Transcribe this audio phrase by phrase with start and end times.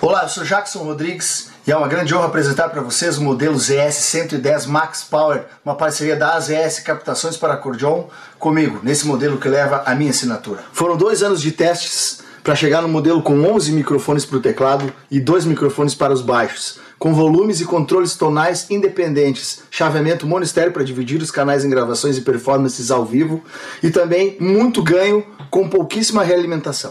[0.00, 3.58] Olá, eu sou Jackson Rodrigues e é uma grande honra apresentar para vocês o modelo
[3.58, 8.04] ZS 110 Max Power, uma parceria da AZS Captações para Acordeon
[8.38, 10.62] comigo, nesse modelo que leva a minha assinatura.
[10.72, 14.92] Foram dois anos de testes para chegar no modelo com 11 microfones para o teclado
[15.10, 20.84] e dois microfones para os baixos, com volumes e controles tonais independentes, chaveamento monistério para
[20.84, 23.42] dividir os canais em gravações e performances ao vivo
[23.82, 26.90] e também muito ganho com pouquíssima realimentação.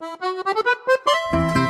[0.00, 0.16] どこ
[1.34, 1.69] だ?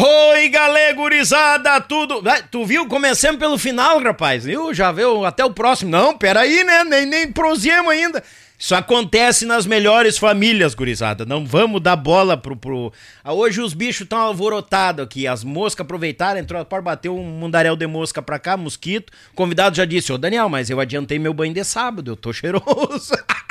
[0.00, 2.22] Oi, galera gurizada, tudo.
[2.52, 2.86] Tu viu?
[2.86, 4.44] Começamos pelo final, rapaz.
[4.44, 4.72] Viu?
[4.72, 5.90] Já viu até o próximo.
[5.90, 6.84] Não, peraí, né?
[6.84, 8.22] Nem, nem prosemos ainda.
[8.56, 11.26] Isso acontece nas melhores famílias, gurizada.
[11.26, 12.54] Não vamos dar bola pro.
[12.54, 12.92] pro...
[13.24, 15.26] Ah, hoje os bichos estão alvorotados aqui.
[15.26, 19.12] As moscas aproveitaram, entrou para bater um mundaréu de mosca pra cá, mosquito.
[19.32, 22.32] O convidado já disse: Ô Daniel, mas eu adiantei meu banho de sábado, eu tô
[22.32, 23.14] cheiroso.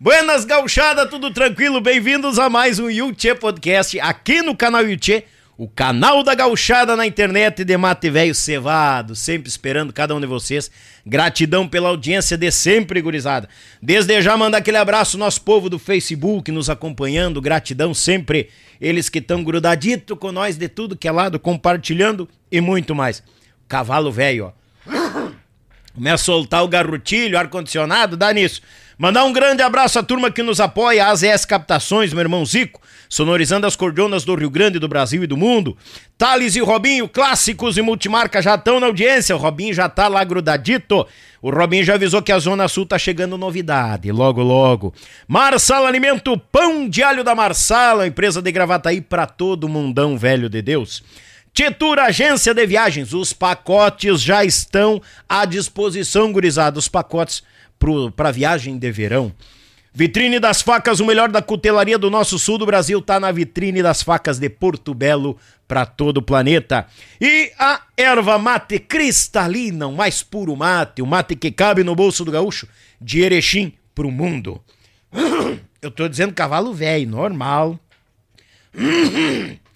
[0.00, 1.80] Buenas gauchada, tudo tranquilo?
[1.80, 5.24] Bem-vindos a mais um Yuchê Podcast aqui no canal Yuchê,
[5.56, 10.26] o canal da gauchada na internet de Mate Velho Cevado, sempre esperando cada um de
[10.28, 10.70] vocês.
[11.04, 13.48] Gratidão pela audiência de sempre, gurizada.
[13.82, 18.50] Desde já mandar aquele abraço nosso povo do Facebook nos acompanhando, gratidão sempre.
[18.80, 23.20] Eles que estão grudadito com nós de tudo que é lado, compartilhando e muito mais.
[23.66, 24.68] Cavalo velho, ó.
[25.92, 28.62] Começa a soltar o garrotilho, ar-condicionado, dá nisso.
[29.00, 33.64] Mandar um grande abraço à turma que nos apoia, AZS Captações, meu irmão Zico, sonorizando
[33.64, 35.76] as cordionas do Rio Grande, do Brasil e do mundo.
[36.18, 40.24] Thales e Robinho, clássicos e multimarca já estão na audiência, o Robinho já tá lá
[40.24, 41.06] grudadito.
[41.40, 44.92] O Robinho já avisou que a Zona Sul tá chegando novidade, logo logo.
[45.28, 50.48] Marsala Alimento, pão de alho da Marsala, empresa de gravata aí pra todo mundão velho
[50.48, 51.04] de Deus.
[51.54, 57.44] Titura Agência de Viagens, os pacotes já estão à disposição, gurizada, os pacotes
[58.14, 59.32] para viagem de verão.
[59.92, 63.82] Vitrine das Facas, o melhor da cutelaria do nosso sul do Brasil, tá na Vitrine
[63.82, 65.36] das Facas de Porto Belo
[65.66, 66.86] para todo o planeta.
[67.20, 72.24] E a erva mate cristalina, o mais puro mate, o mate que cabe no bolso
[72.24, 72.68] do gaúcho,
[73.00, 74.62] de Erechim pro mundo.
[75.82, 77.78] Eu tô dizendo cavalo velho, normal.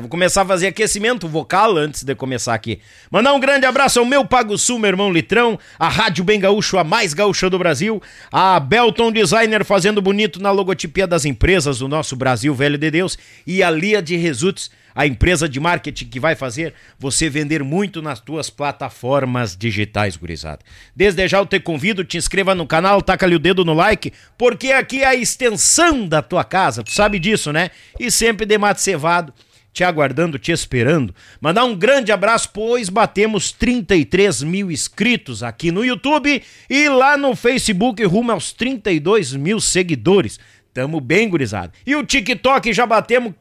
[0.00, 2.80] Vou começar a fazer aquecimento vocal antes de começar aqui.
[3.10, 6.76] Mandar um grande abraço ao meu Pago Sul, meu irmão Litrão, a Rádio Bem Gaúcho,
[6.76, 8.00] a mais gaúcha do Brasil,
[8.30, 13.18] a Belton Designer fazendo bonito na logotipia das empresas do nosso Brasil Velho de Deus
[13.46, 18.02] e a Lia de Results a empresa de marketing que vai fazer você vender muito
[18.02, 20.60] nas tuas plataformas digitais, gurizada.
[20.94, 24.12] Desde já eu te convido, te inscreva no canal, taca ali o dedo no like,
[24.36, 27.70] porque aqui é a extensão da tua casa, tu sabe disso, né?
[27.98, 29.32] E sempre de mate cevado,
[29.72, 31.14] te aguardando, te esperando.
[31.40, 37.34] Mandar um grande abraço, pois batemos 33 mil inscritos aqui no YouTube e lá no
[37.34, 40.38] Facebook rumo aos 32 mil seguidores.
[40.74, 41.72] Tamo bem, gurizada.
[41.86, 43.34] E o TikTok já batemos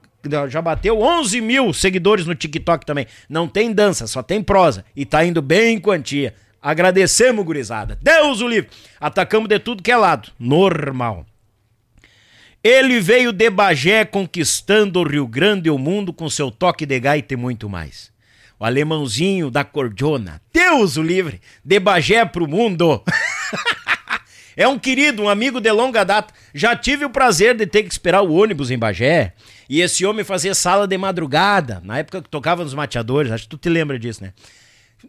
[0.50, 3.08] já bateu 11 mil seguidores no TikTok também.
[3.30, 4.86] Não tem dança, só tem prosa.
[4.96, 6.34] E tá indo bem em quantia.
[6.62, 7.98] Agradecemos, gurizada.
[8.02, 8.70] Deus o livre.
[9.00, 10.32] Atacamos de tudo que é lado.
[10.40, 11.26] Normal.
[12.64, 17.00] Ele veio de Bagé conquistando o Rio Grande e o mundo com seu toque de
[17.00, 18.12] gaita e muito mais.
[18.60, 20.40] O alemãozinho da cordiona.
[20.54, 21.42] Deus o livre.
[21.66, 23.04] De Bagé pro mundo.
[24.56, 26.32] é um querido, um amigo de longa data.
[26.54, 29.34] Já tive o prazer de ter que esperar o ônibus em Bagé.
[29.72, 33.52] E esse homem fazia sala de madrugada, na época que tocava nos mateadores, acho que
[33.52, 34.34] tu te lembra disso, né?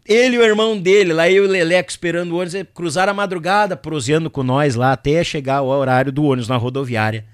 [0.07, 3.13] Ele e o irmão dele, lá eu e o Leleco esperando o ônibus, cruzaram a
[3.13, 7.25] madrugada, proseando com nós lá até chegar o horário do ônibus na rodoviária,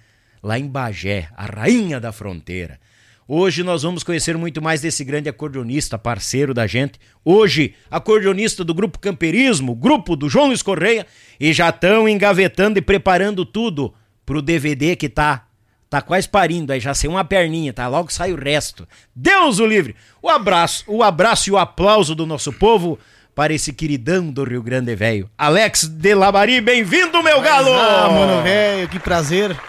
[0.41, 2.79] lá em Bagé, a rainha da fronteira.
[3.27, 6.99] Hoje nós vamos conhecer muito mais desse grande acordeonista, parceiro da gente.
[7.23, 11.05] Hoje, acordeonista do Grupo Camperismo, grupo do João Luiz Correia,
[11.39, 13.93] e já estão engavetando e preparando tudo
[14.25, 15.45] pro DVD que tá
[15.89, 17.87] Tá quase parindo, aí já saiu uma perninha, tá?
[17.87, 18.87] Logo sai o resto.
[19.15, 19.95] Deus o livre!
[20.21, 22.99] O abraço, o abraço e o aplauso do nosso povo
[23.33, 25.29] para esse queridão do Rio Grande Velho.
[25.35, 27.73] Alex de Labari, bem-vindo, meu galo!
[27.73, 29.59] Ah, mano, velho, que prazer.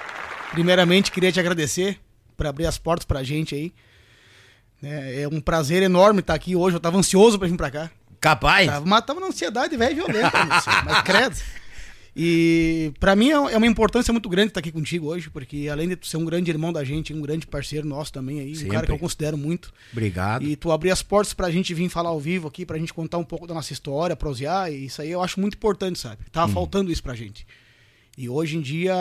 [0.51, 1.99] Primeiramente, queria te agradecer
[2.37, 3.73] por abrir as portas pra gente aí.
[4.83, 6.77] É, é um prazer enorme estar aqui hoje.
[6.77, 7.91] Eu tava ansioso pra vir pra cá.
[8.21, 8.67] Capaz?
[8.67, 10.33] Tava, mas tava na ansiedade velho violenta,
[10.85, 11.37] mas credo.
[12.15, 15.89] E para mim é, é uma importância muito grande estar aqui contigo hoje, porque além
[15.89, 18.69] de tu ser um grande irmão da gente, um grande parceiro nosso também aí, Sempre.
[18.69, 19.73] um cara que eu considero muito.
[19.93, 20.45] Obrigado.
[20.45, 23.19] E tu abrir as portas pra gente vir falar ao vivo aqui, pra gente contar
[23.19, 26.25] um pouco da nossa história, prosear, e isso aí eu acho muito importante, sabe?
[26.33, 26.55] Tava hum.
[26.55, 27.47] faltando isso pra gente.
[28.19, 28.95] E hoje em dia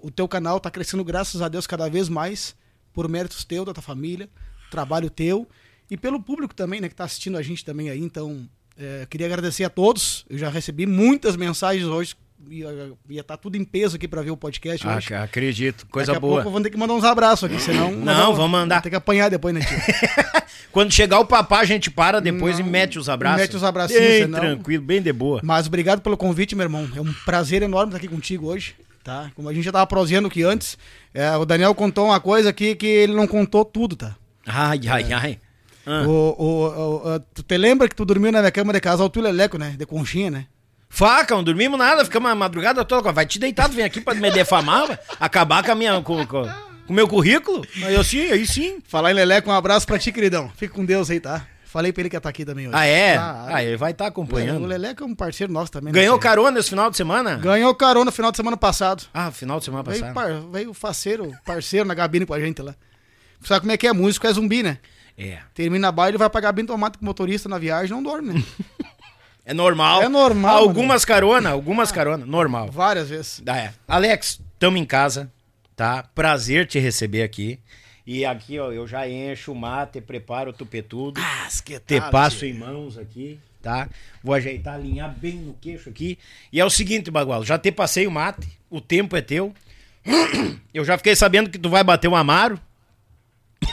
[0.00, 2.54] o teu canal tá crescendo, graças a Deus, cada vez mais,
[2.92, 4.28] por méritos teu, da tua família,
[4.70, 5.46] trabalho teu,
[5.90, 8.48] e pelo público também, né, que tá assistindo a gente também aí, então...
[8.80, 10.24] É, queria agradecer a todos.
[10.30, 12.14] Eu já recebi muitas mensagens hoje
[12.50, 15.14] ia estar tá tudo em peso aqui para ver o podcast ah, hoje.
[15.14, 16.36] Acredito, coisa Daqui boa.
[16.36, 17.90] Daqui a pouco vou ter que mandar uns abraços aqui, senão...
[17.96, 18.80] Não, vamos mandar.
[18.80, 19.76] Ter que apanhar depois, né, tio?
[20.70, 23.40] Quando chegar o papá, a gente para depois não, e mete os abraços.
[23.40, 24.38] Mete os abracinhos, bem senão...
[24.38, 25.40] tranquilo, bem de boa.
[25.42, 26.88] Mas obrigado pelo convite, meu irmão.
[26.94, 29.30] É um prazer enorme estar aqui contigo hoje, tá?
[29.34, 30.76] Como a gente já tava proseando aqui antes,
[31.14, 34.14] é, o Daniel contou uma coisa aqui que ele não contou tudo, tá?
[34.46, 35.14] Ai, ai, é.
[35.14, 35.38] ai.
[35.86, 36.06] Ah.
[36.06, 39.20] O, o, o, tu te lembra que tu dormiu na minha cama de casal, tu
[39.20, 39.74] leleco, né?
[39.76, 40.46] De conchinha, né?
[40.88, 43.12] Faca, não dormimos nada, ficamos a madrugada toda.
[43.12, 46.00] Vai te deitado, vem aqui pra me defamar, acabar com a minha.
[46.00, 47.64] Com, com, com o meu currículo.
[47.84, 48.78] Aí eu sim, aí sim.
[48.86, 50.50] Falar em Leleco, um abraço pra ti, queridão.
[50.56, 51.46] Fica com Deus aí, tá?
[51.68, 52.76] Falei pra ele que ia estar tá aqui também hoje.
[52.76, 53.16] Ah, é?
[53.16, 54.64] Ah, ah ele vai estar tá acompanhando.
[54.64, 55.92] O Leleco é um parceiro nosso também.
[55.92, 57.36] Né, Ganhou carona esse final de semana?
[57.36, 59.04] Ganhou carona no final de semana passado.
[59.12, 60.00] Ah, final de semana passado.
[60.00, 62.74] Veio, par, veio faceiro, parceiro na gabine com a gente lá.
[63.44, 63.92] Sabe como é que é?
[63.92, 64.78] Músico é zumbi, né?
[65.18, 65.40] É.
[65.52, 68.42] Termina a baile, vai pagar bem tomate com motorista na viagem, não dorme, né?
[69.48, 70.02] É normal.
[70.02, 70.58] É normal.
[70.58, 72.70] Algumas carona, algumas carona, normal.
[72.70, 73.42] Várias vezes.
[73.46, 73.72] Ah, é.
[73.88, 75.32] Alex, tamo em casa,
[75.74, 76.02] tá?
[76.14, 77.58] Prazer te receber aqui.
[78.06, 81.18] E aqui, ó, eu já encho o mate, preparo o tupetudo.
[81.24, 83.88] Ah, que te passo em mãos aqui, tá?
[84.22, 86.18] Vou ajeitar, alinhar bem no queixo aqui.
[86.52, 89.54] E é o seguinte, Bagual, já te passei o mate, o tempo é teu.
[90.74, 92.60] Eu já fiquei sabendo que tu vai bater um amaro.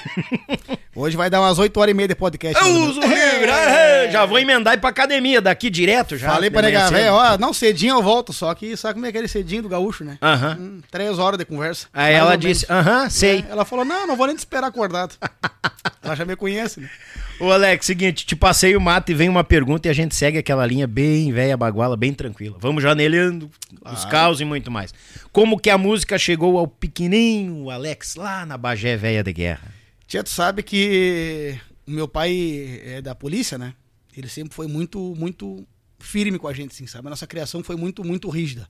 [0.96, 2.58] Hoje vai dar umas 8 horas e meia de podcast.
[2.64, 2.90] ou menos.
[2.98, 3.50] Uso livre!
[3.50, 6.32] é, Já vou emendar e ir pra academia daqui direto já.
[6.32, 6.98] Falei pra negar, cedo.
[6.98, 10.04] velho, ó, não, cedinho eu volto, só que sabe como é aquele cedinho do gaúcho,
[10.06, 10.18] né?
[10.22, 10.58] Aham.
[10.60, 11.88] Hum, três horas de conversa.
[11.94, 13.44] Aí ela disse, aham, sei.
[13.48, 15.16] É, ela falou, não, não vou nem te esperar acordado.
[16.02, 16.90] ela já me conhece, né?
[17.38, 20.38] Ô Alex, seguinte, te passei o mato e vem uma pergunta e a gente segue
[20.38, 22.56] aquela linha bem velha baguala, bem tranquila.
[22.62, 23.52] Vamos janelhando
[23.94, 24.94] os caos e muito mais.
[25.34, 29.75] Como que a música chegou ao pequenininho Alex lá na Bagé Velha de Guerra?
[30.08, 33.74] Tia, tu sabe que o meu pai é da polícia, né?
[34.16, 35.66] Ele sempre foi muito, muito
[36.00, 37.08] firme com a gente, assim, sabe?
[37.08, 38.70] A nossa criação foi muito, muito rígida.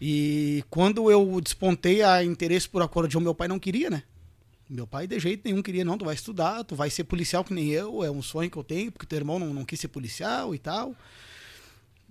[0.00, 4.02] E quando eu despontei a interesse por acordeão, meu pai não queria, né?
[4.68, 7.52] Meu pai de jeito nenhum queria, não, tu vai estudar, tu vai ser policial que
[7.52, 9.88] nem eu, é um sonho que eu tenho, porque teu irmão não, não quis ser
[9.88, 10.94] policial e tal.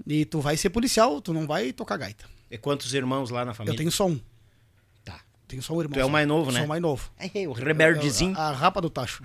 [0.06, 2.25] E tu vai ser policial, tu não vai tocar gaita.
[2.51, 3.74] E quantos irmãos lá na família?
[3.74, 4.20] Eu tenho só um.
[5.50, 5.94] Tenho só um irmão.
[5.96, 6.60] Tu é o mais novo, né?
[6.60, 7.12] Sou o mais novo.
[7.20, 8.38] É, o rebeldezinho.
[8.38, 9.22] A, a rapa do tacho.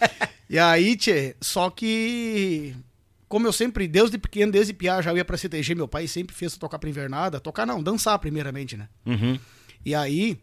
[0.50, 2.74] e aí, tchê, só que.
[3.28, 6.56] Como eu sempre, desde pequeno, desde piá, já ia pra CTG, meu pai sempre fez
[6.56, 7.38] tocar pra invernada.
[7.40, 8.88] Tocar não, dançar primeiramente, né?
[9.04, 9.38] Uhum.
[9.84, 10.38] E aí,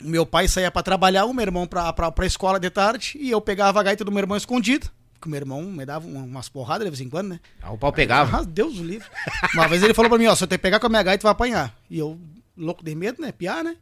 [0.00, 3.30] meu pai saía pra trabalhar, o meu irmão pra, pra, pra escola de tarde, e
[3.30, 4.88] eu pegava a gaita do meu irmão escondido.
[5.14, 7.40] Porque o meu irmão me dava um- umas porradas de vez em quando, né?
[7.60, 8.38] Ah, o pau pegava.
[8.38, 9.08] Ah, Deus o livre.
[9.54, 11.20] Uma vez ele falou pra mim, ó, se eu te pegar com a minha gaita,
[11.20, 11.74] tu vai apanhar.
[11.90, 12.16] E eu,
[12.56, 13.32] louco de medo, né?
[13.32, 13.76] Piar, né?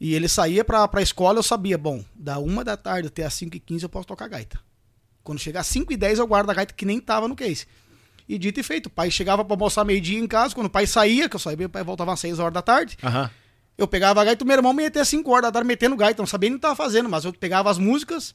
[0.00, 3.32] E ele saía pra, pra escola, eu sabia, bom, da uma da tarde até as
[3.34, 4.60] 5 e 15 eu posso tocar gaita.
[5.24, 7.66] Quando chegar às 5 e 10 eu guardo a gaita que nem tava no case.
[8.28, 10.86] E dito e feito, o pai chegava pra almoçar meio-dia em casa, quando o pai
[10.86, 13.30] saía, que eu sabia, o pai voltava às 6 horas da tarde, Aham.
[13.78, 15.96] eu pegava a gaita, o meu irmão me ia até 5 horas da tarde metendo
[15.96, 18.34] gaita, não sabia nem o que tava fazendo, mas eu pegava as músicas,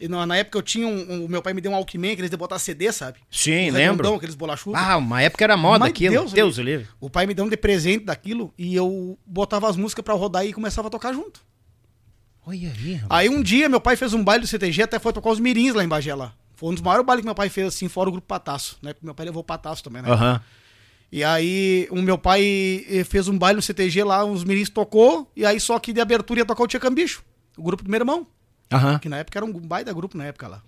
[0.00, 2.10] e na, na época eu tinha um, um- o meu pai me deu um Alckmin,
[2.12, 3.18] aqueles de botar CD, sabe?
[3.30, 4.14] Sim, Um lembro.
[4.14, 4.80] aqueles bolachudos.
[4.80, 6.12] Ah, uma época era moda Mas aquilo.
[6.14, 6.86] Deus Deus, livre.
[7.00, 10.44] O pai me deu um de presente daquilo e eu botava as músicas pra rodar
[10.46, 11.40] e começava a tocar junto.
[12.46, 13.06] Olha aí, rapaz.
[13.20, 15.74] Aí um dia meu pai fez um baile do CTG, até foi tocar os mirins
[15.74, 16.32] lá em Bagé lá.
[16.54, 18.92] Foi um dos maiores bailes que meu pai fez, assim, fora o grupo Pataço, né?
[18.92, 20.10] Porque meu pai levou o Pataço também, né?
[20.10, 20.40] Aham.
[21.10, 25.30] E aí o meu pai eh, fez um baile no CTG lá, os mirins tocou,
[25.36, 27.22] e aí só que de abertura ia tocar o Tia Cambicho,
[27.56, 28.26] o grupo do meu irmão.
[28.72, 28.98] Aham.
[28.98, 30.62] Que na época era um baita grupo na época lá.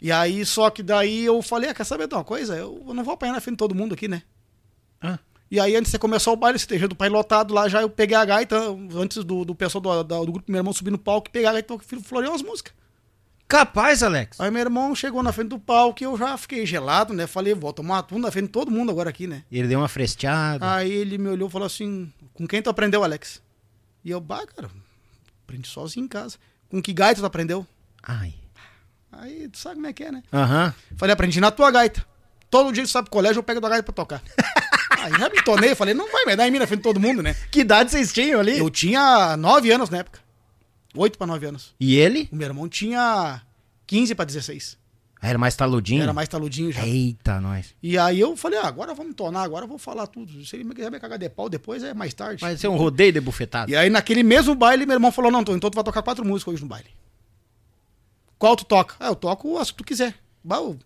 [0.00, 2.56] E aí, só que daí eu falei, ah, quer saber de uma coisa?
[2.56, 4.22] Eu não vou apanhar na frente de todo mundo aqui, né?
[5.00, 5.18] Ah.
[5.48, 7.90] E aí, antes de começar o baile, esse TG do pai lotado lá, já eu
[7.90, 8.56] peguei a gaita,
[8.96, 11.50] antes do, do pessoal do, da- do grupo do meu irmão subir no palco, pegar
[11.50, 12.72] a gaita e floreou as músicas.
[13.46, 14.40] Capaz, Alex.
[14.40, 17.26] Aí meu irmão chegou na frente do palco e eu já fiquei gelado, né?
[17.26, 19.44] Falei, vou tomar tunda na frente de todo mundo agora aqui, né?
[19.52, 20.74] Ele deu uma fresteada.
[20.74, 23.42] Aí ele me olhou e falou assim, com quem tu aprendeu, Alex?
[24.02, 24.70] E eu, bah, cara,
[25.44, 26.38] aprendi sozinho em casa.
[26.72, 27.66] Com que gaita tu aprendeu?
[28.02, 28.32] Ai.
[29.12, 30.22] Aí tu sabe como é que é, né?
[30.32, 30.74] Aham.
[30.96, 32.02] Falei, aprendi na tua gaita.
[32.48, 34.22] Todo dia tu sabe pro colégio, eu pego a tua gaita pra tocar.
[34.98, 36.98] Aí já me tornei, falei, não vai me dar em mim na frente de todo
[36.98, 37.36] mundo, né?
[37.50, 38.58] Que idade vocês tinham ali?
[38.58, 40.20] Eu tinha nove anos na época.
[40.96, 41.74] Oito pra nove anos.
[41.78, 42.26] E ele?
[42.32, 43.42] O meu irmão tinha
[43.86, 44.78] 15 pra 16.
[45.22, 46.02] Era mais taludinho?
[46.02, 46.84] Era mais taludinho já.
[46.84, 47.76] Eita, nós.
[47.80, 50.44] E aí eu falei, ah, agora vamos tornar, agora eu vou falar tudo.
[50.44, 52.40] Se ele quiser me cagar de pau depois, é mais tarde.
[52.40, 53.70] Vai ser um rodeio de bufetada.
[53.70, 56.54] E aí naquele mesmo baile, meu irmão falou, não, então tu vai tocar quatro músicas
[56.54, 56.88] hoje no baile.
[58.36, 58.96] Qual tu toca?
[58.98, 60.16] Ah, eu toco as que tu quiser.
[60.42, 60.76] Bah, eu,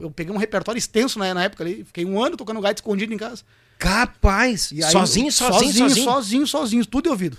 [0.00, 1.82] eu peguei um repertório extenso na, na época ali.
[1.84, 3.42] Fiquei um ano tocando gaita escondido em casa.
[3.80, 4.70] Capaz.
[4.72, 7.38] Aí, sozinho, sozinho, sozinho, sozinho, sozinho, tudo de ouvido.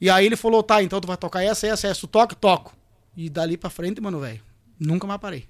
[0.00, 2.76] E aí ele falou, tá, então tu vai tocar essa, essa, essa, tu toca, toco.
[3.16, 4.40] E dali pra frente, mano, velho,
[4.78, 5.48] nunca mais parei.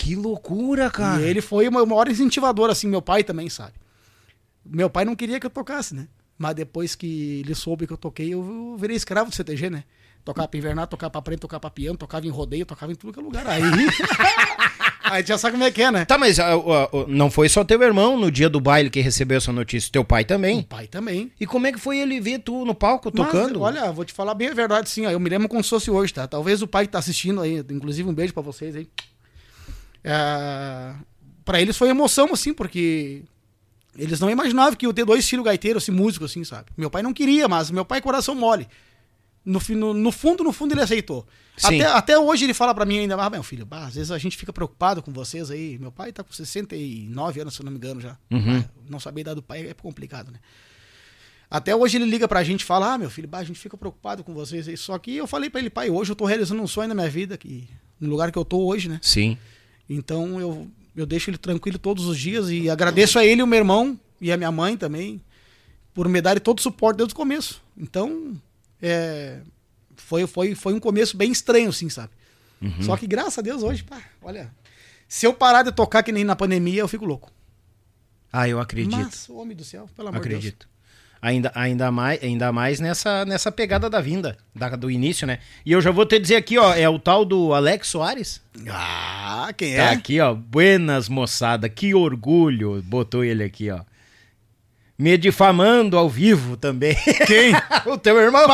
[0.00, 1.20] Que loucura, cara.
[1.20, 3.74] E ele foi o meu maior incentivador, assim, meu pai também, sabe?
[4.64, 6.08] Meu pai não queria que eu tocasse, né?
[6.38, 9.84] Mas depois que ele soube que eu toquei, eu virei escravo do CTG, né?
[10.24, 13.12] Tocava pra invernar, tocava pra frente, tocava pra piano, tocava em rodeio, tocava em tudo
[13.12, 13.46] que é lugar.
[13.46, 13.60] Aí.
[15.04, 16.06] aí já sabe como é que é, né?
[16.06, 19.00] Tá, mas ah, ah, ah, não foi só teu irmão no dia do baile que
[19.00, 20.62] recebeu essa notícia, teu pai também.
[20.62, 21.30] pai também.
[21.38, 23.60] E como é que foi ele ver tu no palco Mas, tocando?
[23.60, 25.04] olha, vou te falar bem a verdade, sim.
[25.04, 26.26] ó, Eu me lembro como se fosse hoje, tá?
[26.26, 28.88] Talvez o pai que tá assistindo aí, inclusive um beijo pra vocês aí.
[30.02, 30.94] É,
[31.44, 33.22] pra eles foi emoção, assim, porque
[33.96, 36.66] eles não imaginavam que eu ter dois filhos gaiteiros, assim, músicos, assim, sabe?
[36.76, 38.66] Meu pai não queria, mas meu pai é coração mole.
[39.44, 41.26] No, no, no fundo, no fundo, ele aceitou.
[41.62, 44.18] Até, até hoje ele fala pra mim ainda, ah, meu filho, bah, às vezes a
[44.18, 45.78] gente fica preocupado com vocês aí.
[45.78, 48.16] Meu pai tá com 69 anos, se eu não me engano, já.
[48.30, 48.64] Uhum.
[48.88, 50.38] Não saber a idade do pai é complicado, né?
[51.50, 53.76] Até hoje ele liga pra gente e fala: Ah, meu filho, bah, a gente fica
[53.76, 54.76] preocupado com vocês aí.
[54.76, 57.10] Só que eu falei pra ele, pai, hoje eu tô realizando um sonho na minha
[57.10, 59.00] vida, que, no lugar que eu tô hoje, né?
[59.02, 59.36] Sim.
[59.90, 63.58] Então eu, eu deixo ele tranquilo todos os dias e agradeço a ele, o meu
[63.58, 65.20] irmão e a minha mãe também,
[65.92, 67.60] por me darem todo o suporte desde o começo.
[67.76, 68.40] Então,
[68.80, 69.40] é,
[69.96, 72.10] foi, foi, foi um começo bem estranho, assim, sabe?
[72.62, 72.82] Uhum.
[72.82, 74.54] Só que graças a Deus hoje, pá, olha.
[75.08, 77.32] Se eu parar de tocar que nem na pandemia, eu fico louco.
[78.32, 78.96] Ah, eu acredito.
[78.96, 80.38] Mas, homem do céu, pelo amor de Deus.
[80.38, 80.68] Acredito.
[81.22, 85.38] Ainda, ainda, mais, ainda mais nessa, nessa pegada da vinda, da, do início, né?
[85.66, 88.40] E eu já vou te dizer aqui, ó, é o tal do Alex Soares.
[88.70, 89.88] Ah, quem Tá é?
[89.90, 90.32] aqui, ó.
[90.34, 91.68] Buenas, moçada.
[91.68, 92.82] Que orgulho.
[92.82, 93.80] Botou ele aqui, ó.
[94.98, 96.96] Me difamando ao vivo também.
[97.26, 97.52] Quem?
[97.90, 98.46] o teu irmão.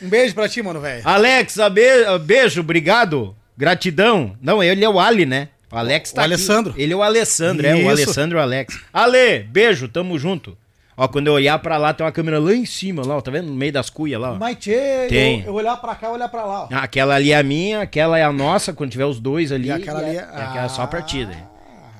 [0.00, 1.02] um beijo pra ti, mano, velho.
[1.06, 3.34] Alex, be- beijo, obrigado.
[3.56, 4.36] Gratidão.
[4.40, 5.48] Não, ele é o Ali, né?
[5.70, 6.32] O Alex tá O aqui.
[6.34, 6.74] Alessandro.
[6.76, 7.88] Ele é o Alessandro, é o Isso.
[7.90, 8.78] Alessandro o Alex.
[8.92, 10.56] Ale, beijo, tamo junto.
[10.96, 13.30] Ó, quando eu olhar pra lá, tem uma câmera lá em cima, lá, ó, tá
[13.30, 13.48] vendo?
[13.48, 14.34] No meio das cuias lá, ó.
[14.36, 15.40] Mas tchê, Tem.
[15.40, 16.68] eu, eu olhar pra cá, olhar pra lá, ó.
[16.72, 19.68] Ah, Aquela ali é a minha, aquela é a nossa, quando tiver os dois ali.
[19.68, 21.36] E aquela ali é, é- é aquela é só a partida.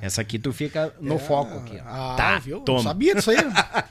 [0.00, 1.88] Essa aqui tu fica no foco aqui, ó.
[1.88, 2.60] Ah, tá, viu?
[2.60, 2.82] toma.
[2.82, 3.36] Sabia disso aí.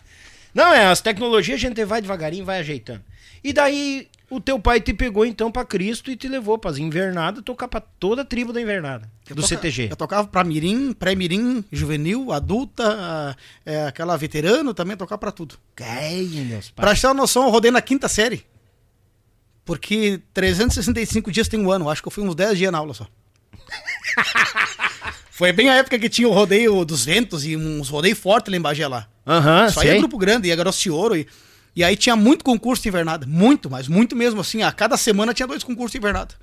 [0.53, 3.01] Não, é, as tecnologias a gente vai devagarinho, vai ajeitando.
[3.43, 7.43] E daí o teu pai te pegou então pra Cristo e te levou pras invernadas,
[7.43, 9.87] tocar pra toda a tribo da invernada, Eu do toca- CTG.
[9.91, 15.55] Eu tocava pra mirim, pré-mirim, juvenil, adulta, ah, é, aquela veterano, também tocava pra tudo.
[15.79, 17.01] Ai, meus Pra pais.
[17.01, 18.45] ter uma noção, eu rodei na quinta série.
[19.63, 21.89] Porque 365 dias tem um ano.
[21.89, 23.07] Acho que eu fui uns 10 dias na aula só.
[25.31, 28.57] Foi bem a época que tinha o rodeio dos ventos e uns rodeios fortes lá
[28.57, 29.07] em Bagé lá.
[29.27, 29.99] Aham, Só ia sei.
[29.99, 31.15] grupo grande, ia Grosso de Ouro.
[31.15, 31.27] E,
[31.75, 33.25] e aí tinha muito concurso de invernada.
[33.27, 34.61] Muito, mas muito mesmo assim.
[34.63, 36.33] A cada semana tinha dois concursos de invernada.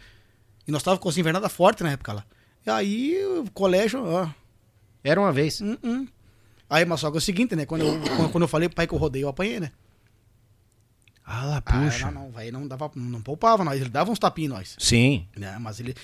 [0.67, 2.25] E nós tava com as invernada forte na época lá.
[2.67, 4.29] E aí o colégio, ó.
[5.03, 5.61] Era uma vez.
[5.61, 6.07] hum, hum.
[6.71, 7.67] Aí, mas só que é o seguinte, né?
[7.67, 9.73] Quando eu, quando- eu falei pro pai que eu rodei, eu apanhei, né?
[11.25, 12.11] Ah, lá, Ah, puxa.
[12.11, 14.77] não, não, vai, não dava, não poupava nós, ele dava uns tapinhos nós.
[14.79, 15.27] Sim.
[15.37, 15.57] Né?
[15.61, 15.95] Mas ele.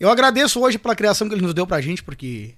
[0.00, 2.54] Eu agradeço hoje pela criação que ele nos deu pra gente, porque.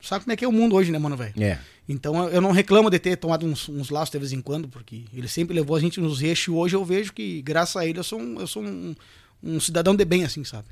[0.00, 1.34] Sabe como é que é o mundo hoje, né, mano, velho?
[1.42, 1.58] É.
[1.88, 5.04] Então eu- não reclamo de ter tomado uns, uns laços de vez em quando, porque
[5.14, 7.98] ele sempre levou a gente nos eixos e hoje eu vejo que, graças a ele,
[7.98, 8.94] eu sou um, eu sou um,
[9.42, 10.66] um cidadão de bem, assim, sabe?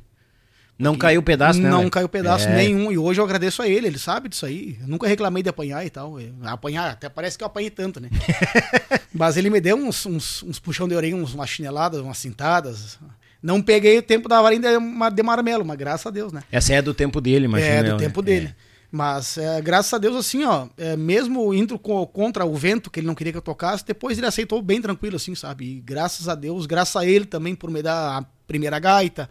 [0.78, 1.70] Não caiu pedaço, né?
[1.70, 1.90] Não velho?
[1.90, 2.54] caiu pedaço É.
[2.54, 2.92] nenhum.
[2.92, 4.76] E hoje eu agradeço a ele, ele sabe disso aí.
[4.82, 6.18] Eu nunca reclamei de apanhar e tal.
[6.42, 8.10] Apanhar, até parece que eu apanhei tanto, né?
[9.14, 12.98] Mas ele me deu uns, uns, uns puxão de orelha, uns, umas chineladas, umas cintadas.
[13.42, 16.42] Não peguei o tempo da varinha de, de marmelo, mas graças a Deus, né?
[16.52, 17.70] Essa é do tempo dele, imagina.
[17.72, 18.04] é, do eu, né?
[18.04, 18.54] tempo dele.
[18.90, 23.00] Mas é, graças a Deus, assim, ó, é, mesmo indo co- contra o vento, que
[23.00, 25.64] ele não queria que eu tocasse, depois ele aceitou bem tranquilo, assim, sabe?
[25.76, 29.28] E graças a Deus, graças a ele também por me dar a primeira gaita.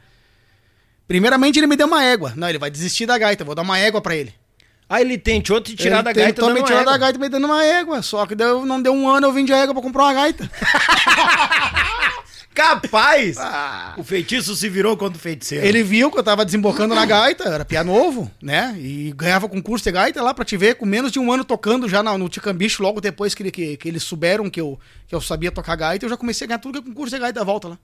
[1.07, 2.33] Primeiramente, ele me deu uma égua.
[2.35, 4.33] Não, ele vai desistir da gaita, vou dar uma égua pra ele.
[4.87, 7.45] Ah, ele tentou te tirar ele da gaita tentou me tirar da gaita me dando
[7.45, 8.01] uma égua.
[8.03, 10.51] Só que deu, não deu um ano, eu vim de égua pra comprar uma gaita.
[12.55, 13.35] Capaz!
[13.97, 15.65] O feitiço se virou contra o feiticeiro.
[15.65, 18.75] Ele viu que eu tava desembocando na gaita, era pia novo, né?
[18.79, 21.87] E ganhava concurso de gaita lá pra te ver, com menos de um ano tocando
[21.89, 25.13] já na- no Ticambicho, logo depois que, ele- que, que eles souberam que eu, que
[25.13, 27.39] eu sabia tocar gaita, eu já comecei a ganhar tudo que é concurso de gaita
[27.39, 27.77] da volta lá.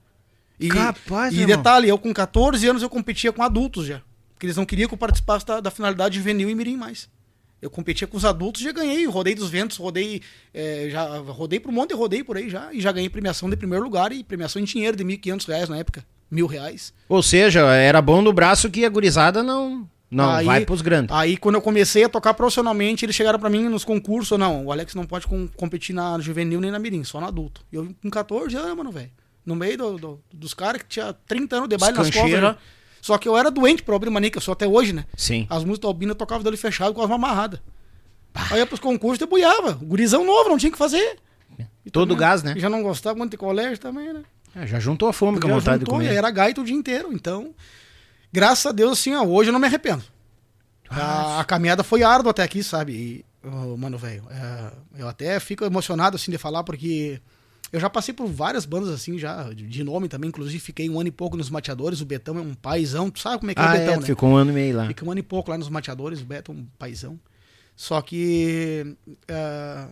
[0.58, 1.56] E, Capaz, E irmão.
[1.58, 4.00] detalhe, eu com 14 anos eu competia com adultos já.
[4.34, 7.08] Porque eles não queriam que eu participasse da, da finalidade juvenil e mirim mais.
[7.62, 10.20] Eu competia com os adultos e já ganhei, rodei dos ventos, rodei,
[10.52, 13.56] eh, já rodei pro monte e rodei por aí já, e já ganhei premiação de
[13.56, 16.92] primeiro lugar e premiação em dinheiro de 1.500 reais na época, mil reais.
[17.08, 21.14] Ou seja, era bom no braço que a gurizada não, não Aí- vai pros grandes.
[21.14, 24.36] Aí, quando eu comecei a tocar profissionalmente, eles chegaram pra mim nos concursos.
[24.36, 27.60] Não, o Alex não pode com- competir na juvenil nem na mirim, só no adulto.
[27.72, 29.10] E eu com 14 anos, mano, velho.
[29.46, 32.46] No meio do- do- dos caras que tinha 30 anos de baile nas costas Escancheiro.
[32.48, 32.56] já.
[33.02, 35.04] Só que eu era doente pra abrir manica, eu sou até hoje, né?
[35.16, 35.44] Sim.
[35.50, 37.60] As músicas da Albina eu tocava de olho fechado com as mãos amarradas.
[38.32, 39.72] Aí ia pros concursos e buiava.
[39.72, 41.18] Gurizão novo, não tinha o que fazer.
[41.84, 42.54] E Todo também- gás, né?
[42.56, 44.22] Já não gostava muito de colégio também, né?
[44.54, 46.16] É, já juntou a fome com a vontade juntou, de comer.
[46.16, 47.12] Era gaita o dia inteiro.
[47.12, 47.52] Então,
[48.32, 50.04] graças a Deus, assim, ó, hoje eu não me arrependo.
[50.88, 52.92] A, a caminhada foi árdua até aqui, sabe?
[52.92, 57.20] E, ô, mano, velho, é, eu até fico emocionado, assim, de falar, porque
[57.72, 60.28] eu já passei por várias bandas, assim, já, de, nome também.
[60.28, 62.00] Inclusive, fiquei um ano e pouco nos Mateadores.
[62.02, 63.10] O Betão é um paizão.
[63.10, 64.06] Tu sabe como é que é Ah, o Betão, é, né?
[64.06, 64.86] ficou um ano e meio lá.
[64.88, 66.20] Fica um ano e pouco lá nos Mateadores.
[66.20, 67.18] O Betão é um paizão.
[67.74, 68.94] Só que
[69.26, 69.86] é,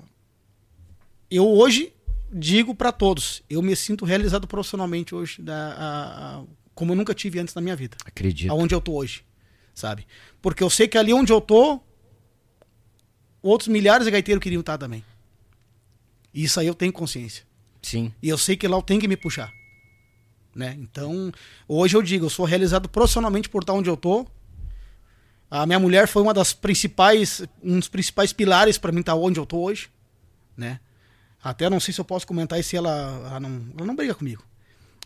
[1.30, 1.92] eu hoje
[2.32, 7.14] digo pra todos, eu me sinto realizado profissionalmente hoje, da, a- a- como eu nunca
[7.14, 8.50] tive antes na minha vida Acredito.
[8.52, 9.24] aonde eu tô hoje,
[9.74, 10.06] sabe?
[10.40, 11.80] Porque eu sei que ali onde eu tô,
[13.42, 15.02] outros milhares de gaiteiros queriam estar também.
[16.32, 17.44] Isso aí eu tenho consciência.
[17.82, 18.12] Sim.
[18.22, 19.52] E eu sei que lá eu tenho que me puxar.
[20.54, 20.76] Né?
[20.80, 21.32] Então,
[21.68, 24.26] hoje eu digo, eu sou realizado profissionalmente por estar onde eu tô.
[25.50, 29.38] A minha mulher foi uma das principais, um dos principais pilares para mim estar onde
[29.38, 29.88] eu tô hoje,
[30.56, 30.78] né?
[31.42, 32.90] Até não sei se eu posso comentar se ela,
[33.26, 34.44] ela não, ela não briga comigo.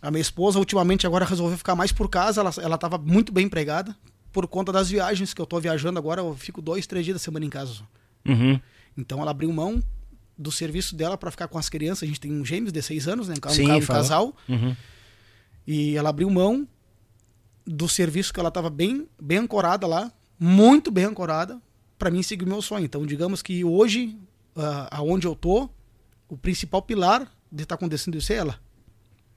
[0.03, 3.47] A minha esposa ultimamente agora resolveu ficar mais por casa, ela, ela tava muito bem
[3.47, 3.97] empregada
[4.33, 7.21] por conta das viagens que eu tô viajando agora, eu fico dois, três dias da
[7.21, 7.83] semana em casa.
[8.27, 8.61] Uhum.
[8.99, 9.83] Então ela abriu mão
[10.37, 12.03] do serviço dela para ficar com as crianças.
[12.03, 13.35] A gente tem um gêmeos de seis anos, né?
[13.45, 14.37] Um, Sim, um casal.
[14.49, 14.77] Uhum.
[15.67, 16.69] E ela abriu mão
[17.67, 21.61] do serviço que ela estava bem, bem ancorada lá, muito bem ancorada,
[21.99, 22.85] para mim seguir o meu sonho.
[22.85, 24.19] Então, digamos que hoje,
[24.57, 25.71] ah, aonde eu tô,
[26.29, 28.61] o principal pilar de estar acontecendo isso é ela,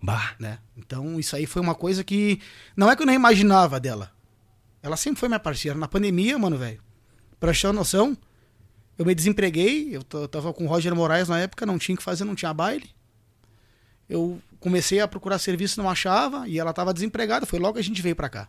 [0.01, 0.35] Bah.
[0.39, 0.59] né?
[0.75, 2.41] Então, isso aí foi uma coisa que
[2.75, 4.11] não é que eu não imaginava dela.
[4.81, 5.77] Ela sempre foi minha parceira.
[5.77, 6.81] Na pandemia, mano, velho,
[7.39, 8.17] pra achar noção,
[8.97, 11.97] eu me desempreguei, eu, eu tava com o Roger Moraes na época, não tinha o
[11.97, 12.89] que fazer, não tinha baile.
[14.09, 17.83] Eu comecei a procurar serviço, não achava, e ela tava desempregada, foi logo que a
[17.83, 18.47] gente veio pra cá.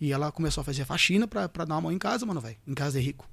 [0.00, 2.56] E ela começou a fazer faxina pra, pra dar uma mão em casa, mano, velho,
[2.66, 3.28] em casa de rico.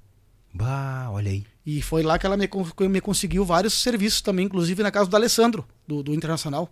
[0.52, 1.44] Bah, olha aí.
[1.64, 2.48] E foi lá que ela me,
[2.88, 6.70] me conseguiu vários serviços também, inclusive na casa do Alessandro, do, do Internacional.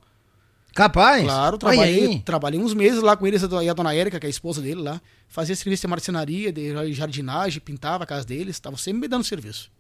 [0.75, 1.23] Capaz?
[1.23, 4.31] Claro, trabalhei, trabalhei uns meses lá com eles e a dona Érica, que é a
[4.31, 5.01] esposa dele lá.
[5.27, 9.71] Fazia serviço de marcenaria, de jardinagem, pintava a casa deles, estavam sempre me dando serviço.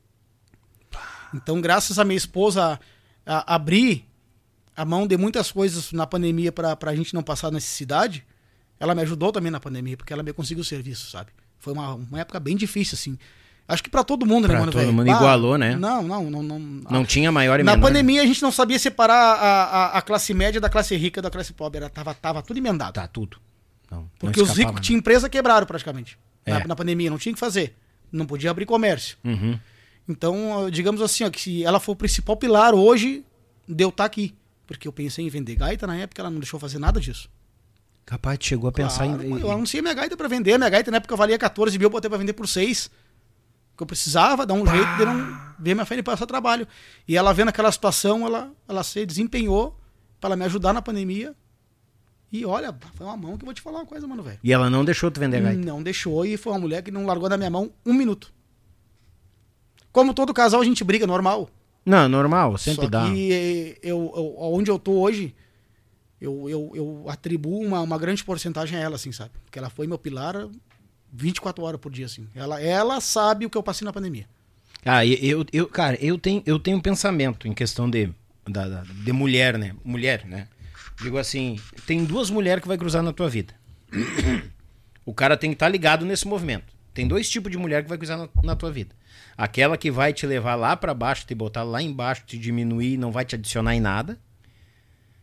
[1.34, 2.78] Então, graças a minha esposa
[3.24, 4.04] a, abrir
[4.76, 8.24] a mão de muitas coisas na pandemia para a gente não passar necessidade,
[8.78, 11.30] ela me ajudou também na pandemia, porque ela me conseguiu serviço, sabe?
[11.58, 13.18] Foi uma, uma época bem difícil, assim.
[13.68, 14.70] Acho que para todo mundo, né, Pra mano?
[14.70, 14.92] todo velho?
[14.92, 15.74] mundo igualou, né?
[15.74, 16.42] Não, não, não.
[16.42, 17.88] não, Não tinha maior e na menor.
[17.88, 21.30] pandemia a gente não sabia separar a, a, a classe média da classe rica da
[21.30, 21.78] classe pobre.
[21.78, 22.92] Era, tava, tava tudo emendado.
[22.92, 23.38] Tá, tudo.
[23.90, 26.16] Não, não Porque os escapava, ricos tinham empresa quebraram praticamente.
[26.46, 26.66] Na, É.
[26.66, 27.74] na pandemia, não tinha o que fazer.
[28.12, 29.16] Não podia abrir comércio.
[29.24, 29.32] né?
[29.32, 29.58] Uhum.
[30.08, 33.24] Então, digamos assim, ó, que se ela foi o principal pilar hoje
[33.68, 34.34] de eu estar aqui.
[34.66, 37.28] Porque eu pensei em vender gaita na época, ela não deixou fazer nada disso.
[38.04, 39.40] Capaz, chegou a pensar Claro, em.
[39.40, 40.56] Eu anunciei minha gaita pra vender.
[40.58, 42.88] Minha gaita na época valia 14 mil, eu botei pra vender por 6.
[43.70, 46.66] Porque eu precisava dar um jeito de não ver minha filha passar trabalho.
[47.06, 49.78] E ela vendo aquela situação, ela, ela se desempenhou
[50.20, 51.34] pra ela me ajudar na pandemia.
[52.32, 54.38] E olha, foi uma mão que eu vou te falar uma coisa, mano, velho.
[54.42, 55.60] E ela não deixou tu vender gaita.
[55.64, 58.32] Não deixou e foi uma mulher que não largou da minha mão um minuto.
[59.96, 61.48] Como todo casal, a gente briga, normal.
[61.82, 63.10] Não, normal, sempre Só dá.
[63.10, 65.34] que eh, eu, eu, onde eu tô hoje,
[66.20, 69.30] eu, eu, eu atribuo uma, uma grande porcentagem a ela, assim, sabe?
[69.42, 70.34] Porque ela foi meu pilar
[71.10, 72.28] 24 horas por dia, assim.
[72.34, 74.26] Ela, ela sabe o que eu passei na pandemia.
[74.84, 78.10] Ah, e- eu, eu, cara, eu tenho, eu tenho um pensamento em questão de,
[78.46, 79.74] da, da- de mulher, né?
[79.82, 80.46] Mulher, né?
[81.00, 83.54] Digo assim, tem duas mulheres que vai cruzar na tua vida.
[85.06, 86.64] O cara tem que estar ligado nesse movimento.
[86.92, 88.92] Tem dois tipos de mulher que vai cruzar na, na tua vida.
[89.36, 93.12] Aquela que vai te levar lá pra baixo, te botar lá embaixo, te diminuir, não
[93.12, 94.18] vai te adicionar em nada.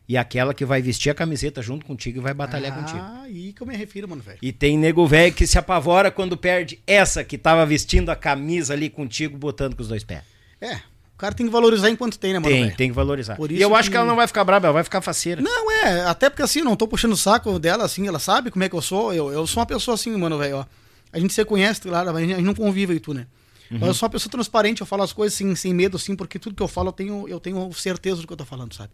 [0.08, 3.00] E aquela que vai vestir a camiseta junto contigo e vai batalhar contigo.
[3.00, 4.38] Ah, aí que eu me refiro, mano, velho.
[4.42, 8.74] E tem nego velho que se apavora quando perde essa que tava vestindo a camisa
[8.74, 10.22] ali contigo, botando com os dois pés.
[10.60, 12.76] É, o cara tem que valorizar enquanto tem, né, mano, Tem, velho?
[12.78, 13.38] tem que valorizar.
[13.38, 15.42] Por e eu acho que- que ela não vai ficar brava, ela vai ficar faceira.
[15.42, 18.52] Não, é, até porque assim, eu não tô puxando o saco dela, assim, ela sabe
[18.52, 19.14] como é que eu sou.
[19.14, 20.66] Eu, eu sou uma pessoa assim, mano, velho, ó.
[21.14, 23.26] A gente se conhece, claro, a gente não convive e tu, né?
[23.72, 23.86] Uhum.
[23.88, 26.56] Eu sou uma pessoa transparente, eu falo as coisas sem, sem medo, assim, porque tudo
[26.56, 28.92] que eu falo eu tenho, eu tenho certeza do que eu tô falando, sabe?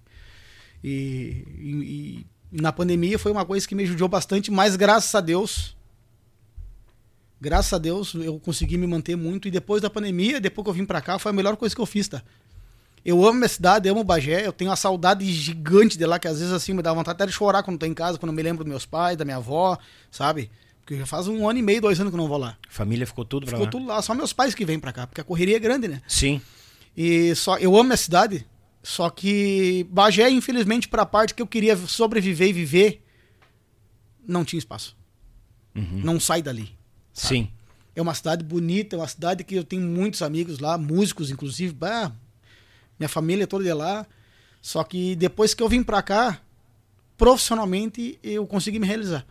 [0.83, 5.21] E, e- e na pandemia foi uma coisa que me ajudou bastante, mas graças a
[5.21, 5.75] Deus,
[7.39, 9.47] graças a Deus, eu consegui me manter muito.
[9.47, 11.81] E depois da pandemia, depois que eu vim pra cá, foi a melhor coisa que
[11.81, 12.21] eu fiz, tá?
[13.03, 16.27] Eu amo minha cidade, amo o Bagé, eu tenho uma saudade gigante de lá, que
[16.27, 18.35] às vezes assim me dá vontade até de chorar quando tô em casa, quando eu
[18.35, 19.77] me lembro dos meus pais, da minha avó,
[20.11, 20.51] sabe?
[20.89, 22.57] Porque já faz um ano e meio, dois anos que eu não vou lá.
[22.67, 23.69] Família ficou tudo pra Ficou lá.
[23.71, 26.01] tudo lá, só meus pais que vêm pra cá, porque a correria é grande, né?
[26.07, 26.41] Sim.
[26.97, 28.43] E só eu amo minha cidade,
[28.81, 33.05] só que Bagé, infelizmente, pra parte que eu queria sobreviver e viver,
[34.27, 34.97] não tinha espaço.
[35.75, 36.75] Não sai dali.
[37.13, 37.51] Sim.
[37.95, 41.71] É uma cidade bonita, é uma cidade que eu tenho muitos amigos lá, músicos inclusive,
[41.71, 42.11] bah,
[42.99, 44.07] minha família é toda de lá.
[44.59, 46.41] Só que depois que eu vim pra cá,
[47.15, 49.23] profissionalmente eu consegui me realizar.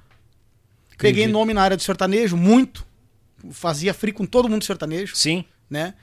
[0.99, 2.87] Peguei nome na área do sertanejo, muito.
[3.51, 5.45] Fazia free com todo mundo do sertanejo, Sim.
[5.71, 5.95] né?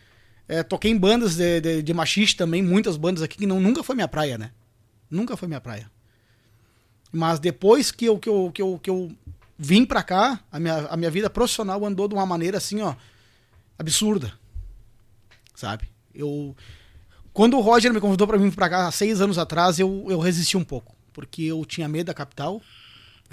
[0.48, 3.84] É, toquei em bandas de, de, de machiste também, muitas bandas aqui que não, nunca
[3.84, 4.52] foi minha praia, né?
[5.10, 5.92] Nunca foi minha praia.
[7.12, 9.12] Mas depois que eu, que eu, que eu, que eu
[9.58, 12.96] vim pra cá, a minha, a minha vida profissional andou de uma maneira assim, ó,
[13.78, 14.34] absurda.
[15.56, 15.90] Sabe?
[16.14, 16.56] Eu.
[17.34, 20.20] Quando o Roger me convidou pra vir pra cá há seis anos atrás, eu, eu
[20.20, 20.96] resisti um pouco.
[21.12, 22.62] Porque eu tinha medo da capital.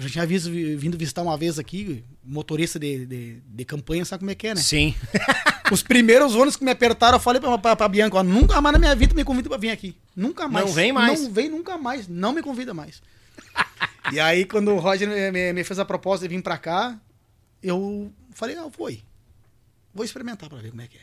[0.03, 4.31] Já tinha visto, vindo visitar uma vez aqui, motorista de, de, de campanha, sabe como
[4.31, 4.61] é que é, né?
[4.61, 4.95] Sim.
[5.71, 8.73] Os primeiros ônibus que me apertaram, eu falei pra, pra, pra Bianca, ó, nunca mais
[8.73, 9.95] na minha vida me convida pra vir aqui.
[10.15, 10.65] Nunca mais.
[10.65, 11.21] Não vem mais.
[11.21, 12.07] Não vem nunca mais.
[12.07, 13.01] Não me convida mais.
[14.11, 16.99] e aí, quando o Roger me, me- fez a proposta de vir pra cá,
[17.61, 19.01] eu falei, não, foi.
[19.93, 21.01] Vou experimentar pra ver como é que é.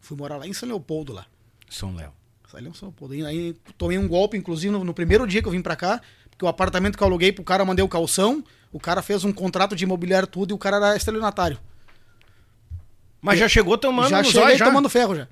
[0.00, 1.26] Fui morar lá em São Leopoldo, lá.
[1.68, 2.12] São Léo.
[2.48, 3.14] São Leopoldo.
[3.14, 6.00] E aí tomei um golpe, inclusive, no, no primeiro dia que eu vim pra cá,
[6.36, 9.24] porque o apartamento que eu aluguei pro cara, eu mandei o calção, o cara fez
[9.24, 11.58] um contrato de imobiliário tudo e o cara era estelionatário.
[13.20, 14.66] Mas já chegou tomando já cheguei já.
[14.66, 15.28] tomando ferro já.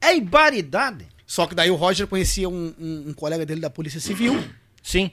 [0.00, 1.06] É ibaridade.
[1.26, 4.42] Só que daí o Roger conhecia um, um- um colega dele da Polícia Civil.
[4.82, 5.10] Sim.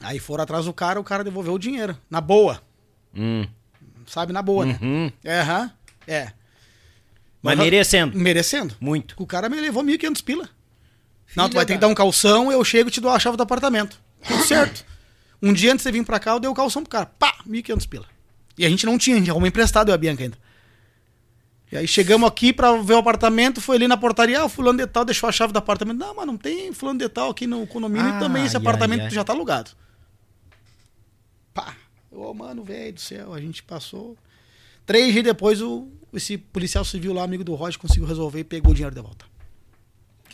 [0.00, 1.96] Aí foram atrás do cara, o cara devolveu o dinheiro.
[2.10, 2.62] Na boa.
[3.14, 3.46] Hum.
[4.06, 4.78] Sabe, na boa, né?
[4.80, 5.12] Uhum.
[5.22, 5.70] É, aham.
[6.08, 6.32] É.
[7.42, 8.18] Mas merecendo.
[8.18, 8.74] Merecendo.
[8.80, 9.14] Muito.
[9.18, 10.48] O cara me levou 1.500 pila.
[11.36, 13.10] não, tu Filha vai ter da- que dar um calção, eu chego e te dou
[13.10, 14.00] a chave do apartamento.
[14.26, 14.84] Tudo certo.
[15.42, 17.06] Um dia antes de vir pra cá, eu dei o calção pro cara.
[17.06, 18.06] Pá, 1.500 pila.
[18.56, 20.38] E a gente não tinha, a gente arrumou emprestado, eu e a Bianca ainda.
[21.72, 24.78] E aí chegamos aqui pra ver o apartamento, foi ali na portaria, ah, o fulano
[24.78, 25.98] de tal deixou a chave do apartamento.
[25.98, 29.04] Não, mas não tem fulano de tal aqui no condomínio e também esse Ai, apartamento
[29.04, 29.70] ai, já tá alugado.
[31.54, 31.74] Pá,
[32.10, 34.18] ô mano, velho do céu, a gente passou.
[34.84, 38.72] Três dias depois, o, esse policial civil lá, amigo do Roger, conseguiu resolver e pegou
[38.72, 39.24] o dinheiro de volta.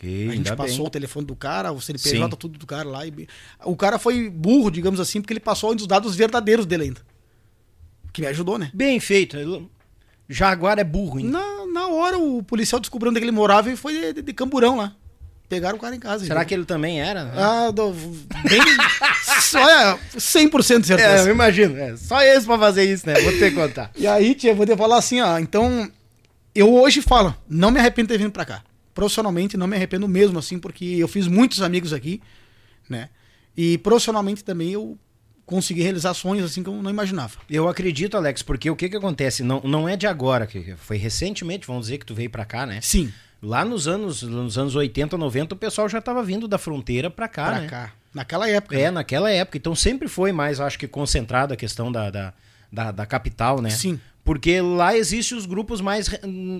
[0.01, 0.87] Que A gente passou bem.
[0.87, 2.37] o telefone do cara, o CNPJ, Sim.
[2.39, 3.05] tudo do cara lá.
[3.05, 3.27] E...
[3.65, 7.01] O cara foi burro, digamos assim, porque ele passou os dados verdadeiros dele ainda.
[8.13, 8.71] Que me ajudou, né?
[8.73, 9.37] Bem feito.
[10.29, 11.27] Jaguar é burro, hein?
[11.27, 14.23] Na, na hora o policial descobriu onde é que ele morava e foi de, de-
[14.23, 14.93] de camburão lá.
[15.49, 16.27] Pegaram o cara em casa.
[16.27, 17.33] Será que ele também era?
[17.35, 18.61] Ah, do, bem.
[19.41, 21.25] só é 100% de certeza.
[21.27, 21.77] É, eu imagino.
[21.77, 23.15] É, só esse pra fazer isso, né?
[23.21, 23.91] Vou ter que contar.
[23.97, 25.39] E aí, tia, vou te falar assim, ó.
[25.39, 25.91] Então,
[26.55, 28.63] eu hoje falo, não me arrependo de ter vindo pra cá.
[28.99, 32.21] Profissionalmente, não me arrependo mesmo, assim, porque eu fiz muitos amigos aqui,
[32.89, 33.09] né?
[33.57, 34.99] E profissionalmente também eu
[35.47, 37.39] consegui realizar sonhos assim que eu não imaginava.
[37.49, 39.43] Eu acredito, Alex, porque o que que acontece?
[39.43, 42.67] Não, não é de agora, que foi recentemente, vamos dizer que tu veio pra cá,
[42.67, 42.81] né?
[42.83, 47.09] Sim, Lá nos anos, nos anos 80, 90, o pessoal já tava vindo da fronteira
[47.09, 47.69] pra cá, pra né?
[47.69, 47.93] cá.
[48.13, 48.77] Naquela época.
[48.77, 49.57] É, naquela época.
[49.57, 52.33] Então sempre foi mais, acho que, concentrado a questão da, da,
[52.73, 53.71] da, da capital, né?
[53.71, 54.01] Sim.
[54.29, 56.11] Porque lá existem os grupos mais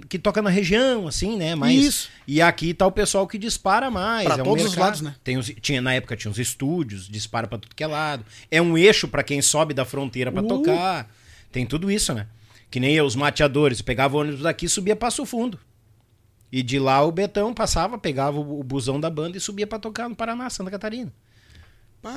[0.09, 1.55] que tocam na região, assim, né?
[1.55, 2.09] Mais, Isso.
[2.27, 4.25] E aqui tá o pessoal que dispara mais.
[4.25, 5.15] Pra é um todos os lados, né?
[5.23, 8.25] Tem os, tinha, na época tinha uns estúdios, dispara pra tudo que é lado.
[8.51, 10.49] É um eixo pra quem sobe da fronteira pra Uh.
[10.49, 11.11] tocar.
[11.53, 12.27] Tem tudo isso, né?
[12.71, 13.83] Que nem eu, os mateadores.
[13.83, 15.59] Pegava o ônibus daqui e subia Passo Fundo.
[16.51, 19.79] E de lá o Betão passava, pegava o, o busão da banda e subia pra
[19.79, 21.13] tocar no Paraná, Santa Catarina.
[22.01, 22.13] Pá,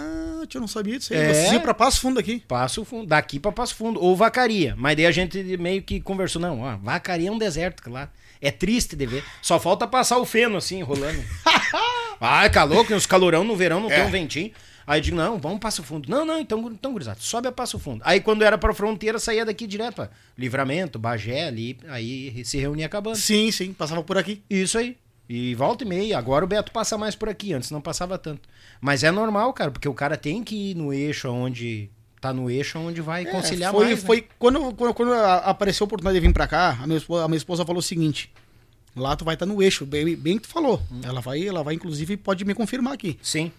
[0.53, 1.19] eu não sabia disso aí.
[1.19, 1.33] É.
[1.33, 2.43] Vocês iam pra Passo Fundo aqui.
[2.47, 3.99] Passo Fundo, daqui pra Passo Fundo.
[4.01, 4.75] Ou Vacaria.
[4.77, 6.41] Mas daí a gente meio que conversou.
[6.41, 8.09] Não, ó, Vacaria é um deserto lá.
[8.39, 9.23] É triste de ver.
[9.41, 11.23] Só falta passar o feno assim, rolando.
[12.19, 14.05] Ai, calor, que os calorão no verão não tem É.
[14.05, 14.51] um ventinho.
[14.85, 16.09] Aí eu digo, não, vamos Passo Fundo.
[16.09, 18.01] Não, não, então, então gurizada, sobe a Passo Fundo.
[18.05, 22.87] Aí quando era pra fronteira, saía daqui direto pra Livramento, Bagé ali, aí se reunia
[22.87, 23.15] acabando.
[23.15, 24.43] Sim, sim, passava por aqui.
[24.49, 24.97] Isso aí.
[25.33, 26.17] E volta e meia.
[26.17, 28.49] Agora o Beto passa mais por aqui, antes não passava tanto.
[28.81, 31.89] Mas é normal, cara, porque o cara tem que ir no eixo onde.
[32.19, 33.99] Tá no eixo onde vai É, conciliar foi, mais.
[34.01, 34.05] né?
[34.05, 37.23] foi quando, quando, quando a- apareceu a oportunidade de vir pra cá, a minha esposa,
[37.23, 38.29] a minha esposa falou o seguinte:
[38.93, 40.81] lá tu vai estar no eixo, bem, bem que tu falou.
[40.91, 40.99] Hum.
[41.01, 43.17] Ela vai, ela vai, inclusive, pode me confirmar aqui.
[43.23, 43.53] Sim.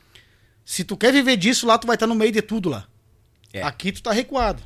[0.66, 2.86] Se tu quer viver disso, lá tu vai estar no meio de tudo lá.
[3.52, 3.62] É.
[3.62, 4.62] Aqui tu tá recuado.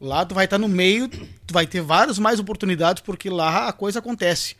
[0.00, 3.72] Lá tu vai estar no meio, tu vai ter várias mais oportunidades, porque lá a
[3.72, 4.56] coisa acontece.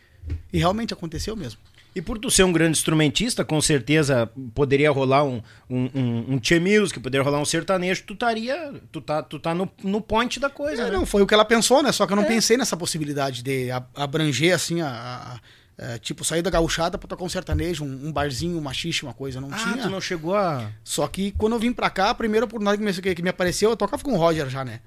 [0.51, 1.59] E realmente aconteceu mesmo.
[1.95, 6.39] E por tu ser um grande instrumentista, com certeza poderia rolar um, um, um, um
[6.39, 8.73] Tchê Music, poderia rolar um sertanejo, tu estaria.
[8.91, 10.91] Tu tá, tu tá no, no point da coisa, É, né?
[10.91, 11.91] não, foi o que ela pensou, né?
[11.91, 15.39] Só que eu não pensei nessa possibilidade de abranger, assim, a, a- a-
[15.79, 19.13] é, tipo, sair da gauchada pra tocar um sertanejo, um, um barzinho, uma xixi, uma
[19.13, 19.39] coisa.
[19.41, 19.83] Não Ah, tinha.
[19.83, 20.69] tu não chegou a.
[20.83, 23.69] Só que quando eu vim pra cá, a primeira oportunidade que me, que me apareceu,
[23.71, 24.81] eu tocava com o Roger já, né?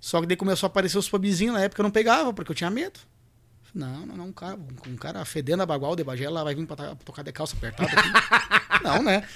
[0.00, 2.54] Só que daí começou a aparecer os pubzinhos, na época eu não pegava, porque eu
[2.54, 2.98] tinha medo.
[3.74, 4.56] Não, não, não, um cara,
[4.88, 8.08] um, cara fedendo a bagual de bagela vai vir pra, tocar de calça apertada aqui.
[8.84, 9.26] não, né?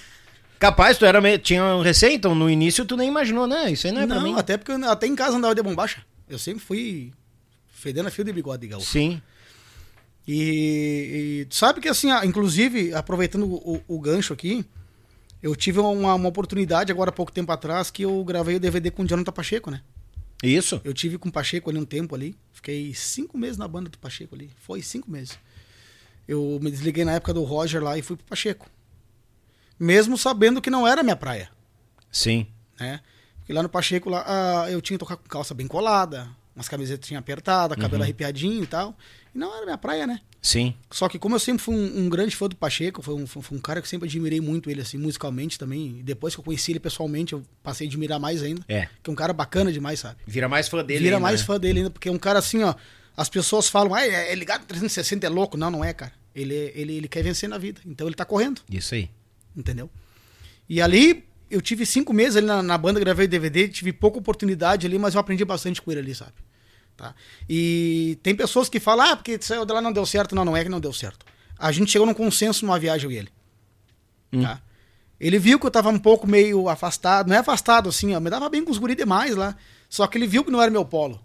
[0.61, 1.39] Capaz, tu era meio...
[1.39, 3.71] tinha um recém, então no início tu nem imaginou, né?
[3.71, 4.35] Isso aí não é pra mim.
[4.37, 6.05] até porque eu- até em casa andava de bombacha.
[6.29, 7.13] Eu sempre fui
[7.69, 8.87] fedendo a fio de bigode de gaúcho.
[8.91, 9.21] Sim.
[10.27, 14.65] E, e tu sabe que assim, inclusive, aproveitando o, o- o gancho aqui,
[15.43, 18.91] eu tive uma, uma oportunidade agora há pouco tempo atrás que eu gravei o DVD
[18.91, 19.81] com o Jonathan Pacheco, né?
[20.43, 20.81] Isso.
[20.85, 22.37] Eu tive com o Pacheco ali um tempo ali.
[22.53, 24.51] Fiquei cinco meses na banda do Pacheco ali.
[24.61, 25.39] Foi cinco meses.
[26.27, 28.69] Eu me desliguei na época do Roger lá e fui pro Pacheco.
[29.79, 31.51] Mesmo sabendo que não era minha praia,
[32.11, 32.47] Sim.
[32.79, 33.01] né?
[33.39, 36.69] Porque lá no Pacheco lá, ah, eu tinha que tocar com calça bem colada, umas
[36.69, 38.97] camisetas apertadas, cabelo arrepiadinho e tal.
[39.39, 40.21] Não era minha praia, né?
[40.43, 40.75] Sim.
[40.91, 43.57] Só que como eu sempre fui um, um grande fã do Pacheco, foi um, foi
[43.57, 45.99] um cara que eu sempre admirei muito ele, assim, musicalmente também.
[45.99, 48.63] E depois que eu conheci ele pessoalmente, eu passei a admirar mais ainda.
[48.69, 48.89] É.
[49.03, 50.17] Que é um cara bacana demais, sabe?
[50.27, 51.01] Vira mais fã dele.
[51.05, 51.47] Vira ainda, mais né?
[51.47, 52.75] fã dele ainda, porque é um cara assim, ó.
[53.17, 55.57] As pessoas falam, ah, é é ligado 360 é louco.
[55.57, 56.13] Não, não é, cara.
[56.35, 57.81] Ele, é- ele, ele quer vencer na vida.
[57.85, 59.11] Então ele tá correndo, Isso aí.
[59.57, 59.91] entendeu?
[60.69, 64.87] E ali, eu tive cinco meses ali na, na banda, gravei DVD, tive pouca oportunidade
[64.87, 66.33] ali, mas eu aprendi bastante com ele ali, sabe?
[66.99, 67.15] Tá?
[67.49, 70.35] E tem pessoas que falam, ah, porque saiu de lá não deu certo.
[70.35, 71.25] Não, não é que não deu certo.
[71.57, 73.29] A gente chegou num consenso numa viagem, eu e ele.
[74.33, 74.43] Hum.
[74.43, 74.61] Tá?
[75.21, 78.29] Ele viu que eu tava um pouco meio afastado, não é afastado assim, ó, me
[78.29, 79.55] dava bem com os guri demais lá.
[79.89, 81.21] Só que ele viu que não era meu polo.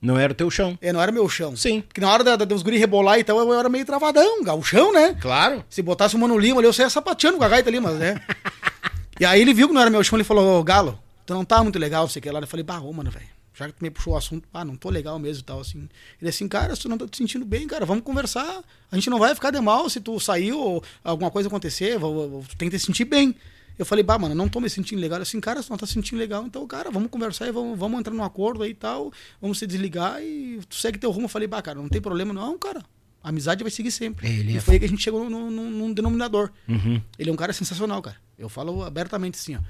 [0.00, 0.78] Não era o teu chão.
[0.80, 1.56] É, não era meu chão.
[1.56, 1.80] Sim.
[1.80, 4.92] Porque na hora da, da, dos guri rebolar e tal, eu era meio travadão, gauchão,
[4.92, 5.16] né?
[5.20, 5.64] Claro.
[5.68, 8.20] Se botasse o Mano Lima ali, eu saia sapateando com a gaita ali, mas né?
[9.18, 11.44] e aí ele viu que não era meu chão, ele falou, ô Galo, tu não
[11.44, 12.40] tá muito legal, sei o que lá.
[12.40, 13.26] Eu falei, bah, ô, mano, velho,
[13.60, 15.88] já que tu me puxou o assunto, ah, não tô legal mesmo e tal, assim.
[16.20, 18.64] Ele assim, cara, se tu não tá te sentindo bem, cara, vamos conversar.
[18.90, 22.56] A gente não vai ficar de mal se tu sair ou alguma coisa acontecer, tu
[22.56, 23.34] tem que te sentir bem.
[23.78, 25.20] Eu falei, bah, mano, não tô me sentindo legal.
[25.20, 28.00] Assim, cara, se não tá se sentindo legal, então, cara, vamos conversar e vamos, vamos
[28.00, 31.26] entrar num acordo aí e tal, vamos se desligar e tu segue teu rumo.
[31.26, 32.82] Eu falei, bah, cara, não tem problema não, cara.
[33.22, 34.26] A amizade vai seguir sempre.
[34.26, 36.50] Ele e é foi aí que a gente chegou num, num, num denominador.
[36.66, 37.00] Uhum.
[37.18, 38.16] Ele é um cara sensacional, cara.
[38.38, 39.60] Eu falo abertamente assim, ó.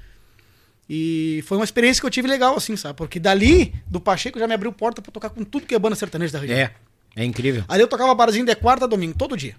[0.93, 2.97] E foi uma experiência que eu tive legal, assim, sabe?
[2.97, 5.95] Porque dali, do Pacheco, já me abriu porta pra tocar com tudo que é banda
[5.95, 6.59] sertaneja da região.
[6.59, 6.73] É.
[7.15, 7.63] É incrível.
[7.69, 9.55] Ali eu tocava barzinho de quarta a domingo, todo dia.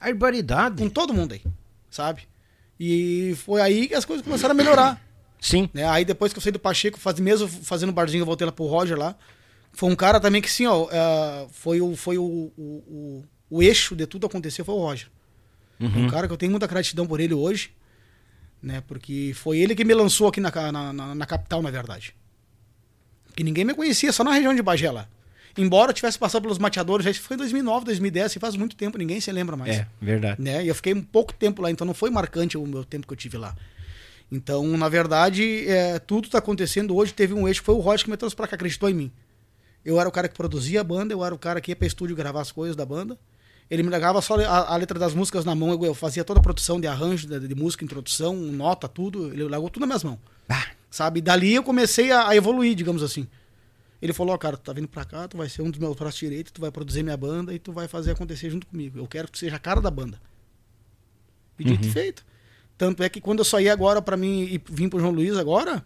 [0.00, 0.82] Barbaridade.
[0.82, 1.42] Com todo mundo aí,
[1.88, 2.22] sabe?
[2.78, 5.00] E foi aí que as coisas começaram a melhorar.
[5.40, 5.70] Sim.
[5.72, 5.86] Né?
[5.86, 8.66] Aí depois que eu saí do Pacheco, faz, mesmo fazendo barzinho, eu voltei lá pro
[8.66, 9.14] Roger lá.
[9.72, 13.62] Foi um cara também que, sim, ó, uh, foi, o, foi o, o, o, o,
[13.62, 15.06] eixo de tudo acontecer, foi o Roger.
[15.78, 16.06] Uhum.
[16.06, 17.70] Um cara que eu tenho muita gratidão por ele hoje,
[18.64, 18.82] né?
[18.88, 22.14] Porque foi ele que me lançou aqui na, na, na, na capital, na verdade.
[23.36, 25.06] Que ninguém me conhecia, só na região de Bagé lá.
[25.56, 28.98] Embora eu tivesse passado pelos mateadores, já foi em 2009, 2010, e faz muito tempo,
[28.98, 29.76] ninguém se lembra mais.
[29.76, 30.42] É, verdade.
[30.42, 30.64] Né?
[30.64, 33.12] E eu fiquei um pouco tempo lá, então não foi marcante o meu tempo que
[33.12, 33.54] eu tive lá.
[34.32, 37.12] Então, na verdade, é, tudo está acontecendo hoje.
[37.12, 39.12] Teve um eixo que foi o Roger que me trouxe pra cá, acreditou em mim.
[39.84, 41.86] Eu era o cara que produzia a banda, eu era o cara que ia pra
[41.86, 43.18] estúdio gravar as coisas da banda.
[43.70, 46.38] Ele me largava só a, a, letra das músicas na mão, eu, eu, fazia toda
[46.38, 49.32] a produção de arranjo, de, de, música, introdução, nota, tudo.
[49.32, 50.18] Ele largou tudo nas minhas mãos.
[50.48, 50.66] Ah.
[50.90, 51.20] Sabe?
[51.20, 53.26] Dali eu comecei a, a evoluir, digamos assim.
[54.00, 55.96] Ele falou, ó, cara, tu tá vindo pra cá, tu vai ser um dos meus
[55.96, 58.98] braços direitos, tu vai produzir minha banda e tu vai fazer acontecer junto comigo.
[58.98, 60.20] Eu quero que tu seja a cara da banda.
[61.58, 61.92] E dito Uhum.
[61.92, 62.24] feito.
[62.76, 65.84] Tanto é que quando eu saí agora pra mim e vim pro João Luiz agora,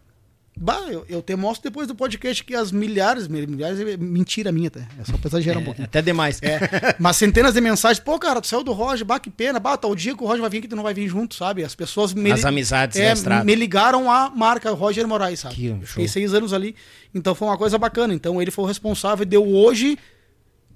[0.61, 4.69] bah, eu, eu te mostro depois do podcast que as milhares, milhares é mentira minha
[4.69, 4.81] até.
[5.01, 5.85] É só pra exagerar um É, pouquinho.
[5.87, 6.41] até demais.
[6.43, 9.77] É, mas centenas de mensagens, pô, cara, tu saiu do Roger, bah, que pena, bah,
[9.77, 11.63] tal dia que o Roger vai vir que tu não vai vir junto, sabe?
[11.65, 15.55] As pessoas me, As amizades é, me ligaram à marca Roger Moraes, sabe?
[15.55, 15.79] Que.
[15.87, 16.75] Fiquei seis anos ali,
[17.15, 18.13] então foi uma coisa bacana.
[18.13, 19.99] Então ele foi o responsável de eu hoje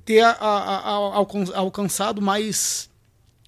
[0.04, 2.88] ter a- a- a- alcan- alcançado mais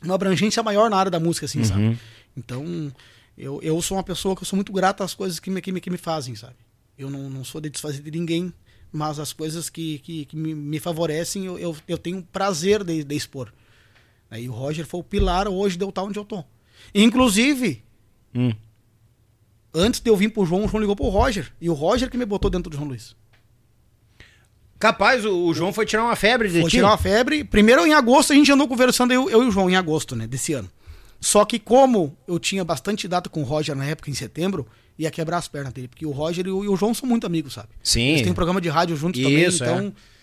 [0.02, 1.64] uma abrangência maior na área da música, assim, Uhum.
[1.64, 1.98] sabe?
[2.36, 2.92] Então,
[3.36, 5.72] eu, eu sou uma pessoa que eu sou muito grata às coisas que me, que
[5.72, 6.56] me, que me fazem, sabe?
[6.98, 8.52] Eu não, não sou de desfazer de ninguém,
[8.92, 13.02] mas as coisas que, que, que me, me favorecem, eu, eu, eu tenho prazer de,
[13.02, 13.52] de expor.
[14.30, 16.44] Aí o Roger foi o pilar hoje de eu estar onde eu tô.
[16.94, 17.82] Inclusive,
[18.36, 18.52] Hum.
[19.72, 21.52] antes de eu vir pro João, o João ligou pro Roger.
[21.60, 23.14] E o Roger que me botou dentro do João Luiz.
[24.78, 26.76] Capaz, o, o João foi tirar uma febre de Foi ti.
[26.76, 27.44] tirar uma febre.
[27.44, 30.26] Primeiro, em agosto, a gente andou conversando, eu, eu e o João, em agosto, né,
[30.26, 30.68] desse ano.
[31.24, 34.66] Só que como eu tinha bastante data com o Roger na época, em setembro,
[34.98, 35.88] ia quebrar as pernas dele.
[35.88, 37.70] Porque o Roger e o, João são muito amigos, sabe?
[37.82, 38.10] Sim.
[38.10, 39.88] Eles têm um programa de rádio juntos Isso, também, então...
[39.88, 40.14] é.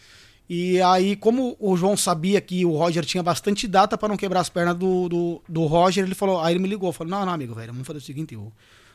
[0.47, 4.41] E aí, como o João sabia que o Roger tinha bastante data para não quebrar
[4.41, 7.33] as pernas do, do, do Roger, ele falou, aí ele me ligou, falou, não, não,
[7.33, 8.51] amigo, velho, vamos fazer o seguinte, o,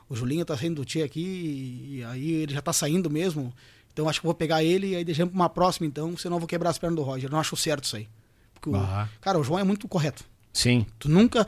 [0.08, 3.52] o Julinho tá saindo do Tia aqui, e, aí ele já tá saindo mesmo,
[3.92, 6.40] então acho que vou pegar ele e aí deixamos pra uma próxima, então, senão eu
[6.40, 7.30] vou quebrar as pernas do Roger.
[7.30, 8.06] Não acho certo isso aí.
[8.52, 10.24] Porque o- cara, o João é muito correto.
[10.52, 10.86] Sim.
[10.98, 11.46] Tu nunca.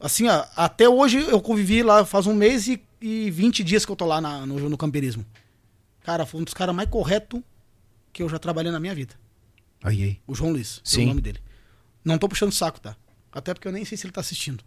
[0.00, 3.92] Assim, ó, até hoje eu convivi lá faz um mês e, e 20 dias que
[3.92, 5.24] eu tô lá na- no, no campeirismo.
[6.02, 7.40] Cara, foi um dos caras mais corretos
[8.12, 9.14] que eu já trabalhei na minha vida.
[9.82, 10.20] Aí, aí.
[10.26, 11.04] O João Luiz, é Sim.
[11.04, 11.38] o nome dele.
[12.04, 12.96] Não tô puxando saco, tá?
[13.30, 14.64] Até porque eu nem sei se ele tá assistindo.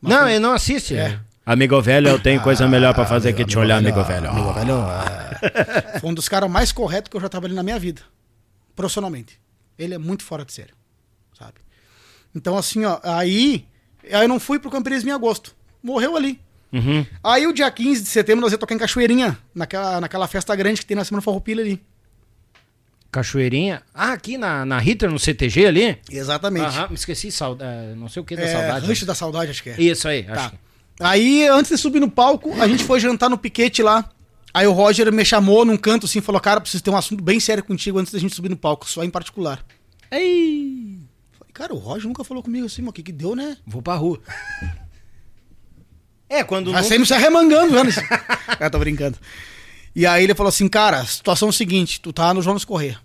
[0.00, 0.96] Mas Não, foi- ele não assiste.
[0.96, 1.20] É.
[1.44, 4.30] Amigo velho, eu tenho coisa melhor pra fazer que te olhar, amigo velho.
[4.30, 5.98] Amigo velho, é.
[5.98, 8.02] Foi um dos caras mais corretos que eu já trabalhei na minha vida.
[8.76, 9.40] Profissionalmente.
[9.76, 10.74] Ele é muito fora de sério.
[11.36, 11.54] Sabe?
[12.34, 13.66] Então, assim, ó, aí.
[14.04, 15.54] Aí eu não fui pro campeirismo em agosto.
[15.82, 16.40] Morreu ali.
[16.72, 17.04] Uhum.
[17.24, 20.80] Aí o dia 15 de setembro nós ia tocar em Cachoeirinha, naquela, naquela festa grande
[20.80, 21.82] que tem na Semana Farroupilha ali.
[23.10, 23.82] Cachoeirinha.
[23.92, 25.98] Ah, aqui na, na Ritter, no CTG ali?
[26.08, 26.66] Exatamente.
[26.66, 28.86] Aham, me esqueci, sauda- eh, não sei o que da É, saudade.
[28.86, 29.80] Rancho da Saudade, acho que é.
[29.80, 30.32] Isso aí, Tá.
[30.34, 30.56] acho que...
[31.00, 34.08] Aí, antes de subir no palco, a gente foi jantar no piquete lá.
[34.52, 37.40] Aí o Roger me chamou num canto assim, falou: Cara, preciso ter um assunto bem
[37.40, 39.64] sério contigo antes da gente subir no palco, só em particular.
[40.10, 40.98] Ei,
[41.50, 43.56] cara, o Roger nunca falou comigo assim, mas o que que deu, né?
[43.66, 44.20] vou pra rua.
[46.28, 46.82] É, quando não...
[46.82, 48.00] sempre se arremangando, já nesse...
[48.46, 49.18] ah, tô brincando.
[49.94, 52.98] E aí ele falou assim, cara, situação é o seguinte, tu tá no Jonas Corrêa.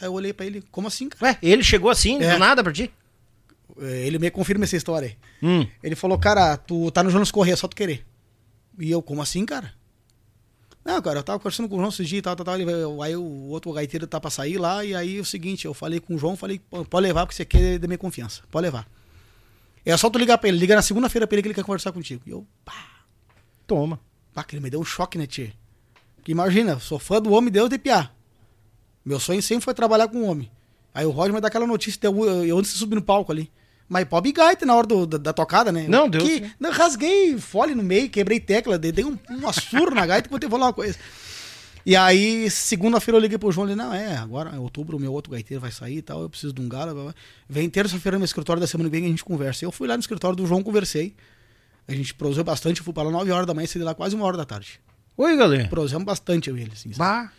[0.00, 1.32] Aí eu olhei pra ele, como assim, cara?
[1.32, 2.32] Ué, ele chegou assim, É.
[2.32, 2.92] do nada pra ti?
[3.80, 5.16] É, Ele me confirma essa história aí.
[5.42, 5.66] Hum.
[5.82, 8.04] Ele falou, cara, tu tá no Jonas Corrêa, só tu querer.
[8.78, 9.72] E eu, como assim, cara?
[10.84, 12.60] Não, cara, eu tava conversando com o João esses dias e tal, tal, tal.
[12.60, 12.70] Ele,
[13.04, 16.00] aí o outro gaiteiro tá pra sair lá, e aí é o seguinte, eu falei
[16.00, 18.42] com o João, falei, "Pô, pode levar, porque você quer da minha confiança.
[18.50, 18.86] Pode levar.
[19.84, 21.92] É só tu ligar pra ele, liga na segunda-feira pra ele que ele quer conversar
[21.92, 22.22] contigo.
[22.26, 22.74] E eu, pá,
[23.66, 24.00] Toma.
[24.34, 25.52] pá, que ele me deu um choque, né, tio?
[26.24, 28.10] Que imagina, eu sou fã do homem Deus de piá.
[29.04, 30.50] Meu sonho sempre foi trabalhar com homem.
[30.94, 33.50] Aí o Roger me dá aquela notícia, eu, eu antes de subir no palco ali.
[33.92, 35.84] Mas pobre gaita na hora do, da, da, tocada, né?
[35.86, 36.22] Não, deu.
[36.24, 40.30] Que, não, rasguei fole no meio, quebrei tecla, dei um, um surra na gaita e
[40.30, 40.98] vou ter que falar uma coisa.
[41.84, 45.12] E aí, segunda-feira eu liguei pro João e não, é, agora em outubro o meu
[45.12, 47.14] outro gaiteiro vai sair e tal, eu preciso de um galo.
[47.46, 49.62] Vem terça-feira no meu escritório da semana que vem a gente conversa.
[49.62, 51.14] Eu fui lá no escritório do João, conversei.
[51.86, 53.94] A gente prosou bastante, eu fui para lá 9 horas da manhã e saí lá
[53.94, 54.80] quase uma hora da tarde.
[55.18, 55.68] Oi, galera.
[55.68, 56.92] Prosamos bastante eu e ele, assim.
[56.96, 57.30] Bah.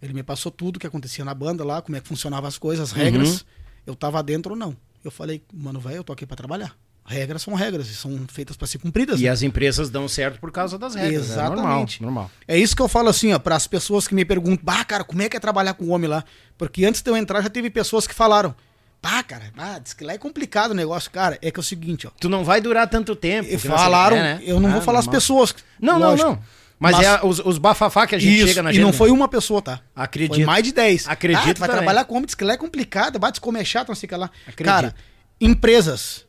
[0.00, 2.90] Ele me passou tudo que acontecia na banda lá, como é que funcionavam as coisas,
[2.90, 3.40] as regras.
[3.42, 3.46] Uhum.
[3.88, 4.74] Eu tava dentro ou não.
[5.04, 6.76] Eu falei, mano, velho, eu tô aqui para trabalhar.
[7.04, 9.20] Regras são regras e são feitas para ser cumpridas.
[9.20, 9.30] E né?
[9.30, 11.30] as empresas dão certo por causa das regras.
[11.30, 11.98] Exatamente.
[11.98, 12.30] É normal, normal.
[12.46, 15.02] É isso que eu falo assim, ó, para as pessoas que me perguntam, bah, cara,
[15.02, 16.24] como é que é trabalhar com homem lá?
[16.56, 18.54] Porque antes de eu entrar já teve pessoas que falaram,
[19.00, 21.38] Pá, cara, ah, diz que lá é complicado o negócio, cara.
[21.40, 22.10] É que é o seguinte, ó.
[22.20, 23.48] Tu não vai durar tanto tempo.
[23.50, 24.42] E falaram, quer, né?
[24.44, 25.16] eu não ah, vou falar normal.
[25.16, 25.54] as pessoas.
[25.80, 26.28] Não, lógico.
[26.28, 26.42] não, não.
[26.80, 29.10] Mas, Mas, é os, os bafafá que a gente isso, chega na E não foi
[29.10, 29.82] uma pessoa, tá?
[29.94, 30.36] Acredito.
[30.36, 31.08] Foi mais de 10.
[31.08, 31.38] Acredito.
[31.38, 31.76] Ah, vai também.
[31.76, 34.08] trabalhar com homem, diz que lá é complicado, bate como é chato, não sei o
[34.08, 34.30] que lá.
[34.46, 34.64] Acredito.
[34.64, 34.94] Cara,
[35.38, 36.26] empresas.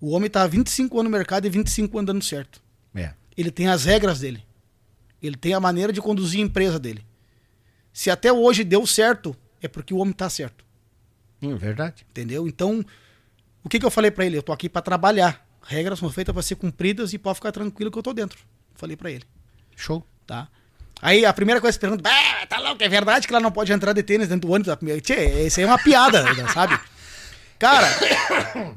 [0.00, 2.60] O homem tá há 25 anos no mercado e 25 anos dando certo.
[2.92, 3.12] É.
[3.36, 4.44] Ele tem as regras dele.
[5.22, 7.06] Ele tem a maneira de conduzir a empresa dele.
[7.92, 10.64] Se até hoje deu certo, é porque o homem tá certo.
[11.40, 12.04] Hum, verdade.
[12.10, 12.48] Entendeu?
[12.48, 12.84] Então,
[13.62, 14.36] o que, que eu falei para ele?
[14.36, 15.46] Eu tô aqui para trabalhar.
[15.62, 18.40] Regras são feitas para ser cumpridas e pode ficar tranquilo que eu tô dentro.
[18.74, 19.24] Falei para ele.
[19.76, 20.04] Show.
[20.26, 20.48] Tá?
[21.00, 23.72] Aí a primeira coisa que pergunta, ah, tá louco, é verdade que ela não pode
[23.72, 24.72] entrar de tênis dentro do ônibus?
[25.02, 26.78] Tchê, isso aí é uma piada, sabe?
[27.58, 27.88] Cara,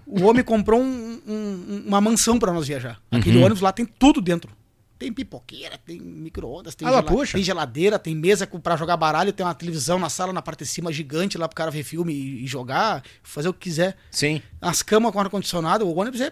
[0.05, 2.99] o homem comprou um, um, uma mansão para nós viajar.
[3.11, 3.45] Aquele uhum.
[3.45, 4.51] ônibus lá tem tudo dentro.
[4.97, 9.45] Tem pipoqueira, tem micro-ondas, tem, ah, gela tem, geladeira, tem mesa para jogar baralho, tem
[9.45, 12.43] uma televisão na sala, na parte de cima gigante lá pro cara ver filme e,
[12.43, 13.97] e jogar, fazer o que quiser.
[14.09, 14.41] Sim.
[14.61, 16.31] As camas com ar-condicionado, o ônibus é.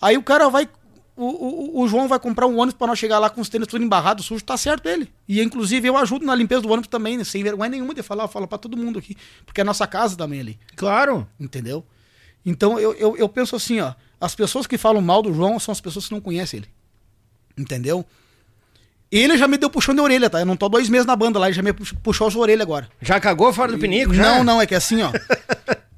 [0.00, 0.68] Aí o cara vai.
[1.16, 3.66] O, o, o João vai comprar um ônibus para nós chegar lá com os tênis
[3.66, 5.08] tudo embarrado, sujo, tá certo ele.
[5.26, 8.28] E inclusive eu ajudo na limpeza do ônibus também, sem vergonha nenhuma de falar, eu
[8.28, 9.16] falo pra todo mundo aqui.
[9.46, 10.58] Porque é a nossa casa também ali.
[10.76, 11.26] Claro.
[11.40, 11.82] Entendeu?
[12.44, 13.94] Então eu, eu, eu penso assim, ó.
[14.20, 16.68] As pessoas que falam mal do João são as pessoas que não conhecem ele.
[17.56, 18.04] Entendeu?
[19.10, 20.40] Ele já me deu puxão de orelha, tá?
[20.40, 22.88] Eu não tô dois meses na banda lá, ele já me puxou as orelhas agora.
[23.00, 24.12] Já cagou fora do pinico?
[24.12, 24.22] Já?
[24.22, 25.12] Não, não, é que assim, ó.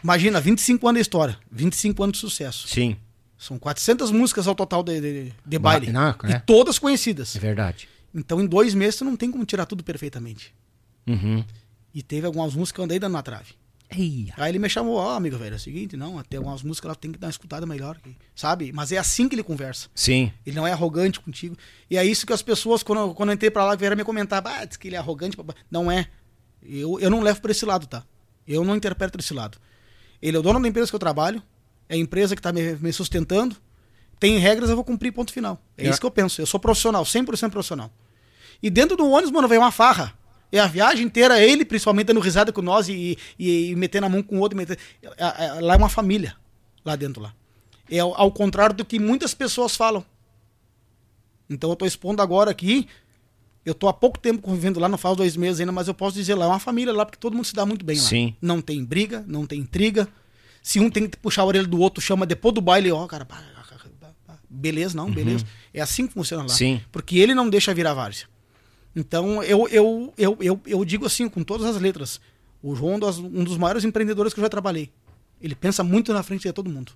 [0.03, 2.69] imagina, 25 anos de história, 25 anos de sucesso.
[2.69, 2.97] Sim.
[3.39, 5.93] São 400 músicas ao total de, de, de baile.
[5.93, 6.33] Não, é.
[6.33, 7.37] E todas conhecidas.
[7.37, 7.89] É verdade.
[8.13, 10.53] Então, em dois meses, tu não tem como tirar tudo perfeitamente.
[11.07, 11.45] Uhum.
[11.95, 13.55] E teve algumas músicas que eu andei dando na trave.
[13.91, 14.35] Eia.
[14.37, 16.89] Aí ele me chamou, ó, oh, amigo velho, é o seguinte, não, até algumas músicas
[16.89, 17.97] ela tem que dar uma escutada melhor,
[18.35, 18.71] sabe?
[18.71, 19.89] Mas é assim que ele conversa.
[19.95, 20.31] Sim.
[20.45, 21.57] Ele não é arrogante contigo.
[21.89, 24.47] E é isso que as pessoas, quando, quando eu entrei pra lá, vieram me comentar,
[24.47, 25.39] ah, diz que ele é arrogante.
[25.71, 26.09] Não é.
[26.63, 28.05] Eu, eu não levo pra esse lado, tá?
[28.47, 29.59] Eu não interpreto desse lado.
[30.21, 31.43] Ele é o dono da empresa que eu trabalho,
[31.89, 33.57] é a empresa que tá me, me sustentando,
[34.21, 35.61] tem regras, eu vou cumprir, ponto final.
[35.77, 35.91] É, é.
[35.91, 36.41] isso que eu penso.
[36.41, 37.91] Eu sou profissional, 100% profissional.
[38.63, 40.13] E dentro do ônibus, mano, veio uma farra.
[40.51, 44.09] É a viagem inteira, ele principalmente dando risada com nós e, e, e metendo a
[44.09, 44.57] mão com o outro.
[44.57, 44.81] Metendo...
[45.61, 46.35] Lá é uma família,
[46.85, 47.35] lá dentro lá.
[47.91, 50.05] É ao, ao contrário do que muitas pessoas falam.
[51.49, 52.89] Então eu estou expondo agora aqui.
[53.65, 56.17] Eu estou há pouco tempo convivendo lá, não faz dois meses ainda, mas eu posso
[56.17, 58.03] dizer lá, é uma família lá, porque todo mundo se dá muito bem lá.
[58.03, 58.35] Sim.
[58.41, 60.09] Não tem briga, não tem intriga.
[60.69, 63.27] Se um tem que puxar a orelha do outro, chama depois do baile, ó, cara,
[64.51, 65.43] beleza, não, beleza.
[65.43, 65.51] Uhum.
[65.73, 66.51] É assim que funciona lá.
[66.51, 66.83] Sim.
[66.93, 68.27] Porque ele não deixa virar várzea.
[68.95, 72.21] Então, eu, eu, eu, eu, eu digo assim, com todas as letras,
[72.63, 74.93] o João é um dos maiores empreendedores que eu já trabalhei.
[75.41, 76.93] Ele pensa muito na frente de todo mundo.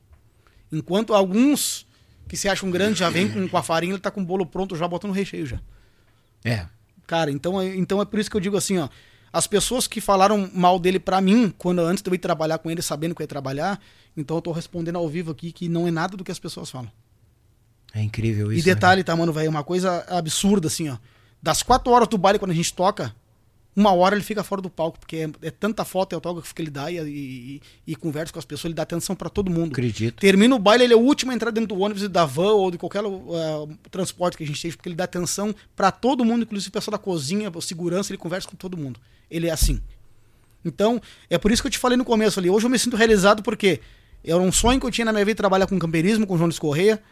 [0.71, 1.87] Enquanto alguns
[2.29, 4.45] que se acham grandes já vêm com, com a farinha, ele tá com o bolo
[4.45, 5.59] pronto já botando recheio já.
[6.45, 6.67] É.
[7.07, 8.91] Cara, então, é, então é por isso que eu digo assim, ó.
[9.33, 12.71] As pessoas que falaram mal dele para mim, quando antes de eu ir trabalhar com
[12.71, 13.81] ele, sabendo que eu ia trabalhar,
[14.17, 16.71] então eu tô respondendo ao vivo aqui que não é nada do que as pessoas
[16.71, 16.91] falam.
[17.95, 18.61] É incrível isso.
[18.61, 19.05] E detalhe, né?
[19.05, 20.99] tá, mano, velho, uma coisa absurda assim, ó.
[21.43, 23.15] Das quatro horas do baile, quando a gente toca,
[23.75, 26.61] uma hora ele fica fora do palco, porque é, é tanta foto e autógrafo que
[26.61, 29.73] ele dá e, e, e, conversa com as pessoas, ele dá atenção para todo mundo.
[29.73, 30.21] Acredito.
[30.21, 32.71] Termina o baile, ele é o último a entrar dentro do ônibus da van ou
[32.71, 36.43] de qualquer uh, transporte que a gente tem, porque ele dá atenção para todo mundo,
[36.43, 39.01] inclusive o pessoal da cozinha, segurança, ele conversa com todo mundo.
[39.31, 39.81] Ele é assim.
[40.65, 41.01] Então,
[41.31, 42.51] é por isso que eu te falei no começo ali.
[42.51, 43.81] Hoje eu me sinto realizado porque
[44.23, 46.59] era um sonho que eu tinha na minha vida trabalhar com camperismo, com o Jones
[46.59, 47.03] Correia.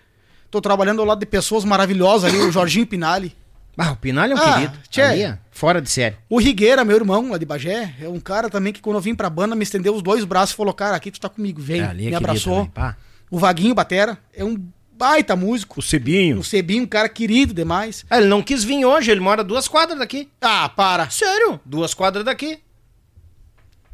[0.51, 3.35] Tô trabalhando ao lado de pessoas maravilhosas ali, o Jorginho Pinali.
[3.83, 4.79] Ah, o Pinalho é um ah, querido.
[4.91, 6.15] Tchê, Ali, é fora de série.
[6.29, 9.15] O Rigueira, meu irmão, lá de Bagé, é um cara também que quando eu vim
[9.15, 11.81] pra banda me estendeu os dois braços e falou: Cara, aqui tu tá comigo, vem.
[11.81, 12.67] É, me abraçou.
[12.67, 12.95] Também,
[13.31, 14.63] o Vaguinho Batera é um
[14.93, 15.81] baita músico.
[15.81, 16.41] O Cebinho.
[16.41, 18.05] O Cebinho, um cara querido demais.
[18.11, 20.29] Ah, ele não quis vir hoje, ele mora duas quadras daqui.
[20.43, 21.09] Ah, para.
[21.09, 21.59] Sério?
[21.65, 22.59] Duas quadras daqui.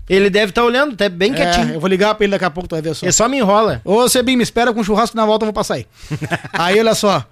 [0.08, 1.74] Ele deve estar tá olhando, tá bem é, quietinho.
[1.74, 3.06] Eu vou ligar pra ele daqui a pouco, tu vai ver só.
[3.06, 3.82] Ele só me enrola.
[3.84, 5.86] Ô, Cebinho, me espera com churrasco na volta, eu vou passar aí.
[6.52, 7.24] aí, olha só.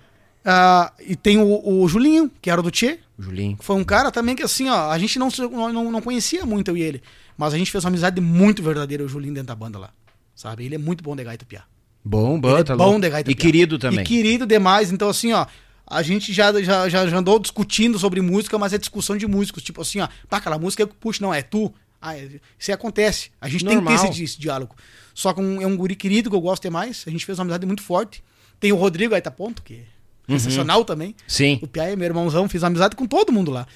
[0.44, 2.98] Ah, e tem o, o Julinho, que era do Tchê.
[3.18, 3.56] Julinho.
[3.60, 6.76] Foi um cara também que, assim, ó, a gente não, não, não, conhecia muito eu
[6.76, 7.02] e ele.
[7.36, 9.90] Mas a gente fez uma amizade muito verdadeira, o Julinho, dentro da banda lá.
[10.34, 10.64] Sabe?
[10.66, 11.62] Ele é muito bom de gaita piá.
[12.04, 13.00] Bom, bom, é tá bom louco.
[13.00, 13.42] de gaita E piá.
[13.42, 14.00] querido também.
[14.00, 14.92] E querido demais.
[14.92, 15.46] Então, assim, ó,
[15.86, 19.62] a gente já, já, já, andou discutindo sobre música, mas é discussão de músicos.
[19.62, 21.72] Tipo assim, ó, pá, aquela música eu que puxo, não, é tu.
[22.02, 23.30] Ah, é- isso aí acontece.
[23.40, 23.96] A gente tem Normal.
[23.96, 24.76] que ter esse, esse diálogo.
[25.14, 27.04] Só que um- é um guri querido que eu gosto demais.
[27.06, 28.22] A gente fez uma amizade muito forte.
[28.60, 29.82] Tem o Rodrigo Gaita Ponto, que
[30.28, 31.14] é sensacional também.
[31.26, 31.58] Sim.
[31.62, 33.66] O Pia é meu irmãozão, fiz amizade com todo mundo lá.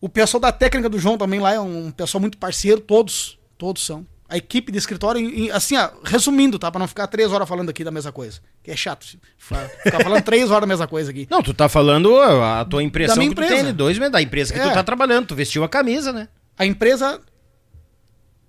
[0.00, 3.84] O pessoal da técnica do João também lá é um pessoal muito parceiro, todos, todos
[3.84, 4.06] são.
[4.30, 5.22] A equipe de escritório,
[5.54, 6.70] assim, ó, resumindo, tá?
[6.70, 8.40] Pra não ficar três horas falando aqui da mesma coisa.
[8.62, 9.06] Que é chato
[9.38, 11.26] ficar falando três horas da mesma coisa aqui.
[11.30, 13.62] Não, tu tá falando a tua impressão Da minha que tu empresa.
[13.62, 14.68] tem de dois meses, da empresa que É.
[14.68, 15.28] tu tá trabalhando.
[15.28, 16.28] Tu vestiu a camisa, né?
[16.58, 17.18] A empresa,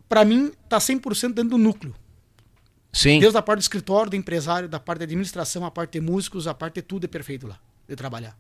[0.10, 1.96] pra mim, tá 100% dentro do núcleo.
[2.92, 3.20] Sim.
[3.20, 6.48] Desde a parte do escritório, do empresário, da parte da administração, a parte de músicos,
[6.48, 8.38] a parte de tudo é perfeito lá, de trabalhar.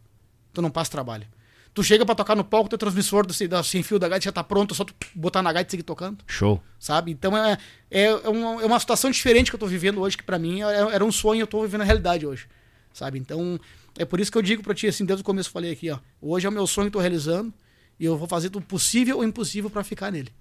[0.53, 1.27] Tu não passa trabalho.
[1.73, 4.31] Tu chega pra tocar no palco, teu transmissor do, da sem fio da gaita já
[4.31, 6.17] tá pronto, é só tu botar na gaita e seguir tocando.
[6.25, 6.61] Show.
[6.79, 7.11] sabe?
[7.11, 7.57] Então é,
[7.91, 10.61] é, é, uma, é uma situação diferente que eu tô vivendo hoje, que pra mim
[10.61, 12.47] era, era um sonho, eu tô vivendo a realidade hoje,
[12.91, 13.19] sabe?
[13.19, 13.59] Então
[13.97, 15.91] é por isso que eu digo pra ti, assim, desde o começo eu falei aqui,
[15.91, 17.53] ó, hoje é o meu sonho que eu tô realizando
[17.99, 20.33] e eu vou fazer o possível ou impossível pra ficar nele,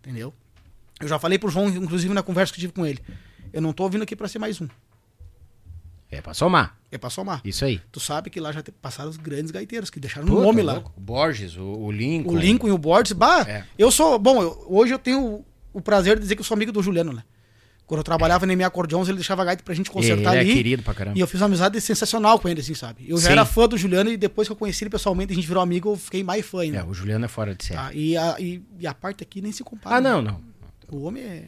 [0.00, 0.32] entendeu?
[1.00, 3.02] Eu já falei pro João, inclusive na conversa que eu tive com ele,
[3.52, 4.68] eu não tô vindo aqui pra ser mais um,
[6.10, 6.76] É pra somar.
[6.90, 7.40] é pra somar.
[7.44, 7.80] Isso aí.
[7.90, 10.78] Tu sabe que lá já passaram os grandes gaiteiros, que deixaram um Puta, nome lá.
[10.96, 12.32] O Borges, o, o Lincoln.
[12.34, 13.64] O Lincoln e o Borges, bah, É.
[13.78, 16.70] eu sou, bom, eu- hoje eu tenho o, prazer de dizer que eu sou amigo
[16.72, 17.22] do Juliano, né?
[17.86, 20.54] Quando eu trabalhava na minha acordeões, ele deixava gaita pra gente consertar Ele é ali.
[20.54, 21.18] querido pra caramba.
[21.18, 23.04] E eu fiz uma amizade sensacional com ele, assim, sabe?
[23.06, 23.32] Eu já Sim.
[23.32, 25.90] era fã do Juliano e depois que eu conheci ele pessoalmente, a gente virou amigo,
[25.90, 26.78] eu fiquei mais fã ainda.
[26.78, 27.78] É, o Juliano é fora de série.
[27.80, 27.92] Tá?
[27.92, 29.96] E, a, e, e a parte aqui nem se compara.
[29.96, 30.10] Ah, né?
[30.10, 30.40] não, não.
[30.92, 31.42] O homem é,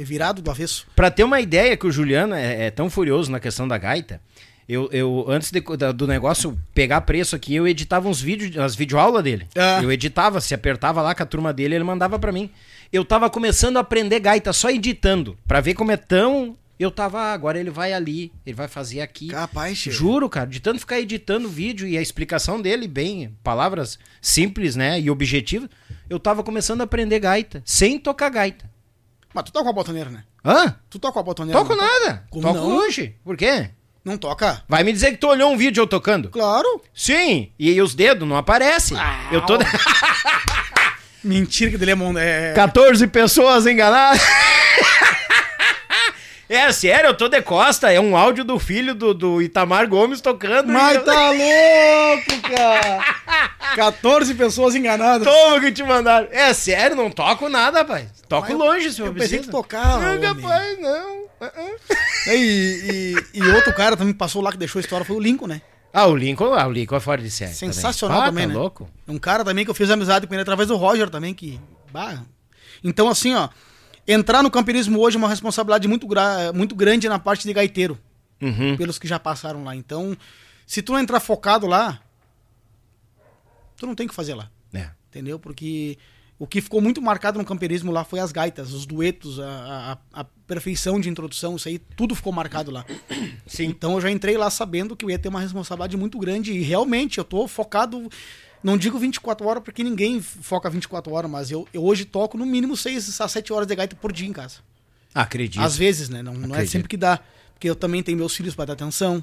[0.00, 0.86] é virado do avesso.
[0.94, 4.20] Pra ter uma ideia que o Juliano é, é tão furioso na questão da gaita,
[4.68, 8.74] eu, eu antes de- da- do negócio pegar preço aqui, eu editava uns vídeos, as
[8.76, 9.46] videoaulas dele.
[9.56, 9.80] Ah.
[9.82, 12.48] Eu editava, se apertava lá com a turma dele, ele mandava pra mim.
[12.92, 17.20] Eu tava começando a aprender gaita só editando, pra ver como é tão eu tava,
[17.20, 19.28] ah, agora ele vai ali, ele vai fazer aqui.
[19.28, 19.90] Capaz, che.
[19.92, 24.74] Juro, cara, de tanto ficar editando o vídeo e a explicação dele, bem, palavras simples,
[24.74, 25.68] né, e objetivas,
[26.10, 28.68] eu tava começando a aprender gaita, sem tocar gaita.
[29.34, 30.22] Mas tu toca a botoneira, né?
[30.44, 30.76] Hã?
[30.88, 31.58] Tu toca a botoneira.
[31.60, 32.24] Toco não nada.
[32.30, 32.76] Como Toco não?
[32.76, 33.16] hoje.
[33.24, 33.70] Por quê?
[34.04, 34.62] Não toca?
[34.68, 36.28] Vai me dizer que tu olhou um vídeo eu tocando?
[36.30, 36.80] Claro.
[36.94, 38.96] Sim, e aí os dedos não aparecem.
[39.32, 39.58] eu tô.
[41.24, 41.94] Mentira que dele é...
[41.94, 42.52] mon- é...
[42.54, 44.20] 14 pessoas enganadas.
[46.48, 47.90] É sério, eu tô de costa.
[47.92, 50.72] É um áudio do filho do, do Itamar Gomes tocando.
[50.72, 53.04] Mas tá louco, cara.
[53.76, 55.26] 14 pessoas enganadas.
[55.26, 56.28] Toma que te mandaram.
[56.30, 58.08] É sério, não toco nada, rapaz.
[58.28, 61.24] Toco Mas longe, se eu eu pensei que tocava, Não, rapaz, não.
[61.40, 61.76] Uh-uh.
[62.28, 65.46] E, e, e outro cara também passou lá que deixou a história foi o Lincoln,
[65.46, 65.60] né?
[65.92, 67.54] Ah, o Lincoln, ah, o Lincoln é fora de série.
[67.54, 68.58] Sensacional Ah, também, tá né?
[68.58, 68.88] louco?
[69.06, 71.60] Um cara também que eu fiz amizade com ele através do Roger também, que.
[71.92, 72.18] Bah.
[72.82, 73.48] Então, assim, ó.
[74.06, 76.06] Entrar no campeonismo hoje é uma responsabilidade muito,
[76.54, 77.98] muito grande na parte de gaiteiro,
[78.40, 78.76] Uhum.
[78.76, 79.74] pelos que já passaram lá.
[79.74, 80.16] Então,
[80.66, 82.00] se tu não entrar focado lá,
[83.76, 84.50] tu não tem o que fazer lá.
[84.72, 84.90] É.
[85.08, 85.38] Entendeu?
[85.38, 85.96] Porque
[86.38, 90.20] o que ficou muito marcado no camperismo lá foi as gaitas, os duetos, a, a,
[90.20, 92.84] a perfeição de introdução, isso aí, tudo ficou marcado lá.
[93.46, 93.66] Sim.
[93.66, 96.60] Então eu já entrei lá sabendo que eu ia ter uma responsabilidade muito grande e
[96.60, 98.10] realmente eu tô focado,
[98.64, 102.46] não digo 24 horas porque ninguém foca 24 horas, mas eu, eu hoje toco no
[102.46, 104.60] mínimo 6 a 7 horas de gaita por dia em casa.
[105.14, 105.62] Acredito.
[105.62, 106.22] Às vezes, né?
[106.22, 107.20] Não, não é sempre que dá.
[107.52, 109.22] Porque eu também tenho meus filhos para dar atenção,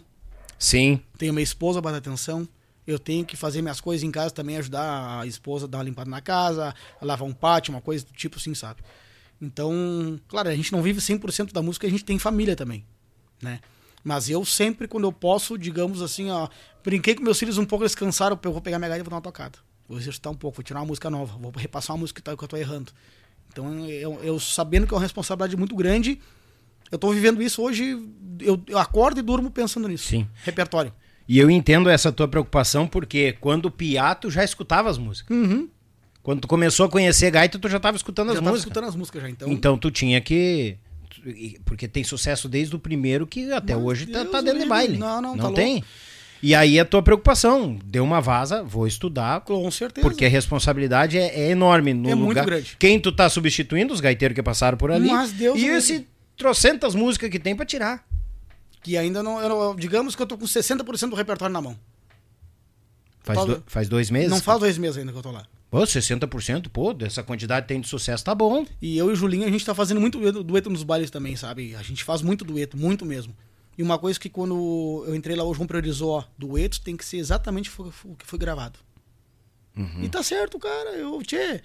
[0.60, 1.02] Sim.
[1.18, 2.48] tenho minha esposa para dar atenção.
[2.86, 5.84] Eu tenho que fazer minhas coisas em casa também, ajudar a esposa a dar uma
[5.86, 8.82] limpada na casa, a lavar um pátio, uma coisa do tipo assim, sabe?
[9.42, 12.86] Então, claro, a gente não vive 100% da música, a gente tem família também,
[13.42, 13.60] né?
[14.04, 16.48] Mas eu sempre, quando eu posso, digamos assim, ó,
[16.84, 19.10] brinquei com meus filhos um pouco, eles cansaram, eu vou pegar minha gaita e vou
[19.12, 19.58] dar uma tocada.
[19.88, 22.36] Vou exercitar um pouco, vou tirar uma música nova, vou repassar uma música que tá-
[22.38, 22.92] que eu tô errando.
[23.52, 26.20] Então, eu, eu sabendo que é uma responsabilidade muito grande,
[26.90, 27.98] eu tô vivendo isso hoje,
[28.40, 30.08] eu, eu acordo e durmo pensando nisso.
[30.08, 30.28] Sim.
[30.44, 30.94] Repertório.
[31.28, 35.36] E eu entendo essa tua preocupação porque quando piá, tu já escutava as músicas.
[35.36, 35.70] Uhum.
[36.24, 38.60] Quando tu começou a conhecer gaita, tu já tava escutando já as músicas.
[38.62, 39.50] escutando as músicas já, então.
[39.52, 40.78] Então tu tinha que.
[41.66, 44.66] Porque tem sucesso desde o primeiro que até Mas hoje tá, Deus tá dentro de
[44.66, 44.98] baile.
[44.98, 45.74] Não, não, tá Não tem?
[45.76, 45.88] louco.
[46.44, 50.08] E aí a tua preocupação, deu uma vaza, vou estudar, Com certeza.
[50.08, 52.46] porque a responsabilidade é, é enorme no É muito lugar.
[52.46, 52.76] grande.
[52.80, 55.08] Quem tu tá substituindo, os gaiteiros que passaram por ali.
[55.10, 58.04] Mas Deus e esse trocentas músicas que tem pra tirar.
[58.82, 61.78] Que ainda não, Digamos que eu tô com 60% do repertório na mão.
[63.24, 64.32] Faz, do- faz dois meses?
[64.32, 65.46] Não faz dois meses ainda que eu tô lá.
[65.70, 68.66] Pô, 60%, pô, dessa quantidade tem de sucesso, tá bom.
[68.82, 71.76] E eu e o Julinho, a gente tá fazendo muito dueto nos bailes também, sabe?
[71.76, 73.34] A gente faz muito dueto, muito mesmo.
[73.82, 77.04] E uma coisa que quando eu entrei lá, o João priorizou, ó, duetos tem que
[77.04, 78.78] ser exatamente o que foi gravado.
[79.76, 80.04] Uhum.
[80.04, 80.92] E tá certo, cara.
[80.92, 81.64] Eu, tchê,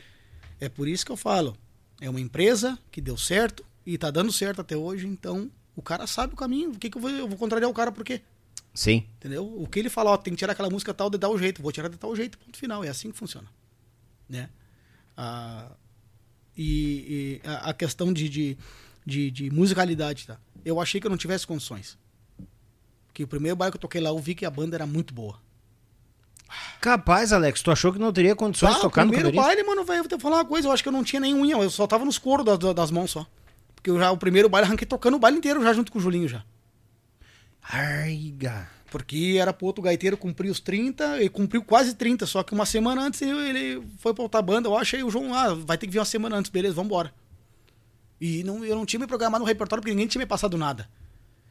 [0.58, 1.54] é por isso que eu falo.
[2.00, 6.06] É uma empresa que deu certo e tá dando certo até hoje, então o cara
[6.06, 6.70] sabe o caminho.
[6.70, 8.22] O que, que eu, vou, eu vou contrariar o cara por quê?
[8.72, 9.04] Sim.
[9.18, 9.46] Entendeu?
[9.54, 11.70] O que ele fala, ó, tem que tirar aquela música tal de tal jeito, vou
[11.70, 12.82] tirar de tal jeito, ponto final.
[12.82, 13.48] É assim que funciona.
[14.26, 14.48] Né?
[15.14, 15.70] Ah,
[16.56, 18.58] e, e a, a, questão de, de,
[19.04, 20.40] de, de, musicalidade, tá?
[20.64, 21.98] Eu achei que eu não tivesse condições.
[23.16, 25.14] Porque o primeiro baile que eu toquei lá, eu vi que a banda era muito
[25.14, 25.40] boa.
[26.82, 29.84] Capaz, Alex, tu achou que não teria condições ah, de tocar no primeiro baile, mano,
[29.84, 31.70] velho, vou te falar uma coisa, eu acho que eu não tinha nem unha, eu
[31.70, 33.26] só tava nos coros das, das mãos só.
[33.74, 36.02] Porque eu já, o primeiro baile, arranquei tocando o baile inteiro já junto com o
[36.02, 36.44] Julinho já.
[37.62, 38.68] Arga.
[38.90, 42.66] Porque era pro outro gaiteiro cumprir os 30, ele cumpriu quase 30, só que uma
[42.66, 44.68] semana antes ele foi pra outra banda.
[44.68, 47.14] Eu achei o João, ah, vai ter que vir uma semana antes, beleza, vambora.
[48.20, 50.86] E não, eu não tinha me programado no repertório porque ninguém tinha me passado nada.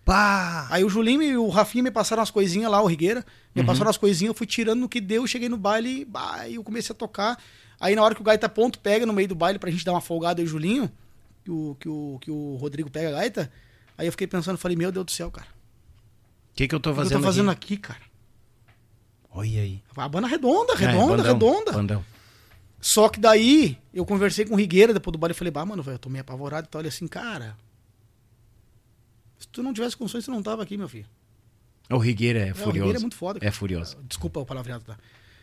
[0.06, 0.68] Pá!
[0.70, 3.26] Aí o Julinho e o Rafinha me passaram as coisinhas lá, o Rigueira,
[3.56, 3.66] me uhum.
[3.66, 6.93] passaram as coisinhas, eu fui tirando no que deu, cheguei no baile, bah, eu comecei
[6.93, 7.38] a tocar.
[7.80, 9.93] Aí na hora que o gaita ponto pega no meio do baile pra gente dar
[9.93, 10.91] uma folgada aí, o Julinho,
[11.43, 13.51] que o, que o, que o Rodrigo pega a gaita,
[13.97, 15.47] aí eu fiquei pensando, falei, meu Deus do céu, cara.
[16.51, 17.16] O que, que eu tô fazendo aqui?
[17.16, 18.01] eu tô fazendo aqui, aqui cara?
[19.32, 19.82] Olha aí.
[19.97, 21.72] A banda redonda, redonda, é, bandão, redonda.
[21.74, 22.06] Bandão.
[22.80, 25.82] Só que daí eu conversei com o Rigueira depois do baile e falei, bah, mano,
[25.82, 26.68] velho, eu tô meio apavorado.
[26.70, 27.58] Então, olha assim, cara.
[29.56, 31.06] Se tu não tivesse condições, você não tava aqui, meu filho.
[31.89, 32.70] O Rigueira é, é furioso.
[32.70, 33.39] O Rigueira é muito foda.
[33.39, 33.49] Cara.
[33.49, 33.97] É furioso.
[34.03, 34.97] Desculpa o palavreado, tá?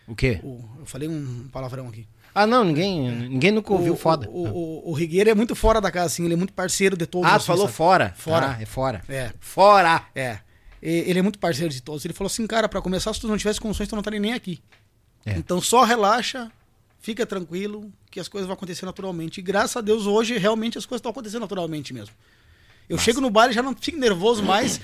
[0.06, 0.38] O quê?
[0.42, 2.06] O, eu falei um palavrão aqui.
[2.34, 3.10] Ah, não, ninguém, é.
[3.10, 4.28] ninguém nunca ouviu o, foda.
[4.28, 7.06] O, o, o, Rigueira é muito fora da casa, assim, ele é muito parceiro de
[7.06, 7.30] todos.
[7.30, 7.74] Ah, tu falou sabe?
[7.74, 8.14] fora.
[8.14, 8.56] Fora.
[8.58, 9.02] Ah, é fora.
[9.08, 9.32] É.
[9.40, 10.04] Fora!
[10.14, 10.40] É
[10.82, 12.04] ele é muito parceiro de todos.
[12.04, 14.34] Ele falou assim, cara, para começar, se tu não tivesse condições, tu não estaria nem
[14.34, 14.60] aqui.
[15.24, 15.32] É.
[15.38, 16.50] Então só relaxa,
[16.98, 19.38] fica tranquilo, que as coisas vão acontecer naturalmente.
[19.38, 22.14] E graças a Deus, hoje, realmente as coisas estão acontecendo naturalmente mesmo.
[22.88, 23.04] Eu Nossa.
[23.04, 24.80] chego no bar e já não fico nervoso mais.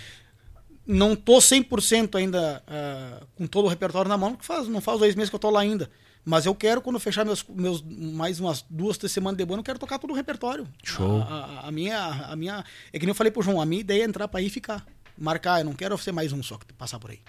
[0.87, 4.99] Não tô 100% ainda uh, com todo o repertório na mão, porque faz, não faz
[4.99, 5.91] dois meses que eu tô lá ainda.
[6.25, 9.65] Mas eu quero, quando fechar meus, meus mais umas duas, três semanas de banda, eu
[9.65, 10.67] quero tocar todo o repertório.
[10.83, 11.23] Show.
[11.23, 12.65] A, a, a, minha, a minha.
[12.93, 14.51] É que nem eu falei pro João, a minha ideia é entrar pra ir e
[14.51, 14.87] ficar
[15.19, 17.21] marcar, eu não quero ser mais um só que passar por aí.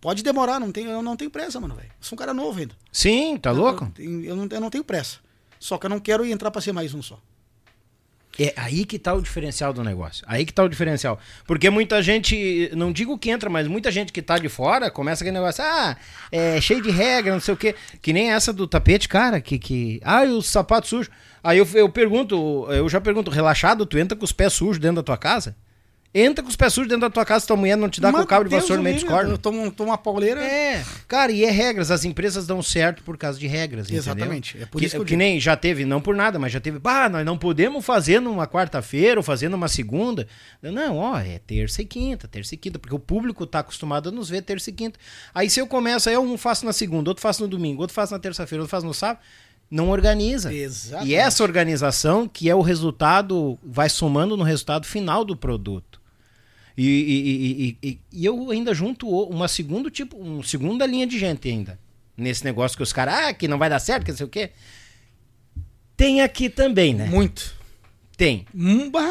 [0.00, 1.90] Pode demorar, não tem, eu não tenho pressa, mano, velho.
[2.00, 2.74] Sou um cara novo ainda.
[2.90, 3.92] Sim, tá eu, louco?
[3.98, 5.18] Eu, eu, não, eu não tenho pressa.
[5.58, 7.20] Só que eu não quero entrar pra ser mais um só.
[8.42, 10.24] É aí que tá o diferencial do negócio.
[10.26, 11.20] Aí que tá o diferencial.
[11.46, 15.22] Porque muita gente, não digo que entra, mas muita gente que tá de fora começa
[15.22, 15.94] aquele negócio, ah,
[16.32, 17.74] é cheio de regra, não sei o quê.
[18.00, 19.58] Que nem essa do tapete, cara, que.
[19.58, 21.12] que ah, e os sapatos sujos.
[21.44, 24.96] Aí eu, eu pergunto, eu já pergunto, relaxado, tu entra com os pés sujos dentro
[24.96, 25.54] da tua casa?
[26.12, 28.22] Entra com os pés sujos dentro da tua casa, tua mulher não te dá Mas
[28.22, 29.38] com o cabo de vassoura no meio dos cornos.
[29.38, 30.42] Toma, toma uma pauleira.
[30.42, 31.88] É, cara, e é regras.
[31.92, 34.50] As empresas dão certo por causa de regras, Exatamente.
[34.50, 34.66] Entendeu?
[34.66, 36.80] É por que, isso que, que nem já teve, não por nada, mas já teve.
[36.80, 40.26] Bah, nós não podemos fazer numa quarta-feira ou fazer numa segunda.
[40.60, 44.12] Não, ó, é terça e quinta, terça e quinta, porque o público tá acostumado a
[44.12, 44.98] nos ver terça e quinta.
[45.32, 47.94] Aí se eu começo, aí eu um faço na segunda, outro faço no domingo, outro
[47.94, 49.20] faço na terça-feira, outro faço no sábado
[49.70, 50.52] não organiza.
[50.52, 51.10] Exatamente.
[51.10, 55.99] E essa organização que é o resultado, vai somando no resultado final do produto.
[56.76, 61.48] E, e, e, e, eu ainda junto uma segundo tipo, uma segunda linha de gente
[61.48, 61.78] ainda.
[62.16, 64.30] Nesse negócio que os caras, ah, que não vai dar certo, que não sei o
[64.30, 64.50] quê.
[65.96, 67.06] Tem aqui também, né?
[67.06, 67.54] Muito.
[68.16, 68.46] Tem.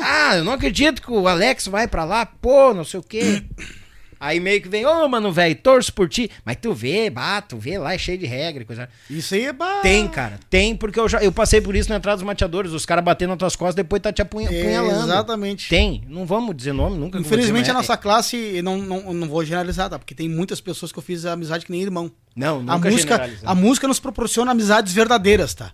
[0.03, 3.43] Ah, eu não acredito que o Alex vai para lá, pô, não sei o quê.
[4.19, 6.29] Aí meio que vem, ô, oh, mano, velho, torço por ti.
[6.43, 8.89] Mas tu vê, bato, vê lá, é cheio de regra e coisa.
[9.09, 9.79] Isso aí é bah.
[9.81, 10.37] Tem, cara.
[10.49, 12.73] Tem, porque eu já eu passei por isso na entrada dos mateadores.
[12.73, 15.05] Os caras batendo nas tuas costas, depois tá te apunha, é, apunhalando.
[15.05, 15.69] Exatamente.
[15.69, 16.03] Tem.
[16.07, 17.17] Não vamos dizer nome, nunca.
[17.17, 19.97] Infelizmente, a nossa classe, não, não, não vou generalizar, tá?
[19.97, 22.11] Porque tem muitas pessoas que eu fiz amizade que nem irmão.
[22.35, 25.71] Não, nunca a música, a música nos proporciona amizades verdadeiras, tá?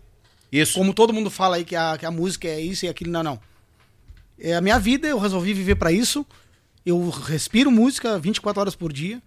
[0.51, 0.77] Isso.
[0.77, 3.23] Como todo mundo fala aí que a, que a música é isso e aquilo, não,
[3.23, 3.39] não.
[4.39, 6.25] É a minha vida, eu resolvi viver para isso.
[6.85, 9.21] Eu respiro música 24 horas por dia.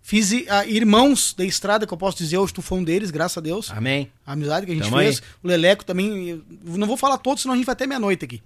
[0.00, 3.38] Fiz uh, irmãos da estrada, que eu posso dizer, hoje tu foi um deles, graças
[3.38, 3.70] a Deus.
[3.70, 4.10] Amém.
[4.26, 5.20] A amizade que a gente Tamo fez.
[5.20, 5.28] Aí.
[5.42, 6.42] O Leleco também.
[6.64, 8.42] Não vou falar todos, senão a gente vai até meia-noite aqui.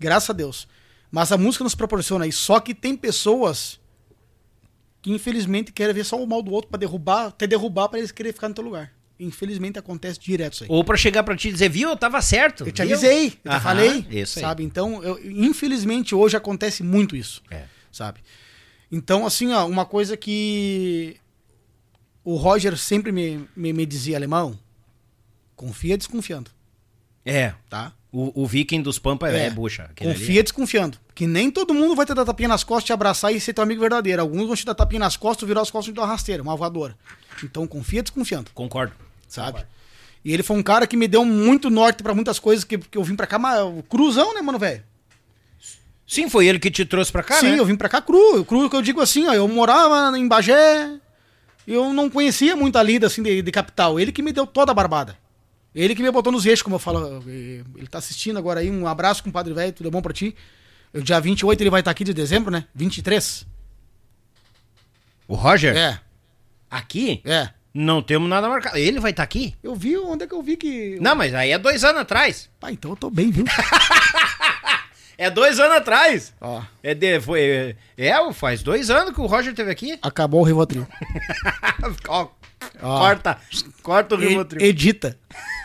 [0.00, 0.66] Graças a Deus.
[1.12, 2.40] Mas a música nos proporciona isso.
[2.40, 3.78] Só que tem pessoas
[5.00, 8.10] que infelizmente querem ver só o mal do outro para derrubar, até derrubar para eles
[8.10, 8.90] querer ficar no teu lugar.
[9.20, 10.70] Infelizmente acontece direto isso aí.
[10.70, 12.66] Ou para chegar para ti e dizer, viu, eu tava certo.
[12.66, 14.04] Eu te avisei, eu te falei.
[14.10, 14.62] Isso sabe?
[14.62, 14.66] Aí.
[14.66, 17.40] Então, eu, infelizmente hoje acontece muito isso.
[17.48, 18.20] É sabe?
[18.90, 21.16] Então, assim, ó, uma coisa que
[22.24, 24.58] o Roger sempre me, me, me dizia, alemão,
[25.56, 26.50] confia desconfiando.
[27.24, 27.54] É.
[27.68, 27.92] Tá?
[28.12, 29.90] O, o viking dos Pampa é, é bucha.
[29.96, 30.42] Confia ali.
[30.42, 30.98] desconfiando.
[31.14, 33.64] Que nem todo mundo vai te dar tapinha nas costas, te abraçar e ser teu
[33.64, 34.22] amigo verdadeiro.
[34.22, 36.42] Alguns vão te dar tapinha nas costas, virar as costas e te dar uma rasteira,
[36.42, 36.96] uma voadora.
[37.42, 38.50] Então confia desconfiando.
[38.54, 38.94] Concordo.
[39.26, 39.52] Sabe?
[39.52, 39.74] Concordo.
[40.24, 42.96] E ele foi um cara que me deu muito norte para muitas coisas que, que
[42.96, 44.82] eu vim pra cá, mas cruzão, né, mano, velho?
[46.06, 47.58] Sim, foi ele que te trouxe pra cá, Sim, né?
[47.58, 48.44] eu vim pra cá cru.
[48.44, 50.98] Cru que eu digo assim, ó, eu morava em Bagé,
[51.66, 53.98] eu não conhecia muito a lida assim de, de capital.
[53.98, 55.16] Ele que me deu toda a barbada.
[55.74, 57.22] Ele que me botou nos eixos, como eu falo.
[57.26, 58.70] Ele tá assistindo agora aí.
[58.70, 60.36] Um abraço, compadre velho, tudo é bom pra ti.
[60.92, 62.66] Eu, dia 28 ele vai estar aqui de dezembro, né?
[62.74, 63.44] 23.
[65.26, 65.74] O Roger?
[65.76, 65.98] É,
[66.70, 67.20] Aqui?
[67.24, 67.48] é.
[67.72, 68.76] Não temos nada marcado.
[68.78, 69.52] Ele vai estar aqui?
[69.60, 70.96] Eu vi, onde é que eu vi que.
[71.00, 72.48] Não, mas aí é dois anos atrás.
[72.60, 73.44] Pá, então eu tô bem, viu?
[75.16, 76.34] É dois anos atrás.
[76.40, 79.98] Ó, É, de, foi, é, faz dois anos que o Roger esteve aqui.
[80.02, 80.86] acabou o Rivotril.
[82.08, 82.28] Ó,
[82.82, 82.98] Ó.
[82.98, 83.38] Corta,
[83.82, 84.60] corta o Rivotril.
[84.66, 85.18] Edita.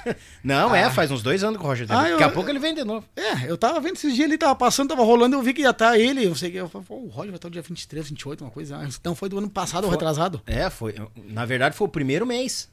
[0.44, 2.00] Não, é, faz uns dois anos que o Roger teve.
[2.00, 3.06] Ah, Daqui a eu- pouco ele vem de novo.
[3.16, 5.70] É, eu tava vendo esses dias ele tava passando, tava rolando, eu vi que ia
[5.70, 8.44] estar ele, eu sei que eu falei, o Roger vai estar o dia 23, 28,
[8.44, 8.78] uma coisa.
[8.78, 9.98] Ah, Então foi do ano passado ou Foi.
[9.98, 10.42] retrasado?
[10.46, 10.96] É, foi.
[11.26, 12.70] Na verdade, foi o primeiro mês.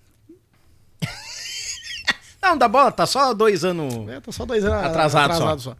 [2.51, 4.09] Não, dá bola, tá só dois anos.
[4.09, 4.79] É, tô só dois anos
[5.33, 5.77] Atrasado só.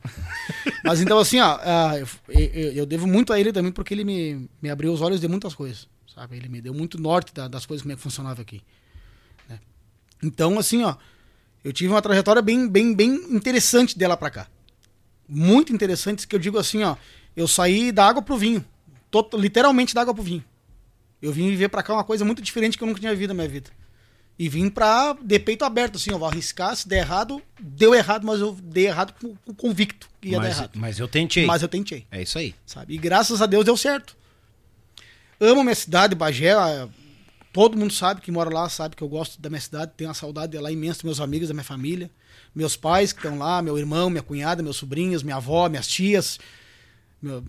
[0.85, 4.05] Mas então, assim, ó, ah, eu, eu- eu devo muito a ele também porque ele
[4.05, 6.37] me, me abriu os olhos de muitas coisas, sabe?
[6.37, 8.63] Ele me deu muito norte da- das coisas como é que funcionava aqui.
[9.49, 9.59] né?
[10.23, 10.97] Então, assim, ó,
[11.65, 14.47] eu tive uma trajetória bem, bem, bem interessante dela pra cá.
[15.29, 16.97] Muito interessante, que eu digo assim, ó,
[17.37, 18.65] eu saí da água pro vinho.
[19.11, 20.45] Tot- literalmente da água pro vinho.
[21.23, 23.35] Eu vim viver pra cá uma coisa muito diferente que eu nunca tinha vivido na
[23.35, 23.71] minha vida.
[24.39, 28.27] E vim pra de peito aberto, assim, eu vou arriscar, se der errado, deu errado,
[28.27, 30.71] mas eu dei errado com, com convicto que ia dar Mas, errado.
[30.77, 31.47] mas eu tentei.
[31.47, 32.55] Mas eu tentei, É isso aí.
[32.67, 32.93] sabe?
[32.95, 34.15] E graças a Deus deu certo.
[35.41, 36.53] Amo minha cidade, Bagé.
[37.53, 40.15] Todo mundo sabe que mora lá, sabe que eu gosto da minha cidade, tenho uma
[40.15, 42.11] saudade de lá imensa, meus amigos, da minha família,
[42.55, 46.39] meus pais que estão lá, meu irmão, minha cunhada, meus sobrinhos, minha avó, minhas tias.
[47.23, 47.43] Meu-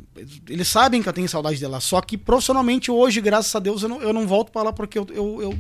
[0.48, 1.82] eles sabem que eu tenho saudade de lá.
[1.82, 4.98] Só que profissionalmente hoje, graças a Deus, eu não, eu não volto para lá porque
[4.98, 5.60] eu, eu, eu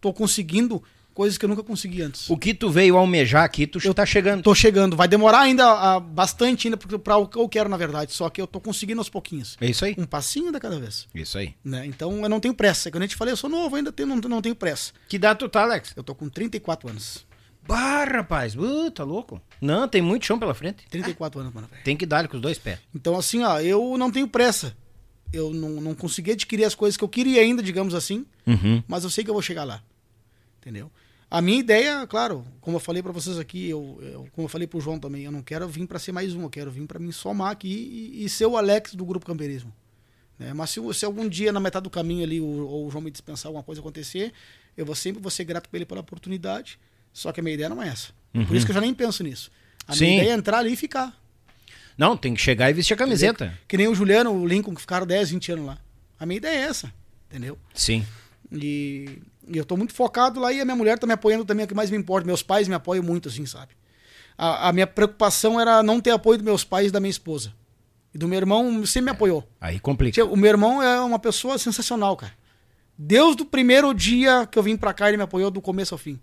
[0.00, 0.82] tô conseguindo
[1.16, 2.28] coisas que eu nunca consegui antes.
[2.28, 4.42] O que tu veio almejar aqui, tu tá chegando.
[4.42, 4.94] Tô chegando.
[4.94, 8.12] Vai demorar ainda ah, bastante ainda para o que eu quero, na verdade.
[8.12, 9.56] Só que eu tô conseguindo aos pouquinhos.
[9.58, 9.94] É isso aí.
[9.96, 11.08] Um passinho da cada vez.
[11.14, 11.54] Isso aí.
[11.64, 11.86] Né?
[11.86, 12.90] Então eu não tenho pressa.
[12.90, 14.92] Quando a gente falei, eu sou novo, ainda tenho, não, não tenho pressa.
[15.08, 15.94] Que data tu tá, Alex?
[15.96, 17.26] Eu tô com 34 anos.
[17.66, 18.54] Bah, rapaz.
[18.54, 19.40] Uh, tá louco?
[19.60, 20.86] Não, tem muito chão pela frente.
[20.90, 21.82] 34 anos, mano, velho.
[21.82, 22.78] Tem que dar com os dois pés.
[22.94, 24.76] Então, assim, ó, eu não tenho pressa.
[25.32, 28.82] Eu não, não consegui adquirir as coisas que eu queria ainda, digamos assim, Uhum.
[28.86, 29.82] mas eu sei que eu vou chegar lá.
[30.60, 30.90] Entendeu?
[31.28, 34.66] A minha ideia, claro, como eu falei pra vocês aqui, eu, eu- como eu falei
[34.66, 36.98] pro João também, eu não quero vir pra ser mais um, eu quero vir pra
[37.00, 37.68] me somar aqui
[38.14, 39.72] e, e ser o Alex do grupo Camperismo.
[40.38, 40.52] né?
[40.54, 43.10] Mas se, se algum dia na metade do caminho ali o, ou o João me
[43.10, 44.32] dispensar alguma coisa acontecer,
[44.76, 46.78] eu vou sempre vou ser grato pra ele pela oportunidade.
[47.12, 48.12] Só que a minha ideia não é essa.
[48.46, 49.50] Por isso que eu já nem penso nisso.
[49.88, 50.04] A Sim.
[50.04, 51.18] minha ideia é entrar ali e ficar.
[51.96, 53.56] Não, tem que chegar e vestir a camiseta.
[53.66, 55.78] Que nem o Juliano, o Lincoln, que ficaram 10, 20 anos lá.
[56.18, 56.92] A minha ideia é essa,
[57.30, 57.58] entendeu?
[57.74, 58.06] Sim.
[58.52, 59.18] E,
[59.48, 61.64] e eu tô muito focado lá e a minha mulher tá me apoiando também, é
[61.64, 62.26] o que mais me importa.
[62.26, 63.72] Meus pais me apoiam muito, assim, sabe?
[64.36, 67.52] A, a minha preocupação era não ter apoio dos meus pais e da minha esposa.
[68.14, 69.46] E do meu irmão sempre me apoiou.
[69.60, 70.14] Aí complica.
[70.14, 72.32] Tia, O meu irmão é uma pessoa sensacional, cara.
[72.98, 75.98] Desde o primeiro dia que eu vim pra cá, ele me apoiou do começo ao
[75.98, 76.18] fim.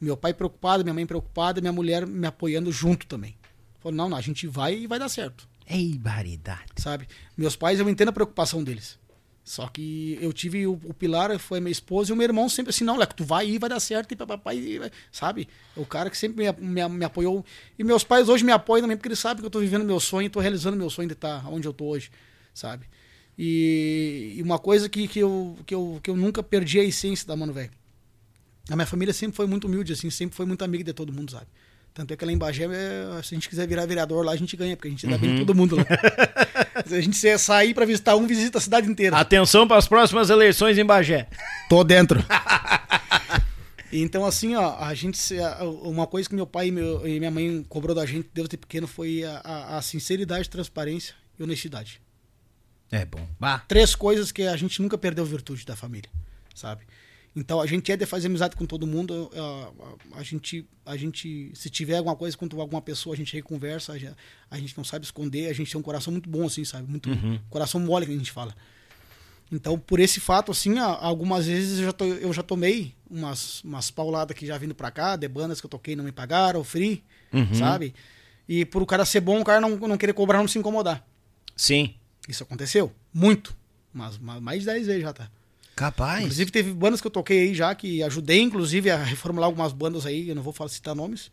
[0.00, 3.36] Meu pai preocupado, minha mãe preocupada, minha mulher me apoiando junto também.
[3.86, 6.64] Falou, não, não, a gente vai e vai dar certo Ei, baridade.
[6.76, 7.06] sabe?
[7.36, 8.98] Meus pais, eu entendo a preocupação deles.
[9.44, 12.70] Só que eu tive o, o pilar, foi minha esposa e o meu irmão sempre
[12.70, 15.48] assim, não, Leco, tu vai ir, vai dar certo, e papai, e vai", sabe?
[15.76, 17.44] O cara que sempre me, me, me apoiou.
[17.78, 20.00] E meus pais hoje me apoiam também, porque eles sabem que eu tô vivendo meu
[20.00, 22.10] sonho, tô realizando meu sonho de estar onde eu tô hoje,
[22.52, 22.86] sabe?
[23.38, 27.24] E, e uma coisa que, que, eu, que, eu, que eu nunca perdi a essência
[27.24, 27.70] da Mano Velho.
[28.68, 31.30] A minha família sempre foi muito humilde, assim, sempre foi muito amiga de todo mundo,
[31.30, 31.46] sabe?
[31.96, 34.36] Tanto é que lá em Bagé, é, se a gente quiser virar vereador lá, a
[34.36, 35.84] gente ganha, porque a gente dá bem com todo mundo lá.
[36.86, 39.16] se a gente sair pra visitar um, visita a cidade inteira.
[39.16, 41.26] Atenção para as próximas eleições em Bagé.
[41.70, 42.22] Tô dentro.
[43.90, 45.18] então, assim, ó, a gente.
[45.82, 48.86] Uma coisa que meu pai e, meu- e minha mãe cobrou da gente desde pequeno
[48.86, 52.00] foi a, a- a sinceridade, transparência e honestidade.
[52.90, 53.26] É bom.
[53.40, 53.60] Bah.
[53.66, 56.10] Três coisas que a gente nunca perdeu virtude da família,
[56.54, 56.82] sabe?
[57.38, 59.30] Então a gente é de fazer amizade com todo mundo.
[59.34, 63.36] A, a- a gente, a gente, se tiver alguma coisa com alguma pessoa, a gente
[63.36, 63.92] aí conversa.
[63.92, 64.16] A, gente-
[64.50, 65.48] a gente não sabe esconder.
[65.50, 66.88] A gente tem um coração muito bom, assim, sabe?
[66.90, 67.10] Muito
[67.50, 68.54] coração mole que a gente fala.
[69.52, 73.90] Então, por esse fato, assim, algumas vezes eu já, to- eu já tomei umas, umas
[73.90, 77.04] pauladas que já vindo pra cá, de bandas que eu toquei não me pagaram, free,
[77.54, 77.94] sabe?
[78.48, 81.06] E por o cara ser bom, o cara não, não querer cobrar, não se incomodar.
[81.54, 81.94] Sim.
[82.28, 82.92] Isso aconteceu.
[83.12, 83.56] Muito.
[83.92, 85.30] Mas, mas mais de 10 vezes já tá.
[85.76, 86.20] Capaz.
[86.22, 90.06] Inclusive, teve bandas que eu toquei aí já, que ajudei, inclusive, a reformular algumas bandas
[90.06, 91.30] aí, eu não vou falar, citar nomes,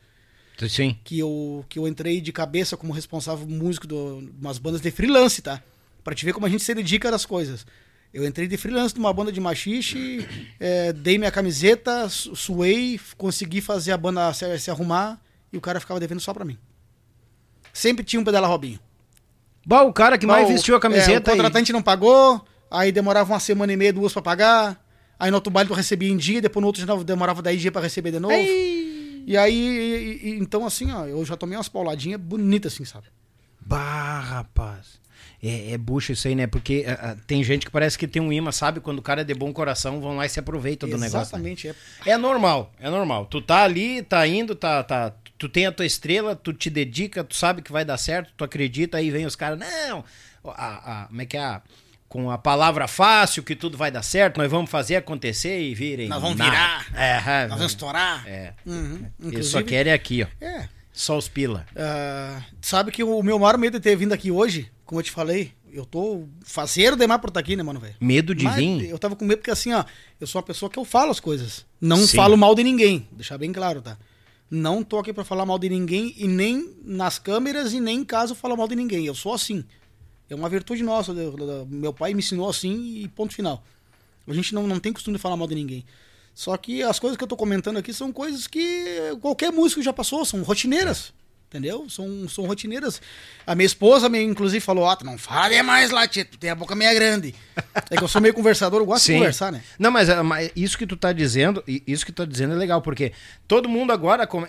[0.70, 0.98] Sim.
[1.04, 5.41] que eu, que eu entrei de cabeça como responsável músico de umas bandas de freelance,
[5.41, 5.64] tá?
[6.04, 7.66] Pra te ver como a gente se dedica das coisas.
[8.14, 10.28] Eu entrei de freelance numa banda de machixe,
[10.60, 15.20] eh, dei minha camiseta, su- suei, consegui fazer a banda se, se arrumar
[15.54, 16.58] e o cara ficava devendo só pra mim.
[17.72, 18.80] Sempre tinha um pedala Robinho.
[19.66, 21.38] Bah, o cara que mais Bah, o- vestiu a é, camiseta o aí.
[21.39, 24.84] contratante não pagou, aí demorava uma semana e meia, duas pra pagar.
[25.19, 27.71] Aí no outro baile tu recebia em dia, depois no outro já demorava 10 dias
[27.71, 28.34] pra receber de novo.
[29.26, 33.07] E aí, e- e- então assim, ó, eu já tomei umas pauladinhas bonitas assim, sabe?
[33.61, 35.01] Bah, rapaz.
[35.41, 36.47] É, é bucha isso aí, né?
[36.47, 38.80] Porque ah, tem gente que parece que tem um imã, sabe?
[38.80, 41.17] Quando o cara é de bom coração, vão lá e se aproveitam do negócio.
[41.17, 41.21] né?
[41.24, 41.76] Exatamente, é.
[42.05, 43.26] É normal, é normal.
[43.26, 45.13] Tu tá ali, tá indo, tá, tá.
[45.38, 48.43] Tu tem a tua estrela, tu te dedica, tu sabe que vai dar certo, tu
[48.43, 50.03] acredita, aí vem os caras, não,
[50.45, 51.41] a, a- como é que é?
[51.43, 51.61] a-
[52.14, 56.07] Com a palavra fácil, que tudo vai dar certo, nós vamos fazer acontecer e virem.
[56.07, 56.86] Nós vamos virar.
[56.93, 58.24] É, Nós vamos estourar.
[58.28, 58.53] É.
[58.64, 59.03] Uhum.
[59.32, 60.28] Eles só querem aqui, ó.
[60.39, 60.70] É.
[60.91, 61.66] Só os pila.
[61.76, 65.09] Ah, sabe que o meu maior medo de ter vindo aqui hoje, como eu te
[65.09, 67.95] falei, eu tô faceiro demais por estar aqui, né, mano, velho?
[67.99, 68.91] Medo de Mas vir.
[68.91, 69.84] Eu tava com medo porque assim, ó,
[70.22, 71.66] eu sou uma pessoa que eu falo as coisas.
[71.82, 72.16] Não Sim.
[72.16, 73.97] falo mal de ninguém, deixar bem claro, tá?
[74.51, 78.05] Não tô aqui pra falar mal de ninguém e nem nas câmeras e nem em
[78.05, 79.03] casa eu falo mal de ninguém.
[79.03, 79.66] Eu sou assim.
[80.30, 81.13] É uma virtude nossa.
[81.67, 83.63] Meu pai me ensinou assim e ponto final.
[84.28, 85.86] A gente não, não tem costume de falar mal de ninguém.
[86.34, 88.86] Só que as coisas que eu tô comentando aqui são coisas que
[89.21, 91.13] qualquer músico já passou, são rotineiras.
[91.49, 91.88] Entendeu?
[91.88, 92.99] São, são rotineiras.
[93.45, 96.74] A minha esposa, me, inclusive, falou: Ah, não fala demais lá, tu tem a boca
[96.74, 97.36] meio grande.
[97.91, 99.63] É que eu sou meio conversador, eu gosto de conversar, né?
[99.78, 102.82] Não, mas, mas isso que tu tá dizendo, isso que tu tá dizendo é legal,
[102.82, 103.11] porque
[103.47, 104.47] todo mundo agora come-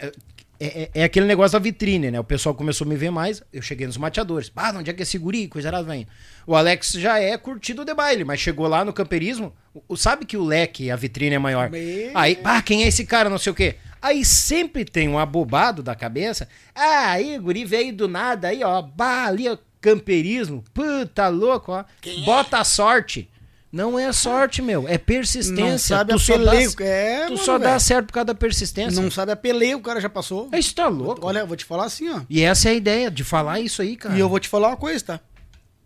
[0.61, 2.19] é, é- é aquele negócio da vitrine, né?
[2.21, 4.51] O pessoal começou a me ver mais, eu cheguei nos mateadores.
[4.55, 5.49] Ah, onde é que é esse guri?
[5.49, 6.07] Coisa errada vem.
[6.47, 9.53] O Alex já é curtido de baile, mas chegou lá no campeirismo,
[9.89, 11.69] o- sabe que o leque, a vitrine é maior.
[12.15, 13.77] Aí, ah, quem é esse cara, não sei o quê.
[14.01, 16.47] Aí sempre tem um abobado da cabeça.
[16.75, 20.63] Ah, aí guri veio do nada, aí ó, bah, ali ó, campeirismo.
[20.75, 21.85] Puta louco, ó.
[22.25, 23.29] Bota a sorte.
[23.75, 25.65] Não é sorte, meu, é persistência.
[25.65, 26.55] Não sabe tu a só dá.
[26.85, 29.03] É, tu mano, só dá certo por causa da persistência.
[29.03, 30.49] Não sabe a peleia, o cara já passou.
[30.53, 31.27] Isso tá louco.
[31.27, 32.21] Olha, eu vou te falar assim, ó.
[32.31, 34.15] E essa é a ideia, de falar isso aí, cara.
[34.15, 35.21] E eu vou te falar uma coisa, tá?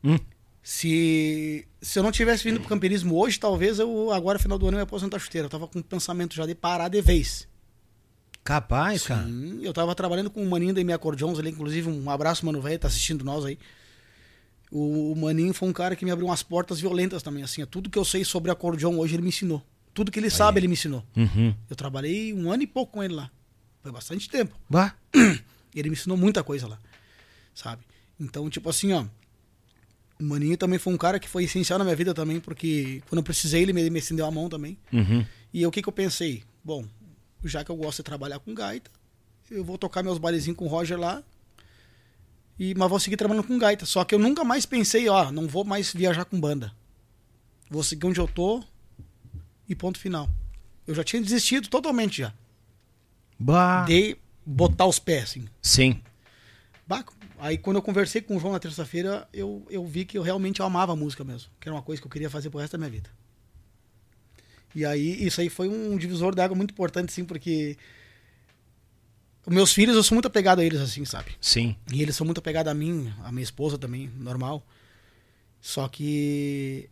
[0.05, 0.19] Hum.
[0.63, 4.77] Se, se eu não tivesse vindo pro campeonismo hoje, talvez eu, agora, final do ano,
[4.77, 5.47] eu ia aposentar chuteira.
[5.47, 7.49] Eu tava com o pensamento já de parar de vez.
[8.45, 9.25] Capaz, cara.
[9.25, 12.61] Sim, eu tava trabalhando com o Maninho da Minha Cordions ali, inclusive um abraço, mano
[12.61, 13.59] velho, tá assistindo nós aí.
[14.71, 17.63] O, o Maninho foi um cara que me abriu umas portas violentas também, assim.
[17.63, 17.67] ó.
[17.67, 19.63] Tudo que eu sei sobre acordeon hoje ele me ensinou.
[19.95, 21.05] Tudo que ele sabe ele me ensinou.
[21.17, 21.55] Uhum.
[21.69, 23.31] Eu trabalhei um ano e pouco com ele lá.
[23.83, 24.55] Foi bastante tempo.
[24.69, 24.95] Bah.
[25.75, 26.79] Ele me ensinou muita coisa lá,
[27.55, 27.83] sabe?
[28.19, 29.05] Então, tipo assim, ó.
[30.21, 33.19] O Maninho também foi um cara que foi essencial na minha vida também, porque quando
[33.19, 34.77] eu precisei, ele me, me estendeu a mão também.
[34.93, 35.25] Uhum.
[35.55, 36.43] E o que, que eu pensei?
[36.65, 36.85] Bom,
[37.45, 38.91] já que eu gosto de trabalhar com gaita,
[39.51, 41.23] eu vou tocar meus bailezinhos com o Roger lá.
[42.59, 43.87] E, mas vou seguir trabalhando com gaita.
[43.87, 46.73] Só que eu nunca mais pensei, ó, não vou mais viajar com banda.
[47.71, 48.63] Vou seguir onde eu tô
[49.69, 50.29] e ponto final.
[50.87, 52.33] Eu já tinha desistido totalmente já.
[53.39, 53.85] Bah.
[53.85, 55.49] De botar os pés, assim.
[55.63, 56.03] Sim.
[56.87, 57.05] Bah,
[57.39, 60.61] Aí quando eu conversei com o João na terça-feira, eu, eu vi que eu realmente
[60.61, 61.51] amava a música mesmo.
[61.61, 63.11] Que era uma coisa que eu queria fazer pro resto da minha vida.
[64.75, 67.77] E aí, isso aí foi um divisor d'água muito importante, sim, porque
[69.49, 71.33] os meus filhos, eu sou muito apegado a eles, assim, sabe?
[71.41, 71.77] Sim.
[71.93, 74.65] E eles são muito apegados a mim, a minha esposa também, normal.
[75.61, 76.89] Só que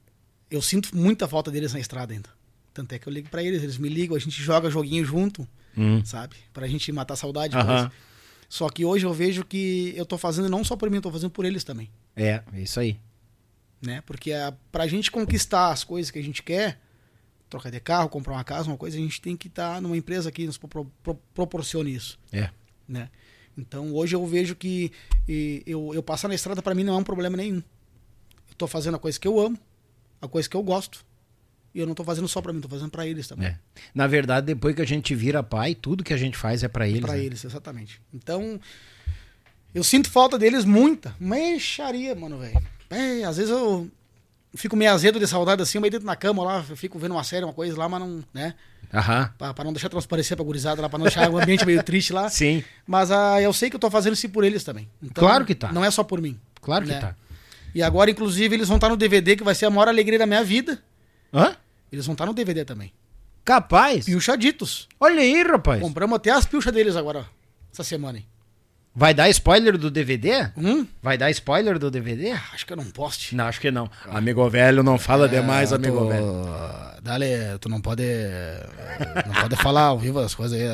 [0.50, 2.28] eu sinto muita falta deles na estrada ainda.
[2.74, 5.46] Tanto é que eu ligo pra eles, eles me ligam, a gente joga joguinho junto,
[5.76, 6.04] Hum.
[6.04, 6.36] sabe?
[6.52, 7.56] Pra gente matar a saudade.
[7.56, 7.66] Aham.
[7.66, 7.92] coisa.
[8.48, 11.10] Só que hoje eu vejo que eu tô fazendo não só por mim, eu tô
[11.10, 12.96] fazendo por eles também, É, é isso aí.
[13.82, 14.02] né?
[14.06, 16.80] Porque a, pra gente conquistar as coisas que a gente quer,
[17.48, 20.30] trocar de carro, comprar uma casa, uma coisa, a gente tem que estar numa empresa
[20.32, 22.50] que nos pro- pro- proporcione isso, É.
[22.88, 23.08] né?
[23.56, 24.92] Então hoje eu vejo que
[25.28, 27.56] e, eu, eu passar na estrada pra mim não é um problema nenhum.
[28.48, 29.58] Eu tô fazendo a coisa que eu amo,
[30.20, 31.04] a coisa que eu gosto.
[31.74, 33.48] E eu não tô fazendo só pra mim, tô fazendo pra eles também.
[33.48, 33.58] É.
[33.94, 36.88] Na verdade, depois que a gente vira pai, tudo que a gente faz é pra
[36.88, 37.00] eles.
[37.02, 37.22] Pra né?
[37.24, 38.00] eles, exatamente.
[38.14, 38.58] Então,
[39.74, 41.14] eu sinto falta deles muita.
[41.20, 42.62] Mexaria, mano, velho.
[42.88, 43.90] É, às vezes eu
[44.56, 47.24] fico meio azedo de saudade assim, meio dentro na cama lá, eu fico vendo uma
[47.24, 48.54] série, uma coisa lá, mas não, né?
[48.92, 49.30] Aham.
[49.36, 52.12] Pra, pra não deixar transparecer pra gurizada lá, pra não deixar o ambiente meio triste
[52.12, 52.28] lá.
[52.30, 52.62] Sim.
[52.86, 54.88] Mas ah, eu sei que eu tô fazendo isso por eles também.
[55.02, 55.72] Então, Claro que tá.
[55.72, 56.38] Não é só por mim.
[56.62, 57.00] Claro que né?
[57.00, 57.14] tá.
[57.74, 60.26] E agora, inclusive, eles vão estar no DVD, que vai ser a maior alegria da
[60.26, 60.82] minha vida.
[61.34, 61.56] Hã?
[61.92, 62.92] Eles vão estar no DVD também.
[63.44, 64.06] Capaz.
[64.06, 64.88] Pilchaditos.
[64.98, 65.80] Olha aí, rapaz.
[65.80, 67.26] Compramos até as pilchas deles agora,
[67.72, 68.18] essa semana.
[68.18, 68.26] hein.
[68.98, 70.48] Vai dar spoiler do DVD?
[70.56, 70.86] Hum?
[71.02, 72.30] Vai dar spoiler do DVD?
[72.54, 73.36] Acho que eu não posso.
[73.36, 73.90] Não, acho que não.
[74.06, 76.26] Amigo velho, não fala demais, É, amigo tu- velho.
[77.02, 77.26] Dale,
[77.60, 78.02] tu não pode.
[79.26, 80.66] Não pode falar ao vivo as coisas aí,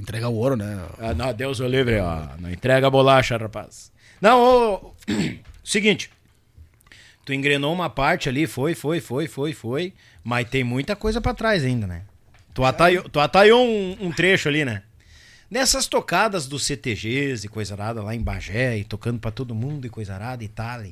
[0.00, 0.78] entregar o ouro, né?
[1.00, 2.28] Ah, não, Deus o livre, ó.
[2.38, 3.90] Não entrega a bolacha, rapaz.
[4.20, 4.94] Não, ô,
[5.64, 6.08] seguinte.
[7.24, 9.92] Tu engrenou uma parte ali, foi, foi, foi, foi, foi.
[10.22, 12.02] Mas tem muita coisa pra trás ainda, né?
[12.54, 14.82] Tu ataiou, tu ataiou um, um trecho ali, né?
[15.50, 19.86] Nessas tocadas dos CTGs e coisa arada lá em Bagé, e tocando pra todo mundo
[19.86, 20.82] e coisa arada e tal.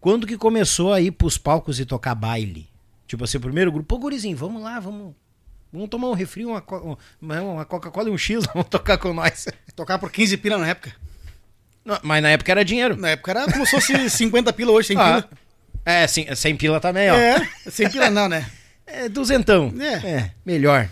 [0.00, 2.68] Quando que começou a ir pros palcos e tocar baile?
[3.06, 5.14] Tipo assim, o primeiro grupo, pô, gurizinho, vamos lá, vamos.
[5.72, 9.46] Vamos tomar um refri, uma, co- uma, Coca-Cola e um X, vamos tocar com nós.
[9.74, 10.94] Tocar por 15 pila na época.
[11.84, 12.96] Não, mas na época era dinheiro.
[12.96, 15.28] Na época era como se fosse 50 pila hoje, 100 Ah, pila.
[15.84, 17.14] é, sim, sem pila também, ó.
[17.14, 18.48] É, 100 pila não, né?
[18.86, 19.72] É, duzentão.
[20.04, 20.30] É.
[20.44, 20.88] melhor.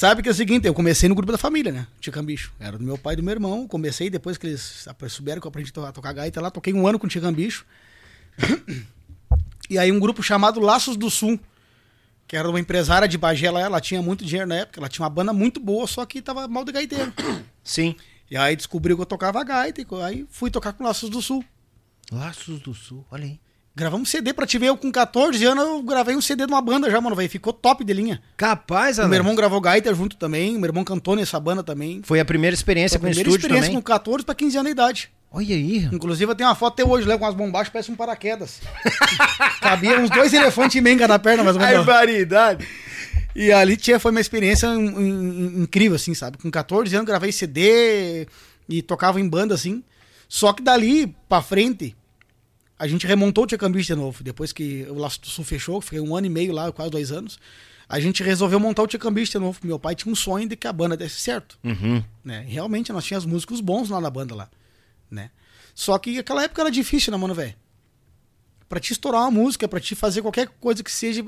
[0.00, 1.86] Sabe que é o seguinte, eu comecei no grupo da família, né?
[2.00, 2.50] Tia Bicho.
[2.58, 3.68] Era do meu pai e do meu irmão.
[3.68, 6.50] Comecei depois que eles souberam que eu aprendi a to- tocar gaita lá.
[6.50, 7.66] Toquei um ano com o Tia Bicho.
[9.68, 11.38] E aí um grupo chamado Laços do Sul,
[12.26, 13.60] que era uma empresária de Bagé lá.
[13.60, 14.80] Ela tinha muito dinheiro na época.
[14.80, 17.12] Ela tinha uma banda muito boa, só que tava mal de gaiteiro.
[17.62, 17.94] Sim.
[18.30, 19.82] E aí descobriu que eu tocava gaita.
[19.82, 21.44] E aí fui tocar com Laços do Sul.
[22.10, 23.38] Laços do Sul, olha aí.
[23.74, 24.66] Gravamos CD pra te ver.
[24.66, 27.30] Eu com 14 anos eu gravei um CD de uma banda já, mano, velho.
[27.30, 28.20] Ficou top de linha.
[28.36, 29.10] Capaz, O Alex.
[29.10, 30.56] meu irmão gravou gaita junto também.
[30.56, 32.00] O meu irmão cantou nessa banda também.
[32.04, 33.80] Foi a primeira experiência Foi a com primeira estúdio experiência também.
[33.82, 35.10] com 14 pra 15 anos de idade.
[35.32, 35.88] Olha aí.
[35.92, 38.60] Inclusive eu tenho uma foto até hoje, levo com as bombachas, parece um paraquedas.
[39.62, 41.86] Cabia uns dois elefantes em menga na perna, mais ou menos.
[41.86, 42.66] Barbaridade.
[43.36, 46.36] E ali tia, foi uma experiência in- in- incrível, assim, sabe?
[46.38, 48.26] Com 14 anos gravei CD
[48.68, 49.84] e tocava em banda, assim.
[50.28, 51.96] Só que dali pra frente,
[52.80, 54.24] a gente remontou o Tia Cambista de novo.
[54.24, 57.12] Depois que o Laço do Sul fechou, fiquei um ano e meio lá, quase dois
[57.12, 57.38] anos.
[57.86, 59.60] A gente resolveu montar o Tia Cambista de novo.
[59.62, 61.58] Meu pai tinha um sonho de que a banda desse certo.
[61.62, 62.02] Uhum.
[62.24, 62.42] né?
[62.48, 64.48] E Realmente nós tínhamos músicos bons lá na banda lá,
[65.10, 65.30] né?
[65.74, 67.54] Só que aquela época era difícil, né, mano, velho?
[68.66, 71.22] Pra te estourar uma música, pra te fazer qualquer coisa que seja,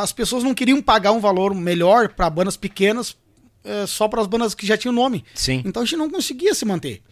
[0.00, 3.16] as pessoas não queriam pagar um valor melhor pra bandas pequenas,
[3.64, 5.24] eh, só para as bandas que já tinham nome.
[5.34, 5.62] Sim.
[5.64, 7.02] Então a gente não conseguia se manter.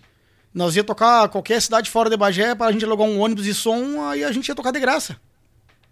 [0.54, 3.52] Nós ia tocar qualquer cidade fora de Bagé para a gente alugar um ônibus e
[3.54, 5.20] som, aí a gente ia tocar de graça.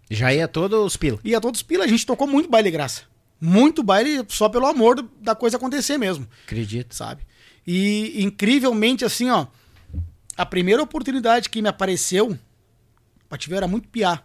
[0.09, 1.19] Já ia todos os pila.
[1.23, 3.01] Ia todos pila, a gente tocou muito baile de graça.
[3.41, 6.95] Muito baile só pelo amor do- da coisa acontecer mesmo Acredito.
[6.95, 7.23] sabe?
[7.67, 9.47] E incrivelmente, assim, ó,
[10.37, 12.37] a primeira oportunidade que me apareceu,
[13.27, 14.21] pra te ver, era muito piá.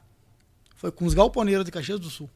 [0.77, 2.31] Foi com os galponeiros de Caxias do Sul.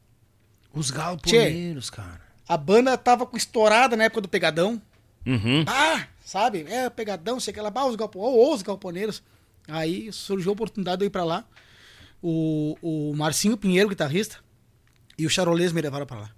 [0.75, 2.21] Os galponeiros, cara.
[2.49, 4.83] A banda tava com estourada na época do Pegadão.
[5.27, 5.65] Uhum.
[5.67, 6.65] Ah, sabe?
[6.69, 9.23] É, Pegadão, sei que lá, ah, os, galpo, ou os galponeiros.
[9.69, 11.45] Aí surgiu a oportunidade de eu ir pra lá.
[12.23, 14.37] O, o Marcinho Pinheiro, guitarrista,
[15.19, 16.31] e o Charolês me levaram pra lá.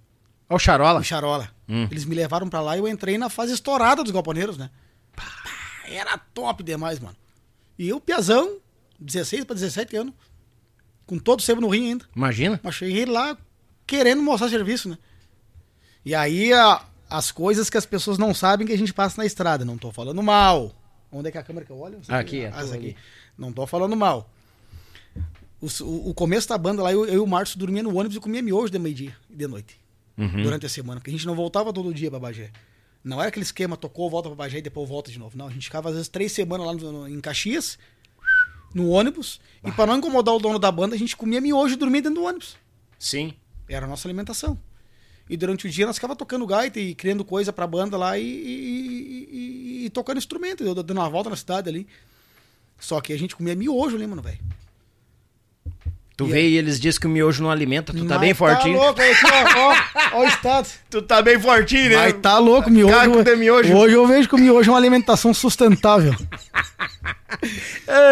[0.49, 0.99] Ó o Charola.
[0.99, 1.49] O Charola.
[1.67, 1.87] Hum.
[1.89, 4.69] Eles me levaram pra lá e eu entrei na fase estourada dos galponeiros, né?
[5.15, 5.23] Pá,
[5.87, 7.15] era top demais, mano.
[7.77, 8.57] E eu, piazão,
[8.99, 10.13] 16 pra 17 anos,
[11.05, 12.05] com todo o sebo no rim ainda.
[12.15, 12.59] Imagina.
[12.63, 13.37] Mas cheguei lá
[13.87, 14.97] querendo mostrar serviço, né?
[16.03, 16.83] E aí a-
[17.17, 19.63] as coisas que as pessoas não sabem que a gente passa na estrada.
[19.65, 20.73] Não tô falando mal.
[21.11, 21.99] Onde é que é a câmera que eu olho?
[22.01, 22.95] Essa Aqui, é Ah, essa aqui.
[23.37, 24.29] Não tô falando mal.
[25.61, 28.19] O, o- começo da banda lá, eu, eu e o Márcio dormia no ônibus e
[28.19, 29.79] comia miojo de meio-dia e de noite.
[30.17, 30.43] Uhum.
[30.43, 30.99] Durante a semana.
[30.99, 32.51] Porque a gente não voltava todo dia pra Bagé.
[33.03, 35.37] Não era aquele esquema, tocou, volta pra Bagé e depois volta de novo.
[35.37, 37.77] Não, a gente ficava às vezes três semanas lá no- em Caxias,
[38.73, 39.39] no ônibus.
[39.63, 42.21] E pra não incomodar o dono da banda, a gente comia miojo e dormia dentro
[42.21, 42.57] do ônibus.
[42.99, 43.33] Sim.
[43.69, 44.59] Era a nossa alimentação.
[45.29, 48.23] E durante o dia nós ficava tocando gaita e criando coisa pra banda lá e,
[48.23, 51.87] e- e- e tocando instrumento, eu dando uma volta na cidade ali.
[52.79, 54.37] Só que a gente comia miojo ali, mano, velho.
[56.17, 58.77] Tu E vê e eles dizem que o miojo não alimenta, tu tá bem fortinho.
[58.79, 59.59] Tá louco, aí, aqui, ó,
[60.13, 60.67] ó, ó o estado.
[60.89, 62.93] Tu tá bem fortinho, Mas tá louco, miojo.
[62.93, 63.73] Caco de miojo.
[63.75, 66.15] Hoje eu vejo que o miojo é uma alimentação sustentável.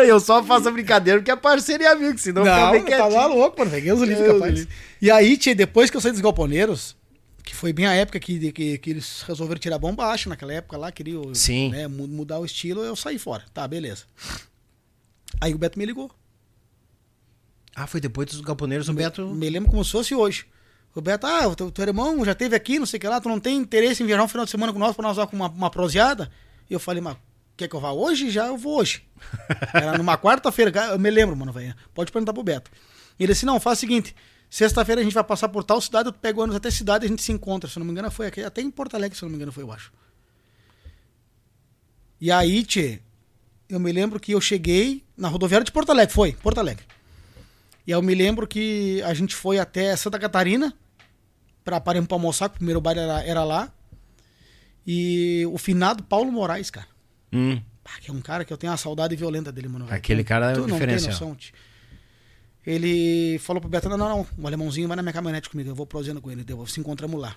[0.07, 3.05] Eu só faço a brincadeira porque é parceiro e amigo, senão fica Não, bem tá
[3.07, 3.72] lá louco, mano.
[3.72, 4.68] Peguei os livros Deus capaz.
[5.01, 6.95] E aí, tia, depois que eu saí dos galponeiros,
[7.43, 10.77] que foi bem a época que, que, que eles resolveram tirar bomba baixa naquela época
[10.77, 11.69] lá, queriam Sim.
[11.69, 13.43] né, mu- mudar o estilo, eu saí fora.
[13.53, 14.03] Tá, beleza.
[15.41, 16.09] Aí o Beto me ligou.
[17.75, 19.27] Ah, foi depois dos galponeiros, o Beto...
[19.33, 20.45] Me lembro como se fosse hoje.
[20.95, 23.19] O Beto, ah, o teu, teu irmão já teve aqui, não sei o que lá,
[23.19, 25.25] tu não tem interesse em viajar um final de semana com nós pra nós dar
[25.25, 26.31] com uma, uma proseada?
[26.69, 27.17] E eu falei, mas
[27.57, 28.29] quer que eu vá hoje?
[28.29, 29.03] Já eu vou hoje.
[29.73, 31.75] Era numa quarta-feira, eu me lembro, mano, velho.
[31.95, 32.69] Pode perguntar pro Beto.
[33.19, 34.15] Ele disse, não, faz o seguinte,
[34.56, 37.10] sexta-feira a gente vai passar por tal cidade, eu pego ônibus até cidade e a
[37.10, 37.70] gente se encontra.
[37.70, 39.38] Se eu não me engano, foi aqui, até em Porto Alegre, se eu não me
[39.38, 39.91] engano, foi, eu acho.
[42.22, 42.99] E aí, tchê,
[43.68, 46.86] eu me lembro que eu cheguei na rodoviária de Porto Alegre, foi, Porto Alegre.
[47.86, 50.74] E eu me lembro que a gente foi até Santa Catarina
[51.64, 53.74] pra pararmos pra almoçar, que o primeiro baile era, era lá.
[54.86, 56.88] E o finado Paulo Moraes, cara.
[57.32, 59.88] Hum, Pá, que é um cara que eu tenho uma saudade violenta dele, mano.
[59.89, 61.12] Aquele cara é Tu o não tem diferencial.
[61.12, 61.54] noção, tio.
[62.66, 65.76] Ele falou pro Beto, não, não, não, o alemãozinho vai na minha caminhonete comigo, eu
[65.76, 67.36] vou prosendo com ele, se encontramos lá.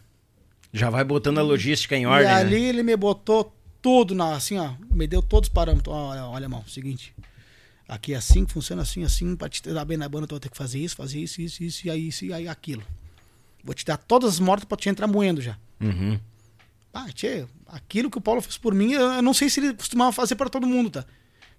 [0.73, 2.69] já vai botando a logística em e ordem, ali né?
[2.69, 3.53] ele me botou
[3.83, 5.95] tudo, na, assim, ó, me deu todos os parâmetros.
[5.95, 7.15] Ó, ó, alemão, seguinte,
[7.89, 10.49] aqui é assim, funciona assim, assim, pra te dar bem na banda, tu vai ter
[10.49, 12.83] que fazer isso, fazer isso, isso, isso, e aí, isso, e aí aquilo.
[13.65, 15.59] Vou te dar todas as mortas pra te entrar moendo já.
[15.81, 16.21] Uhum.
[16.95, 20.13] Ah, tchê, aquilo que o Paulo fez por mim, eu não sei se ele costumava
[20.13, 21.05] fazer para todo mundo, tá?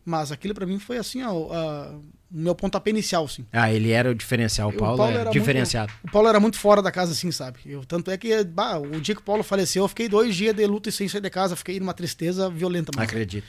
[0.06, 3.46] Mas aquilo pra mim foi assim, ó, o meu pontapé inicial, assim.
[3.52, 4.70] Ah, ele era o diferencial.
[4.70, 5.92] O Paulo, era era diferenciado.
[5.92, 7.60] Muito, o Paulo era muito fora da casa, assim, sabe?
[7.66, 10.54] Eu, tanto é que, bah, o dia que o Paulo faleceu, eu fiquei dois dias
[10.54, 12.92] de luto e sem sair de casa, fiquei numa tristeza violenta.
[12.96, 13.48] Mas Acredito.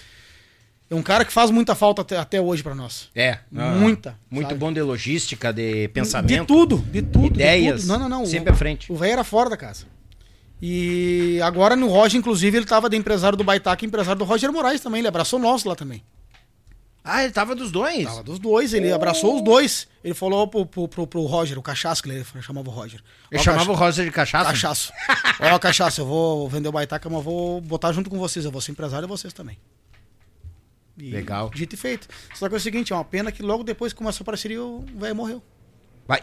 [0.89, 3.09] é um cara que faz muita falta até, até hoje pra nós.
[3.14, 3.39] É.
[3.51, 4.61] Muita, Muito sabe?
[4.61, 6.41] bom de logística, de pensamento.
[6.41, 7.31] De tudo, de tudo.
[7.31, 7.91] de Ideias, tudo.
[7.93, 8.26] Não, não, não.
[8.26, 8.93] sempre o, à frente.
[8.93, 9.87] O velho era fora da casa.
[10.61, 14.81] E agora no Roger, inclusive, ele tava de empresário do Baitaca, empresário do Roger Moraes
[14.81, 15.01] também.
[15.01, 16.03] Ele abraçou nós lá também.
[17.11, 18.05] Ah, ele tava dos dois.
[18.05, 19.89] Tava dos dois, ele abraçou os dois.
[20.05, 23.01] Ele falou pro, pro, pro, pro Roger, o cachaço, que ele chamava o Roger.
[23.31, 24.51] Ele Ó, chamava o Rosa de cachaça?
[24.51, 24.93] Cachaço.
[25.41, 28.45] Ó, cachaço, eu vou vender o Baitaca, mas eu vou botar junto com vocês.
[28.45, 29.57] Eu vou ser empresário e vocês também.
[30.99, 31.51] E Legal.
[31.55, 32.09] Dito e feito.
[32.35, 34.63] Só que é o seguinte, é uma pena que logo depois que começou a parceria,
[34.63, 35.43] o velho morreu.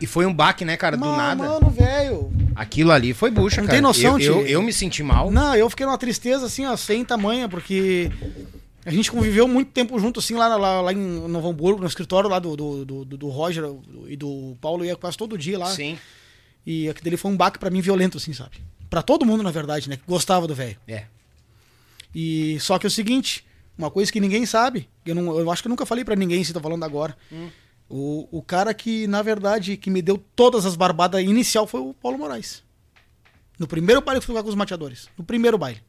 [0.01, 0.97] E foi um baque, né, cara?
[0.97, 1.43] Do Mano, nada.
[1.43, 2.31] Mano, velho.
[2.55, 3.75] Aquilo ali foi bucha, Não cara.
[3.77, 4.47] tem noção, eu, eu, tio.
[4.47, 5.31] eu me senti mal.
[5.31, 8.11] Não, eu fiquei numa tristeza assim, ó, sem tamanha, porque
[8.85, 12.29] a gente conviveu muito tempo junto, assim, lá, lá, lá em Novo Hamburgo, no escritório
[12.29, 13.63] lá do, do, do, do Roger
[14.07, 15.71] e do Paulo, eu ia quase todo dia lá.
[15.71, 15.97] Sim.
[16.65, 18.57] E aquele dele foi um baque pra mim violento, assim, sabe?
[18.89, 19.97] Pra todo mundo, na verdade, né?
[19.97, 20.77] Que gostava do velho.
[20.87, 21.05] É.
[22.13, 23.43] E só que é o seguinte,
[23.77, 26.43] uma coisa que ninguém sabe, eu, não, eu acho que eu nunca falei pra ninguém,
[26.43, 27.17] se tô falando agora.
[27.89, 31.93] O, o cara que, na verdade, que me deu todas as barbadas inicial foi o
[31.93, 32.63] Paulo Moraes.
[33.57, 35.09] No primeiro baile que eu fui lá com os mateadores.
[35.17, 35.81] No primeiro baile.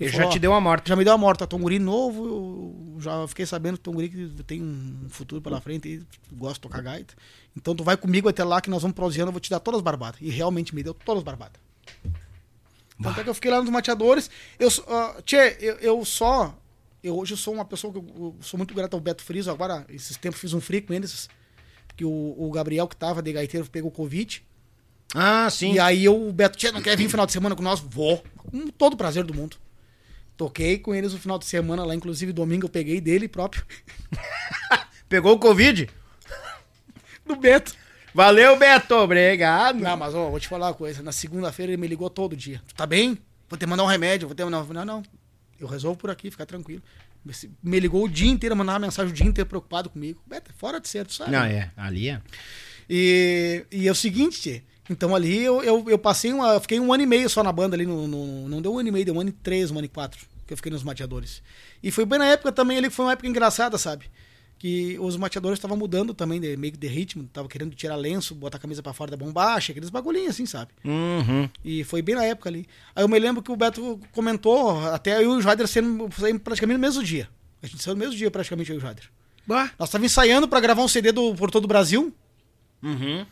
[0.00, 0.88] Ele falou, já te deu a morte.
[0.88, 1.46] Já me deu a morte.
[1.46, 5.60] Tom Guri novo, eu já fiquei sabendo que Tom Guri que tem um futuro pela
[5.60, 7.14] frente e gosta de tocar gaita.
[7.56, 9.78] Então tu vai comigo até lá que nós vamos proseando, eu vou te dar todas
[9.78, 10.20] as barbadas.
[10.20, 11.60] E realmente me deu todas as barbadas.
[13.02, 14.30] Tanto é que eu fiquei lá nos mateadores.
[14.58, 16.56] Eu, ah, tchê, eu, eu só.
[17.02, 19.50] Eu hoje sou uma pessoa que eu, eu sou muito grato ao Beto Friso.
[19.50, 21.28] Agora, esses tempos fiz um free com eles.
[21.88, 24.42] Porque o, o Gabriel, que tava de gaiteiro, pegou Covid.
[25.14, 25.74] Ah, sim.
[25.74, 27.80] E aí eu, o Beto, tchê, não quer vir final de semana com nós?
[27.80, 28.22] Vou.
[28.36, 29.56] Com todo o prazer do mundo.
[30.36, 33.64] Toquei com eles no final de semana lá, inclusive domingo eu peguei dele próprio.
[35.08, 35.88] Pegou o Covid?
[37.26, 37.74] Do Beto.
[38.14, 38.94] Valeu, Beto.
[38.94, 39.80] Obrigado.
[39.80, 41.02] Não, mas ó, vou te falar uma coisa.
[41.02, 42.60] Na segunda-feira ele me ligou todo dia.
[42.66, 43.18] Tu tá bem?
[43.48, 44.28] Vou te mandar um remédio.
[44.28, 44.64] Vou te mandar.
[44.64, 45.02] Não, não.
[45.60, 46.82] Eu resolvo por aqui, fica tranquilo.
[47.62, 50.20] Me ligou o dia inteiro, mandava mensagem o dia inteiro preocupado comigo.
[50.26, 51.30] Beto, é fora de ser, tu sabe?
[51.30, 51.70] Não, é.
[51.76, 52.20] Ali é.
[52.90, 56.54] E, e é o seguinte, então ali eu, eu, eu passei uma.
[56.54, 57.86] eu Fiquei um ano e meio só na banda ali.
[57.86, 59.86] No, no- não deu um ano e meio, deu um ano e três, um ano
[59.86, 60.26] e quatro.
[60.46, 61.42] Que eu fiquei nos mateadores.
[61.82, 64.06] E foi bem na época também ali que foi uma época engraçada, sabe?
[64.58, 68.32] Que os mateadores estavam mudando também, de, meio que de ritmo, tava querendo tirar lenço,
[68.34, 70.70] botar a camisa pra fora da bombacha, aqueles bagulhinhos assim, sabe?
[70.84, 71.48] Uhum.
[71.64, 72.66] E foi bem na época ali.
[72.94, 76.42] Aí eu me lembro que o Beto comentou, até eu e o Jader sendo saímos
[76.42, 77.28] praticamente no mesmo dia.
[77.62, 79.04] A gente saiu no mesmo dia, praticamente, eu e o Jader.
[79.46, 79.70] Bah.
[79.78, 82.14] Nós estávamos ensaiando pra gravar um CD do, por todo o Brasil.
[82.82, 83.26] Uhum.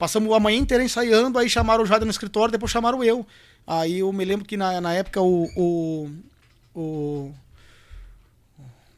[0.00, 3.24] Passamos a manhã inteira ensaiando, aí chamaram o Jader no escritório, depois chamaram eu.
[3.66, 5.46] Aí eu me lembro que na, na época o.
[5.54, 6.10] o,
[6.74, 7.34] o...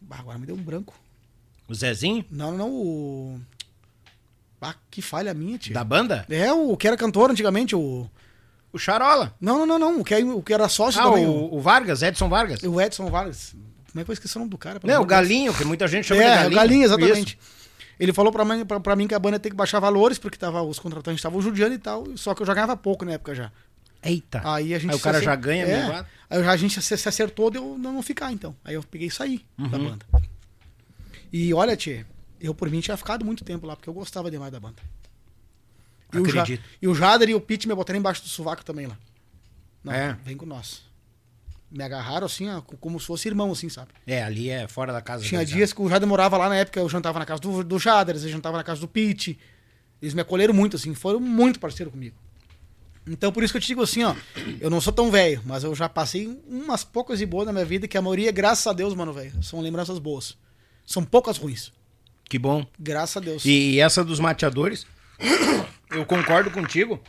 [0.08, 0.94] Ah, agora me deu um branco.
[1.68, 2.24] O Zezinho?
[2.30, 3.40] Não, não, o.
[4.60, 5.74] Ah, que falha minha, tio.
[5.74, 6.24] Da banda?
[6.30, 8.08] É, o que era cantor antigamente, o.
[8.72, 9.34] O Charola.
[9.40, 10.00] Não, não, não, não.
[10.00, 11.26] O que, é- o que era sócio Ah, também.
[11.26, 12.62] o, o Vargas, Edson Vargas.
[12.62, 13.54] O, Edson Vargas.
[13.90, 14.78] Como é que eu esqueci o nome do cara?
[14.84, 15.06] Não, o Deus?
[15.08, 16.56] Galinho, que muita gente chama É, de o Galinho.
[16.56, 17.38] Galinho, exatamente.
[17.42, 17.61] Isso.
[18.00, 20.18] Ele falou pra mim, pra, pra mim que a banda ia ter que baixar valores,
[20.18, 22.04] porque tava, os contratantes estavam judiando e tal.
[22.16, 23.52] Só que eu já ganhava pouco na época já.
[24.02, 24.40] Eita.
[24.44, 26.06] Aí a gente Aí o se cara acer- já ganha é, mesmo.
[26.28, 28.56] Aí já a gente se, se acertou de eu não não ficar, então.
[28.64, 29.90] Aí eu peguei e saí da Uhum.
[29.90, 30.06] banda.
[31.32, 32.04] E olha, Tchê,
[32.40, 34.82] eu por mim tinha ficado muito tempo lá, porque eu gostava demais da banda.
[36.12, 36.64] E o, Ja- Acredito.
[36.82, 38.98] e o Jader e o Pete me botaram embaixo do sovaco também lá.
[39.84, 40.12] Não, É.
[40.24, 40.82] vem com nós.
[41.72, 43.88] Me agarraram assim, ó, como se fosse irmão, assim, sabe?
[44.06, 45.24] É, ali é fora da casa.
[45.24, 47.78] Tinha dias que o Jader morava lá na época, eu jantava na casa do, do
[47.78, 49.38] Jader, eu jantava na casa do Pete.
[50.00, 52.16] Eles me acolheram muito, assim, foram muito parceiros comigo.
[53.06, 54.14] Então, por isso que eu te digo assim, ó,
[54.60, 57.64] eu não sou tão velho, mas eu já passei umas poucas e boas na minha
[57.64, 60.36] vida, que a maioria, graças a Deus, mano, velho, são lembranças boas.
[60.86, 61.72] São poucas ruins.
[62.28, 62.64] Que bom.
[62.78, 63.44] Graças a Deus.
[63.44, 64.86] E essa dos mateadores,
[65.90, 67.00] eu concordo contigo,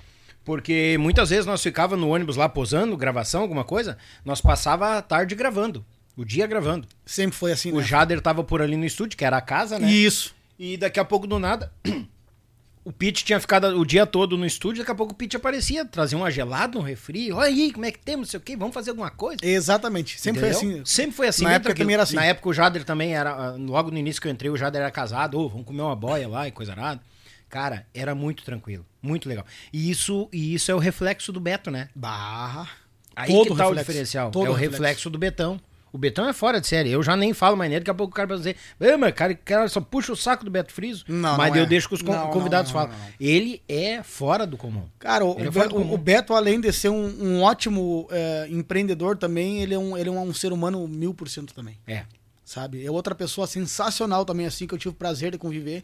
[0.43, 5.01] porque muitas vezes nós ficava no ônibus lá posando, gravação, alguma coisa, nós passava a
[5.01, 6.87] tarde gravando, o dia gravando.
[7.05, 7.83] Sempre foi assim, O né?
[7.83, 9.89] Jader tava por ali no estúdio, que era a casa, né?
[9.89, 10.35] Isso.
[10.59, 11.71] E daqui a pouco, do nada,
[12.85, 15.85] o Pete tinha ficado o dia todo no estúdio, daqui a pouco o Pete aparecia,
[15.85, 18.57] trazia uma gelada, um refri, olha aí, como é que temos, não sei o quê,
[18.57, 19.39] vamos fazer alguma coisa.
[19.41, 20.19] Exatamente.
[20.19, 20.59] Sempre Entendeu?
[20.59, 20.85] foi assim.
[20.85, 21.43] Sempre foi assim.
[21.45, 22.15] Na época também era assim.
[22.15, 23.31] Na época o Jader também era.
[23.31, 25.39] ah, Logo no início que eu entrei, o Jader era casado.
[25.39, 27.01] Ô, vamos comer uma boia lá e coisa arada.
[27.49, 28.85] Cara, era muito tranquilo.
[29.03, 29.45] Muito legal.
[29.73, 31.89] E isso, e isso é o reflexo do Beto, né?
[31.93, 32.69] Barra.
[33.15, 33.91] Aí Todo que tá o reflexo.
[33.91, 34.31] diferencial.
[34.31, 34.71] Todo é o reflexo.
[34.81, 35.59] reflexo do Betão.
[35.91, 36.89] O Betão é fora de série.
[36.89, 38.55] Eu já nem falo mais nele, daqui a pouco o cara vai dizer,
[38.97, 41.05] mas cara, cara só puxa o saco do Beto Friso.
[41.07, 41.67] Não, mas não eu é.
[41.67, 42.95] deixo que os Não, convidados não, não.
[43.19, 44.85] Ele é fora do comum.
[44.97, 45.93] Cara, o, é o fora Be- do comum.
[45.93, 50.09] o Beto, além de ser um, um ótimo é, empreendedor também, ele é, um, ele
[50.09, 51.77] é um ser humano mil por cento também.
[51.85, 52.05] É.
[52.43, 52.83] sabe?
[52.83, 55.83] É outra pessoa sensacional também, assim, que eu tive o prazer de conviver.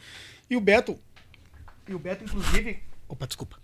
[0.50, 0.98] E o Beto,
[1.88, 2.80] e o Beto, inclusive.
[3.10, 3.58] Opa, desculpa.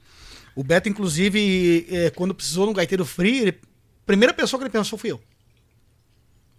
[0.56, 4.72] O Beto, inclusive, é, quando precisou no Gaiteiro Free, ele, a primeira pessoa que ele
[4.72, 5.22] pensou fui eu.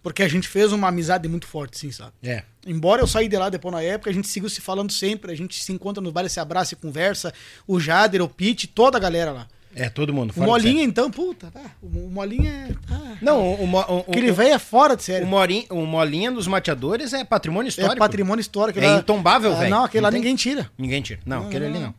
[0.03, 2.13] Porque a gente fez uma amizade muito forte, sim, sabe?
[2.23, 2.43] É.
[2.65, 5.35] Embora eu saí de lá depois na época, a gente seguiu se falando sempre, a
[5.35, 7.33] gente se encontra nos bares, se abraça e conversa.
[7.67, 9.47] O Jader, o Pete, toda a galera lá.
[9.75, 10.31] É, todo mundo.
[10.31, 12.75] O fora de Molinha, então, puta, tá, o o Molinha é.
[12.89, 15.25] ah, Não, o, o, o, aquele o, velho é fora de o, série.
[15.25, 17.95] Morinha, o Molinha dos mateadores é patrimônio histórico.
[17.95, 18.79] É patrimônio histórico.
[18.79, 19.69] É lá- intombável, Ah, velho.
[19.71, 20.71] Não, aquele lá Não tem- ninguém tira.
[20.77, 21.19] Ninguém tira.
[21.25, 21.93] Não, aquele ali não.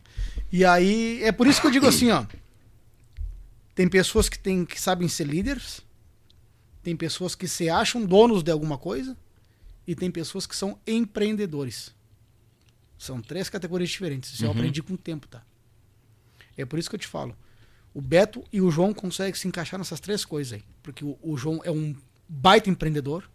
[0.51, 2.25] E aí, é por isso que eu digo assim, ó.
[3.75, 5.81] Tem pessoas que, tem, que sabem ser líderes,
[6.83, 9.15] tem pessoas que se acham donos de alguma coisa,
[9.87, 11.93] e tem pessoas que são empreendedores.
[12.97, 14.33] São três categorias diferentes.
[14.33, 15.41] Isso eu aprendi com o tempo, tá?
[16.57, 17.35] É por isso que eu te falo.
[17.93, 20.63] O Beto e o João conseguem se encaixar nessas três coisas aí.
[20.83, 21.95] Porque o, o João é um
[22.27, 23.27] baita empreendedor,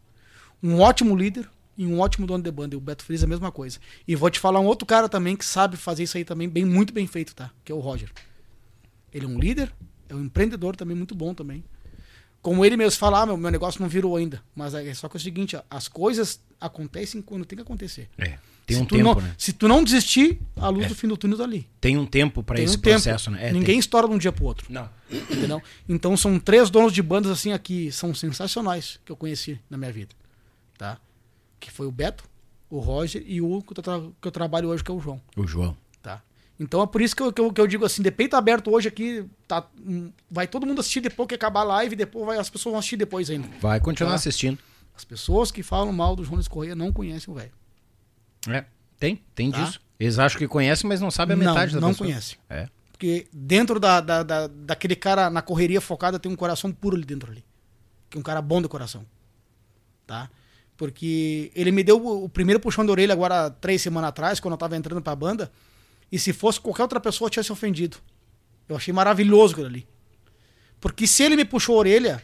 [0.62, 2.74] um ótimo líder e um ótimo dono de banda.
[2.74, 3.78] E o Beto Frias é a mesma coisa.
[4.06, 6.64] E vou te falar um outro cara também que sabe fazer isso aí também bem,
[6.64, 7.50] muito bem feito, tá?
[7.64, 8.10] Que é o Roger.
[9.12, 9.72] Ele é um líder,
[10.08, 11.64] é um empreendedor também muito bom também.
[12.42, 14.42] Como ele mesmo fala, ah, meu, meu negócio não virou ainda.
[14.54, 18.08] Mas é só que é o seguinte, as coisas acontecem quando tem que acontecer.
[18.18, 18.38] É.
[18.66, 19.34] Tem se um tempo, não, né?
[19.36, 21.68] Se tu não desistir, a luz do fim do túnel tá ali.
[21.80, 22.94] Tem um tempo pra Tem esse um tempo.
[22.94, 23.48] processo, né?
[23.48, 23.78] É, Ninguém tem.
[23.78, 24.66] estoura de um dia pro outro.
[24.70, 24.88] Não.
[25.10, 25.62] Entendeu?
[25.88, 29.92] Então são três donos de bandas assim aqui, são sensacionais que eu conheci na minha
[29.92, 30.14] vida.
[30.78, 30.98] Tá?
[31.64, 32.24] Que foi o Beto,
[32.68, 35.18] o Roger e o que eu, tra- que eu trabalho hoje, que é o João.
[35.34, 35.74] O João.
[36.02, 36.20] Tá?
[36.60, 38.70] Então é por isso que eu, que eu, que eu digo assim, de peito aberto
[38.70, 42.38] hoje aqui, tá, hum, vai todo mundo assistir depois que acabar a live, depois vai,
[42.38, 43.48] as pessoas vão assistir depois ainda.
[43.62, 44.16] Vai continuar Tá.
[44.16, 44.58] assistindo.
[44.94, 47.50] As pessoas que falam mal do João Luiz Correia não conhecem o velho.
[48.48, 48.66] É.
[48.98, 49.62] Tem, tem Tá.
[49.64, 49.80] disso.
[49.98, 52.08] Eles acham que conhecem, mas não sabem a Não, metade da não pessoa.
[52.10, 52.36] conhece.
[52.50, 52.68] É.
[52.92, 57.04] Porque dentro da, da, da- daquele cara na correria focada tem um coração puro ali
[57.06, 57.42] dentro ali.
[58.10, 59.04] Que é um cara bom de coração.
[60.06, 60.28] Tá?
[60.76, 64.58] Porque ele me deu o, primeiro puxão de orelha agora três semanas atrás, quando eu
[64.58, 65.50] tava entrando pra banda.
[66.10, 67.96] E se fosse qualquer outra pessoa, eu tinha se ofendido.
[68.68, 69.86] Eu achei maravilhoso aquilo ali.
[70.80, 72.22] Porque se ele me puxou a orelha,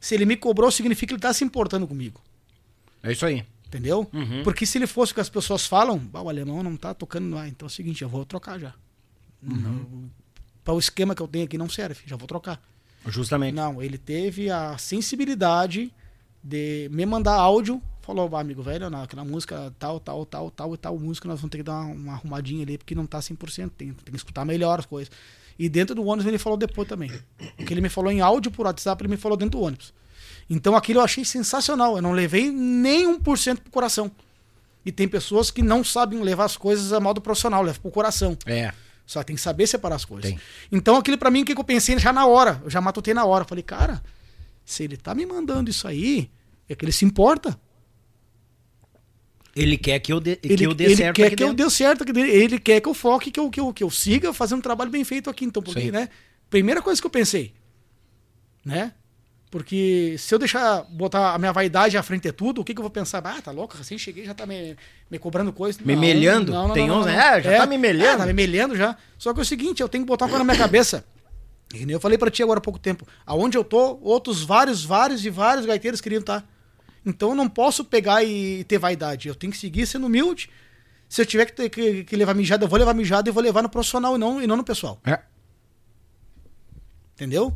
[0.00, 2.20] se ele me cobrou, significa que ele tá se importando comigo.
[3.02, 3.44] É isso aí.
[3.66, 4.08] Entendeu?
[4.12, 4.42] Uhum.
[4.44, 7.34] Porque se ele fosse o que as pessoas falam, "Bah, o alemão não tá tocando
[7.34, 7.48] lá.
[7.48, 8.74] Então é o seguinte, eu vou trocar já.
[10.62, 12.62] Para o esquema que eu tenho aqui não serve, já vou trocar.
[13.06, 13.54] Justamente.
[13.54, 15.92] Não, ele teve a sensibilidade
[16.44, 17.80] de me mandar áudio.
[18.02, 21.40] Falou, "Bah, amigo velho, não, aquela música tal, tal, tal, tal e tal música, nós
[21.40, 24.16] vamos ter que dar uma, uma arrumadinha ali, porque não tá 100%, tem, tem que
[24.16, 25.10] escutar melhor as coisas.
[25.58, 27.10] E dentro do ônibus ele falou depois também.
[27.58, 29.94] O que ele me falou em áudio por WhatsApp, ele me falou dentro do ônibus.
[30.50, 31.96] Então aquilo eu achei sensacional.
[31.96, 34.10] Eu não levei nem 1% pro coração.
[34.84, 38.36] E tem pessoas que não sabem levar as coisas a modo profissional, levam pro coração.
[38.44, 38.72] É.
[39.06, 40.30] Só tem que saber separar as coisas.
[40.30, 40.40] Tem.
[40.70, 42.60] Então aquilo pra mim, o que que eu pensei já na hora?
[42.64, 43.44] Eu já matutei na hora.
[43.44, 44.02] Falei, cara,
[44.64, 46.30] se ele tá me mandando isso aí,
[46.68, 47.58] é que ele se importa.
[49.54, 51.48] Ele quer que eu dê, Ele, que eu dê ele certo quer aqui que eu
[51.54, 51.64] dentro.
[51.64, 52.30] dê certo aqui dentro.
[52.30, 54.90] Ele quer que eu foque, que eu, que eu, que eu siga fazendo um trabalho
[54.90, 55.44] bem feito aqui.
[55.44, 55.90] Então, porque, Sim.
[55.92, 56.08] né?
[56.50, 57.54] Primeira coisa que eu pensei,
[58.64, 58.92] né?
[59.50, 62.80] Porque se eu deixar botar a minha vaidade à frente de tudo, o que, que
[62.80, 63.24] eu vou pensar?
[63.24, 64.76] Ah, tá louco, recém cheguei, já tá me,
[65.08, 65.78] me cobrando coisa.
[65.84, 66.52] Me melhando?
[66.72, 67.16] Tem uns, né?
[67.16, 68.14] Ah, já tá me melhando.
[68.14, 68.96] É, tá me melhando já.
[69.16, 71.04] Só que é o seguinte, eu tenho que botar uma coisa na minha cabeça.
[71.76, 73.06] E eu falei pra ti agora há pouco tempo.
[73.26, 76.46] Aonde eu tô, outros vários, vários e vários gaiteiros queriam estar.
[77.04, 79.28] Então eu não posso pegar e ter vaidade.
[79.28, 80.48] Eu tenho que seguir sendo humilde.
[81.08, 83.62] Se eu tiver que, que, que levar mijada, eu vou levar mijada e vou levar
[83.62, 85.00] no profissional e não, e não no pessoal.
[85.04, 85.20] É.
[87.14, 87.54] Entendeu?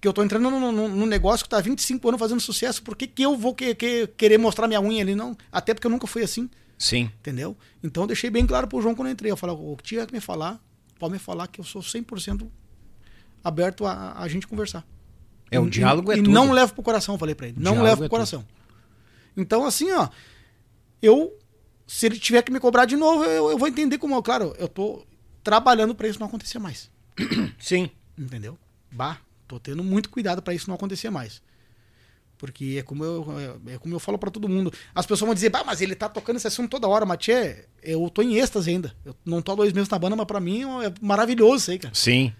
[0.00, 2.82] Que eu tô entrando num, num- num negócio que tá há 25 anos fazendo sucesso.
[2.82, 5.14] Por que, que eu vou que- que- querer mostrar minha unha ali?
[5.14, 5.36] Não.
[5.52, 6.48] Até porque eu nunca fui assim.
[6.78, 7.10] Sim.
[7.20, 7.56] Entendeu?
[7.82, 9.30] Então eu deixei bem claro pro João quando eu entrei.
[9.30, 10.58] Eu falei, o que tiver que me falar,
[10.98, 12.46] pode me falar que eu sou 100%
[13.42, 14.86] aberto a, a gente conversar.
[15.50, 16.32] É, o E- diálogo e, é e tudo.
[16.32, 17.56] não levo pro coração, falei pra ele.
[17.56, 18.10] Não diálogo levo pro é tudo.
[18.10, 18.44] coração.
[19.36, 20.08] Então, assim, ó,
[21.02, 21.36] eu,
[21.86, 24.68] se ele tiver que me cobrar de novo, eu, eu vou entender como, claro, eu
[24.68, 25.04] tô
[25.42, 26.90] trabalhando pra isso não acontecer mais.
[27.58, 27.90] Sim.
[28.18, 28.58] Entendeu?
[28.92, 29.18] Bah,
[29.48, 31.42] tô tendo muito cuidado pra isso não acontecer mais.
[32.36, 33.26] Porque é como eu,
[33.66, 34.72] é, é como eu falo pra todo mundo.
[34.94, 37.66] As pessoas vão dizer, bah, mas ele tá tocando esse assunto toda hora, mas tchê,
[37.82, 38.94] eu tô em êxtase ainda.
[39.04, 41.78] Eu não tô há dois meses na banda, mas pra mim é maravilhoso isso aí,
[41.78, 41.94] cara.
[41.94, 42.32] Sim.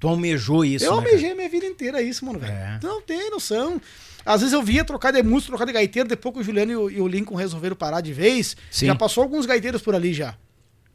[0.00, 1.08] Tu almejou isso, eu né, cara?
[1.10, 2.52] almejei minha vida inteira isso, mano, velho.
[2.52, 2.78] É.
[2.82, 3.80] Não tem noção.
[4.24, 6.76] Às vezes eu via trocar de música, trocar de gaiteiro, depois que o Juliano e
[6.76, 8.56] o, e o Lincoln resolveram parar de vez.
[8.70, 8.86] Sim.
[8.86, 10.34] Já passou alguns gaiteiros por ali já.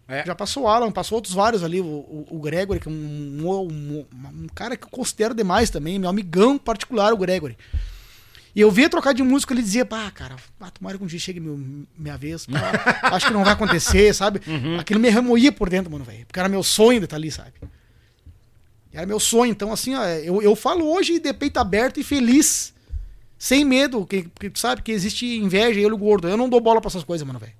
[0.07, 0.25] É.
[0.25, 2.95] Já passou o Alan, passou outros vários ali, o, o, o Gregory, que é um,
[2.95, 4.05] um, um-
[4.43, 7.55] um cara que eu considero demais também, meu amigão particular, o Gregory.
[8.55, 11.19] E eu via trocar de música, ele dizia, pá, cara, ah, tomara que um dia
[11.19, 11.55] chegue meu,
[11.95, 12.47] minha vez.
[12.47, 14.41] pá, acho que não vai acontecer, sabe?
[14.79, 16.25] Aquilo me remoía por dentro, mano, velho.
[16.25, 17.51] Porque era meu sonho de estar ali, sabe?
[18.93, 19.51] Era meu sonho.
[19.51, 22.73] Então, assim, ó, eu, eu falo hoje de peito aberto e feliz.
[23.37, 26.27] Sem medo, que, que tu sabe que existe inveja e olho gordo.
[26.27, 27.53] Eu não dou bola pra essas coisas, mano, velho.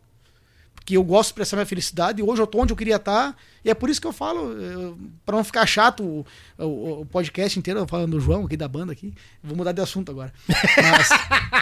[0.76, 3.38] Porque eu gosto de expressar minha felicidade e hoje eu tô onde eu queria estar.
[3.64, 6.26] E é por isso que eu falo, pra não ficar chato o,
[6.58, 9.14] o- o podcast inteiro, falando do João aqui, da banda aqui.
[9.44, 10.34] Vou mudar de assunto agora.
[10.48, 11.10] Mas,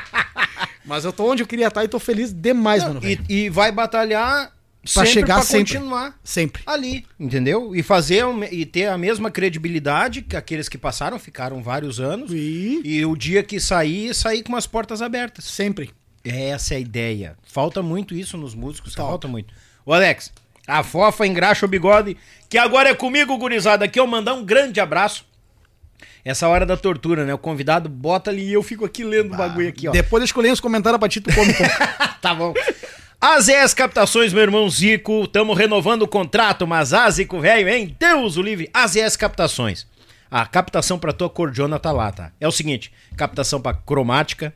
[0.85, 3.71] mas eu tô onde eu queria estar e tô feliz demais, mano, E, e vai
[3.71, 4.51] batalhar
[4.93, 5.73] Pra sempre chegar pra sempre.
[5.73, 6.63] continuar Sempre.
[6.65, 7.75] ali, entendeu?
[7.75, 12.31] E fazer o e ter a mesma credibilidade que aqueles que passaram, ficaram vários anos.
[12.33, 15.45] E E o dia que sair, sair com as portas abertas.
[15.45, 15.89] sempre.
[16.23, 17.37] Essa é a ideia.
[17.43, 19.09] Falta muito isso nos músicos, Falta.
[19.11, 19.53] falta muito.
[19.85, 20.31] Ô Alex,
[20.67, 22.17] a fofa engraxa o bigode,
[22.49, 23.85] que agora é comigo, gurizada.
[23.85, 25.25] Aqui eu mandar um grande abraço.
[26.25, 27.33] Essa hora da tortura, né?
[27.33, 29.91] O convidado bota ali e eu fico aqui lendo o bagulho aqui, ó.
[29.91, 31.73] Depois eu leio os comentários pra ti, tu come um pouco.
[32.21, 32.53] tá bom.
[33.29, 37.93] AZS Captações, meu irmão Zico, estamos renovando o contrato, mas ah, Zico velho, hein?
[37.99, 38.69] Deus o livre.
[38.73, 39.85] AZS Captações.
[40.31, 42.31] A captação pra tua cordiona tá lá, tá?
[42.39, 44.53] É o seguinte, captação pra cromática,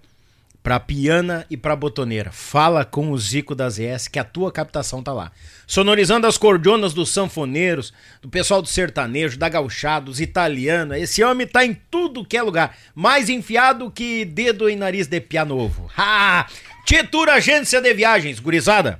[0.64, 2.31] pra piana e pra botoneira.
[2.31, 5.34] Fala com o Zico da AZS que a tua captação tá lá.
[5.68, 10.98] Sonorizando as cordionas dos sanfoneiros, do pessoal do sertanejo, da gauchada, dos italianos.
[10.98, 12.77] Esse homem tá em tudo que é lugar.
[12.95, 15.91] Mais enfiado que dedo em nariz de pia novo.
[15.98, 16.48] Ha!
[16.86, 18.99] Titura Agência de Viagens, gurizada.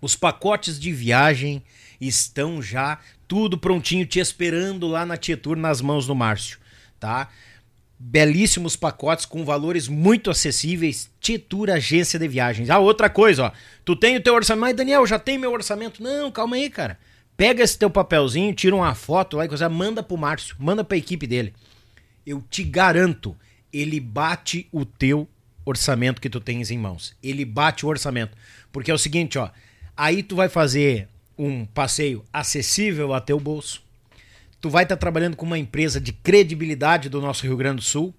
[0.00, 1.62] Os pacotes de viagem
[2.00, 2.98] estão já
[3.28, 6.58] tudo prontinho te esperando lá na Tietur nas mãos do Márcio,
[6.98, 7.28] tá?
[7.98, 11.08] Belíssimos pacotes com valores muito acessíveis.
[11.20, 12.68] Tietur Agência de Viagens.
[12.68, 13.52] Ah, outra coisa, ó.
[13.84, 14.60] Tu tem o teu orçamento.
[14.62, 16.02] Mas, Daniel, já tem meu orçamento.
[16.02, 16.98] Não, calma aí, cara.
[17.36, 20.96] Pega esse teu papelzinho, tira uma foto lá e coisa, manda pro Márcio, manda pra
[20.96, 21.54] equipe dele.
[22.26, 23.36] Eu te garanto,
[23.72, 25.28] ele bate o teu
[25.64, 27.14] orçamento que tu tens em mãos.
[27.22, 28.36] Ele bate o orçamento.
[28.72, 29.50] Porque é o seguinte, ó.
[29.96, 33.82] Aí tu vai fazer um passeio acessível a teu bolso.
[34.60, 38.14] Tu vai estar trabalhando com uma empresa de credibilidade do nosso Rio Grande do Sul.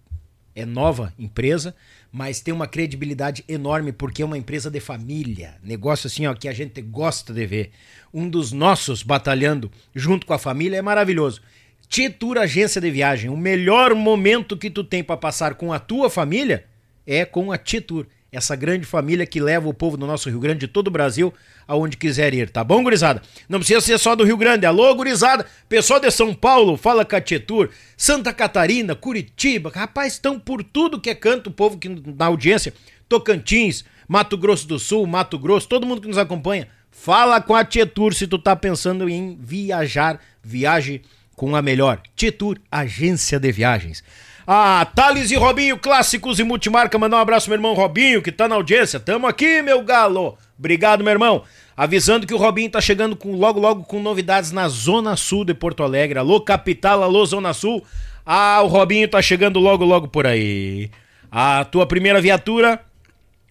[0.56, 1.76] É nova empresa,
[2.12, 5.56] mas tem uma credibilidade enorme porque é uma empresa de família.
[5.64, 7.72] Negócio assim, ó, que a gente gosta de ver.
[8.14, 11.42] Um dos nossos batalhando junto com a família é maravilhoso.
[11.90, 16.10] Titur Agência de Viagem, o melhor momento que tu tem para passar com a tua
[16.10, 16.66] família
[17.06, 20.62] é com a Titur, essa grande família que leva o povo do nosso Rio Grande
[20.62, 21.32] de todo o Brasil
[21.68, 23.22] aonde quiser ir, tá bom, gurizada?
[23.48, 24.66] Não precisa ser só do Rio Grande.
[24.66, 30.40] Alô, gurizada, pessoal de São Paulo, fala com a Titur, Santa Catarina, Curitiba, rapaz, estão
[30.40, 32.74] por tudo que é canto, o povo que na audiência,
[33.08, 37.64] Tocantins, Mato Grosso do Sul, Mato Grosso, todo mundo que nos acompanha, fala com a
[37.64, 41.02] Tietur se tu tá pensando em viajar, viaje
[41.36, 42.02] com a melhor.
[42.16, 44.04] Tietur, agência de viagens.
[44.46, 48.48] Ah, Thales e Robinho, clássicos e multimarca, mandar um abraço meu irmão Robinho, que tá
[48.48, 49.00] na audiência.
[49.00, 50.38] Tamo aqui, meu galo.
[50.60, 51.44] Obrigado, meu irmão.
[51.76, 55.54] Avisando que o Robinho tá chegando com, logo, logo com novidades na Zona Sul de
[55.54, 56.20] Porto Alegre.
[56.20, 57.84] Alô, capital, alô, Zona Sul.
[58.26, 60.92] Ah, o Robinho tá chegando logo, logo por aí.
[61.32, 62.80] A tua primeira viatura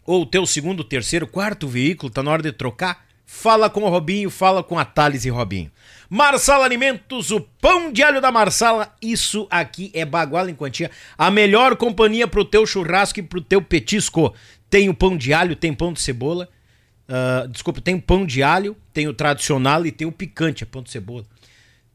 [0.05, 3.05] ou o teu segundo, terceiro, quarto veículo, tá na hora de trocar?
[3.24, 5.70] Fala com o Robinho, fala com a Thales e Robinho.
[6.14, 10.90] Marsala Alimentos, o pão de alho da Marsala, isso aqui é baguala em quantia.
[11.16, 14.34] A melhor companhia pro teu churrasco e pro teu petisco.
[14.68, 16.51] Tem o pão de alho, tem pão de cebola.
[17.09, 20.66] ah, desculpa, tem o pão de alho, tem o tradicional e tem o picante, é
[20.66, 21.24] pão de cebola.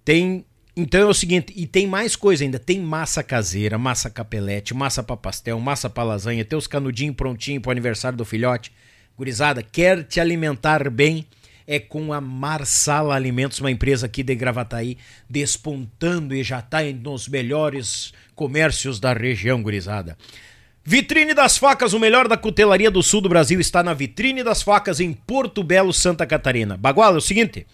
[0.03, 0.43] Tem.
[0.75, 2.57] Então é o seguinte, e tem mais coisa ainda.
[2.57, 7.61] Tem massa caseira, massa capelete, massa pra pastel, massa pra lasanha, tem os canudinhos prontinho
[7.61, 8.71] pro aniversário do filhote.
[9.15, 11.23] Gurizada, quer te alimentar bem?
[11.67, 14.97] É com a Marsala Alimentos, uma empresa aqui de Gravataí,
[15.29, 20.17] despontando e já tá nos melhores comércios da região, gurizada.
[20.83, 24.61] Vitrine das Facas, o melhor da cutelaria do sul do Brasil, está na Vitrine das
[24.61, 26.77] Facas, em Porto Belo, Santa Catarina.
[26.77, 27.67] Baguala, é o seguinte,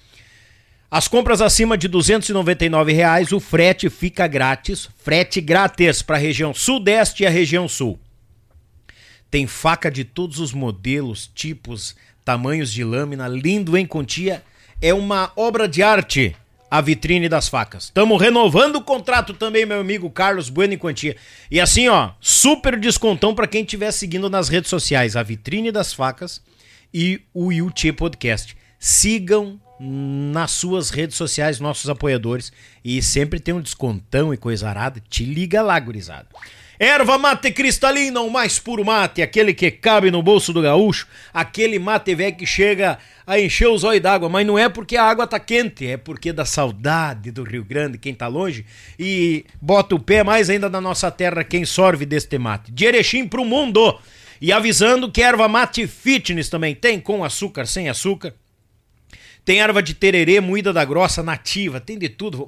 [0.95, 4.88] as compras acima de 299 reais, o frete fica grátis.
[4.98, 7.99] Frete grátis para a região sudeste e a região sul.
[9.32, 14.44] Tem faca de todos os modelos, tipos, tamanhos de lâmina, lindo em quantia.
[14.82, 16.36] É uma obra de arte
[16.74, 17.84] a vitrine das facas.
[17.84, 21.16] Estamos renovando o contrato também, meu amigo Carlos Bueno em quantia.
[21.52, 25.94] E assim, ó, super descontão para quem estiver seguindo nas redes sociais, a vitrine das
[25.94, 26.41] facas
[26.91, 28.58] e o Yuchê Podcast.
[28.80, 32.52] Sigam nas suas redes sociais nossos apoiadores
[32.84, 35.00] e sempre tem um descontão e coisa arada.
[35.08, 36.28] Te liga lá, gurizada.
[36.84, 41.80] Erva mate cristalina, o mais puro mate, aquele que cabe no bolso do gaúcho, aquele
[41.80, 45.26] mate velho que chega a encher os olhos d'água, mas não é porque a água
[45.26, 48.65] tá quente, é porque da saudade do Rio Grande, quem tá longe,
[48.99, 52.69] e bota o pé mais ainda na nossa terra quem sorve deste mate.
[52.69, 53.97] De Erechim pro mundo!
[54.41, 58.35] E avisando que erva mate fitness também tem, com açúcar, sem açúcar.
[59.45, 62.45] Tem erva de tererê, moída da grossa, nativa, tem de tudo,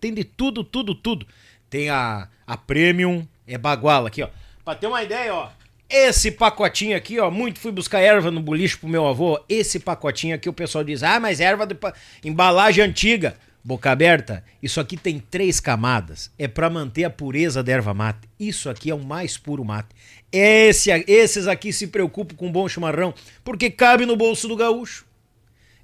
[0.00, 1.26] tem de tudo, tudo, tudo.
[1.68, 4.28] Tem a, a premium, é baguala aqui, ó.
[4.64, 5.48] Pra ter uma ideia, ó.
[5.88, 9.42] Esse pacotinho aqui, ó, muito fui buscar erva no boliche pro meu avô.
[9.48, 11.94] Esse pacotinho aqui o pessoal diz: "Ah, mas erva de pa...
[12.22, 13.36] embalagem antiga".
[13.64, 16.30] Boca aberta, isso aqui tem três camadas.
[16.38, 18.28] É para manter a pureza da erva mate.
[18.38, 19.88] Isso aqui é o mais puro mate.
[20.30, 23.12] Esse, esses aqui se preocupam com bom chimarrão,
[23.42, 25.06] porque cabe no bolso do gaúcho.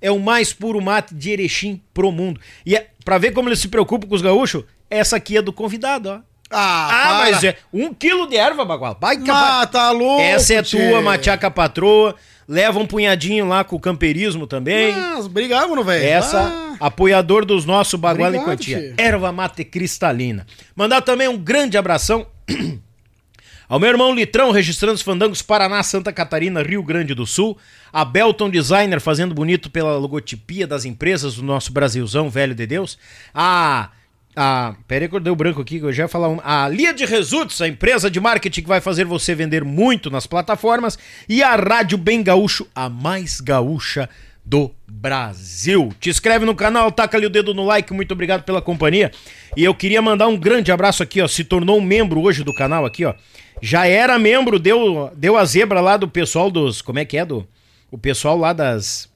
[0.01, 2.41] É o mais puro mate de Erechim pro mundo.
[2.65, 5.53] E é, pra ver como eles se preocupam com os gaúchos, essa aqui é do
[5.53, 6.34] convidado, ó.
[6.51, 8.97] Ah, Ah, mas é um quilo de erva, Bagual.
[9.01, 10.89] Vai Ah, tá louco, Essa é tchê.
[10.89, 12.15] tua, machaca patroa.
[12.47, 14.93] Leva um punhadinho lá com o camperismo também.
[14.93, 16.05] Mas brigamos, velho.
[16.05, 16.43] Essa,
[16.81, 18.79] Ah, apoiador dos nossos Bagual em Obrigado, Quantia.
[18.79, 18.95] tchê.
[19.03, 20.47] Erva mate cristalina.
[20.77, 22.27] Mandar também um grande abração
[23.69, 27.57] ao meu irmão Litrão, registrando os fandangos Paraná, Santa Catarina, Rio Grande do Sul.
[27.93, 32.99] A Belton Designer, fazendo bonito pela logotipia das empresas do nosso Brasilzão, velho de Deus.
[33.33, 33.45] A.
[33.45, 33.89] A,
[34.89, 36.41] pera aí que eu dei o branco aqui, que eu já ia falar um.
[36.43, 40.27] A Lia de Results, a empresa de marketing que vai fazer você vender muito nas
[40.27, 40.99] plataformas.
[41.29, 44.09] E a Rádio Bem Gaúcho, a mais gaúcha
[44.45, 45.93] do Brasil.
[45.99, 49.11] Te inscreve no canal, taca ali o dedo no like, muito obrigado pela companhia.
[49.57, 51.29] E eu queria mandar um grande abraço aqui, ó.
[51.29, 53.15] Se tornou um membro hoje do canal aqui, ó.
[53.63, 56.83] Já era membro, deu, deu a zebra lá do pessoal dos.
[56.83, 57.25] Como é que é?
[57.25, 57.47] Do,
[57.91, 59.13] o pessoal lá das.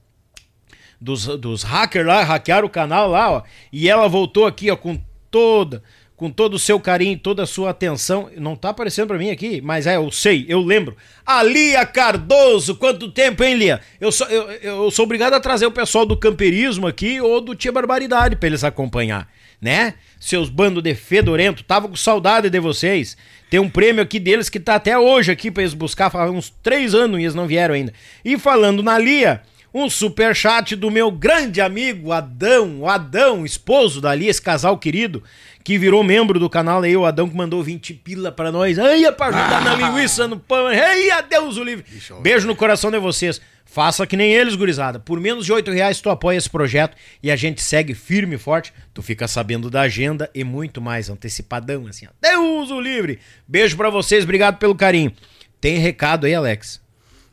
[1.01, 3.43] Dos, dos hackers lá, hackearam o canal lá, ó.
[3.73, 5.01] E ela voltou aqui, ó, com
[5.31, 5.83] toda.
[6.17, 8.29] Com todo o seu carinho, toda a sua atenção.
[8.37, 10.97] Não tá aparecendo pra mim aqui, mas é, eu sei, eu lembro.
[11.25, 13.81] A Lia Cardoso, quanto tempo, hein, Lia?
[14.01, 17.55] Eu sou, eu, eu sou obrigado a trazer o pessoal do camperismo aqui ou do
[17.55, 19.29] Tia Barbaridade pra eles acompanhar,
[19.61, 19.95] né?
[20.19, 23.17] Seus bandos de fedorento, tava com saudade de vocês.
[23.49, 26.51] Tem um prêmio aqui deles que tá até hoje aqui pra eles buscar, faz uns
[26.63, 27.93] três anos e eles não vieram ainda.
[28.25, 29.41] E falando na Lia,
[29.73, 34.79] um super chat do meu grande amigo Adão, o Adão, esposo da Lia, esse casal
[34.79, 35.23] querido,
[35.63, 38.79] que virou membro do canal aí, o Adão que mandou 20 pila pra nós.
[38.79, 40.67] Ai, é pra ajudar na linguiça, no pão.
[40.69, 41.85] Ai, adeus o livre.
[42.23, 43.41] Beijo no coração de vocês.
[43.71, 44.99] Faça que nem eles, gurizada.
[44.99, 48.39] Por menos de 8 reais tu apoia esse projeto e a gente segue firme e
[48.39, 48.73] forte.
[48.95, 52.07] Tu fica sabendo da agenda e muito mais antecipadão, assim.
[52.07, 52.11] ó.
[52.19, 53.19] Deus o livre.
[53.47, 55.13] Beijo pra vocês, obrigado pelo carinho.
[55.61, 56.81] Tem recado aí, Alex?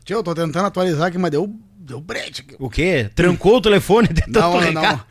[0.03, 1.51] Tio, eu tô tentando atualizar aqui, mas deu,
[1.85, 2.45] deu brete.
[2.59, 3.09] O quê?
[3.13, 5.01] Trancou o telefone Não, não, não.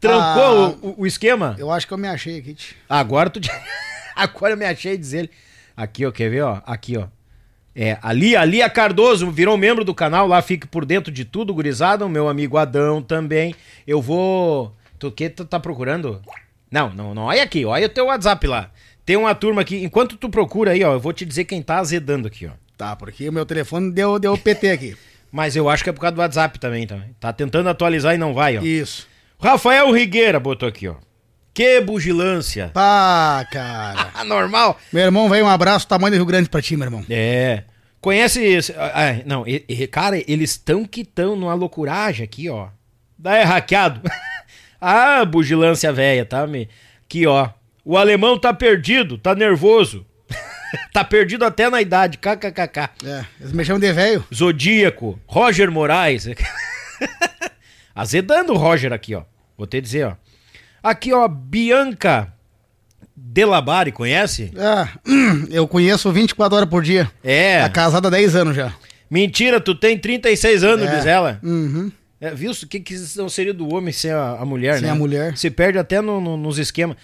[0.00, 1.54] Trancou Ah, o, o esquema?
[1.58, 2.56] Eu acho que eu me achei aqui.
[2.88, 3.40] Agora tu.
[4.16, 5.30] Agora eu me achei diz ele.
[5.76, 6.60] Aqui, ó, quer ver, ó?
[6.66, 7.06] Aqui, ó.
[7.74, 11.54] É, ali, ali a Cardoso virou membro do canal, lá fica por dentro de tudo,
[11.54, 12.04] gurizada.
[12.04, 13.54] O meu amigo Adão também.
[13.86, 14.76] Eu vou.
[14.98, 16.20] Tu que tu tá procurando?
[16.70, 17.22] Não, não, não.
[17.24, 18.70] Olha aqui, olha o teu WhatsApp lá.
[19.06, 19.82] Tem uma turma aqui.
[19.82, 22.50] Enquanto tu procura aí, ó, eu vou te dizer quem tá azedando aqui, ó.
[22.76, 24.96] Tá, porque o meu telefone deu, deu PT aqui.
[25.32, 27.16] Mas eu acho que é por causa do WhatsApp também, também.
[27.18, 28.60] Tá tentando atualizar e não vai, ó.
[28.62, 29.08] Isso.
[29.40, 30.94] Rafael Rigueira botou aqui, ó.
[31.54, 32.70] Que bugilância.
[32.72, 34.12] Pá, cara.
[34.24, 34.78] Normal.
[34.92, 37.04] meu irmão, veio um abraço, tamanho do Rio Grande pra ti, meu irmão.
[37.08, 37.64] É.
[38.00, 38.72] Conhece esse.
[38.72, 42.68] ah, ah, não, e- e- cara, eles estão que estão numa loucuragem aqui, ó.
[43.18, 44.00] Daí é hackeado.
[44.80, 46.46] ah, bugilância velha, tá?
[46.46, 46.68] Me...
[47.04, 47.48] Aqui, ó.
[47.84, 50.04] O alemão tá perdido, tá nervoso.
[50.92, 52.18] tá perdido até na idade.
[52.18, 52.90] KKKK.
[53.04, 54.24] É, eles me chamam de velho.
[54.34, 56.26] Zodíaco, Roger Moraes.
[57.94, 59.22] Azedando o Roger aqui, ó.
[59.56, 60.14] Vou te dizer, ó.
[60.82, 62.32] Aqui, ó, Bianca
[63.14, 64.50] Delabari, conhece?
[64.58, 64.88] Ah,
[65.50, 67.10] eu conheço 24 horas por dia.
[67.22, 67.60] É.
[67.60, 68.72] Tá casada há 10 anos já.
[69.10, 70.96] Mentira, tu tem 36 anos, É.
[70.96, 71.38] diz ela.
[71.42, 71.92] Uhum.
[72.18, 72.50] É, viu?
[72.52, 74.90] O que, que não seria do homem sem a, a mulher, Sem né?
[74.90, 75.36] a mulher.
[75.36, 76.96] Se perde até no- no- nos esquemas.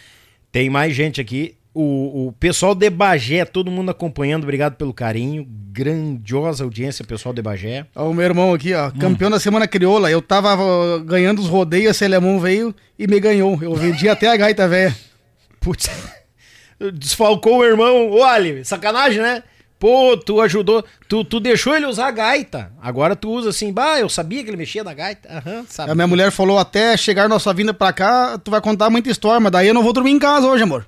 [0.51, 1.55] Tem mais gente aqui.
[1.81, 4.43] O, o pessoal de Bagé, todo mundo acompanhando.
[4.43, 5.47] Obrigado pelo carinho.
[5.49, 7.87] Grandiosa audiência, pessoal de Bagé.
[7.95, 10.11] Ó, o meu irmão aqui, ó, campeão da semana crioula.
[10.11, 13.63] Eu tava ó, ganhando os rodeios, esse alemão veio e me ganhou.
[13.63, 14.93] Eu vendi até a gaita velha.
[15.61, 15.89] Putz.
[16.95, 18.11] Desfalcou o irmão.
[18.11, 19.45] Olha, sacanagem, né?
[19.79, 20.85] Pô, tu ajudou.
[21.09, 22.73] Tu, tu deixou ele usar a gaita.
[22.83, 23.73] Agora tu usa assim.
[23.73, 25.29] Bah, eu sabia que ele mexia na gaita.
[25.33, 25.93] Aham, sabe.
[25.93, 29.39] A minha mulher falou, até chegar nossa vinda pra cá, tu vai contar muita história,
[29.39, 30.85] mas daí eu não vou dormir em casa hoje, amor.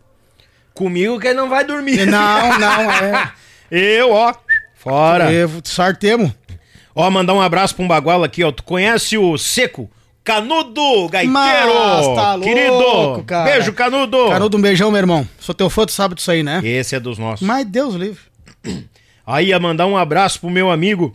[0.80, 2.06] Comigo que ele não vai dormir.
[2.08, 3.32] Não, não, é.
[3.70, 4.32] Eu, ó.
[4.74, 5.30] Fora.
[5.30, 5.50] Eu.
[6.94, 8.50] Ó, mandar um abraço pra um bagual aqui, ó.
[8.50, 9.90] Tu conhece o Seco?
[10.24, 11.34] Canudo, gaiteiro!
[11.34, 13.24] Mas tá louco, querido!
[13.26, 13.50] cara.
[13.50, 14.30] Beijo, Canudo!
[14.30, 15.28] Canudo, um beijão, meu irmão.
[15.38, 16.62] Sou teu fã, tu sabe disso aí, né?
[16.64, 17.46] Esse é dos nossos.
[17.46, 18.22] Mas Deus livre.
[19.26, 21.14] Aí ia mandar um abraço pro meu amigo.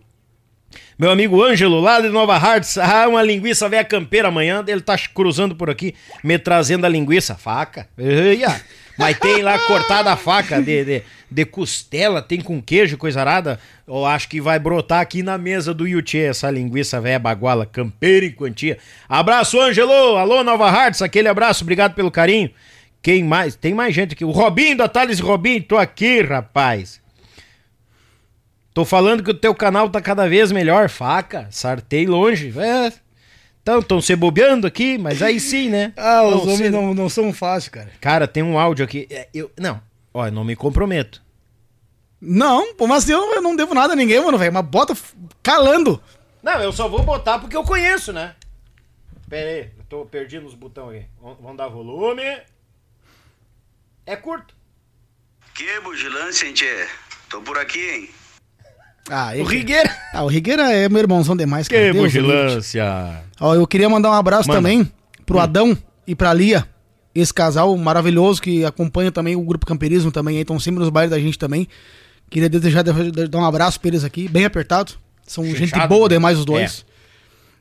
[0.98, 2.78] Meu amigo Ângelo, lá de Nova Hartz.
[2.78, 4.64] Ah, uma linguiça velha campeira amanhã.
[4.66, 5.94] Ele tá cruzando por aqui,
[6.24, 7.36] me trazendo a linguiça.
[7.36, 7.90] Faca.
[7.98, 8.62] Eia.
[8.98, 13.60] Mas tem lá cortada a faca de, de, de costela, tem com queijo, coisa arada.
[13.86, 18.26] Eu acho que vai brotar aqui na mesa do Yuchê essa linguiça velha baguala, campeira
[18.26, 18.78] em quantia.
[19.08, 20.18] Abraço, Ângelo.
[20.18, 21.02] Alô, Nova Hartz.
[21.02, 22.50] Aquele abraço, obrigado pelo carinho.
[23.02, 23.56] Quem mais?
[23.56, 24.26] Tem mais gente aqui.
[24.26, 27.02] O Robinho da Thales Robinho, tô aqui, rapaz.
[28.74, 30.90] Tô falando que o teu canal tá cada vez melhor.
[30.90, 32.54] Faca, sartei longe.
[32.58, 33.05] É.
[33.66, 35.92] Então, estão se bobeando aqui, mas aí sim, né?
[35.98, 37.92] Ah, os Não, homens se- não, não são fáceis, cara.
[38.00, 39.08] Cara, tem um áudio aqui.
[39.10, 39.82] É, Eu, não,
[40.14, 41.24] ó, eu não me comprometo.
[42.22, 44.54] Não, pô, mas eu, eu não devo nada a ninguém, mano, velho.
[44.54, 46.00] Mas bota f- calando.
[46.44, 48.36] Não, eu só vou botar porque eu conheço, né?
[49.28, 51.08] Pera aí, eu tô perdido nos botões aqui.
[51.42, 52.22] Vamos dar volume.
[54.06, 54.54] É curto.
[55.56, 56.88] Que bugilância, hein, tchê?
[57.32, 58.10] Tô por aqui, hein?
[59.10, 59.96] Ah, O Rigueira.
[60.14, 61.82] Ah, o Rigueira é meu irmãozão demais, cara.
[61.88, 63.24] Que Deus bugilância.
[63.40, 64.60] Ó, eu queria mandar um abraço Manda.
[64.62, 64.92] também
[65.26, 65.78] pro Adão
[66.08, 66.68] e pra Lia.
[67.14, 71.12] Esse casal maravilhoso que acompanha também o Grupo Camperismo também, aí estão sempre nos bailes
[71.12, 71.68] da gente também.
[72.30, 74.94] Queria desejar de- de- dar um abraço pra eles aqui, bem apertado.
[75.26, 76.16] São gente Fechado, boa né?
[76.16, 76.86] demais os dois.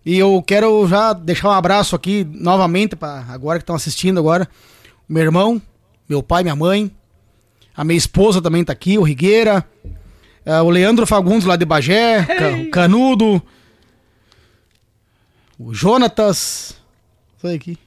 [0.04, 4.48] E eu quero já deixar um abraço aqui novamente para agora que estão assistindo agora.
[5.08, 5.60] Meu irmão,
[6.08, 6.90] meu pai, minha mãe,
[7.76, 9.64] a minha esposa também tá aqui, o Rigueira,
[10.44, 12.26] eh, o Leandro Fagundes lá de Bagé,
[12.66, 13.42] o Canudo,
[15.58, 16.76] o Jonatas,
[17.36, 17.78] isso aí aqui.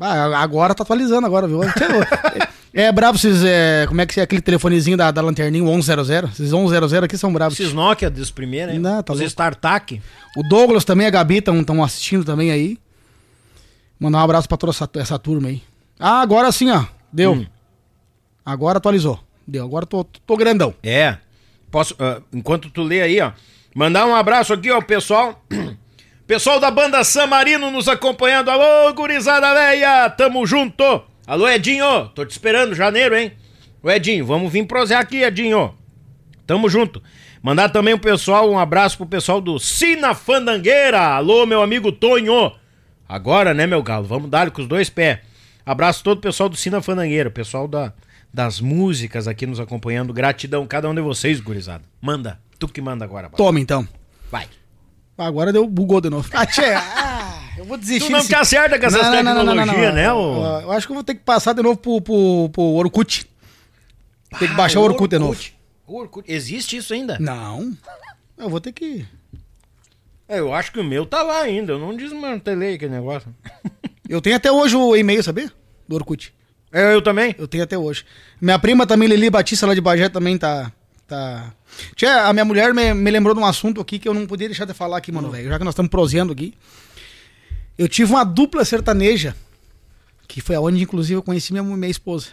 [0.00, 1.60] Ah, agora tá atualizando agora, viu?
[2.74, 5.66] É, é brabo esses, é, como é que é aquele telefonezinho da, da lanterninha, o
[5.66, 6.30] 1100?
[6.32, 7.60] Esses 1100 aqui são bravos.
[7.60, 8.80] Esses Nokia dos primeiros, hein?
[8.80, 9.20] Não, tá Os.
[9.20, 10.00] StarTAC.
[10.34, 12.78] O Douglas também, a Gabi estão assistindo também aí.
[14.00, 15.62] Mandar um abraço pra toda essa, essa turma aí.
[16.00, 16.84] Ah, agora sim, ó.
[17.12, 17.34] Deu.
[17.34, 17.46] Hum.
[18.44, 19.20] Agora atualizou.
[19.46, 19.64] Deu.
[19.64, 20.74] Agora tô, tô grandão.
[20.82, 21.18] É.
[21.72, 23.32] Posso, ah, enquanto tu lê aí, ó,
[23.74, 25.42] mandar um abraço aqui, ó, pessoal.
[26.24, 28.48] Pessoal da banda San Marino nos acompanhando.
[28.48, 31.02] Alô, gurizada véia, tamo junto.
[31.26, 33.32] Alô, Edinho, tô te esperando, janeiro, hein?
[33.82, 35.74] Ô, Edinho, vamos vir prosear aqui, Edinho.
[36.46, 37.02] Tamo junto.
[37.42, 41.00] Mandar também o pessoal, um abraço pro pessoal do Sina Fandangueira.
[41.00, 42.52] Alô, meu amigo Tonho.
[43.06, 44.06] Agora, né, meu galo?
[44.06, 45.18] Vamos dar com os dois pés.
[45.66, 47.92] Abraço todo o pessoal do Sina Fandangueira, pessoal da,
[48.32, 50.12] das músicas aqui nos acompanhando.
[50.12, 51.84] Gratidão, cada um de vocês, gurizada.
[52.00, 52.40] Manda.
[52.58, 53.28] Tu que manda agora.
[53.30, 53.86] Toma então.
[54.30, 54.48] Vai.
[55.18, 56.28] Agora deu, bugou de novo.
[56.34, 58.06] Ah, tchê, ah, eu vou desistir.
[58.06, 60.34] Tu não te acerta com essas tecnologias, né, ô?
[60.36, 63.28] Eu, eu acho que eu vou ter que passar de novo pro, pro, pro Orkut.
[64.38, 65.38] Tem que baixar o Orkut de novo.
[65.86, 66.30] Orkut.
[66.32, 67.18] Existe isso ainda?
[67.18, 67.76] Não.
[68.38, 69.06] Eu vou ter que.
[70.26, 71.72] É, Eu acho que o meu tá lá ainda.
[71.72, 73.32] Eu não desmantelei aquele negócio.
[74.08, 75.52] Eu tenho até hoje o e-mail, sabia?
[75.86, 76.34] Do Orkut.
[76.72, 77.34] É, eu também.
[77.38, 78.06] Eu tenho até hoje.
[78.40, 80.72] Minha prima também, Lili Batista, lá de Bagé, também tá.
[81.06, 81.52] tá...
[81.94, 84.48] Tia, a minha mulher me, me lembrou de um assunto aqui que eu não podia
[84.48, 85.50] deixar de falar aqui, mano, velho.
[85.50, 86.54] Já que nós estamos proseando aqui.
[87.76, 89.36] Eu tive uma dupla sertaneja.
[90.26, 92.28] Que foi aonde, inclusive, eu conheci minha, minha esposa.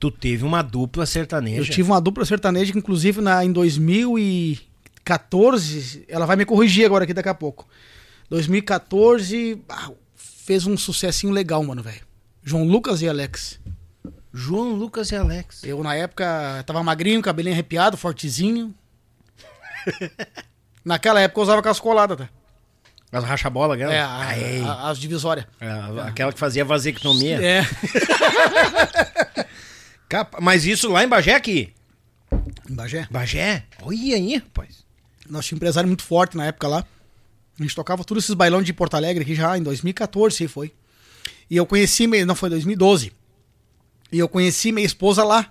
[0.00, 1.60] Tu teve uma dupla sertaneja.
[1.60, 7.04] Eu tive uma dupla sertaneja que, inclusive, na, em 2014, ela vai me corrigir agora
[7.04, 7.68] aqui daqui a pouco.
[8.30, 12.10] 2014, ah, fez um sucessinho legal, mano, velho.
[12.42, 13.60] João Lucas e Alex.
[14.32, 15.62] João Lucas e Alex.
[15.64, 18.74] Eu, na época, tava magrinho, cabelinho arrepiado, fortezinho.
[20.84, 22.28] Naquela época eu usava cascolada, tá?
[23.12, 23.92] As racha-bola, aquela?
[23.92, 24.32] É, a-
[24.66, 25.46] a- as divisórias.
[25.60, 25.68] É,
[26.08, 27.38] aquela que fazia vasectomia.
[27.44, 27.62] É.
[30.08, 31.72] Capa- Mas isso lá em Bagé aqui?
[32.68, 33.06] Em Bagé.
[33.10, 33.64] Bagé?
[33.82, 34.84] Olha aí, rapaz.
[35.28, 36.84] Nós tínhamos um empresário muito forte na época lá.
[37.58, 40.72] A gente tocava todos esses bailão de Porto Alegre aqui já em 2014, sei foi.
[41.52, 43.12] E eu conheci, não foi 2012.
[44.10, 45.50] E eu conheci minha esposa lá.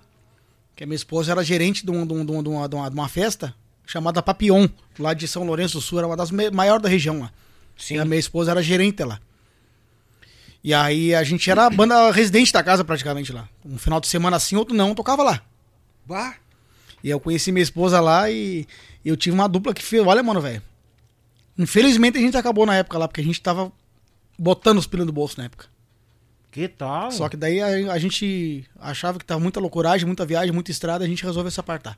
[0.76, 2.90] Que a minha esposa era gerente de, um- de um- de um- uma, de uma-
[2.90, 3.54] de uma festa
[3.86, 4.68] chamada Papillon,
[4.98, 7.32] lá de São Lourenço do Sul, era uma das maiores da região lá.
[7.78, 7.98] Sim.
[7.98, 9.20] E a minha esposa era gerente lá.
[10.64, 13.48] E aí a gente era a banda residente da casa praticamente lá.
[13.64, 15.40] Um final de semana assim, outro não, tocava lá.
[16.04, 16.34] Bah.
[17.04, 18.66] E eu conheci minha esposa lá e
[19.06, 20.04] eu tive uma dupla que fez.
[20.04, 20.64] Olha, mano, velho.
[21.60, 23.72] Infelizmente a gente acabou na época lá, porque a gente tava
[24.38, 25.70] botando os pilos no bolso na época.
[26.52, 27.12] Que tal?
[27.12, 31.06] Só que daí a, a gente achava que tava muita loucuragem, muita viagem, muita estrada,
[31.06, 31.98] a gente resolveu se apartar.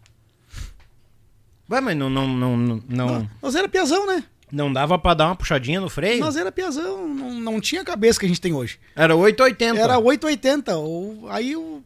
[1.69, 4.23] Ué, mas não, não, não, não, não, Nós era piazão, né?
[4.53, 6.19] não dava pra dar uma puxadinha no freio?
[6.19, 8.79] Nós era piazão, não, não tinha a cabeça que a gente tem hoje.
[8.95, 9.81] Era 880.
[9.81, 10.77] Era 880.
[10.77, 11.83] Ou, aí eu.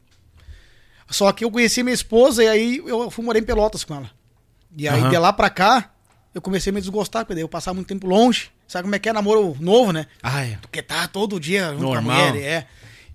[1.10, 4.12] Só que eu conheci minha esposa e aí eu fui morar em Pelotas com ela.
[4.76, 5.10] E aí Aham.
[5.10, 5.94] de lá pra cá,
[6.36, 8.52] eu comecei a me desgostar, porque daí eu passava muito tempo longe.
[8.68, 10.08] Sabe como é que é namoro novo, né?
[10.22, 10.58] Ah, é.
[10.62, 12.04] Porque tá todo dia junto Normal.
[12.04, 12.68] com a mulher, é.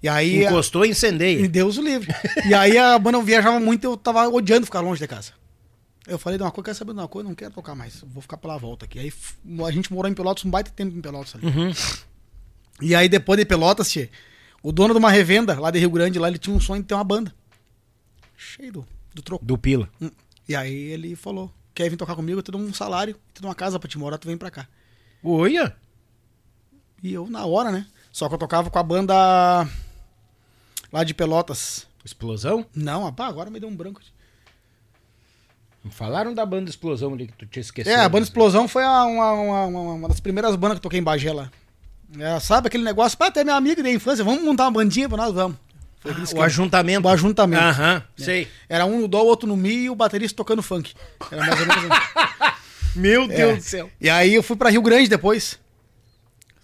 [0.02, 0.44] E aí.
[0.44, 1.48] Encostou e E incendeia.
[1.48, 2.12] Deus o livre.
[2.46, 5.32] e aí a banda viajava muito eu tava odiando ficar longe de casa.
[6.06, 7.28] Eu falei de uma coisa, quer saber de uma coisa?
[7.28, 8.02] Não quero tocar mais.
[8.12, 8.98] Vou ficar pela volta aqui.
[8.98, 9.12] Aí
[9.66, 11.46] a gente morou em Pelotas um baita tempo em Pelotas ali.
[11.46, 11.72] Uhum.
[12.80, 14.10] E aí depois de Pelotas, tchê,
[14.62, 16.88] o dono de uma revenda lá de Rio Grande, lá ele tinha um sonho de
[16.88, 17.32] ter uma banda.
[18.36, 19.44] Cheio do, do troco.
[19.44, 19.88] Do Pila.
[20.00, 20.10] Hum.
[20.48, 22.38] E aí ele falou: quer vir tocar comigo?
[22.40, 24.50] Eu te dou um salário, te dou uma casa pra te morar, tu vem pra
[24.50, 24.66] cá.
[25.24, 25.74] Olha.
[27.02, 27.86] E eu, na hora, né?
[28.12, 29.14] Só que eu tocava com a banda
[30.92, 31.86] lá de Pelotas.
[32.04, 32.66] Explosão?
[32.74, 34.00] Não, rapaz, agora me deu um branco.
[35.90, 37.92] Falaram da banda Explosão ali que tu tinha esquecido.
[37.92, 40.82] É, a banda Explosão foi a- uma, uma, uma, uma das primeiras bandas que eu
[40.82, 41.50] toquei em Bagé lá.
[42.18, 43.16] É, sabe aquele negócio?
[43.18, 45.56] Pá, até minha amiga da infância, vamos montar uma bandinha pra nós, vamos.
[46.00, 47.06] Foi aquele O ajuntamento.
[47.08, 47.62] O ajuntamento.
[47.62, 48.48] Aham, sei.
[48.68, 50.94] Era um no dó, outro no mi e o baterista tocando funk.
[51.30, 51.84] Era mais ou menos
[52.94, 53.28] Meu É.
[53.28, 53.90] Deus do céu.
[54.00, 55.58] E aí eu fui pra Rio Grande depois.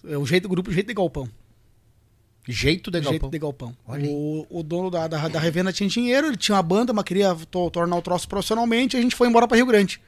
[0.07, 1.29] É O jeito do grupo, Jeito de Galpão.
[2.51, 3.31] Jeito de Jeito galpão.
[3.31, 3.77] de Galpão.
[3.87, 7.35] O, o dono da, da, da revenda tinha dinheiro, ele tinha uma banda, mas queria
[7.35, 10.01] to- tornar o troço profissionalmente e a gente foi embora pra Rio Grande.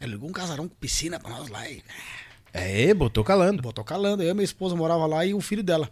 [0.00, 1.82] Ele ligou um casarão com piscina pra nós lá e
[2.52, 3.60] É, botou calando.
[3.60, 4.22] botou calando.
[4.22, 5.90] Eu e minha esposa morava lá e o filho dela.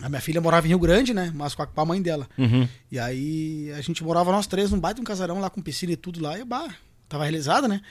[0.00, 1.30] A minha filha morava em Rio Grande, né?
[1.34, 2.26] Mas com a, com a mãe dela.
[2.38, 2.66] Uhum.
[2.90, 5.96] E aí a gente morava nós três num baita um casarão lá com piscina e
[5.96, 6.38] tudo lá.
[6.38, 6.74] E bah,
[7.06, 7.82] tava realizada, né?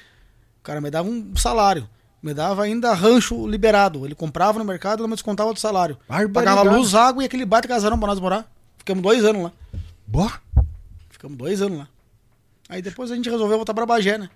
[0.65, 1.87] O cara me dava um salário.
[2.23, 4.03] Me dava ainda rancho liberado.
[4.03, 5.95] Ele comprava no mercado e me descontava do salário.
[6.33, 8.51] Pagava luz, água e aquele baita casarão pra nós morar.
[8.79, 9.51] Ficamos dois anos lá.
[10.07, 10.33] Boa.
[11.11, 11.87] Ficamos dois anos lá.
[12.67, 14.27] Aí depois a gente resolveu voltar pra Bagé, né?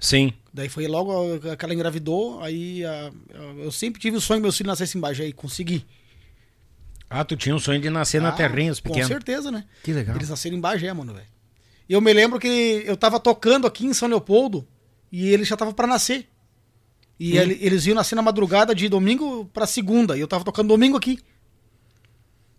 [0.00, 0.32] Sim.
[0.52, 2.42] Daí foi logo que ela engravidou.
[2.42, 3.12] Aí a-
[3.58, 5.86] eu sempre tive o sonho que meus filhos nascessem em Bagé e consegui.
[7.08, 9.06] Ah, tu tinha um sonho de nascer na Ah, terrinha, os Com pequenos.
[9.06, 9.64] certeza, né?
[9.84, 10.16] Que legal.
[10.16, 11.26] Eles nasceram em Bagé, mano, velho.
[11.88, 14.66] E eu me lembro que eu tava tocando aqui em São Leopoldo
[15.10, 16.26] e eles já estavam pra nascer.
[17.20, 17.42] E Hum.
[17.42, 20.16] ele- eles iam nascer na madrugada de domingo pra segunda.
[20.16, 21.18] E eu tava tocando domingo aqui.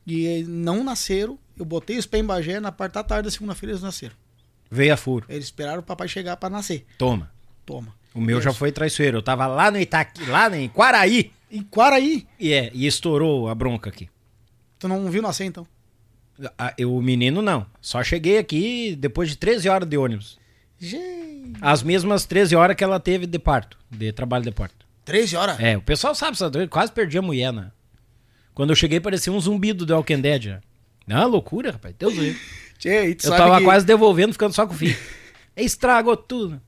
[0.05, 1.38] E não nasceram.
[1.57, 4.15] Eu botei os pés em Bagé, na parte da tarde da segunda-feira eles nasceram.
[4.71, 5.26] Veio a furo.
[5.30, 6.85] Eles esperaram o papai chegar pra nascer.
[6.97, 7.31] Toma.
[7.65, 7.93] Toma.
[8.13, 9.17] O meu E já foi traiçoeiro.
[9.17, 11.31] Eu tava lá no Itaqui, lá em Quaraí.
[11.51, 12.26] Em Quaraí.
[12.39, 14.09] E é, e estourou a bronca aqui.
[14.77, 15.67] Tu não viu nascer, então?
[16.57, 17.65] Ah, eu, o menino não.
[17.81, 20.39] Só cheguei aqui depois de 13 horas de ônibus.
[20.80, 21.28] Gente.
[21.61, 24.86] As mesmas 13 horas que ela teve de parto, de trabalho de parto.
[25.06, 25.60] 13 horas?
[25.60, 27.72] É, o pessoal sabe, sabe, quase perdi a mulher, né?
[28.53, 30.44] Quando eu cheguei parecia um zumbido do Walking Dead.
[30.44, 30.60] já.
[31.07, 31.95] Não, loucura, rapaz.
[31.98, 32.22] Deus do
[32.86, 34.98] Eu tava que- quase devolvendo, ficando só com o filho.
[35.56, 36.61] Estragou tudo.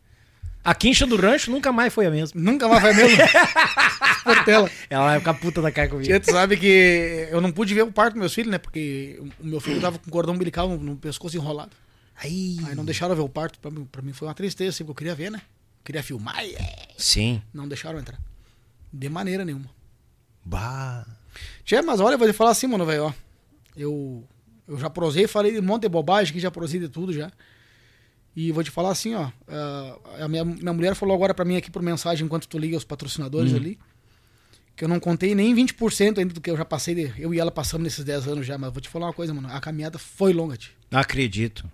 [0.63, 2.39] A quincha do rancho nunca mais foi a mesma.
[2.39, 3.17] Nunca mais vai mesmo.
[4.23, 4.69] Portela.
[4.89, 6.19] Ela vai ficar puta da cara comigo.
[6.19, 8.57] Tu sabe que eu não pude ver o parto dos meus filhos, né?
[8.57, 11.71] Porque o meu filho tava com cordão umbilical no, no pescoço enrolado.
[12.21, 12.57] Aí.
[12.67, 13.59] Aí não deixaram eu ver o parto.
[13.59, 15.41] Pra mim, pra mim foi uma tristeza, assim, porque eu queria ver, né?
[15.83, 17.41] Queria filmar e é, Sim.
[17.51, 18.19] não deixaram entrar.
[18.93, 19.69] De maneira nenhuma.
[20.45, 21.05] Bah.
[21.63, 23.13] Tia, mas olha, eu vou te falar assim, mano, velho, ó.
[23.75, 24.23] Eu,
[24.67, 27.31] eu já prosei, falei de um monte de bobagem que já prosei de tudo já.
[28.35, 29.31] E vou te falar assim, ó.
[29.47, 32.77] ah, a minha, minha mulher falou agora pra mim aqui por mensagem, enquanto tu liga
[32.77, 33.79] os patrocinadores ali,
[34.75, 37.39] que eu não contei nem 20% ainda do que eu já passei, de, eu e
[37.39, 38.57] ela passamos nesses 10 anos já.
[38.57, 39.49] Mas vou te falar uma coisa, mano.
[39.51, 40.73] A caminhada foi longa, tio.
[40.91, 41.69] Acredito.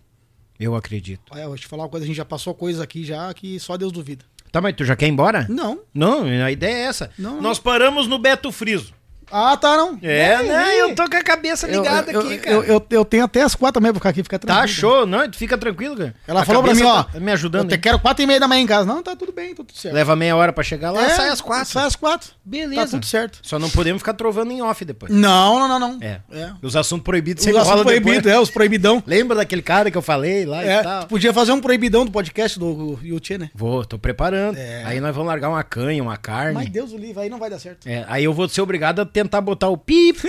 [0.60, 1.22] Eu acredito.
[1.32, 3.60] Olha, eu vou te falar uma coisa, a gente já passou coisas aqui já que
[3.60, 4.26] só Deus duvida.
[4.52, 5.46] Tá, mas tu já quer ir embora?
[5.50, 5.82] Não.
[5.94, 7.12] Não, a ideia é essa.
[7.18, 7.42] Não, não.
[7.42, 8.94] Nós paramos no Beto Friso.
[9.32, 9.98] Ah, tá, não.
[10.02, 10.82] É, Nem, né?
[10.82, 12.56] Eu tô com a cabeça ligada eu, aqui, eu, cara.
[12.56, 14.68] Eu, eu, eu tenho até as quatro também pra ficar aqui, fica Tá tranquilo.
[14.74, 16.16] show, não, fica tranquilo, cara.
[16.28, 17.04] Ela A falou pra mim, ó.
[17.04, 17.72] tá me ajudando.
[17.72, 18.86] Eu te quero quatro e meia da manhã em casa.
[18.86, 19.94] Não, tá tudo bem, tá tudo certo.
[19.96, 21.72] Leva meia hora pra chegar lá, É, sai às quatro.
[21.74, 22.30] Sai às quatro.
[22.46, 22.82] Beleza.
[22.82, 23.40] Tá tudo certo.
[23.42, 25.12] Só não podemos ficar trovando em off depois.
[25.12, 25.98] Não, não, não, não.
[26.02, 26.22] É.
[26.32, 26.52] é.
[26.62, 29.04] Os assuntos proibidos Os você assuntos proibidos, é, os proibidão.
[29.08, 31.02] Lembra daquele cara que eu falei lá e É, tal?
[31.02, 33.50] tu podia fazer um proibidão do podcast do Yuchê, né?
[33.54, 34.58] Vou, tô preparando.
[34.58, 34.84] É.
[34.86, 36.54] Aí nós vamos largar uma canha, uma carne.
[36.54, 37.88] Mas Deus o livre, aí não vai dar certo.
[37.88, 40.20] É, aí eu vou ser obrigado a tentar botar o pip.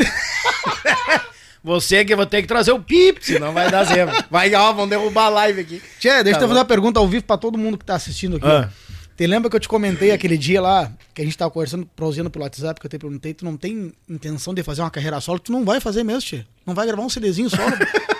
[1.62, 4.10] Você que vai ter que trazer o pip, senão vai dar zero.
[4.30, 5.82] Vai, ó, vamos derrubar a live aqui.
[5.98, 8.36] Tchê, deixa Tá eu fazer uma pergunta ao vivo pra todo mundo que tá assistindo
[8.36, 8.46] aqui.
[8.46, 8.70] Ah.
[9.16, 12.30] Te lembra que eu te comentei aquele dia lá, que a gente tava conversando, prosseando
[12.30, 15.40] pelo WhatsApp, que eu te perguntei, tu não tem intenção de fazer uma carreira solo?
[15.40, 16.44] Tu não vai fazer mesmo, Tchê.
[16.64, 17.72] Não vai gravar um CDzinho solo.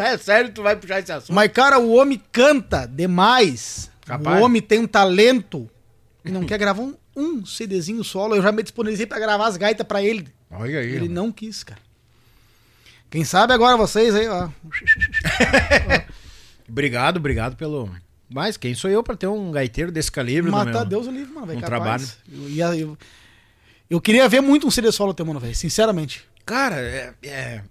[0.00, 1.34] É sério, tu vai puxar esse assunto?
[1.34, 3.90] Mas, cara, o homem canta demais.
[4.06, 4.40] Rapaz.
[4.40, 5.68] O homem tem um talento
[6.24, 8.36] e não quer gravar um, um CDzinho solo.
[8.36, 10.28] Eu já me disponibilizei pra gravar as gaitas pra ele.
[10.50, 10.94] Olha aí.
[10.94, 11.80] Ele não quis, cara.
[13.10, 14.48] Quem sabe agora vocês aí, ó.
[16.68, 17.90] Obrigado, obrigado pelo.
[18.28, 20.50] Mas quem sou eu pra ter um gaiteiro desse calibre?
[20.50, 22.18] Matar Deus o livre, mano, um capaz.
[22.30, 22.98] Eu, ia- eu,
[23.88, 25.54] eu queria ver muito um CD solo teu, mano, velho.
[25.54, 26.24] Sinceramente.
[26.44, 27.62] Cara, é, é-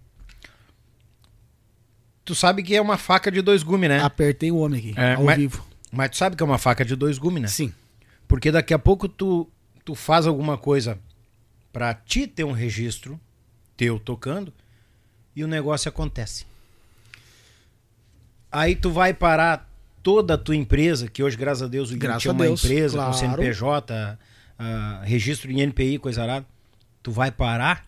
[2.26, 4.02] Tu sabe que é uma faca de dois gumes, né?
[4.02, 5.66] Apertei o homem aqui, É, ao mas- vivo.
[5.92, 7.48] Mas tu sabe que é uma faca de dois gumes, né?
[7.48, 7.72] Sim.
[8.28, 9.50] Porque daqui a pouco tu,
[9.86, 11.00] tu faz alguma coisa
[11.72, 13.20] pra ti ter um registro
[13.76, 14.54] teu tocando
[15.36, 16.46] e o negócio acontece.
[18.52, 19.70] Aí tu vai parar
[20.02, 22.64] toda a tua empresa, que hoje, graças a Deus, o Graças é a uma Deus,
[22.64, 23.12] empresa claro.
[23.12, 24.20] com CNPJ,
[24.58, 26.46] ah, registro em NPI, coisa arada.
[27.04, 27.86] Tu vai parar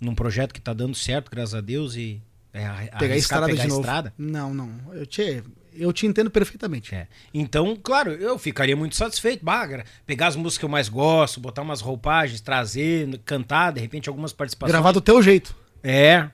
[0.00, 2.20] num projeto que tá dando certo, graças a Deus, e
[2.52, 2.60] é,
[2.98, 3.80] Pegar a estrada pegar de novo.
[3.80, 4.14] estrada.
[4.16, 4.70] Não, não.
[4.92, 5.42] Eu te,
[5.78, 6.94] eu te entendo perfeitamente.
[6.94, 7.06] É.
[7.32, 9.44] Então, claro, eu ficaria muito satisfeito.
[9.44, 13.80] Bah, cara, pegar as músicas que eu mais gosto, botar umas roupagens, trazer, cantar, de
[13.80, 14.72] repente algumas participações.
[14.72, 15.54] Gravar do teu jeito.
[15.82, 16.28] É.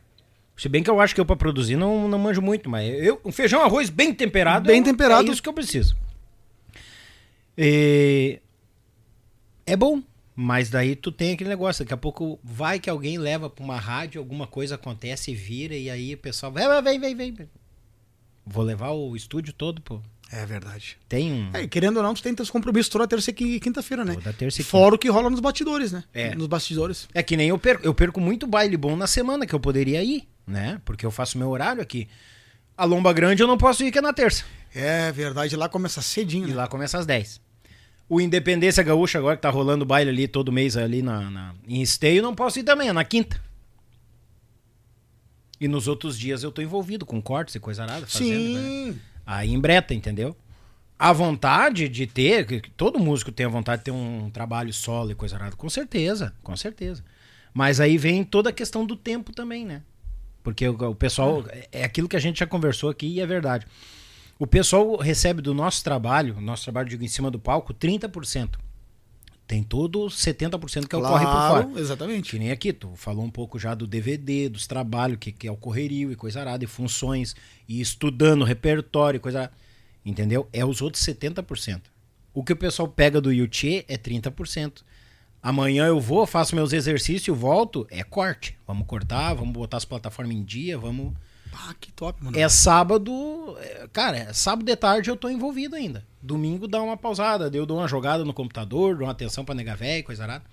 [0.56, 3.20] Se bem que eu acho que eu pra produzir não, não manjo muito, mas eu,
[3.24, 4.66] um feijão arroz bem temperado.
[4.66, 5.28] Bem temperado.
[5.28, 5.96] É isso que eu preciso.
[7.56, 8.38] E-
[9.66, 10.02] É bom,
[10.34, 13.78] mas daí tu tem aquele negócio, daqui a pouco vai que alguém leva pra uma
[13.78, 17.48] rádio, alguma coisa acontece, vira, e aí o pessoal vai, vem, vem, vem.
[18.46, 20.00] Vou levar o estúdio todo, pô.
[20.30, 20.96] É verdade.
[21.08, 21.50] Tem um.
[21.52, 24.14] É, querendo ou não, tu tem teus compromissos toda terça e qui- quinta-feira, né?
[24.14, 26.02] Toda terça e Fora o que rola nos batidores, né?
[26.14, 26.34] É.
[26.34, 27.06] Nos bastidores.
[27.12, 27.84] É que nem eu perco.
[27.86, 30.80] Eu perco muito baile bom na semana que eu poderia ir, né?
[30.86, 32.08] Porque eu faço meu horário aqui.
[32.76, 34.44] A Lomba Grande eu não posso ir, que é na terça.
[34.74, 36.56] É verdade, lá começa cedinho, E né?
[36.56, 37.38] lá começa às 10.
[38.08, 41.82] O Independência Gaúcha, agora que tá rolando baile ali todo mês ali na, na- em
[41.82, 43.38] esteio, não posso ir também, é na quinta.
[45.62, 48.60] E nos outros dias eu tô envolvido com cortes e coisa arada, fazendo, né?
[48.68, 48.98] Sim.
[49.24, 50.36] Aí em breta, entendeu?
[50.98, 55.12] A vontade de ter, que todo músico tem a vontade de ter um trabalho solo
[55.12, 57.04] e coisa arada, com certeza, com certeza.
[57.54, 59.82] Mas aí vem toda a questão do tempo também, né?
[60.42, 63.26] Porque o, o pessoal, é- é aquilo que a gente já conversou aqui e é
[63.26, 63.64] verdade.
[64.38, 68.58] O pessoal recebe do nosso trabalho, nosso trabalho, digo, em cima do palco, 30%.
[69.46, 71.80] Tem todo 70% que ocorre por fora.
[71.80, 72.30] Exatamente.
[72.30, 75.52] Que nem aqui, tu falou um pouco já do DVD, dos trabalhos, que, que é
[75.52, 77.34] o correrio e coisa arada, e funções,
[77.68, 79.54] e estudando repertório e coisa arada.
[80.04, 80.48] Entendeu?
[80.52, 81.82] É os outros 70%.
[82.34, 84.82] O que o pessoal pega do Yuchê é 30%.
[85.42, 88.56] Amanhã eu vou, faço meus exercícios, volto, é corte.
[88.66, 91.12] Vamos cortar, vamos botar as plataformas em dia, vamos.
[91.52, 92.38] Ah, que top, mano.
[92.38, 93.56] É sábado.
[93.60, 96.06] é, Cara, é sábado de tarde eu tô envolvido ainda.
[96.22, 99.74] Domingo dá uma pausada, eu dou uma jogada no computador, dou uma atenção pra nega
[99.76, 100.44] véia e coisa arada.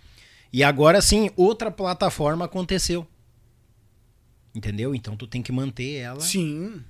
[0.52, 3.08] E agora sim, outra plataforma aconteceu.
[4.54, 4.96] Entendeu?
[4.96, 6.20] Então tu tem que manter ela.
[6.20, 6.84] Sim.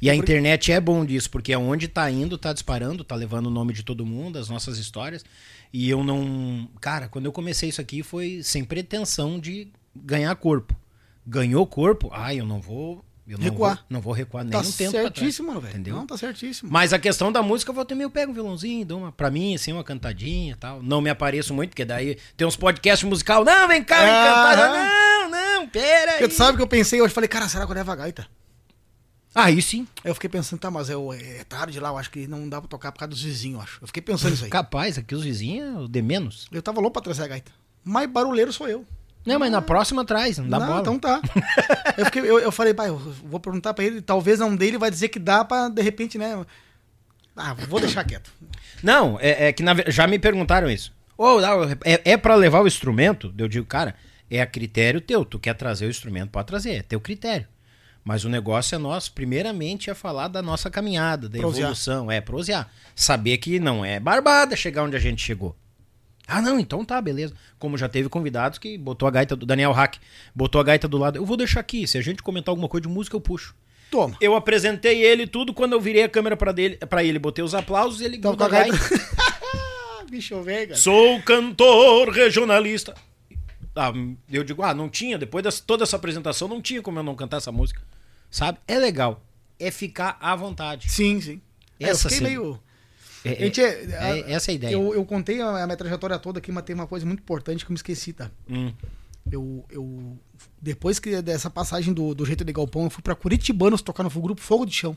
[0.00, 3.46] E a internet é bom disso, porque é onde tá indo, tá disparando, tá levando
[3.46, 5.24] o nome de todo mundo, as nossas histórias.
[5.72, 6.68] E eu não.
[6.80, 10.74] Cara, quando eu comecei isso aqui foi sem pretensão de ganhar corpo.
[11.26, 13.04] Ganhou corpo, ai, eu não vou.
[13.26, 13.76] Eu não Recuar.
[13.76, 14.90] Vou, não vou recuar nem Tá um tempo.
[14.90, 15.72] trás, certíssimo, mano, velho.
[15.72, 15.96] Entendeu?
[15.96, 16.70] Não, tá certíssimo.
[16.70, 19.30] Mas a questão da música, eu vou ter meio pego um violãozinho, dou uma, pra
[19.30, 20.82] mim, assim, uma cantadinha e tal.
[20.82, 23.42] Não me apareço muito, porque daí tem uns podcasts musical.
[23.44, 24.68] Não, vem cá, vem cantar.
[24.68, 26.18] Não, não, pera aí.
[26.18, 28.26] Porque tu sabe que eu pensei hoje, falei, cara, será que eu levo a gaita?
[29.34, 29.88] Aí sim.
[30.04, 30.94] Aí eu fiquei pensando, tá, mas é,
[31.40, 33.62] é tarde lá, eu acho que não dá pra tocar por causa dos vizinhos, eu
[33.62, 33.78] acho.
[33.82, 34.50] Eu fiquei pensando isso aí.
[34.50, 36.46] Capaz, aqui os vizinhos de menos.
[36.52, 37.50] Eu tava louco pra trazer a gaita.
[37.82, 38.84] Mas barulheiro sou eu.
[39.24, 40.80] Não, mas na próxima traz, não dá não, bola.
[40.80, 41.20] então tá.
[41.96, 44.90] eu, fiquei, eu, eu falei, pai, eu vou perguntar pra ele, talvez não dele vai
[44.90, 46.44] dizer que dá pra, de repente, né?
[47.36, 48.30] Ah, vou deixar quieto.
[48.82, 50.92] Não, é, é que na já me perguntaram isso.
[51.16, 53.32] Ô, dá- é, é para levar o instrumento?
[53.38, 53.94] Eu digo, cara,
[54.30, 55.24] é a critério teu.
[55.24, 57.46] Tu quer trazer o instrumento, pode trazer, é teu critério.
[58.04, 61.62] Mas o negócio é nosso, primeiramente, é falar da nossa caminhada, da Prosear.
[61.62, 62.70] evolução, é prosear.
[62.94, 65.56] Saber que não é barbada chegar onde a gente chegou.
[66.26, 67.34] Ah, não, então tá, beleza.
[67.58, 69.96] Como já teve convidados que botou a gaita do Daniel Hack,
[70.34, 71.16] botou a gaita do lado.
[71.16, 73.54] Eu vou deixar aqui, se a gente comentar alguma coisa de música, eu puxo.
[73.90, 74.16] Toma.
[74.20, 77.54] Eu apresentei ele tudo, quando eu virei a câmera pra, dele, pra ele, botei os
[77.54, 78.76] aplausos e ele Então, grudou a gaita.
[80.10, 80.76] Bicho velho.
[80.76, 82.94] Sou cantor regionalista.
[83.76, 83.92] Ah,
[84.30, 87.14] eu digo, ah, não tinha, depois de toda essa apresentação, não tinha como eu não
[87.14, 87.82] cantar essa música.
[88.30, 88.58] Sabe?
[88.66, 89.22] É legal.
[89.58, 90.90] É ficar à vontade.
[90.90, 91.40] Sim, sim.
[91.78, 92.24] É, eu Essa fiquei sim.
[92.24, 92.60] meio.
[93.24, 94.72] É, Gente, é- é- é essa a ideia.
[94.72, 97.64] Eu, eu contei a, a minha trajetória toda aqui, mas tem uma coisa muito importante
[97.64, 98.30] que eu me esqueci, tá?
[98.48, 98.72] Hum.
[99.30, 100.18] Eu, eu
[100.60, 104.10] depois que dessa passagem do, do jeito de galpão, eu fui pra Curitibanos tocar no
[104.10, 104.96] grupo Fogo de Chão.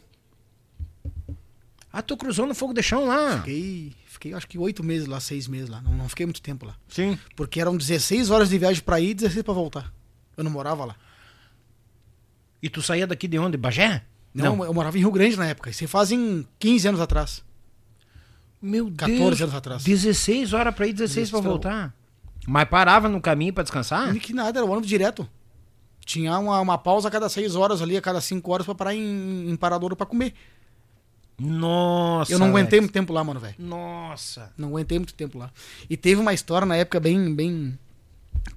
[1.92, 3.38] Ah, tu cruzou no fogo de chão lá.
[3.40, 5.82] Fiquei, fiquei acho que oito meses lá, seis meses lá.
[5.82, 6.76] Não, não fiquei muito tempo lá.
[6.90, 7.18] Sim.
[7.36, 9.92] Porque eram 16 horas de viagem pra ir e 16 pra voltar.
[10.36, 10.96] Eu não morava lá.
[12.62, 13.58] E tu saía daqui de onde?
[13.58, 14.04] Bagé?
[14.34, 15.70] Não, eu morava em Rio Grande na época.
[15.72, 17.44] Isso fazem 15 anos atrás.
[18.62, 19.42] Meu 14 Deus.
[19.42, 19.84] anos atrás.
[19.84, 21.94] 16 horas pra ir, 16 pra 16 voltar.
[22.48, 24.16] Mas parava no caminho pra descansar?
[24.16, 25.28] E que nada, era o ônibus direto.
[26.06, 28.96] Tinha uma, uma pausa a cada 6 horas ali, a cada 5 horas pra parar
[28.96, 30.34] em, em Paradouro pra comer.
[31.40, 32.32] Nossa.
[32.32, 33.56] eu não aguentei muito tempo lá, mano, velho.
[33.60, 34.52] Nossa.
[34.58, 35.52] Não aguentei muito tempo lá.
[35.90, 37.78] E teve uma história na época bem, bem.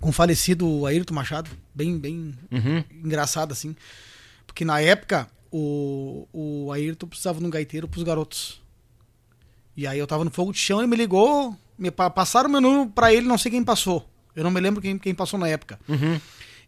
[0.00, 1.50] com o falecido Ayrton Machado.
[1.74, 2.84] Bem, bem Uhum.
[3.04, 3.76] engraçado, assim.
[4.46, 8.59] Porque na época, o, o Ayrton precisava de um gaiteiro pros garotos.
[9.80, 12.60] E aí eu tava no fogo de chão, ele me ligou me pa- passaram meu
[12.60, 14.06] número pra ele, não sei quem passou.
[14.36, 15.80] Eu não me lembro quem, quem passou na época.
[15.88, 16.20] Uhum.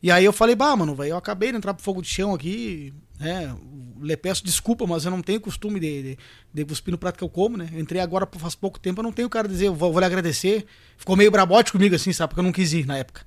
[0.02, 2.32] E aí eu falei, bah, mano, velho, eu acabei de entrar pro fogo de chão
[2.34, 3.54] aqui, né?
[4.00, 6.18] Lhe peço desculpa, mas eu não tenho costume de, de,
[6.54, 7.68] de cuspir no prato que eu como, né?
[7.72, 10.06] Eu entrei agora faz pouco tempo, eu não tenho cara dizer, eu vou, vou lhe
[10.06, 10.64] agradecer.
[10.96, 12.30] Ficou meio brabote comigo, assim, sabe?
[12.30, 13.26] Porque eu não quis ir na época.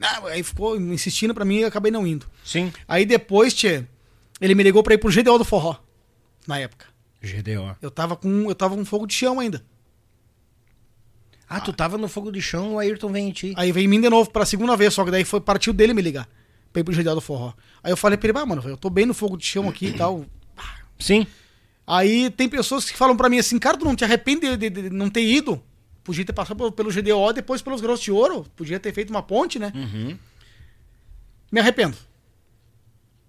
[0.00, 2.26] Ah, aí ficou insistindo pra mim e eu acabei não indo.
[2.44, 2.72] Sim.
[2.88, 3.84] Aí depois, tchê,
[4.40, 5.76] ele me ligou pra ir pro GDO do Forró,
[6.46, 6.86] na época.
[7.22, 7.76] GDO.
[7.80, 9.64] Eu tava com, eu tava com fogo de chão ainda.
[11.48, 13.52] Ah, tu tava no fogo de chão, o Ayrton vem em ti.
[13.56, 15.92] Aí veio em mim de novo pra segunda vez, só que daí foi partiu dele
[15.92, 16.26] me ligar.
[16.72, 17.52] Pra ir pro GDO do Forró.
[17.82, 19.88] Aí eu falei pra ele, ah, mano, eu tô bem no fogo de chão aqui
[19.88, 20.24] e tal.
[20.98, 21.26] Sim.
[21.86, 24.82] Aí tem pessoas que falam pra mim assim, cara, tu não te arrepende de, de-
[24.82, 25.62] de não ter ido?
[26.02, 28.44] Podia ter passado pelo, GDO, depois pelos Grossos de Ouro.
[28.56, 29.70] Podia ter feito uma ponte, né?
[29.74, 30.16] Uhum.
[31.50, 31.96] Me arrependo.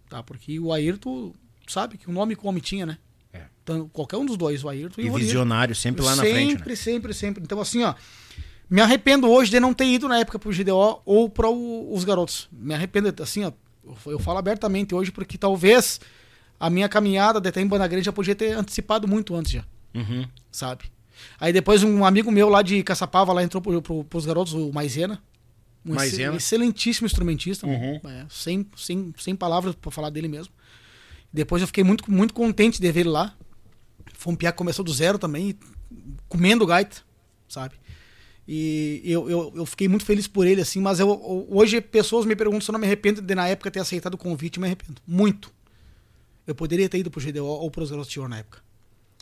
[0.10, 1.34] Tá, porque o Ayrton,
[1.68, 2.98] sabe que o nome como tinha, né?
[3.64, 6.34] Então, qualquer um dos dois, o Ayrton e, E o visionário, sempre lá na sempre,
[6.34, 6.68] frente.
[6.70, 6.76] Né?
[6.76, 7.44] sempre, sempre.
[7.44, 7.94] Então, assim, ó.
[8.70, 12.48] Me arrependo hoje de não ter ido na época pro GDO ou para os garotos.
[12.52, 13.52] Me arrependo, assim, ó.
[14.06, 16.00] Eu, falo abertamente hoje porque talvez
[16.60, 19.66] a minha caminhada de estar em Banda Grande já podia ter antecipado muito antes já,
[19.94, 20.26] Uhum.
[20.50, 20.86] sabe?
[21.40, 24.72] Aí depois um amigo meu lá de Caçapava lá entrou pro, pro, pros garotos, o
[24.72, 25.22] Maisena.
[25.86, 26.36] Um Maisena.
[26.38, 28.00] excelentíssimo instrumentista, Uhum.
[28.06, 30.54] é, sem, sem, sem palavras para falar dele mesmo.
[31.32, 33.36] Depois eu fiquei muito, muito contente de ver ele lá.
[34.24, 35.54] Foi um piá que começou do zero também,
[36.30, 37.02] comendo gaita,
[37.46, 37.76] sabe?
[38.48, 42.34] E eu, eu, eu fiquei muito feliz por ele, assim, mas eu, hoje pessoas me
[42.34, 44.68] perguntam se eu não me arrependo de na época ter aceitado o convite, eu me
[44.68, 45.02] arrependo.
[45.06, 45.52] Muito.
[46.48, 48.60] Eu poderia ter ido pro GDO ou Garotos de Ouro na época,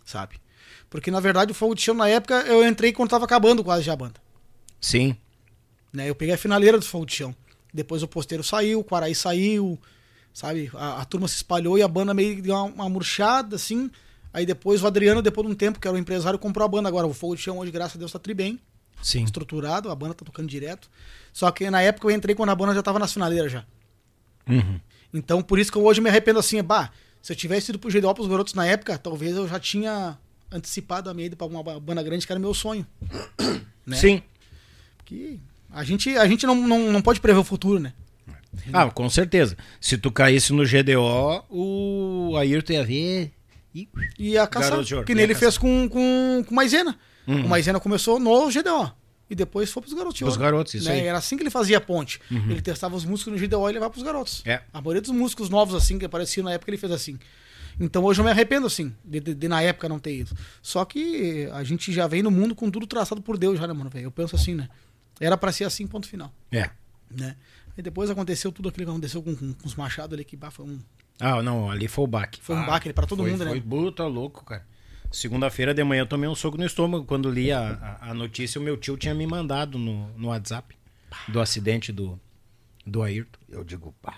[0.06, 0.40] sabe?
[0.88, 3.82] Porque na verdade o Fogo de Chão na época eu entrei quando tava acabando quase
[3.82, 4.22] já a banda.
[4.80, 5.18] Sim.
[5.92, 6.12] Né?
[6.12, 7.36] Eu peguei a finaleira do Fogo de Chão.
[7.74, 9.80] Depois o posteiro saiu, o Quaraí saiu,
[10.32, 10.70] sabe?
[10.76, 13.90] A, a turma se espalhou e a banda meio deu uma, uma murchada, assim.
[14.34, 16.88] Aí depois o Adriano, depois de um tempo, que era o empresário, comprou a banda.
[16.88, 18.60] Agora o Fogo de Chão hoje, graças a Deus, tá tri bem,
[19.02, 19.24] Sim.
[19.24, 20.90] estruturado, a banda tá tocando direto.
[21.34, 23.66] Só que na época eu entrei quando a banda já tava nas finaleiras já.
[24.48, 24.80] Uhum.
[25.14, 26.90] Então por isso que eu hoje me arrependo assim, bah,
[27.22, 30.18] se eu tivesse ido pro GDO pros garotos na época, talvez eu já tinha
[30.52, 32.86] antecipado a minha ida pra uma ba- banda grande, que era meu sonho.
[33.84, 33.98] Né?
[33.98, 34.22] Sim.
[34.98, 35.40] Porque
[35.72, 37.94] a gente, a gente não, não, não pode prever o futuro, né?
[38.72, 39.58] Ah, com certeza.
[39.80, 43.32] Se tu caísse no GDO, o Ayrton ia ver.
[43.74, 45.52] E- a caçar, que nem ele caçar.
[45.52, 46.98] fez com, com, com Maisena.
[47.28, 47.46] Uhum.
[47.46, 48.92] O Maisena começou no GDO.
[49.30, 50.20] E depois foi pros garotos.
[50.20, 50.96] Pros ouro, garotos, isso né?
[50.96, 51.02] aí.
[51.02, 51.08] Uhum.
[51.08, 52.20] Era assim que ele fazia a ponte.
[52.30, 54.42] Ele testava os músicos no GDO e levava pros garotos.
[54.46, 54.62] É.
[54.74, 57.18] A maioria dos músicos novos, assim, que apareciam na época, ele fez assim.
[57.80, 60.36] Então hoje eu me arrependo, assim, de, de- de na época não ter ido.
[60.62, 63.74] Só que a gente já vem no mundo com tudo traçado por Deus já, né,
[63.74, 63.90] mano?
[63.90, 64.06] velho?
[64.08, 64.68] Eu penso assim, né?
[65.20, 66.34] Era pra ser assim, ponto final.
[66.52, 66.70] É.
[67.10, 67.36] Né?
[67.78, 70.52] E depois aconteceu tudo aquilo que aconteceu com, com, com os machados ali, que bah,
[70.52, 70.80] foi um,
[71.20, 72.40] Ah, não, ali foi o baque.
[72.42, 73.52] Foi um Ah, baque pra todo foi- mundo, né?
[73.52, 74.66] Foi bruto, louco, cara.
[75.12, 77.04] Segunda-feira de manhã eu tomei um soco no estômago.
[77.06, 80.76] Quando li a, a, a notícia, o meu tio tinha me mandado no, no WhatsApp
[81.28, 82.18] do acidente do,
[82.86, 83.40] do Ayrton.
[83.50, 84.16] Eu digo, pá.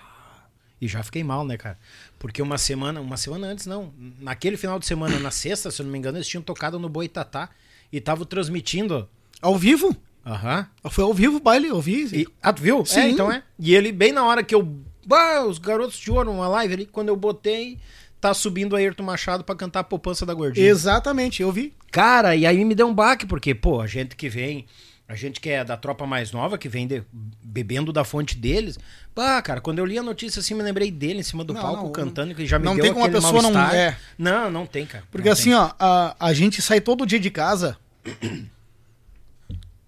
[0.80, 1.78] E já fiquei mal, né, cara?
[2.18, 3.92] Porque uma semana, uma semana antes, não.
[4.20, 6.88] Naquele final de semana, na sexta, se eu não me engano, eles tinham tocado no
[6.88, 7.50] Boitatá
[7.92, 9.08] e estavam transmitindo.
[9.40, 9.96] ao vivo.
[10.26, 10.66] Aham.
[10.90, 12.04] Foi ao vivo o baile, eu vi.
[12.12, 12.84] E, ah, tu viu?
[12.84, 13.00] Sim.
[13.00, 13.42] É, então é.
[13.58, 14.62] E ele, bem na hora que eu.
[15.06, 17.78] Bah, os garotos de ouro, uma live ali, quando eu botei,
[18.20, 20.66] tá subindo o Ayrton Machado pra cantar a poupança da gordinha.
[20.66, 21.74] Exatamente, eu vi.
[21.92, 24.64] Cara, e aí me deu um baque, porque, pô, a gente que vem,
[25.06, 27.02] a gente que é da tropa mais nova, que vem de-
[27.42, 28.78] bebendo da fonte deles.
[29.14, 31.60] Bah, cara, quando eu li a notícia assim, me lembrei dele em cima do Não,
[31.60, 33.94] palco não, cantando, que já me não deu tem como a pessoa não- é.
[34.18, 35.04] Não, não tem, cara.
[35.12, 35.54] Porque assim, tem.
[35.58, 37.76] ó, a, a gente sai todo dia de casa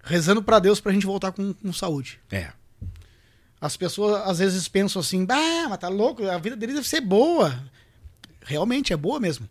[0.06, 2.20] rezando pra Deus pra gente voltar com, com saúde.
[2.30, 2.52] É.
[3.60, 7.00] As pessoas às vezes pensam assim, bah, mas tá louco, a vida dele deve ser
[7.00, 7.60] boa.
[8.42, 9.48] Realmente é boa mesmo.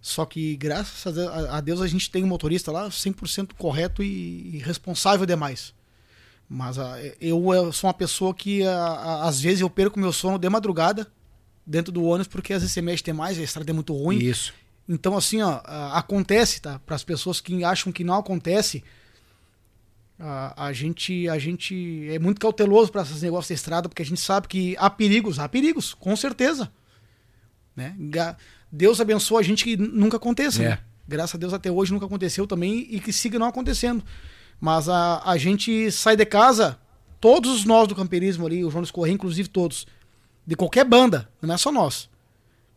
[0.00, 5.24] Só que graças a Deus a, gente tem um motorista lá 100% correto e, responsável
[5.24, 5.72] demais.
[6.48, 6.76] Mas
[7.20, 11.10] eu, eu sou uma pessoa que às vezes eu perco meu sono de madrugada
[11.64, 14.18] dentro do ônibus porque às vezes você mexe demais, a estrada é muito ruim.
[14.18, 14.52] Isso.
[14.88, 15.60] Então, assim, ó,
[15.92, 16.80] acontece, tá?
[16.80, 18.82] Para as pessoas que acham que não acontece,
[20.24, 24.06] a, a gente a gente é muito cauteloso para esses negócios de estrada, porque a
[24.06, 26.70] gente sabe que há perigos, há perigos, com certeza.
[27.74, 27.96] Né?
[28.70, 30.62] Deus abençoa a gente que nunca aconteça.
[30.62, 30.68] É.
[30.68, 30.78] né?
[31.08, 34.04] Graças a Deus até hoje nunca aconteceu também e que siga não acontecendo.
[34.60, 36.78] Mas a, a gente sai de casa,
[37.20, 39.88] todos nós do camperismo ali, o João Correia, inclusive todos,
[40.46, 42.08] de qualquer banda, não é só nós.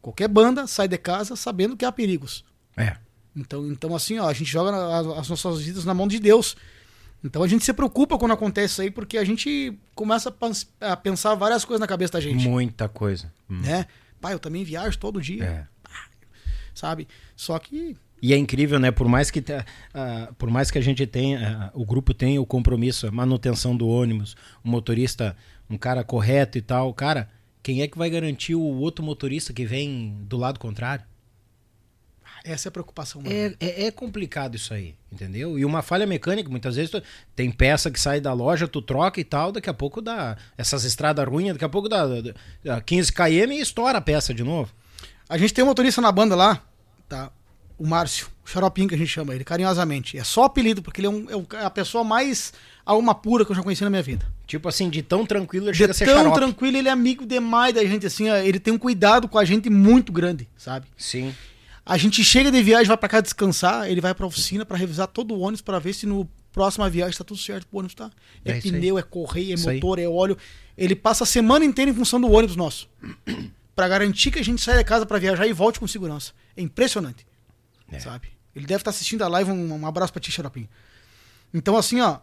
[0.02, 2.44] Qualquer banda sai de casa sabendo que há perigos.
[2.76, 2.98] É.
[3.36, 4.72] Então, então assim, ó, a gente joga
[5.20, 6.56] as nossas vidas na mão de Deus.
[7.24, 10.34] Então a gente se preocupa quando acontece isso aí, porque a gente começa
[10.80, 12.48] a pensar várias coisas na cabeça da gente.
[12.48, 13.34] Muita coisa.
[13.50, 13.62] Hum.
[13.62, 13.88] Né?
[14.22, 15.68] Pai, eu também viajo todo dia, É.
[16.74, 17.08] sabe?
[17.36, 17.98] Só que.
[18.22, 18.92] E é incrível, né?
[18.92, 19.44] Por mais que,
[19.94, 23.76] ah, por mais que a gente tenha, ah, o grupo tenha o compromisso, a manutenção
[23.76, 25.36] do ônibus, o motorista,
[25.70, 27.30] um cara correto e tal, cara,
[27.62, 31.04] quem é que vai garantir o outro motorista que vem do lado contrário?
[32.48, 33.22] Essa é a preocupação.
[33.26, 35.58] É, é, é complicado isso aí, entendeu?
[35.58, 37.02] E uma falha mecânica, muitas vezes tu-
[37.36, 40.84] tem peça que sai da loja, tu troca e tal, daqui a pouco dá essas
[40.84, 42.06] estradas ruins, daqui a pouco dá,
[42.64, 44.72] dá 15 km e estoura a peça de novo.
[45.28, 46.62] A gente tem um motorista na banda lá,
[47.10, 47.32] tá?
[47.78, 50.18] O Márcio, o Xaropinho que a gente chama ele, carinhosamente.
[50.18, 52.54] É só apelido, porque ele é, um- é é a pessoa mais
[52.86, 54.26] alma pura que eu já conheci na minha vida.
[54.48, 56.36] Tipo assim, de tão tranquilo ele De chega a ser tão xarope.
[56.38, 59.70] tranquilo, ele é amigo demais da gente, assim, ele tem um cuidado com a gente
[59.70, 60.86] muito grande, sabe?
[60.96, 61.34] Sim.
[61.86, 65.08] A gente chega de viagem, vai pra casa descansar, ele vai pra oficina pra revisar
[65.08, 68.10] todo o ônibus pra ver se no próxima viagem tá tudo certo pro ônibus, tá?
[68.44, 68.74] É, É isso aí.
[68.74, 69.76] pneu, é correia, é Isso aí.
[69.76, 70.38] motor, é óleo.
[70.78, 72.90] Ele passa a semana inteira em função do ônibus nosso.
[73.76, 76.32] Pra garantir que a gente saia da casa pra viajar e volte com segurança.
[76.56, 77.28] É impressionante.
[77.92, 78.00] É.
[78.00, 78.30] Sabe?
[78.56, 80.70] Ele deve estar assistindo a live, um, um abraço pra ti, Xaropinho.
[81.54, 82.20] Então, assim, ó,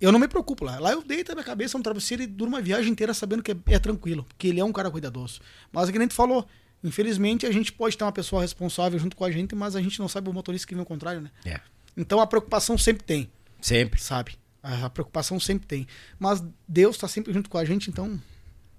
[0.00, 0.78] eu não me preocupo lá.
[0.78, 3.50] Lá eu deito a minha cabeça no travesseiro e durmo a viagem inteira sabendo que
[3.50, 5.40] é, é tranquilo, que ele é um cara cuidadoso.
[5.72, 6.46] Mas é que nem tu falou,
[6.82, 9.98] infelizmente a gente pode ter uma pessoa responsável junto com a gente, mas a gente
[9.98, 11.30] não sabe o motorista que vem ao contrário, né?
[11.44, 11.60] É.
[11.96, 13.28] Então a preocupação sempre tem,
[13.60, 14.00] Sempre.
[14.00, 14.32] sabe?
[14.62, 15.86] A, preocupação sempre tem.
[16.18, 18.20] Mas Deus tá sempre junto com a gente, então.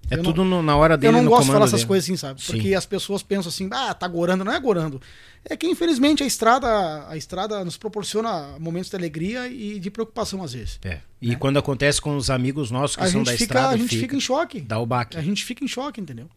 [0.10, 1.88] É tudo não, no- na hora dele Eu não gosto de falar essas dele.
[1.88, 2.42] coisas assim, sabe?
[2.42, 2.54] Sim.
[2.54, 4.44] Porque as pessoas pensam assim, ah, tá gorando.
[4.46, 5.02] Não é gorando.
[5.46, 10.42] É que infelizmente a estrada, a estrada nos proporciona momentos de alegria e de preocupação
[10.44, 10.80] às vezes.
[10.84, 11.00] É.
[11.22, 13.98] E quando acontece com os amigos nossos que A são da fica, estrada, a gente
[13.98, 14.62] fica, em choque.
[14.62, 15.18] dá o baque.
[15.18, 16.30] A gente fica em choque, entendeu?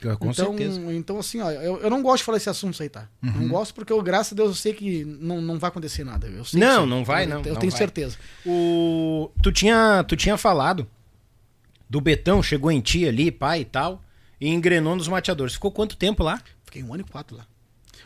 [0.00, 0.80] Com então, certeza.
[0.94, 3.08] então, assim, ó, eu, eu não gosto de falar esse assunto aí, tá?
[3.22, 3.32] Uhum.
[3.32, 6.26] Não gosto porque, eu, graças a Deus, eu sei que não, não vai acontecer nada.
[6.28, 7.78] Eu sei Não, não vai, Eu- não, Eu não tenho vai.
[7.78, 8.16] certeza.
[8.46, 9.30] O...
[9.42, 10.86] Tu, tinha, tu tinha falado
[11.90, 14.02] do Betão, chegou em ti ali, pai e tal,
[14.40, 15.54] e engrenou nos mateadores.
[15.54, 16.40] Ficou quanto tempo lá?
[16.64, 17.46] Fiquei um ano e quatro lá.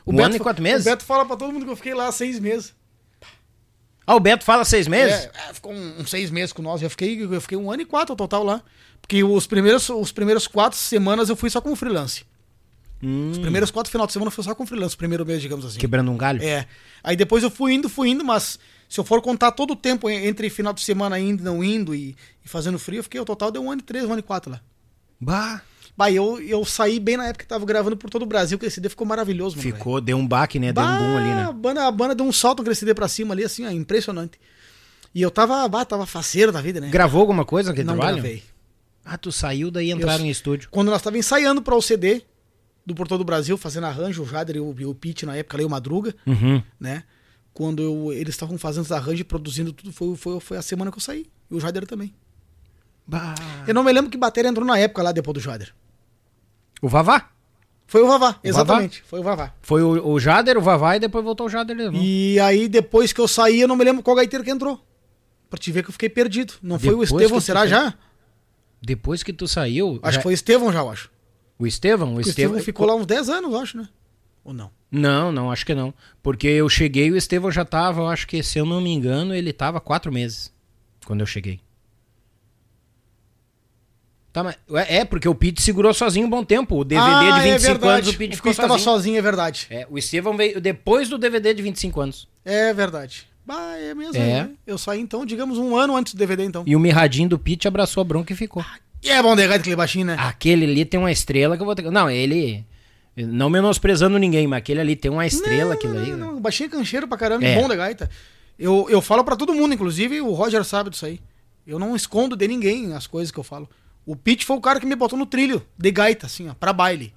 [0.07, 0.87] Um ano e quatro meses?
[0.87, 2.75] O Beto fala pra todo mundo que eu fiquei lá seis meses.
[4.13, 5.15] Ah, o Beto fala seis meses?
[5.25, 6.83] É, é, ficou um- uns seis meses com nós.
[6.83, 8.63] Eu fiquei, eu fiquei um ano e quatro total lá.
[9.01, 12.25] Porque os primeiros, os primeiros quatro semanas eu fui só com freelance.
[13.33, 15.65] Os primeiros quatro final de semana eu fui só com freelance, o primeiro mês, digamos
[15.67, 15.79] assim.
[15.79, 16.41] Quebrando um galho?
[16.43, 16.67] É.
[17.03, 20.09] Aí depois eu fui indo, fui indo, mas se eu for contar todo o tempo
[20.09, 22.15] en- entre final de semana indo e não indo e,
[22.45, 24.23] e fazendo frio, eu fiquei, o total deu um ano e três, um ano e
[24.23, 24.61] quatro lá.
[25.21, 25.63] Bah,
[25.97, 28.65] Bah, eu, eu saí bem na época que tava gravando por todo o Brasil, que
[28.67, 29.71] esse CD ficou maravilhoso, mano.
[29.73, 30.73] ficou, deu um baque, né?
[30.73, 31.53] Deu um boom ali, A né?
[31.53, 34.41] banda, a banda deu um salto com esse CD pra cima ali, assim, ó, impressionante.
[35.15, 36.89] E eu tava, bah, tava faceiro da vida, né?
[36.89, 38.17] Gravou alguma coisa naquele não trabalho?
[38.23, 38.43] gravei.
[39.05, 40.69] Ah, tu saiu daí e entraram Eu- em estúdio.
[40.71, 42.23] Quando nós tava ensaiando para o CD
[42.87, 45.37] do Por Todo o Brasil, fazendo arranjo, o Jader e o, e o Pete na
[45.37, 46.63] época, ali o Madruga, Uhum.
[46.81, 47.05] né?
[47.53, 50.91] Quando eu- eles estavam fazendo os arranjos e produzindo tudo, foi, foi, foi a semana
[50.91, 51.27] que eu saí.
[51.51, 52.15] E o Jader também.
[53.07, 53.35] Bah.
[53.67, 55.75] Eu não me lembro que bateria entrou na época lá depois do Jader.
[56.83, 57.31] O Vavá?
[57.87, 59.03] Foi o Vavá, exatamente.
[59.07, 59.55] Foi o Vavá.
[59.63, 61.97] Foi o, o Jader, o Vavá e depois voltou o Jader de novo.
[61.99, 64.81] E aí, depois que eu saí, eu não me lembro qual gaiteiro que entrou.
[65.49, 66.55] Pra te ver que eu fiquei perdido.
[66.63, 67.95] Não foi o Depois Estevão, tu será já?
[68.81, 70.01] Depois que tu saiu.
[70.03, 71.11] Acho já- que foi o Estevão já, eu acho.
[71.59, 72.15] O Estevão?
[72.15, 73.89] O O Estevão Estevão ficou lá uns 10 anos, eu acho, né?
[74.43, 74.71] Ou não?
[74.91, 75.95] Não, não, acho que não.
[76.23, 78.91] Porque eu cheguei e o Estevão já tava, eu acho que, se eu não me
[78.91, 80.53] engano, ele tava quatro meses
[81.05, 81.61] quando eu cheguei.
[84.33, 84.57] Tá, mas,
[84.89, 86.77] é, porque o Pete segurou sozinho um bom tempo.
[86.79, 87.93] O DVD Ah, de é 25 verdade.
[88.03, 88.85] anos, o Pete o ficou Pete tava sozinho.
[88.97, 89.67] sozinho, é verdade.
[89.71, 92.29] É, o Estevão veio depois do DVD de 25 anos.
[92.45, 93.27] É verdade.
[93.45, 94.17] Bah, é mesmo.
[94.17, 94.45] É.
[94.45, 94.51] né?
[94.67, 96.63] Eu saí então, digamos, um ano antes do DVD, então.
[96.67, 98.65] E o mirradinho do Pete abraçou a bronca e ficou.
[99.05, 100.17] É bom negar aquele baixinho, né?
[100.19, 101.91] Aquele ali tem uma estrela que eu vou ter que...
[101.91, 102.65] Não, ele...
[103.17, 106.11] Não menosprezando ninguém, mas aquele ali tem uma estrela, aquilo aí.
[106.13, 106.25] Não, né?
[106.27, 107.61] não, baixinho é cancheiro pra caramba, É.
[107.61, 108.09] bom de gaita.
[108.59, 111.21] Eu, eu falo pra todo mundo, inclusive o Roger sabe disso aí.
[111.67, 113.69] Eu não escondo de ninguém as coisas que eu falo.
[114.05, 116.73] O Pete foi o cara que me botou no trilho de gaita, assim, ó, pra
[116.73, 117.15] baile.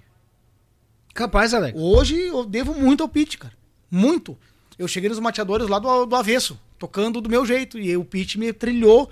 [1.13, 1.77] Capaz, Alex.
[1.79, 3.53] Hoje eu devo muito ao Pete, cara.
[3.89, 4.37] Muito.
[4.77, 7.79] Eu cheguei nos mateadores lá do, do avesso, tocando do meu jeito.
[7.79, 9.09] E o Pete me trilhou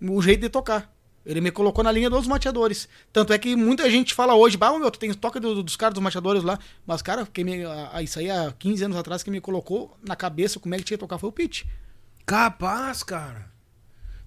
[0.00, 0.90] o jeito de tocar.
[1.24, 2.88] Ele me colocou na linha dos mateadores.
[3.12, 5.94] Tanto é que muita gente fala hoje, bah, meu, tu tem toca do- dos caras
[5.94, 6.58] dos mateadores lá.
[6.84, 10.16] Mas, cara, quem me, a- isso aí há 15 anos atrás, quem me colocou na
[10.16, 11.64] cabeça como é que tinha que tocar foi o Pete.
[12.26, 13.51] Capaz, cara.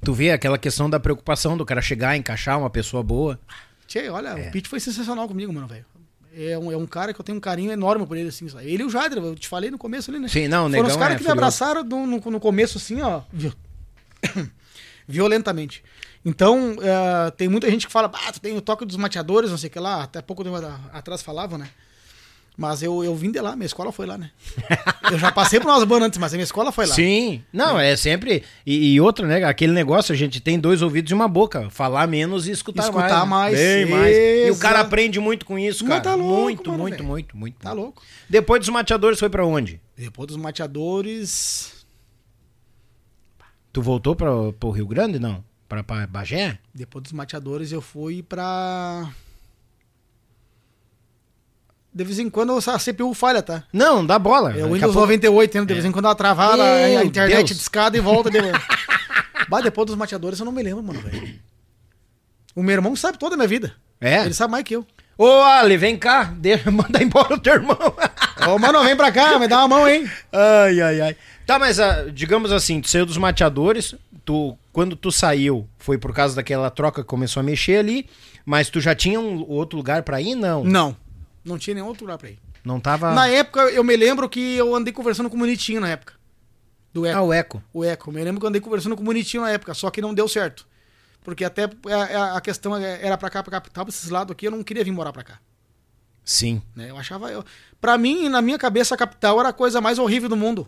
[0.06, 3.40] Tu vê aquela questão da preocupação do cara chegar, encaixar uma pessoa boa.
[3.88, 4.50] Tchê, olha, É.
[4.50, 5.86] o Pete foi sensacional comigo, mano, velho.
[6.38, 8.48] É um, é um cara que eu tenho um carinho enorme por ele, assim.
[8.50, 8.66] sabe?
[8.70, 10.28] Ele e o Jader, eu te falei no começo ali, né?
[10.28, 13.02] Sim, não, Foram os Negão caras é que me abraçaram no, no- no começo, assim,
[13.02, 13.22] ó.
[13.32, 13.54] vi-
[15.08, 15.84] Violentamente.
[16.24, 19.58] Então, eh, tem muita gente que fala, ah, tu tem o toque dos mateadores, não
[19.58, 20.04] sei o que lá.
[20.04, 20.56] Até pouco tempo
[20.92, 21.70] atrás falavam, né?
[22.58, 24.32] Mas eu, eu vim de lá, minha escola foi lá, né?
[25.12, 26.96] eu já passei por umas bandas antes, mas a minha escola foi lá.
[26.96, 27.44] Sim.
[27.52, 28.44] Não, é, sempre.
[28.66, 29.44] E, e outra, né?
[29.44, 31.70] Aquele negócio, a gente tem dois ouvidos e uma boca.
[31.70, 33.54] Falar menos e escutar, Escutar mais.
[33.54, 34.16] mais, Bem mais.
[34.48, 36.02] E o cara aprende muito com isso, Mas cara.
[36.04, 37.08] tá louco, muito, mano, muito, velho.
[37.10, 37.56] muito, muito.
[37.60, 38.02] Tá louco.
[38.30, 39.82] Depois dos mateadores foi pra onde?
[39.98, 41.86] Depois dos mateadores.
[43.74, 45.44] Tu voltou pra, pro Rio Grande, não?
[45.68, 46.58] Pra, pra Bagé?
[46.74, 49.10] Depois dos mateadores eu fui pra.
[51.96, 53.64] De vez em quando a CPU falha, tá?
[53.72, 54.52] Não, dá bola.
[54.52, 55.66] É o Windows pouco- 98, né?
[55.66, 57.58] de vez em quando ela travada, Meu a internet Deus.
[57.58, 58.30] discada e volta.
[58.30, 58.38] De...
[59.48, 61.40] bah, depois dos mateadores eu não me lembro, mano, velho.
[62.54, 63.74] O meu irmão sabe toda a minha vida.
[64.02, 64.26] É?
[64.26, 64.86] Ele sabe mais que eu.
[65.18, 66.34] Ô, Ali, vem cá.
[66.36, 67.78] Deixa, manda embora o teu irmão.
[68.46, 70.06] Ô, mano, vem pra cá, me dá uma mão, hein?
[70.34, 71.16] ai, ai, ai.
[71.46, 73.96] Tá, mas ah, digamos assim, tu saiu dos mateadores,
[74.26, 78.10] tu, quando tu saiu, foi por causa daquela troca que começou a mexer ali,
[78.46, 80.64] mas tu já tinha um outro lugar pra ir, não?
[80.66, 81.05] Não.
[81.46, 82.40] Não tinha nenhum outro lugar pra ir.
[82.64, 83.14] Não tava...
[83.14, 86.14] Na época, eu me lembro que eu andei conversando com o Bonitinho na época.
[86.92, 87.18] Do Eco.
[87.18, 87.64] Ah, o Eco.
[87.74, 88.12] O Eco.
[88.12, 90.28] Me lembro que eu andei conversando com o Bonitinho na época, só que não deu
[90.28, 90.66] certo.
[91.24, 91.98] Porque até a,
[92.34, 94.84] a- a questão era pra cá, pra capital, pra esses lados aqui, eu não queria
[94.84, 95.40] vir morar pra cá.
[96.24, 96.62] Sim.
[96.76, 96.90] Né?
[96.90, 97.32] Eu achava.
[97.32, 97.44] Eu...
[97.80, 100.68] Pra mim, na minha cabeça, a capital era a coisa mais horrível do mundo.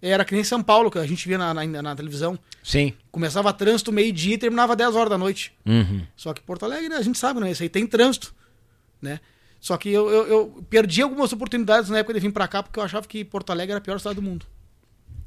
[0.00, 2.38] Era que nem São Paulo, que a gente via na, na, na televisão.
[2.62, 2.92] Sim.
[3.10, 5.52] Começava trânsito meio-dia e terminava 10 horas da noite.
[5.64, 6.06] Uhum.
[6.14, 7.50] Só que Porto Alegre, né, a gente sabe, né?
[7.50, 8.34] Isso aí tem trânsito,
[9.00, 9.18] né?
[9.66, 12.78] Só que eu, eu, eu perdi algumas oportunidades na época de vir pra cá, porque
[12.78, 14.46] eu achava que Porto Alegre era a pior cidade do mundo.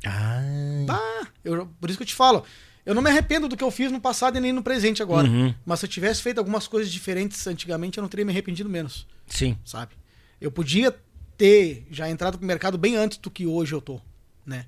[0.06, 0.40] Ah.
[0.86, 2.46] Bah, eu, por isso que eu te falo.
[2.86, 5.28] Eu não me arrependo do que eu fiz no passado e nem no presente agora.
[5.28, 5.54] Uhum.
[5.66, 9.06] Mas se eu tivesse feito algumas coisas diferentes antigamente, eu não teria me arrependido menos,
[9.28, 9.58] Sim.
[9.66, 9.92] sabe?
[10.40, 10.98] Eu podia
[11.38, 14.00] ter já entrado pro mercado bem antes do que hoje eu tô,
[14.46, 14.68] né?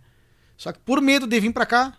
[0.58, 1.98] Só que por medo de vir pra cá,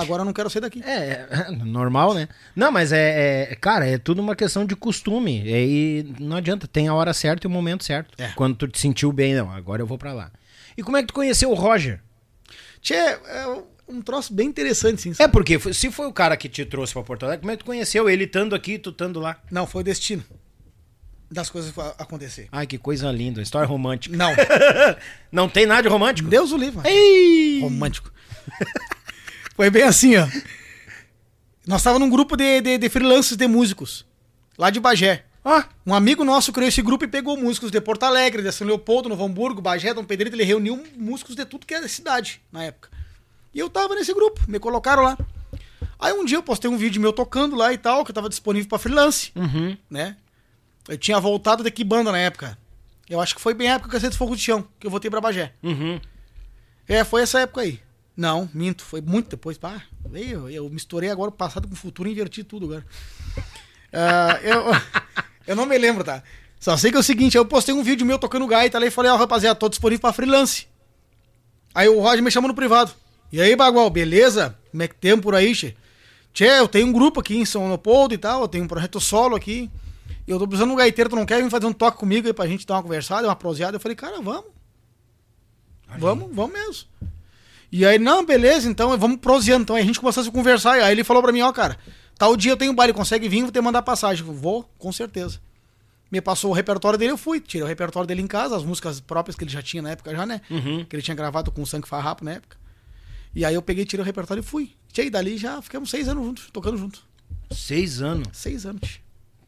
[0.00, 0.82] agora eu não quero sair daqui.
[0.84, 2.28] É, é, normal, né?
[2.56, 5.42] Não, mas é, é- Cara, é tudo uma questão de costume.
[5.46, 8.14] E não adianta, tem a hora certa e o momento certo.
[8.18, 8.28] É.
[8.36, 10.30] Quando tu te sentiu bem, não, agora eu vou pra lá.
[10.76, 12.00] E como é que tu conheceu o Roger?
[12.80, 15.12] Tchê, é um troço bem interessante, sim.
[15.18, 17.62] É porque se foi o cara que te trouxe pra Porto Alegre, como é que
[17.64, 19.36] tu conheceu ele estando aqui, tu estando lá?
[19.50, 20.22] Não, foi o destino
[21.30, 22.48] das coisas acontecer.
[22.50, 24.16] Ai, que coisa linda, história romântica.
[24.16, 24.32] Não,
[25.30, 26.28] Não tem nada de romântico?
[26.28, 26.80] Deus o livre.
[26.88, 27.60] Ei!
[27.60, 28.12] Romântico.
[29.60, 30.26] Foi bem assim, ó.
[31.66, 34.06] Nós estávamos num grupo de, de, de freelancers de músicos,
[34.56, 35.26] lá de Bagé.
[35.44, 38.66] Ah, Um amigo nosso criou esse grupo e pegou músicos de Porto Alegre, de São
[38.66, 40.34] Leopoldo, Novo Hamburgo, Bagé, Dom Pedrito.
[40.34, 42.88] Ele reuniu músicos de tudo que era cidade na época.
[43.52, 45.18] E eu tava nesse grupo, me colocaram lá.
[45.98, 48.30] Aí um dia eu postei um vídeo meu tocando lá e tal, que eu tava
[48.30, 49.76] disponível pra freelance, uhum.
[49.90, 50.16] né?
[50.88, 52.56] Eu tinha voltado de que banda na época?
[53.10, 54.86] Eu acho que foi bem a época que eu saí do Fogo de Chão, que
[54.86, 55.52] eu voltei pra Bagé.
[55.62, 56.00] Uhum.
[56.88, 57.78] É, foi essa época aí.
[58.20, 59.56] Não, minto, foi muito depois.
[59.56, 59.80] Pá,
[60.12, 62.84] eu, eu misturei agora o passado com o futuro e inverti tudo agora.
[63.90, 64.62] Ah, eu,
[65.48, 66.22] eu não me lembro, tá?
[66.60, 68.90] Só sei que é o seguinte, eu postei um vídeo meu tocando gaita lá e
[68.90, 70.66] falei, ó, rapaziada, tô disponível pra freelance.
[71.74, 72.92] Aí o Roger me chamou no privado.
[73.32, 74.54] E aí, Bagual, beleza?
[74.70, 75.74] Como é que tem por aí, che?
[76.34, 79.00] Tchê, eu tenho um grupo aqui em São Leopoldo e tal, eu tenho um projeto
[79.00, 79.70] solo aqui.
[80.28, 82.34] Eu tô precisando de um gaiteiro, tu não quer vir fazer um toque comigo aí
[82.34, 83.76] pra gente dar uma conversada, uma proseada?
[83.76, 84.50] Eu falei, cara, vamos.
[85.98, 86.84] Vamos, vamos mesmo.
[87.72, 89.62] E aí, não, beleza, então vamos proseando.
[89.62, 90.78] Então aí a gente começou a se conversar.
[90.78, 91.78] E aí ele falou pra mim, ó, cara,
[92.18, 94.26] tal dia eu tenho baile, consegue vir, vou ter que mandar passagem.
[94.26, 95.40] Eu vou, com certeza.
[96.10, 97.40] Me passou o repertório dele, eu fui.
[97.40, 100.10] Tirei o repertório dele em casa, as músicas próprias que ele já tinha na época,
[100.10, 100.40] já, né?
[100.50, 100.84] Uhum.
[100.84, 102.56] Que ele tinha gravado com o Sangue Farrapo na época.
[103.32, 104.72] E aí eu peguei, tirei o repertório e fui.
[104.96, 107.02] E dali já ficamos seis anos juntos, tocando junto.
[107.52, 108.26] Seis anos.
[108.32, 109.00] Seis anos.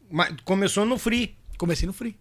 [0.09, 1.35] Mas começou no Free.
[1.57, 2.15] Comecei no Free.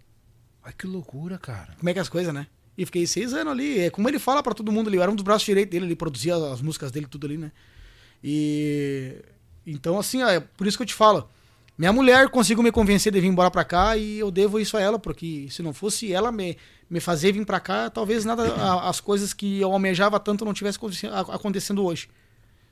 [0.64, 1.74] Ai, que loucura, cara.
[1.78, 2.48] Como é que é as coisas, né?
[2.76, 3.80] E fiquei seis anos ali.
[3.80, 4.96] É como ele fala pra todo mundo ali.
[4.96, 7.52] Eu era um dos braços direitos dele, ele produzia as músicas dele, tudo ali, né?
[8.22, 9.16] E.
[9.66, 11.28] Então, assim, ó, é por isso que eu te falo.
[11.78, 14.80] Minha mulher conseguiu me convencer de vir embora pra cá e eu devo isso a
[14.80, 16.56] ela, porque se não fosse ela me,
[16.88, 20.52] me fazer vir pra cá, talvez nada, a- as coisas que eu almejava tanto não
[20.52, 20.78] tivesse
[21.32, 22.08] acontecendo hoje.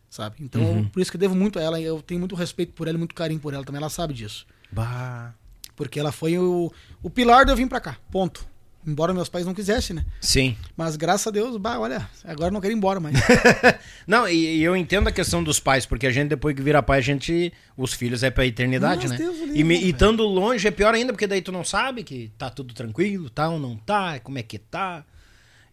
[0.09, 0.37] Sabe?
[0.41, 1.81] Então, por isso que eu devo muito a ela.
[1.81, 3.81] Eu tenho muito respeito por ela e muito carinho por ela também.
[3.81, 4.45] Ela sabe disso.
[4.71, 5.33] Bah.
[5.77, 6.71] Porque ela foi o,
[7.03, 7.97] o pilar de eu vir pra cá.
[8.11, 8.45] Ponto.
[8.87, 10.05] Embora meus pais não quisessem, né?
[10.23, 10.57] Sim.
[10.75, 13.15] Mas graças a Deus, bah, olha, agora não quero ir embora mais.
[14.07, 16.83] Não, e, e eu entendo a questão dos pais, porque a gente, depois que vira
[16.83, 17.53] pai, a gente.
[17.77, 19.31] Os filhos é pra eternidade, Nossa, né?
[19.31, 22.31] Deus e, me- e estando longe é pior ainda, porque daí tu não sabe que
[22.39, 25.05] tá tudo tranquilo, tá ou não tá, como é que tá.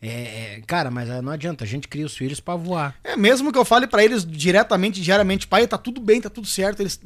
[0.02, 0.10] É,
[0.58, 2.96] é, cara, mas ah, não adianta, a gente cria os filhos pra voar.
[3.04, 6.46] é mesmo que eu fale pra eles diretamente, diariamente, pai, tá tudo bem, tá tudo
[6.46, 7.00] certo, eles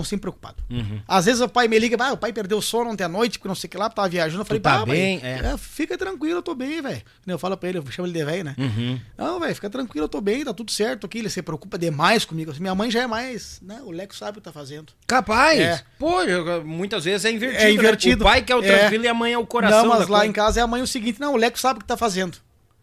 [0.00, 0.62] estão sempre preocupados.
[0.70, 1.00] Uhum.
[1.08, 3.38] Às vezes o pai me liga, ah, o pai perdeu o sono ontem à noite,
[3.38, 4.42] porque não sei o que lá, tava viajando.
[4.42, 5.18] Eu falei, tá "Bah, bem?
[5.20, 5.38] pai, É.
[5.52, 7.02] é, fica tranquilo, eu tô bem, velho.
[7.26, 8.54] Eu falo pra ele, eu chamo ele de velho, né?
[8.58, 9.00] Uhum.
[9.16, 11.18] Não, velho, fica tranquilo, eu tô bem, tá tudo certo aqui.
[11.18, 12.50] Ele se preocupa demais comigo.
[12.50, 13.80] Assim, minha mãe já é mais, né?
[13.84, 14.92] O Leco sabe o que tá fazendo.
[15.06, 15.58] Capaz.
[15.60, 15.82] É.
[15.98, 16.16] Pô,
[16.64, 17.60] muitas vezes é invertido.
[17.62, 17.70] É né?
[17.72, 18.24] invertido.
[18.24, 18.78] O pai que é o É.
[18.78, 19.82] tranquilo e a mãe é o coração.
[19.82, 20.26] não, mas lá coisa.
[20.26, 22.38] em casa é a mãe o seguinte, não, o Leco sabe o que tá fazendo.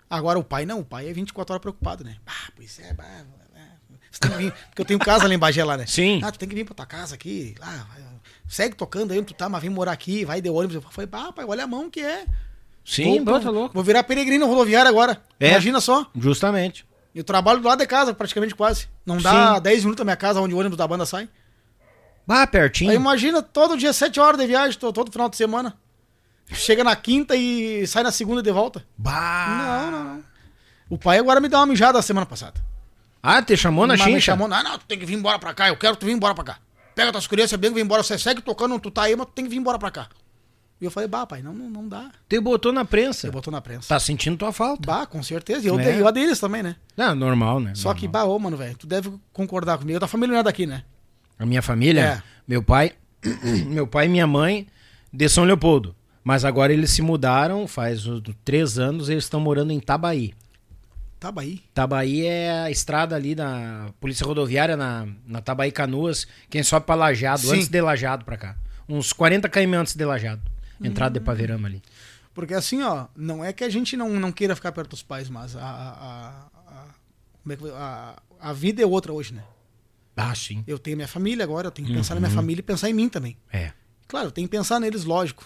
[0.09, 2.15] Agora o pai não, o pai é 24 horas preocupado, né?
[2.27, 3.23] Ah, pois é, bah, é.
[3.89, 4.02] Você tem que
[4.37, 5.85] vir, porque eu tenho casa lá em Bagé lá, né?
[5.85, 6.21] Sim.
[6.23, 8.03] Ah, tu tem que vir pra tua casa aqui, lá, vai,
[8.47, 10.75] segue tocando aí onde tu tá, mas vem morar aqui, vai de ônibus.
[10.75, 12.25] Eu falei, pá, pai, olha a mão que é.
[12.85, 13.73] Sim, vou, bota louco.
[13.73, 15.21] Vou virar peregrino rodoviário agora.
[15.39, 15.51] É.
[15.51, 16.05] Imagina só.
[16.15, 16.85] Justamente.
[17.15, 18.87] Eu trabalho do lado de casa, praticamente quase.
[19.05, 21.29] Não dá 10 minutos da minha casa onde o ônibus da banda sai.
[22.25, 22.89] Bah, pertinho.
[22.89, 25.77] Aí imagina, todo dia 7 horas de viagem, to- todo final de semana.
[26.51, 28.85] Chega na quinta e sai na segunda de volta.
[28.97, 29.89] Bah.
[29.89, 30.23] Não, não, não.
[30.89, 32.59] O pai agora me deu uma mijada a semana passada.
[33.23, 34.33] Ah, te chamou na Mas me chincha?
[34.33, 36.11] chamou, não, não, tu tem que vir embora pra cá, eu quero que tu vir
[36.11, 36.57] embora pra cá.
[36.93, 39.45] Pega tuas crianças bem, vem embora, você segue tocando, tu tá aí, mas tu tem
[39.45, 40.09] que vir embora pra cá.
[40.81, 42.11] E eu falei, bah, pai, não, não, não dá.
[42.27, 43.21] Te botou na prensa.
[43.21, 43.87] Você botou na prensa.
[43.87, 44.85] Tá sentindo tua falta.
[44.85, 45.61] Bah, com certeza.
[45.65, 45.83] E eu, É.
[45.83, 46.75] dei- eu a deles também, né?
[46.97, 47.71] Não, normal, né?
[47.73, 48.27] Só que, Normal.
[48.27, 49.97] bah, ô, mano, velho, tu deve concordar comigo.
[49.97, 50.83] Tua família não é daqui, né?
[51.39, 52.23] A minha família, É.
[52.45, 52.91] meu pai,
[53.67, 54.67] meu pai e minha mãe
[55.11, 55.95] de São Leopoldo.
[56.21, 58.03] Mas agora eles se mudaram, faz
[58.43, 60.33] três anos, eles estão morando em Tabaí.
[61.31, 61.59] Bahia.
[61.73, 66.95] Tabaí é a estrada ali da Polícia Rodoviária na, na Tabaí Canoas, quem sobe pra
[66.95, 67.55] Lajeado, Sim.
[67.55, 68.55] antes de Lajeado pra cá.
[68.87, 70.41] Uns 40 km antes de Lajeado.
[70.81, 71.81] Entrada de Paverama ali.
[72.33, 75.29] Porque assim, ó, não é que a gente não, não queira ficar perto dos pais,
[75.29, 76.27] mas a, a, a,
[76.67, 76.85] a-
[77.41, 79.43] como é que, a, a vida é outra hoje, né?
[80.17, 80.63] Ah, sim.
[80.67, 82.27] Eu tenho minha família agora, eu tenho que pensar na Uhum.
[82.27, 83.37] minha família e pensar em mim também.
[83.51, 83.71] É.
[84.07, 85.45] Claro, eu tenho que pensar neles, lógico.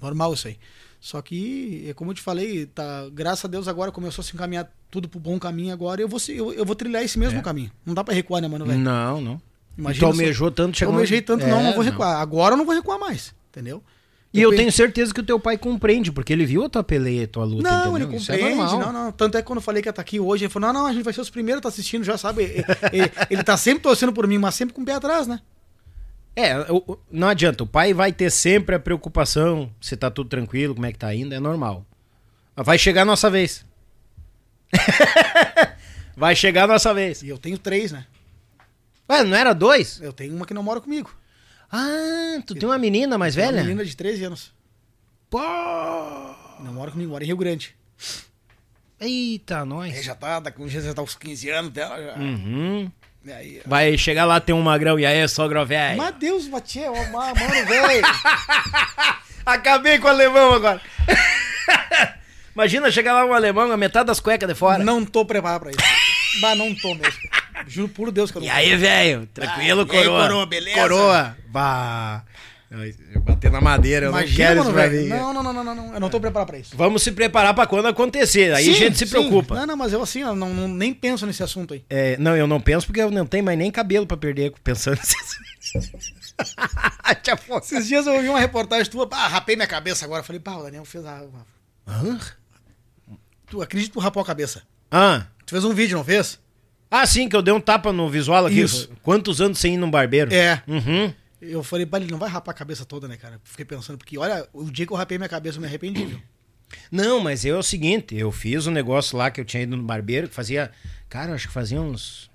[0.00, 0.58] Normal isso aí.
[1.00, 4.34] Só que, é como eu te falei, tá, graças a Deus agora começou a se
[4.34, 7.42] encaminhar tudo pro bom caminho agora, eu vou, eu, eu vou trilhar esse mesmo É.
[7.42, 7.70] caminho.
[7.86, 8.78] Não dá pra recuar, né, mano, velho?
[8.80, 9.40] Não, não.
[9.76, 10.94] Imagina tu só- almejou tanto, Eu chegou...
[10.94, 12.20] almejei tanto, não, É, não vou recuar.
[12.20, 13.80] Agora eu não vou recuar mais, entendeu?
[14.34, 16.82] E eu pe- tenho certeza que o teu pai compreende, porque ele viu a tua
[16.84, 18.18] peleia, a tua luta, Não, ele entendeu?
[18.20, 19.12] Isso compreende, é não, não.
[19.12, 20.86] Tanto é que quando eu falei que ia estar aqui hoje, ele falou, não, não,
[20.88, 22.42] a gente vai ser os primeiros a estar assistindo, já sabe.
[22.42, 25.40] ele, ele, ele tá sempre torcendo por mim, mas sempre com o pé atrás, né?
[26.40, 26.54] É,
[27.10, 30.92] não adianta, o pai vai ter sempre a preocupação se tá tudo tranquilo, como é
[30.92, 31.84] que tá indo, é normal.
[32.54, 33.66] Mas Vai chegar a nossa vez.
[36.16, 37.22] vai chegar a nossa vez.
[37.22, 38.06] E eu tenho três, né?
[39.10, 40.00] Ué, não era dois?
[40.00, 41.10] Eu tenho uma que não mora comigo.
[41.72, 43.62] Ah, tu tem uma menina mais Uma velha?
[43.62, 44.52] menina de 13 anos.
[45.30, 45.38] Pô!
[46.60, 47.74] Não mora comigo, mora em Rio Grande.
[49.00, 50.04] Eita, É, nós.
[50.04, 51.96] já tá, tá com já tá uns 15 anos dela.
[52.02, 52.14] Já.
[52.16, 52.90] Uhum.
[53.28, 53.60] E aí.
[53.66, 55.98] Vai chegar lá, tem um magrão, e aí, sogro velho?
[55.98, 57.34] Mas Deus, Matia, mano,
[57.66, 58.02] velho.
[59.44, 60.80] Acabei com o alemão agora.
[62.54, 64.82] Imagina chegar lá um alemão, a metade das cuecas de fora.
[64.82, 65.78] Não tô preparado pra isso.
[66.40, 67.20] Mas não tô mesmo.
[67.66, 69.26] Juro por Deus que eu não E aí, velho?
[69.26, 70.22] Tranquilo, Ah, e aí, coroa?
[70.22, 70.80] coroa, beleza?
[70.80, 71.36] Coroa.
[71.48, 72.24] Bah.
[72.70, 75.08] Eu bater na madeira, eu Imagina, não quero mano, isso.
[75.08, 75.94] Não, não, não, não, não.
[75.94, 76.76] Eu não tô preparado pra isso.
[76.76, 78.52] Vamos se preparar pra quando acontecer.
[78.54, 79.10] Aí a Sim, gente se sim.
[79.10, 79.54] preocupa.
[79.54, 81.82] Não, não, mas eu assim, ó, não, não- nem penso nesse assunto aí.
[81.88, 84.98] É, não, eu não penso porque eu não tenho mais nem cabelo pra perder pensando
[85.00, 85.38] nisso.
[87.62, 90.20] Esses dias eu ouvi uma reportagem tua, ah, rapei minha cabeça agora.
[90.20, 91.22] Eu falei, pá, o Daniel fez a.
[91.86, 92.18] Hã?
[93.50, 94.62] Tu acredita que tu rapou a cabeça?
[94.90, 95.26] Ah.
[95.46, 96.38] Tu fez um vídeo, não fez?
[96.90, 98.60] ah, sim, que eu dei um tapa no visual aqui.
[98.60, 98.90] Isso.
[99.02, 100.32] Quantos anos sem ir num barbeiro?
[100.32, 100.62] É.
[100.66, 101.12] Uhum.
[101.40, 103.40] Eu falei, pá, ele não vai rapar a cabeça toda, né, cara?
[103.44, 106.20] Fiquei pensando, porque olha, o dia que eu rapei minha cabeça, eu me arrependi, viu?
[106.90, 109.76] Não, mas eu é o seguinte, eu fiz um negócio lá que eu tinha ido
[109.76, 110.70] no barbeiro, que fazia,
[111.08, 112.28] cara, acho que fazia uns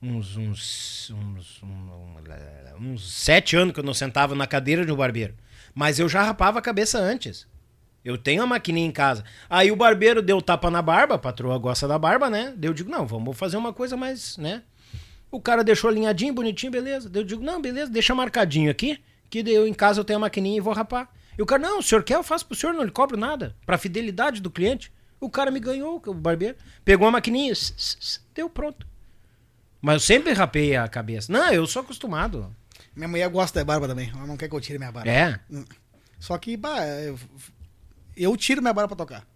[0.00, 4.96] uns uns uns, um- uns sete anos que eu não sentava na cadeira de um
[4.96, 5.34] barbeiro.
[5.74, 7.46] Mas eu já rapava a cabeça antes.
[8.04, 9.24] Eu tenho a maquininha em casa.
[9.50, 12.54] Aí o barbeiro deu tapa na barba, a patroa gosta da barba, né?
[12.62, 14.62] Eu digo, não, vamos fazer uma coisa mais, né?
[15.30, 17.10] O cara deixou alinhadinho, bonitinho, beleza.
[17.12, 18.98] Eu digo, não, beleza, deixa marcadinho aqui,
[19.28, 21.12] que eu em casa eu tenho a maquininha e vou rapar.
[21.36, 23.54] E o cara, não, o senhor quer, eu faço pro senhor, não lhe cobro nada.
[23.64, 24.92] Pra fidelidade do cliente.
[25.20, 26.56] O cara me ganhou, o barbeiro.
[26.84, 28.86] Pegou a maquininha, ss, ss, ss, deu pronto.
[29.80, 31.32] Mas eu sempre rapei a cabeça.
[31.32, 32.54] Não, eu sou acostumado.
[32.94, 34.10] Minha mulher gosta da barba também.
[34.12, 35.08] Ela não quer que eu tire minha barba.
[35.08, 35.38] É.
[36.18, 37.18] Só que, bah, eu,
[38.16, 39.26] eu tiro minha barba pra tocar.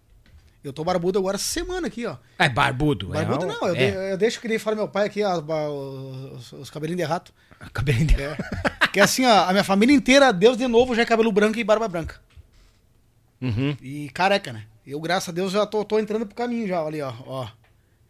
[0.63, 2.15] Eu tô barbudo agora semana aqui, ó.
[2.39, 3.07] É barbudo.
[3.09, 3.91] Barbudo é, não, eu, é.
[3.91, 5.37] de- eu deixo que nem fala meu pai aqui, ó,
[6.35, 7.33] os, os cabelinhos de rato.
[7.73, 8.15] Cabelinho de-
[8.91, 11.63] Que assim, ó, a minha família inteira, Deus de novo, já é cabelo branco e
[11.63, 12.19] barba branca.
[13.41, 13.75] Uhum.
[13.81, 14.63] E careca, né?
[14.85, 17.13] Eu, graças a Deus, já tô, tô entrando pro caminho já, olha ali, ó.
[17.25, 17.47] ó.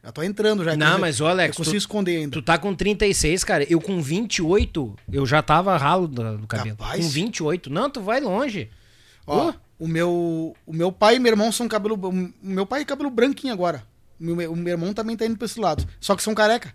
[0.03, 0.75] Já tô entrando já.
[0.75, 2.31] Não, mas, ô, Alex, Eu consigo tu- esconder ainda.
[2.33, 3.63] Tu tá com 36, cara.
[3.71, 6.75] Eu com 28, eu já tava ralo do, do cabelo.
[6.75, 6.99] Capaz?
[7.03, 7.69] Com 28.
[7.69, 8.69] Não, tu vai longe.
[9.25, 9.53] Ó, Uh.
[9.79, 11.95] O meu, o meu pai e meu irmão são cabelo.
[11.95, 13.85] O meu pai é cabelo branquinho agora.
[14.19, 15.87] O meu, o meu irmão também tá indo pra esse lado.
[15.99, 16.73] Só que são careca.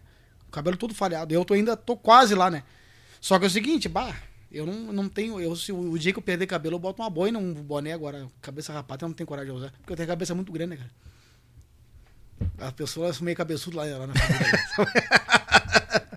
[0.48, 1.32] O cabelo todo falhado.
[1.32, 2.62] Eu tô ainda, tô quase lá, né?
[3.20, 4.14] Só que é o seguinte, bah,
[4.50, 5.40] eu não, não tenho.
[5.40, 8.28] Eu, se o, dia que eu perder cabelo, eu boto uma boina, um boné agora.
[8.40, 9.72] Cabeça rapada, eu não tenho coragem de usar.
[9.78, 10.90] Porque eu tenho a cabeça muito grande, né, cara?
[12.68, 14.14] As pessoas meio cabeçudo lá, lá na.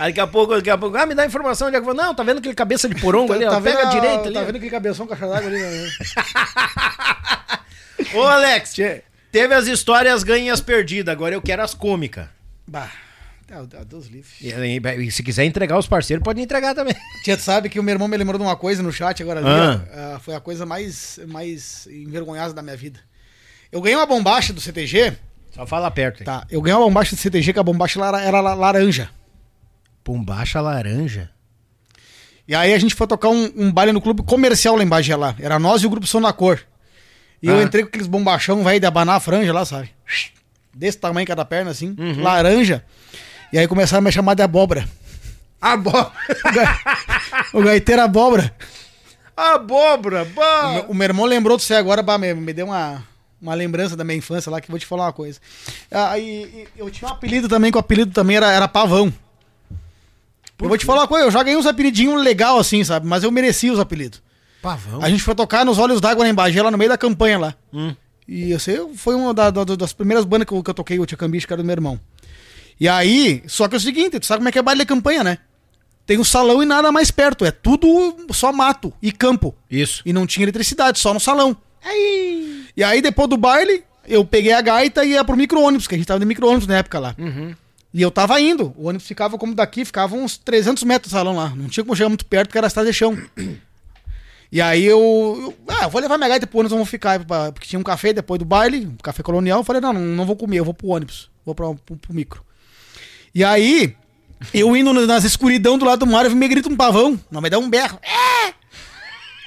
[0.00, 1.94] Aí daqui a pouco, daqui a pouco, ah, me dá informação onde é que eu
[1.94, 1.94] vou.
[1.94, 4.32] Não, tá vendo aquele cabeça de porongo ali, ó, pega a direita ali.
[4.34, 5.60] Tá vendo aquele cabeção caixa d'água ali?
[5.60, 5.90] né?
[8.14, 8.74] Ô, Alex,
[9.30, 12.26] teve as histórias ganhas perdidas, agora eu quero as cômicas.
[12.66, 12.90] Bah,
[13.52, 14.30] ah, Deus livre.
[14.40, 16.94] E, e- se quiser entregar os parceiros, pode entregar também.
[17.22, 19.48] Tia, sabe que o meu irmão me lembrou de uma coisa no chat agora ali,
[19.48, 20.14] Ah.
[20.14, 22.98] Ah, foi a coisa mais, mais envergonhosa da minha vida.
[23.70, 25.12] Eu ganhei uma bombacha do CTG,
[25.54, 26.24] Só fala perto aí.
[26.24, 26.46] tá?
[26.50, 29.10] Eu ganhei uma bombacha do CTG, que a bombacha era la- laranja.
[30.04, 31.30] Bombacha laranja.
[32.48, 35.14] E aí a gente foi tocar um, um baile no clube comercial lá em Bagé
[35.14, 35.36] lá.
[35.38, 36.60] Era nós e o grupo Som da Cor.
[37.42, 37.62] E eu Ah.
[37.62, 39.90] entrei com aqueles bombachão, velho, de abanar a franja lá, sabe?
[40.74, 42.22] Desse tamanho cada perna, assim, Uhum.
[42.22, 42.84] laranja.
[43.52, 44.86] E aí começaram a me chamar de abóbora.
[45.60, 46.10] Abóbora.
[46.44, 46.78] O, ga...
[47.54, 48.54] o gaiteiro abóbora.
[49.36, 50.24] Abóbora.
[50.24, 53.02] O meu, o meu irmão lembrou de você agora, bah, me, me deu uma,
[53.40, 55.38] uma lembrança da minha infância lá, que eu vou te falar uma coisa.
[55.90, 59.12] Ah, e- e eu tinha um apelido também, que o apelido também era, era Pavão.
[60.60, 63.06] Eu vou te falar uma coisa, eu já ganhei uns apelidinhos legal assim, sabe?
[63.06, 64.22] Mas eu merecia os apelidos.
[64.62, 65.02] Pavão.
[65.02, 67.38] A gente foi tocar nos Olhos d'Água lá em Bagé, lá no meio da campanha
[67.38, 67.54] lá.
[67.72, 67.94] Hum.
[68.28, 71.06] E esse foi uma da- da- das primeiras bandas que eu, que eu toquei, o
[71.06, 71.98] Tia Cambiche, que era do meu irmão.
[72.78, 74.86] E aí, só que é o seguinte, tu sabe como é que é baile de
[74.86, 75.38] campanha, né?
[76.06, 79.54] Tem um salão e nada mais perto, é tudo só mato e campo.
[79.70, 80.02] Isso.
[80.04, 81.56] E não tinha eletricidade, só no salão.
[82.76, 85.98] E aí, depois do baile, eu peguei a gaita e ia pro micro-ônibus, que a
[85.98, 87.14] gente tava de micro-ônibus na época lá.
[87.92, 88.72] E eu tava indo.
[88.76, 91.50] O ônibus ficava como daqui, ficava uns 300 metros do salão lá.
[91.56, 93.16] Não tinha como chegar muito perto, porque era estrada de chão.
[94.52, 94.98] E aí eu,
[95.40, 97.24] eu- Ah, eu vou levar minha gaita pro ônibus, vamos ficar.
[97.24, 99.60] pra- Porque tinha um café depois do baile, um café colonial.
[99.60, 101.30] Eu falei, não, não, vou comer, eu vou pro ônibus.
[101.44, 102.42] Vou pra, pro, pro micro.
[103.34, 103.94] E aí,
[104.54, 107.18] eu indo nas escuridão do lado do mar, eu me grita um pavão.
[107.30, 107.98] Não, me dá um berro.
[108.02, 108.54] É!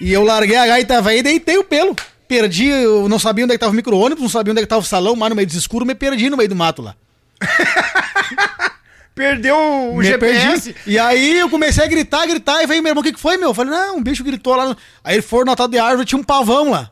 [0.01, 1.95] E eu larguei a gaita velha e deitei o pelo.
[2.27, 4.69] Perdi, eu não sabia onde é que tava o micro-ônibus, não sabia onde é que
[4.69, 6.95] tava o salão, mas no meio do escuro, me perdi no meio do mato lá.
[9.15, 10.73] Perdeu o Me GPS.
[10.73, 10.75] perdi.
[10.89, 13.37] E aí eu comecei a gritar, gritar, e veio meu irmão, o que, que foi,
[13.37, 13.49] meu?
[13.49, 14.65] Eu falei, não, um bicho gritou lá.
[14.65, 16.89] no- Aí ele foi no tal de árvore, tinha um pavão lá.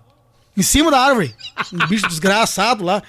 [0.55, 1.35] Em cima da árvore.
[1.73, 3.01] Um bicho desgraçado lá.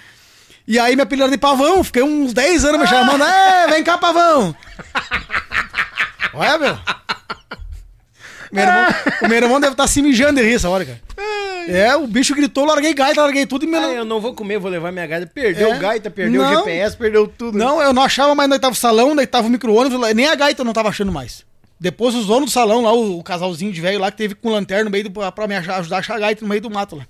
[0.66, 3.98] E aí me apelidaram de pavão, fiquei uns 10 anos me chamando, é, vem cá,
[3.98, 4.56] pavão.
[6.32, 6.78] Olha, meu.
[8.52, 8.86] Meu irmão-
[9.22, 11.00] o meu irmão deve estar se mijando de rir essa hora, cara.
[11.68, 13.76] É, o bicho gritou, larguei gaita, larguei tudo e me...
[13.76, 15.26] Ah, eu não vou comer, vou levar minha gaita.
[15.32, 15.78] Perdeu É?
[15.78, 16.52] gaita, perdeu Não.
[16.52, 17.56] o GPS, perdeu tudo.
[17.56, 20.34] Não, eu não achava mais onde tava o salão, onde tava o micro-ônibus, nem a
[20.34, 21.44] gaita eu não tava achando mais.
[21.80, 24.50] Depois os donos do salão lá, o, o casalzinho de velho lá, que teve com
[24.50, 26.70] lanterna no meio do, pra, me achar- ajudar a achar a gaita no meio do
[26.70, 27.06] mato lá.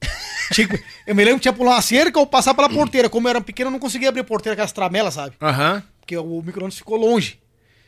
[0.52, 3.08] Tipo, eu me lembro que tinha pular uma cerca ou passar pela porteira.
[3.08, 5.34] Como eu era pequeno, eu não conseguia abrir a porteira com as tramelas, sabe?
[5.40, 5.82] Aham.
[6.00, 7.38] Porque o micro-ônibus ficou longe.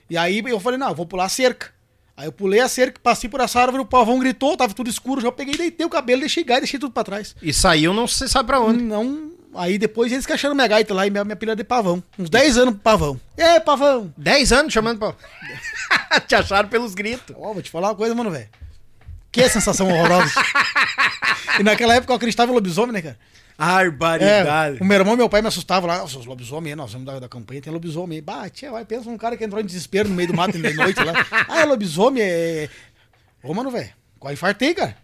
[0.08, 1.68] E aí eu falei, não, eu vou pular a cerca.
[2.16, 5.20] Aí eu pulei a cerca, passei por essa árvore, o pavão gritou, tava tudo escuro,
[5.20, 7.36] já peguei, deitei o cabelo, deixei gaita, deixei tudo pra trás.
[7.42, 8.82] E saiu, não se sabe pra onde.
[8.82, 9.32] Não.
[9.54, 12.02] Aí depois eles que acharam minha gaita lá e minha, minha pilha de pavão.
[12.18, 13.20] Uns 10 anos pro pavão.
[13.36, 14.12] É, pavão!
[14.16, 15.14] 10 anos chamando pra.
[16.26, 17.36] Te acharam pelos gritos.
[17.38, 18.48] Ó, vou te falar uma coisa, mano, velho.
[19.30, 20.32] Que sensação horrorosa.
[21.60, 23.18] e naquela época eu acreditava em lobisomem, né, cara?
[23.58, 24.78] É, Barbaridade.
[24.80, 25.98] o meu irmão e meu pai me assustavam lá.
[25.98, 28.22] Nossa, os lobisomem, nós somos da, da campanha, tem lobisomem.
[28.22, 30.74] Bah, tia, vai, pensa num cara que entrou em desespero no meio do mato de
[30.74, 31.12] noite lá.
[31.48, 32.68] Ah, é lobisomem, é...
[33.42, 34.96] Ô, mano, velho, quase infartei, cara.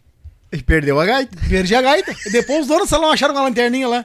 [0.52, 1.36] E perdeu a gaita.
[1.48, 2.14] Perdi a gaita.
[2.26, 4.04] E depois os donos do salão acharam uma lanterninha lá.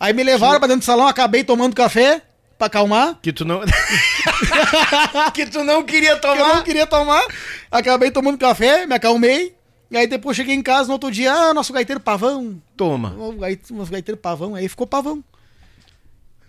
[0.00, 2.22] Aí me levaram pra dentro do salão, acabei tomando café
[2.56, 3.18] pra acalmar.
[3.22, 3.60] Que tu não.
[5.32, 6.54] que tu não queria que eu tomar.
[6.56, 7.22] não queria tomar.
[7.70, 9.54] Acabei tomando café, me acalmei.
[9.90, 12.60] E aí depois cheguei em casa no outro dia, ah, nosso gaiteiro pavão.
[12.76, 13.14] Toma.
[13.18, 14.54] O gaite- Nosso gaiteiro pavão.
[14.54, 15.24] Aí ficou pavão.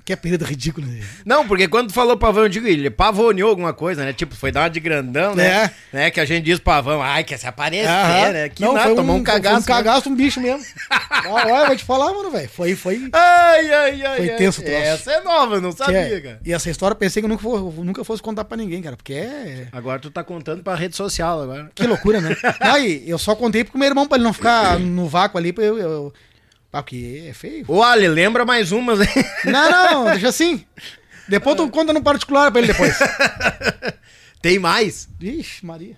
[0.09, 1.01] Que apelido ridículo, né?
[1.23, 4.11] Não, porque quando falou pavão, eu digo, ele pavoneou alguma coisa, né?
[4.11, 5.69] Tipo, foi dar uma de grandão, né?
[5.93, 5.95] É.
[5.95, 6.09] né?
[6.09, 6.99] Que a gente diz pavão.
[6.99, 8.31] Ai, quer se aparecer, Aham.
[8.31, 8.49] né?
[8.49, 9.59] Que Não, nada, foi tomou um, foi cagaço.
[9.59, 10.65] um cagaço, um bicho mesmo.
[10.89, 12.49] ah, olha, vou te falar, mano, velho.
[12.49, 13.07] Foi, foi.
[13.13, 14.17] Ai, ai, ai.
[14.17, 14.79] Foi tenso o troço.
[14.79, 16.39] Essa é nova, eu não que sabia, é- cara.
[16.43, 18.97] E essa história eu pensei que eu nunca, for- nunca fosse contar pra ninguém, cara.
[18.97, 19.67] Porque é.
[19.71, 21.69] Agora tu tá contando pra rede social agora.
[21.75, 22.35] Que loucura, né?
[22.59, 25.63] Aí, eu só contei pro meu irmão pra ele não ficar no vácuo ali, pra
[25.63, 25.77] eu.
[25.77, 26.13] eu...
[26.71, 27.65] Ah, porque é feio.
[27.67, 29.07] Ô, Ali, lembra mais umas aí.
[29.45, 30.63] Não, não, deixa assim.
[31.27, 32.97] Depois tu conta no particular pra ele depois.
[34.41, 35.07] Tem mais.
[35.19, 35.97] Ixi, Maria.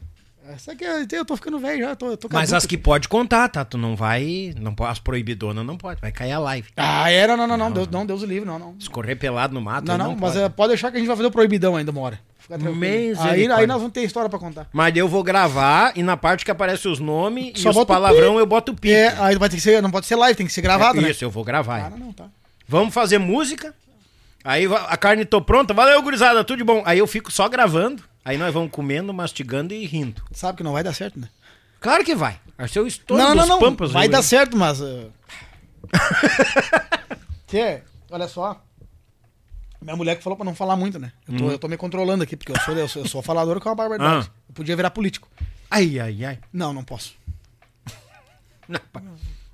[0.50, 3.48] Essa aqui é- eu tô ficando velho já, tô, tô Mas as que pode contar,
[3.48, 3.64] tá?
[3.64, 4.54] Tu não vai.
[4.60, 6.02] Não, as proibidonas não pode.
[6.02, 6.68] Vai cair a live.
[6.76, 8.76] Ah, era, não, não, não, Deus, não, Deus o livre, não, não.
[8.80, 9.86] Escorrer pelado no mato.
[9.88, 10.40] Não, aí não, mas pode.
[10.44, 12.20] é, pode deixar que a gente vai fazer o proibidão ainda uma hora.
[12.58, 13.22] Fica tranquilo.
[13.22, 14.68] Aí, aí nós vamos ter história pra contar.
[14.72, 17.94] Mas eu vou gravar e na parte que aparece os nomes e Só os bota
[17.94, 18.92] o palavrão eu boto o pi.
[18.92, 21.10] É, aí vai ter que ser, não pode ser live, tem que ser gravado, né?
[21.10, 21.92] Isso, eu vou gravar.
[21.94, 22.26] Ah, não, tá.
[22.68, 23.74] Vamos fazer música.
[24.44, 25.74] Aí va- a carne tô pronta.
[25.74, 26.82] Valeu, gurizada, tudo de bom.
[26.86, 28.04] Aí eu fico só gravando.
[28.24, 30.22] Aí nós vamos comendo, mastigando e rindo.
[30.32, 31.28] Sabe que não vai dar certo, né?
[31.80, 32.40] Claro que vai.
[32.58, 33.60] Acho que é estouro não, dos não, não.
[33.60, 33.92] pampas.
[33.92, 34.24] vai viu, dar hein?
[34.24, 34.80] certo, mas.
[34.80, 35.12] Uh...
[37.48, 38.62] Tchê, olha só.
[39.82, 41.12] Minha mulher que falou pra não falar muito, né?
[41.28, 43.60] Eu tô, eu tô me controlando aqui, porque eu sou, eu sou, eu sou falador
[43.60, 44.30] com uma barbaridade.
[44.30, 44.34] Ah.
[44.50, 45.28] Eu podia virar político.
[45.70, 46.40] Ai, ai, ai.
[46.54, 47.16] Não, não posso.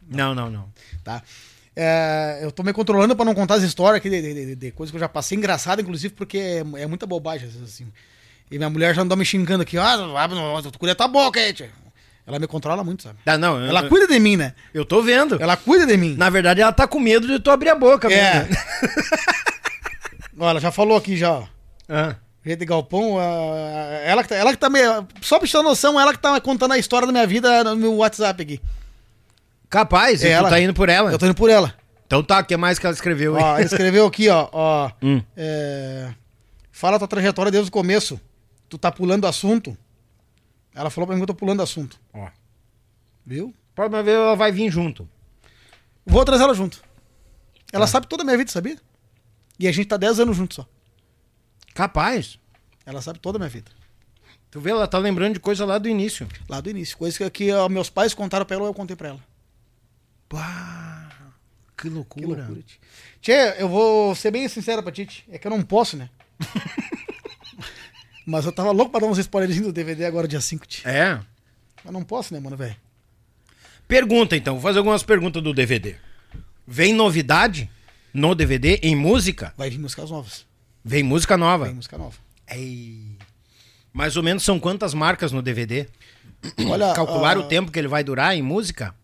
[0.09, 0.69] Não, não, não.
[1.03, 1.21] Tá?
[1.75, 4.71] É, eu tô me controlando pra não contar as histórias aqui de, de, de- de
[4.71, 7.91] coisas que eu já passei engraçada, inclusive, porque é, é muita bobagem, às vezes, assim.
[8.49, 9.97] E minha mulher já andou me xingando aqui, ah,
[10.71, 11.69] tu cuida tua boca aí, tia.
[12.25, 13.19] Ela me controla muito, sabe?
[13.25, 14.53] Ah, não, eu, Ela cuida de mim, né?
[14.73, 15.41] eu tô vendo.
[15.41, 16.15] Ela cuida de mim.
[16.15, 18.11] Na verdade, ela tá com medo de tu abrir a boca.
[18.11, 18.47] É.
[20.39, 21.47] Ó, ela já falou aqui já.
[21.89, 22.15] Ah.
[22.41, 25.05] Rede Galpão, ah, ela, que tá, ela que tá meio.
[25.21, 27.75] Só pra te ter noção, ela que tá contando a história da minha vida no
[27.75, 28.61] meu WhatsApp aqui.
[29.69, 30.49] Capaz, É ela.
[30.49, 31.11] tá indo por ela.
[31.11, 31.73] Eu tô indo por ela.
[32.05, 33.43] Então tá, o que mais que ela escreveu aí?
[33.43, 34.47] Ó, ele escreveu aqui, ó.
[34.53, 35.21] ó Hum.
[35.35, 36.13] é,
[36.71, 38.19] fala tua trajetória desde o começo.
[38.69, 39.77] Tu tá pulando assunto.
[40.73, 41.99] Ela falou pra mim que eu tô pulando assunto.
[42.13, 42.27] Ó.
[43.25, 43.53] Viu?
[43.75, 45.07] Pode ver, ela vai vir junto.
[46.05, 46.81] Vou trazer ela junto.
[47.73, 48.77] Ela sabe toda a minha vida, sabia?
[49.59, 50.67] E a gente tá 10 anos juntos só.
[51.73, 52.39] Capaz.
[52.85, 53.71] Ela sabe toda a minha vida.
[54.49, 56.27] Tu vê, ela tá lembrando de coisa lá do início.
[56.47, 56.97] Lá do início.
[56.97, 59.19] Coisa que, que ó, meus pais contaram pra ela, eu contei pra ela.
[60.29, 61.09] Pá,
[61.77, 62.27] que Que loucura.
[62.27, 62.77] loucura, Tchê.
[63.21, 65.23] Tchê, eu vou ser bem sincero pra ti, Tchê.
[65.29, 66.09] É que eu não posso, né?
[68.25, 70.87] Mas eu tava louco pra dar uns spoilerzinhos do DVD agora, dia 5, Tchê.
[70.87, 71.19] É.
[71.83, 72.75] Mas não posso, né, mano, velho?
[73.87, 75.95] Pergunta então, vou fazer algumas perguntas do DVD.
[76.65, 77.69] Vem novidade
[78.17, 79.53] no DVD em música?
[79.55, 80.45] Vai vir músicas novas.
[80.83, 81.65] Vem música nova.
[81.65, 82.17] Vem música nova.
[82.49, 83.15] Ei.
[83.93, 85.87] Mais ou menos são quantas marcas no DVD?
[86.67, 88.95] Olha, Calcular ah, o tempo que ele vai durar em música?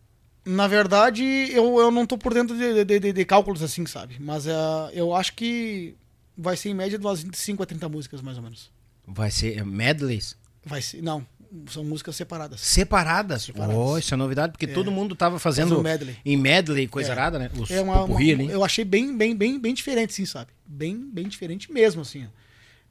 [0.43, 4.17] Na verdade, eu, eu não tô por dentro de, de, de- de cálculos assim, sabe?
[4.19, 5.95] Mas ah, eu acho que
[6.35, 8.71] vai ser em média de umas 25 a 30 músicas, mais ou menos.
[9.07, 10.35] Vai ser é, medleys?
[10.65, 11.03] Vai ser.
[11.03, 11.25] Não,
[11.69, 12.59] são músicas separadas.
[12.61, 13.43] Separadas?
[13.43, 13.75] Separadas.
[13.77, 16.15] Oh, isso é novidade, porque todo mundo tava Faz fazendo um medley.
[16.25, 17.11] em medley, coisa É.
[17.11, 17.49] arada, né?
[17.57, 18.49] Os É uma, uma- ali.
[18.49, 20.51] eu achei bem, bem, bem, bem diferente, sim, sabe?
[20.65, 22.25] Bem, bem diferente mesmo, assim.
[22.25, 22.27] ó.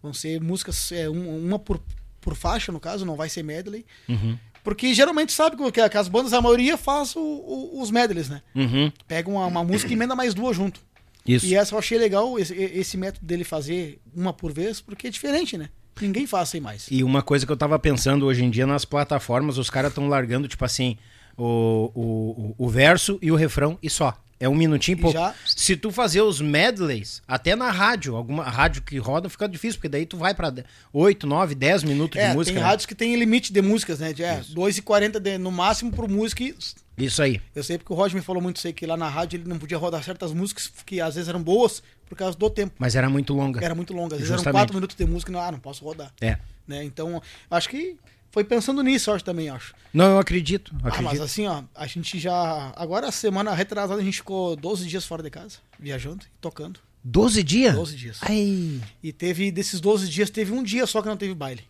[0.03, 1.81] Vão ser músicas, é, um- uma por,
[2.21, 3.85] por faixa, no caso, não vai ser medley.
[4.09, 4.37] Uhum.
[4.65, 8.43] Porque geralmente sabe que, que as bandas, a maioria faz o- o- os medleys, né?
[8.55, 8.93] Uhum.
[9.09, 10.81] Pega uma, uma música e emenda mais duas junto.
[11.27, 11.47] Isso.
[11.47, 15.11] E essa eu achei legal, esse, esse método dele fazer uma por vez, porque é
[15.11, 15.69] diferente, né?
[16.01, 16.87] Ninguém faz sem mais.
[16.91, 20.09] E uma coisa que eu tava pensando hoje em dia nas plataformas, os caras estão
[20.09, 20.97] largando, tipo assim,
[21.37, 24.17] o, o, o- verso e o refrão e só.
[24.41, 25.17] É um minutinho e pouco.
[25.17, 29.79] já- Se tu fazer os medleys, até na rádio, alguma rádio que roda, fica difícil,
[29.79, 30.53] porque daí tu vai pra
[30.93, 32.55] 8, 9, 10 minutos É, de música.
[32.55, 32.69] tem né?
[32.69, 34.13] rádios que tem limite de músicas, né?
[34.13, 36.43] De é, 2,40 de- no máximo por música.
[36.43, 36.57] e-
[36.99, 37.41] Isso aí.
[37.55, 39.59] Eu sei porque o Roger me falou muito sei que lá na rádio ele não
[39.59, 41.81] podia rodar certas músicas que às vezes eram boas
[42.13, 42.75] por causa do tempo.
[42.79, 43.65] Mas era muito longa.
[43.65, 44.17] Era muito longa.
[44.17, 44.53] Às vezes eram.
[44.53, 46.13] 4 minutos de música e não, ah, não posso rodar.
[46.21, 46.37] É.
[46.69, 46.85] Né?
[46.85, 47.97] Então, acho que
[48.31, 49.75] foi pensando nisso, acho também, acho.
[49.95, 50.75] Não, eu acredito.
[50.75, 51.23] Ah, mas acredito.
[51.23, 52.71] assim, ó, a gente já.
[52.77, 56.81] Agora, a semana retrasada, a gente ficou 12 dias fora de casa, viajando e tocando.
[57.03, 57.75] 12 dias?
[57.75, 58.19] 12 dias.
[58.21, 58.79] Ai.
[59.03, 61.65] E teve, desses 12 dias, teve um dia só que não teve baile.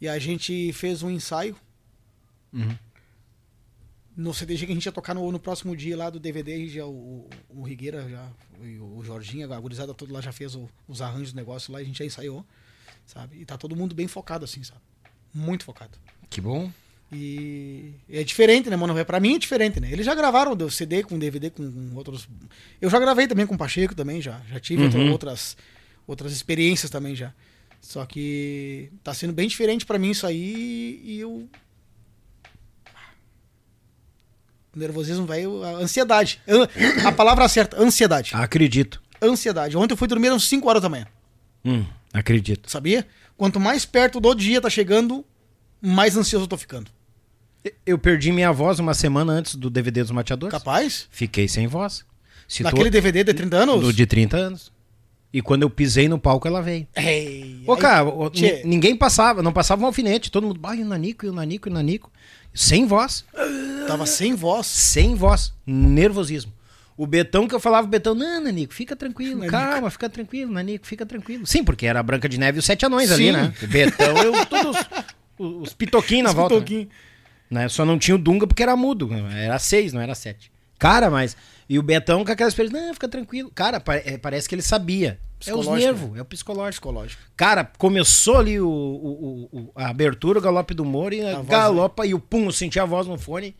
[0.00, 1.54] E a gente fez um ensaio.
[2.52, 2.76] Uhum.
[4.20, 6.84] No CDG que a gente ia tocar no, no próximo dia lá do DVD, já,
[6.86, 8.28] o, o, Rigueira, já,
[8.62, 11.78] e o Jorginho, a gurizada toda lá já fez o- os arranjos do negócio lá,
[11.78, 12.44] a gente já ensaiou,
[13.06, 13.38] sabe?
[13.40, 14.80] E tá todo mundo bem focado assim, sabe?
[15.32, 15.96] Muito focado.
[16.28, 16.70] Que bom.
[17.12, 18.94] E é diferente, né, mano?
[19.04, 19.90] Pra mim é diferente, né?
[19.90, 22.28] Eles já gravaram o CD com DVD com, com outros.
[22.80, 24.40] Eu já gravei também com o Pacheco também, já.
[24.48, 25.10] Já tive Uhum.
[25.12, 25.56] outras,
[26.06, 27.32] outras experiências também já.
[27.80, 31.48] Só que tá sendo bem diferente pra mim isso aí e eu.
[34.74, 36.40] O nervosismo, velho, a ansiedade.
[36.46, 36.68] An-
[37.06, 38.32] A palavra certa, ansiedade.
[38.34, 39.02] Acredito.
[39.22, 39.76] Ansiedade.
[39.76, 41.06] Ontem eu fui dormir às 5 horas da manhã,
[41.64, 42.70] Hum, acredito.
[42.70, 43.06] sabia?
[43.36, 45.24] Quanto mais perto do dia tá chegando,
[45.80, 46.90] mais ansioso eu tô ficando.
[47.84, 50.52] Eu perdi minha voz uma semana antes do DVD dos Mateadores.
[50.52, 51.06] Capaz?
[51.10, 52.04] Fiquei sem voz.
[52.48, 52.92] Se Naquele tu...
[52.92, 53.80] DVD de 30 anos?
[53.82, 54.72] Do de 30 anos.
[55.32, 56.88] E quando eu pisei no palco, ela veio.
[56.96, 58.04] Ei, Ô, cara,
[58.64, 60.30] ninguém passava, não passava um alfinete.
[60.30, 62.10] Todo mundo, ai, o Nanico, e o Nanico, e o Nanico.
[62.52, 63.24] Sem voz.
[63.86, 64.66] Tava sem voz.
[64.66, 65.52] Sem voz.
[65.66, 66.52] Nervosismo.
[66.96, 69.50] O Betão que eu falava, o Betão, não, Nanico, fica tranquilo, Nanico.
[69.52, 71.46] calma, fica tranquilo, Nanico, fica tranquilo.
[71.46, 73.32] Sim, porque era a Branca de Neve e os Sete Anões ali, Sim.
[73.32, 73.54] né?
[73.62, 74.76] O Betão, eu, todos
[75.38, 76.54] os, os pitoquinhos na Os volta.
[76.56, 76.60] né?
[76.60, 76.88] pitoquinhos.
[77.50, 77.68] né?
[77.70, 79.08] Só não tinha o Dunga porque era mudo.
[79.34, 80.52] Era seis, não era sete.
[80.78, 81.34] Cara, mas.
[81.68, 83.50] E o Betão com aquela experiência, não, fica tranquilo.
[83.54, 85.18] Cara, pa- é, parece que ele sabia.
[85.46, 86.72] É os nervos, é o psicológico.
[86.88, 87.22] Psicológico.
[87.36, 91.46] Cara, começou ali o, o- o- a abertura, o galope do Moro, e a voz,
[91.48, 93.54] galopa e o pum, eu senti a voz no fone.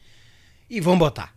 [0.69, 1.35] E vamos botar.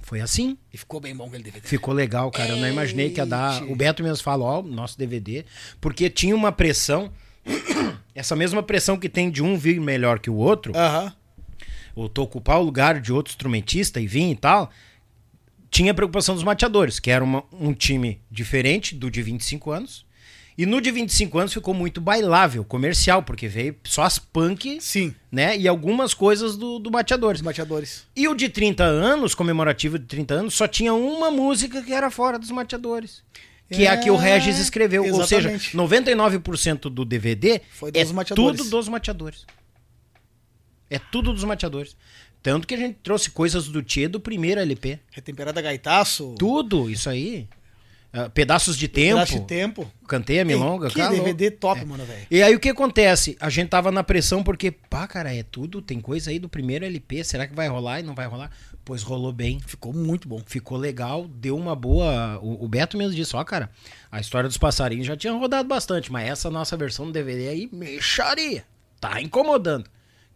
[0.00, 0.56] Foi assim.
[0.72, 1.66] E ficou bem bom aquele DVD.
[1.66, 2.50] Ficou legal, cara.
[2.50, 3.62] Eu não imaginei que ia dar.
[3.64, 5.44] O Beto mesmo fala, ó, nosso DVD.
[5.80, 7.10] Porque tinha uma pressão
[8.14, 11.12] essa mesma pressão que tem de um vir melhor que o outro, Aham.
[11.94, 14.70] ou tu ocupar o lugar de outro instrumentista e vir e tal,
[15.74, 20.06] tinha a preocupação dos mateadores, que era uma- um time diferente do de 25 anos.
[20.56, 25.12] E no de 25 anos ficou muito bailável, comercial, porque veio só as punk, Sim,
[25.32, 25.58] né?
[25.58, 27.40] E algumas coisas do, do mateadores.
[27.40, 28.06] os mateadores.
[28.14, 32.08] E o de 30 anos, comemorativo de 30 anos, só tinha uma música que era
[32.08, 33.24] fora dos mateadores.
[33.68, 35.02] Que é, a que o É, Regis escreveu.
[35.12, 35.76] Ou seja, exatamente.
[35.76, 38.58] 99% do DVD Foi é dos mateadores.
[38.60, 39.44] tudo dos mateadores.
[40.88, 41.96] É tudo dos mateadores.
[42.44, 45.00] Tanto que a gente trouxe coisas do Tchê do primeiro LP.
[45.10, 46.34] Retemperada gaitaço.
[46.38, 47.48] Tudo isso aí.
[48.12, 49.14] Ah, pedaços de tempo.
[49.14, 49.90] Pedaço de tempo.
[50.06, 50.88] Cantei a milonga.
[50.88, 51.58] Que cara, DVD louco.
[51.58, 51.84] top, É.
[51.86, 52.26] mano, velho.
[52.30, 53.34] E aí o que acontece?
[53.40, 56.84] A gente tava na pressão porque, pá, cara, é tudo, tem coisa aí do primeiro
[56.84, 58.50] LP, será que vai rolar e não vai rolar?
[58.84, 60.42] Pois rolou bem, Ficou muito bom.
[60.46, 62.38] ficou legal, deu uma boa.
[62.42, 63.70] O, o Beto mesmo disse, ó, cara,
[64.12, 67.70] a história dos passarinhos já tinha rodado bastante, mas essa nossa versão do DVD aí,
[67.72, 68.64] mexaria.
[69.00, 69.86] Tá incomodando.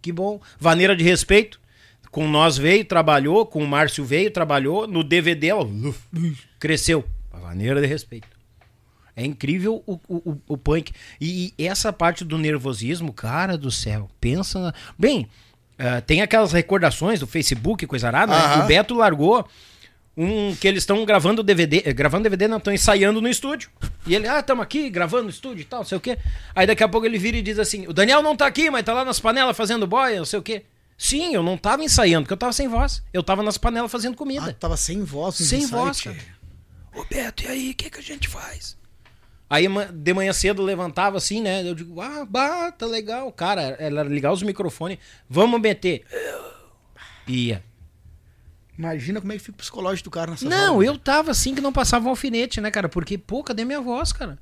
[0.00, 0.40] Que bom.
[0.58, 1.60] Vaneira de respeito.
[2.10, 4.86] Com nós veio, trabalhou, com o Márcio veio, trabalhou.
[4.86, 5.68] No DVD, ela
[6.58, 7.04] cresceu.
[7.32, 8.28] A vaneira de respeito.
[9.14, 10.92] É incrível o, o, o- punk.
[11.20, 14.60] E, e essa parte do nervosismo, cara do céu, pensa.
[14.60, 15.28] na- Bem,
[15.78, 18.64] ah, tem aquelas recordações do Facebook, coisa arada, né?
[18.64, 19.46] O Beto largou
[20.16, 23.70] um que eles estão gravando DVD, eh, gravando DVD, não, estão ensaiando no estúdio.
[24.06, 26.16] E ele, ah, estamos aqui gravando no estúdio e tal, não sei o quê.
[26.54, 28.84] Aí daqui a pouco ele vira e diz assim: o Daniel não tá aqui, mas
[28.84, 30.62] tá lá nas panelas fazendo boia, não sei o quê.
[30.98, 33.04] Sim, eu não tava ensaiando, porque eu tava sem voz.
[33.12, 34.52] Eu tava nas panelas fazendo Ah, comida.
[34.52, 36.16] tava sem voz Sem voz, cara.
[36.92, 38.76] Ô Beto, e aí, o que, que a gente faz?
[39.48, 41.66] Aí de manhã cedo levantava assim, né?
[41.66, 43.30] Eu digo, ah, bah, tá legal.
[43.32, 44.98] Cara, era ligar os microfones,
[45.30, 46.04] vamos meter.
[47.26, 47.62] Ia.
[48.76, 51.60] Imagina como é que fica o psicológico do cara nessa Não, eu tava assim que
[51.60, 52.88] não passava um alfinete, né, cara?
[52.88, 54.38] Porque, pô, cadê minha voz, cara?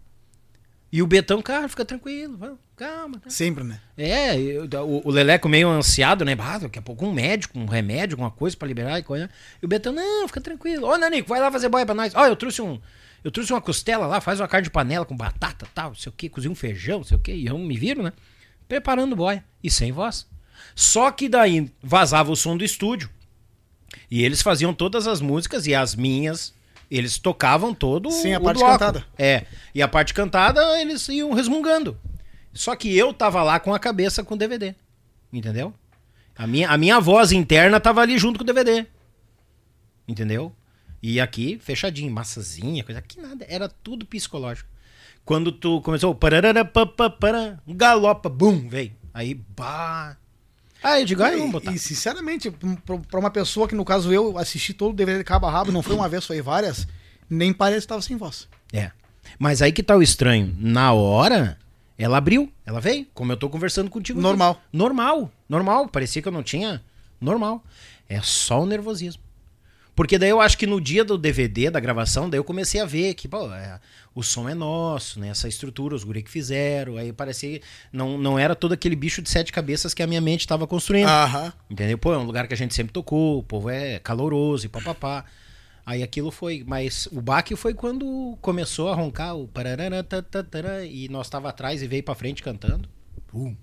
[0.93, 3.21] E o Betão, cara, fica tranquilo, vamos, calma.
[3.29, 3.81] Sempre, né?
[3.99, 6.35] É, eu- o, o Leleco meio ansiado, né?
[6.35, 9.29] Bah, daqui a pouco um médico, um remédio, alguma coisa pra liberar e coisa.
[9.61, 10.87] E o Betão, não, fica tranquilo.
[10.87, 12.15] Ô, Nanico, vai lá fazer boia pra nós.
[12.15, 12.81] Ó, eu trouxe um.
[13.25, 16.11] Eu trouxe uma costela lá, faz uma carne de panela com batata tal, não sei
[16.11, 17.33] o que, cozinha um feijão, não sei o que.
[17.33, 18.13] E eu me viro, né?
[18.69, 19.45] Preparando boia.
[19.63, 20.27] E sem voz.
[20.77, 23.11] Só que daí vazava o som do estúdio.
[24.09, 26.55] E eles faziam todas as músicas e as minhas.
[26.91, 28.73] Eles tocavam todo Sim, a o parte bloco.
[28.73, 29.07] cantada.
[29.19, 29.45] É.
[29.75, 31.99] E a parte cantada eles iam resmungando.
[32.53, 34.75] Só que eu tava lá com a cabeça com o DVD.
[35.33, 35.75] Entendeu?
[36.37, 38.87] A minha, a minha voz interna tava ali junto com o DVD.
[40.07, 40.53] Entendeu?
[41.03, 43.45] E aqui, fechadinho, massazinha, coisa que nada.
[43.49, 44.69] Era tudo psicológico.
[45.25, 46.63] Quando tu começou, pararara,
[47.67, 48.93] galopa, bum, veio.
[49.13, 50.17] Aí, bah.
[50.89, 51.73] Ah, eu digo, ah, vamos botar.
[51.73, 55.25] E, sinceramente, pra pra uma pessoa que, no caso, eu assisti todo o DVD de
[55.25, 56.87] cabo a rabo, não foi uma vez, foi várias,
[57.29, 58.49] nem parece que tava sem voz.
[58.73, 58.93] É.
[59.37, 60.55] Mas aí que tá o estranho.
[60.57, 61.59] Na hora,
[61.99, 64.21] ela abriu, ela veio, como eu tô conversando contigo.
[64.21, 64.61] Normal.
[64.73, 65.89] Normal, normal.
[65.89, 66.81] Parecia que eu não tinha.
[67.21, 67.65] Normal.
[68.09, 69.21] É só o nervosismo.
[69.97, 72.85] Porque daí eu acho que no dia do DVD, da gravação, daí eu comecei a
[72.85, 73.81] ver que, pô, é,
[74.15, 75.31] o som é nosso, né?
[75.31, 76.99] Essa estrutura, os guri que fizeram.
[76.99, 77.63] Aí parecia.
[77.91, 81.09] Não, não era todo aquele bicho de sete cabeças que a minha mente estava construindo.
[81.09, 81.51] Aham.
[81.71, 81.97] Entendeu?
[81.97, 85.25] Pô, é um lugar que a gente sempre tocou, o povo é caloroso e papapá.
[85.87, 91.09] Aí aquilo foi, mas o baque foi quando começou a roncar o pararara, tatatara, e
[91.09, 92.87] nós tava atrás e veio pra frente cantando.
[93.29, 93.57] Pum.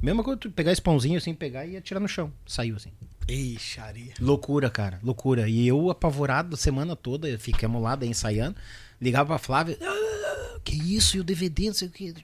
[0.00, 2.32] Mesma coisa, tu pegar esse pãozinho assim, pegar e atirar no chão.
[2.46, 2.92] Saiu assim.
[3.28, 4.14] Ixaria.
[4.20, 5.48] Loucura, cara, loucura.
[5.48, 8.56] E eu apavorado a semana toda, ficamos lá daí ensaiando,
[9.00, 12.14] ligava pra Flávia, "Ah, que isso, e o DVD, não sei o que.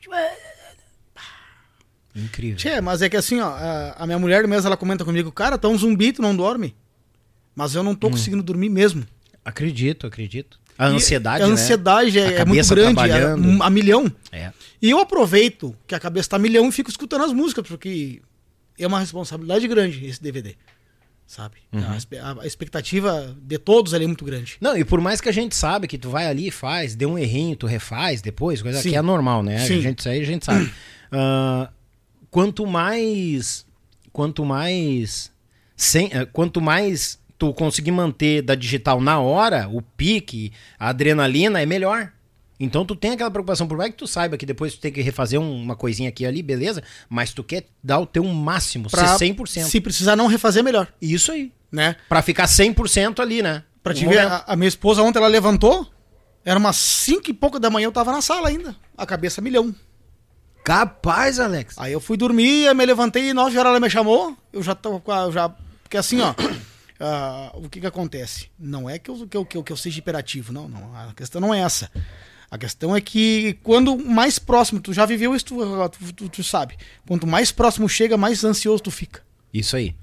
[2.16, 2.56] Incrível.
[2.56, 5.59] Tchê, mas é que assim, ó, a, a minha mulher mesmo, ela comenta comigo, cara,
[5.59, 6.74] tá um zumbi, tu não dorme.
[7.56, 7.97] Mas eu não Hum.
[7.97, 9.05] tô conseguindo dormir mesmo.
[9.44, 10.60] Acredito, acredito.
[10.78, 11.52] A E ansiedade, A né?
[11.52, 13.62] ansiedade A é, é muito cabeça grande, é trabalhando.
[13.62, 14.12] a, a milhão.
[14.32, 14.52] É.
[14.81, 18.22] E eu aproveito que a cabeça tá a milhão e fico escutando as músicas, porque
[18.78, 20.56] é uma responsabilidade grande esse DVD.
[21.26, 21.56] Sabe?
[21.72, 22.38] Uhum.
[22.40, 24.56] A, expectativa de todos ali é muito grande.
[24.60, 27.10] Não, e por mais que a gente sabe que tu vai ali e faz, deu
[27.10, 28.90] um errinho, tu refaz depois, coisa Sim.
[28.90, 29.59] que é normal, né?
[29.59, 29.78] Sim.
[29.78, 30.72] A gente, isso aí a gente sabe.
[31.16, 31.70] Ah,
[32.28, 33.64] quanto mais.
[34.12, 35.30] Quanto mais.
[35.76, 41.60] Sem, ah, quanto mais tu conseguir manter da digital na hora, o pique, a adrenalina,
[41.60, 42.12] é melhor.
[42.59, 45.01] Então tu tem aquela preocupação, por mais que tu saiba que depois tu tem que
[45.02, 48.89] refazer um- uma coisinha aqui e ali, beleza, mas tu quer dar o teu máximo,
[48.89, 49.64] Pra, ser 100%.
[49.68, 50.86] Se precisar não refazer, melhor.
[51.02, 51.52] Isso aí.
[51.72, 51.97] Né?
[52.09, 53.64] Pra ficar 100% ali, né?
[53.82, 54.32] Pra te ver, momento.
[54.47, 55.86] a, a minha esposa ontem ela levantou,
[56.44, 58.76] era umas 5 e pouco da manhã, eu tava na sala ainda.
[58.97, 59.74] A cabeça milhão.
[60.62, 61.74] Capaz, Alex.
[61.78, 64.36] Aí eu fui dormir, eu me levantei e 9 horas ela me chamou.
[64.52, 65.48] Eu já tô com a- já
[65.82, 66.35] Porque assim, ó.
[67.01, 68.48] ah, o que que acontece?
[68.59, 70.97] Não é que eu, que, eu, que, eu, que eu seja hiperativo, não, não.
[70.97, 71.90] A questão não é essa.
[72.51, 76.77] A questão é que quando mais próximo, tu já viveu isso, tu, tu- tu- sabe.
[77.07, 79.23] Quanto mais próximo chega, mais ansioso tu fica.
[79.53, 79.95] Isso aí.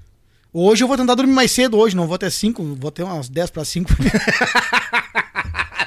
[0.52, 3.28] Hoje eu vou tentar dormir mais cedo hoje, não vou até 5, vou até umas
[3.28, 3.90] 10 para 5.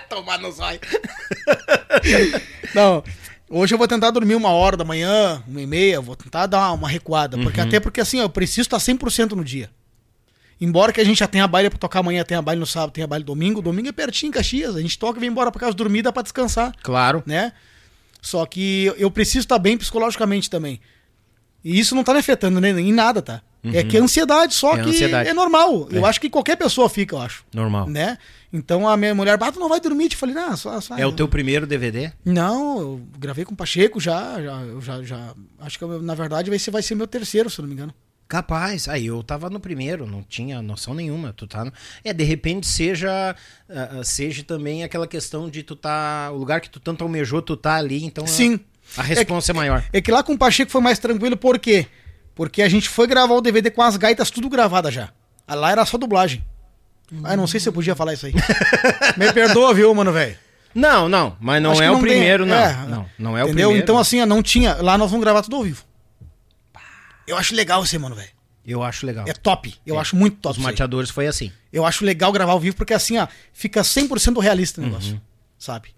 [0.10, 0.80] Tomar no zóio.
[2.74, 3.04] Não.
[3.50, 6.60] Hoje eu vou tentar dormir uma hora da manhã, uma e meia, vou tentar dar
[6.60, 7.38] uma, uma recuada.
[7.38, 9.70] Porque até porque assim, eu preciso estar 100% no dia.
[10.60, 13.06] Embora que a gente já tenha baile pra tocar amanhã, tenha baile no sábado, tenha
[13.08, 14.76] baile domingo, domingo é pertinho em Caxias.
[14.76, 17.22] A gente toca e vem embora pra casa dormir, dá pra descansar, Claro.
[17.26, 17.52] né?
[18.22, 20.80] Só que eu preciso estar bem psicologicamente também.
[21.64, 23.42] E isso não tá me afetando né, em nada, tá?
[23.74, 25.28] É que é ansiedade, só É que ansiedade.
[25.28, 25.88] é normal.
[25.92, 26.10] Eu É.
[26.10, 27.44] acho que qualquer pessoa fica, eu acho.
[27.54, 27.90] Normal.
[27.90, 28.18] Né?
[28.54, 30.06] Então a minha mulher, ah, tu não vai dormir?
[30.12, 32.12] Eu falei, não, só, só É o teu primeiro DVD?
[32.24, 35.34] não, eu gravei com o Pacheco já, já, eu já, já.
[35.60, 37.74] Acho que eu, na verdade vai ser, vai ser meu terceiro, se eu não me
[37.74, 37.94] engano.
[38.28, 38.88] Capaz.
[38.90, 41.32] Aí eu tava no primeiro, não tinha noção nenhuma.
[41.34, 41.72] Tu tá no...
[42.04, 43.36] É, de repente seja
[43.70, 47.42] ah, ah, seja também aquela questão de tu tá o lugar que tu tanto almejou,
[47.42, 48.60] tu tá ali, então a- Sim.
[48.98, 49.84] a, responsa é, maior.
[49.94, 51.86] É que lá com o Pacheco foi mais tranquilo, por quê?
[52.34, 55.10] Porque a gente foi gravar o DVD com as gaitas tudo gravadas já.
[55.48, 56.44] Ah, Lá era só dublagem.
[57.24, 58.34] Ah, eu não sei se eu podia falar isso aí.
[59.16, 60.36] Me perdoa, viu, mano, velho?
[60.74, 62.56] Não, não, mas não Acho é que o tem- primeiro, não.
[62.56, 63.06] é, não.
[63.18, 63.68] Não é o Entendeu?
[63.70, 63.84] primeiro.
[63.84, 64.74] Então, assim, não tinha.
[64.82, 65.84] Lá nós vamos gravar tudo ao vivo.
[67.28, 68.30] Eu acho legal aí, mano, velho.
[68.66, 69.26] eu acho legal.
[69.28, 69.74] É top.
[69.86, 70.58] Eu acho muito top.
[70.58, 71.52] Os mateadores foi assim.
[71.72, 75.22] Eu acho legal gravar ao vivo porque assim, ó, fica 100% realista o negócio, Uhum.
[75.58, 75.90] sabe?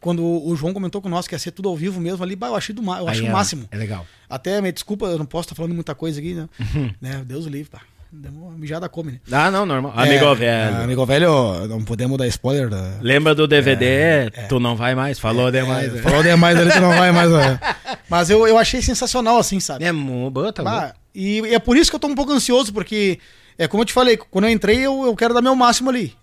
[0.00, 2.48] Quando o João comentou com nós que ia ser tudo ao vivo mesmo ali, bah,
[2.48, 3.66] eu achei do eu acho é, o máximo.
[3.70, 4.06] É legal.
[4.28, 6.48] Até me desculpa, eu não posso estar falando muita coisa aqui, né?
[6.60, 6.94] Uhum.
[7.00, 7.24] né?
[7.26, 7.80] Deus o livre, pá.
[8.32, 9.20] Uma mijada come, né?
[9.30, 9.92] Ah, não, normal.
[9.94, 10.76] Amigo É, velho.
[10.82, 12.98] Amigo velho, não podemos dar spoiler da.
[13.00, 14.30] Lembra do DVD?
[14.48, 15.94] Tu não vai mais, falou demais.
[15.94, 17.30] É, É, falou demais ali, tu não vai mais.
[17.34, 17.58] é.
[18.08, 19.84] Mas eu, eu achei sensacional, assim, sabe?
[19.84, 20.92] é boa, tá bom.
[21.14, 23.18] e é por isso que eu tô um pouco ansioso, porque,
[23.58, 26.14] é como eu te falei, quando eu entrei, eu, eu quero dar meu máximo ali.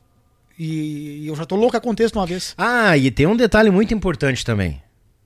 [0.57, 2.53] E, e eu já tô louco que aconteça uma vez.
[2.57, 4.81] Ah, e tem um detalhe muito importante também.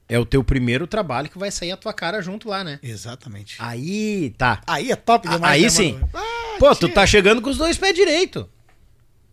[0.10, 2.80] É o teu primeiro trabalho que vai sair a tua cara junto lá, né?
[2.81, 3.57] Exatamente.
[3.60, 4.61] Aí, tá.
[4.65, 5.53] Aí é top demais.
[5.53, 5.99] Aí né, sim.
[6.14, 8.49] Ah, Pô, tu tá chegando com os dois pés direito.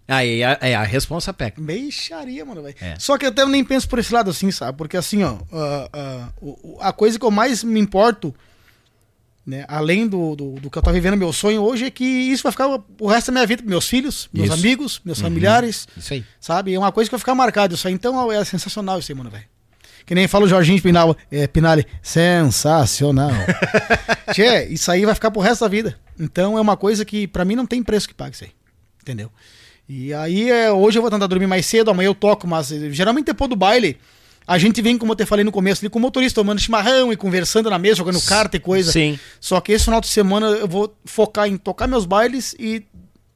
[0.07, 1.61] Aí a, é a responsa pega.
[1.61, 2.77] Meixaria, mano, velho.
[2.81, 2.95] É.
[2.99, 4.77] Só que eu até nem penso por esse lado assim, sabe?
[4.77, 5.39] Porque assim, ó,
[6.43, 8.35] o- o- a coisa que eu mais me importo,
[9.47, 12.43] né, além do, do, do que eu tô vivendo meu sonho hoje, é que isso
[12.43, 12.67] vai ficar
[13.01, 14.55] o resto da minha vida, meus filhos, meus Isso.
[14.55, 14.61] Uhum.
[14.61, 16.25] amigos, meus familiares, Isso aí.
[16.39, 16.75] sabe?
[16.75, 17.95] É uma coisa que vai ficar marcada isso aí.
[17.95, 19.45] Então é sensacional isso aí, mano, velho.
[20.07, 23.31] Que nem fala o Jorginho Pinal, é, Pinali, sensacional.
[24.33, 25.99] Tchê, isso aí vai ficar pro resto da vida.
[26.19, 28.51] Então é uma coisa que pra mim não tem preço que pague isso aí.
[29.01, 29.31] Entendeu?
[29.89, 32.91] E aí, é, hoje eu vou tentar dormir mais cedo, amanhã eu toco, mas eh,
[32.91, 33.99] geralmente depois do baile,
[34.47, 37.13] a gente vem, como eu te falei no começo, ali com o motorista tomando chimarrão
[37.13, 38.93] e conversando na mesa, jogando carta e coisa.
[38.93, 39.19] Sim.
[39.41, 42.83] Só que esse final de semana eu vou focar em tocar meus bailes e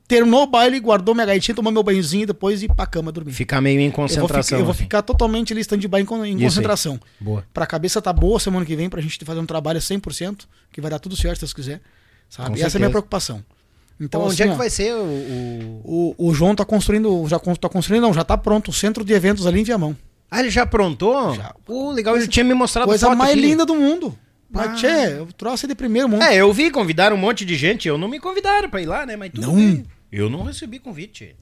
[0.08, 3.32] terminou o baile, guardou minha gaitinha, tomou meu banhozinho e depois ir pra cama dormir.
[3.32, 4.42] Ficar meio em Eu vou, concentração.
[4.42, 6.98] ficar, eu vou ficar totalmente ali stand-by em, em concentração.
[7.20, 7.44] Boa.
[7.52, 10.90] Pra cabeça tá boa semana que vem, pra gente fazer um trabalho 100%, que vai
[10.90, 11.80] dar tudo certo se Deus quiser.
[12.28, 12.50] Sabe?
[12.50, 13.44] Com E essa é a minha preocupação.
[14.00, 15.82] Então, onde assim, é que ó, vai ser o.
[15.84, 19.12] o- o, João tá construindo, já tá construindo, não, já tá pronto, o centro de
[19.12, 19.96] eventos ali em Viamão.
[20.30, 21.34] Ah, ele já aprontou?
[21.34, 21.54] Já.
[21.64, 23.40] Pô, legal, ele tinha me mostrado Coisa mais aqui.
[23.40, 24.16] linda do mundo.
[24.50, 24.86] Mas, tchê,
[25.18, 26.22] eu trouxe de primeiro mundo.
[26.22, 27.86] É, eu vi, convidaram um monte de gente.
[27.88, 29.16] Eu não me convidaram pra ir lá, né?
[29.16, 29.54] Mas tudo Não.
[29.54, 29.84] bem.
[30.10, 31.36] Eu não recebi convite.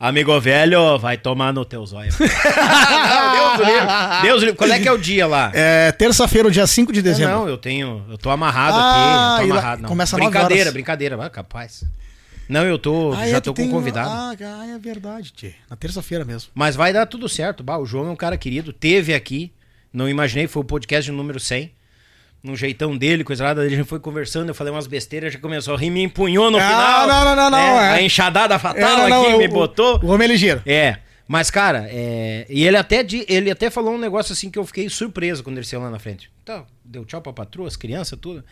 [0.00, 2.12] Amigo velho, vai tomar no teu zóio.
[2.20, 4.22] Não, Deus o livre.
[4.22, 4.56] Deus o livre.
[4.56, 5.50] Qual é que é o dia lá?
[5.52, 7.34] É, terça-feira, dia 5 de É, dezembro.
[7.34, 8.04] não, eu tenho.
[8.08, 9.42] Eu tô amarrado Ah, aqui.
[9.44, 9.82] Eu tô amarrado.
[9.82, 9.88] Não.
[9.88, 10.72] começa brincadeira, horas.
[10.72, 11.24] brincadeira.
[11.24, 11.82] Ah, capaz.
[12.48, 13.12] Não, eu tô.
[13.12, 14.08] Ah, já é, tô com tem- um convidado.
[14.08, 15.54] Ah, ah, é verdade, tchê.
[15.68, 16.50] Na terça-feira mesmo.
[16.54, 17.62] Mas vai dar tudo certo.
[17.64, 18.72] Bah, o João é um cara querido.
[18.72, 19.52] Teve aqui.
[19.92, 21.72] Não imaginei, foi o podcast número 100.
[22.48, 23.50] Num jeitão dele, coisa lá.
[23.60, 26.56] A gente foi conversando, eu falei umas besteiras, já começou a rir, me empunhou no
[26.58, 27.06] Ah, final.
[27.06, 27.84] não, não, não, não, né?
[27.84, 27.90] é.
[27.98, 30.00] A enxadada fatal É, não, não, aqui o- me botou.
[30.02, 30.62] O homem é ligeiro.
[30.64, 30.96] É.
[31.26, 32.46] Mas, cara, é...
[32.48, 35.58] e ele até, di- ele até falou um negócio assim que eu fiquei surpreso quando
[35.58, 36.30] ele saiu lá na frente.
[36.42, 38.42] Tá, deu tchau pra patroa, as crianças, tudo.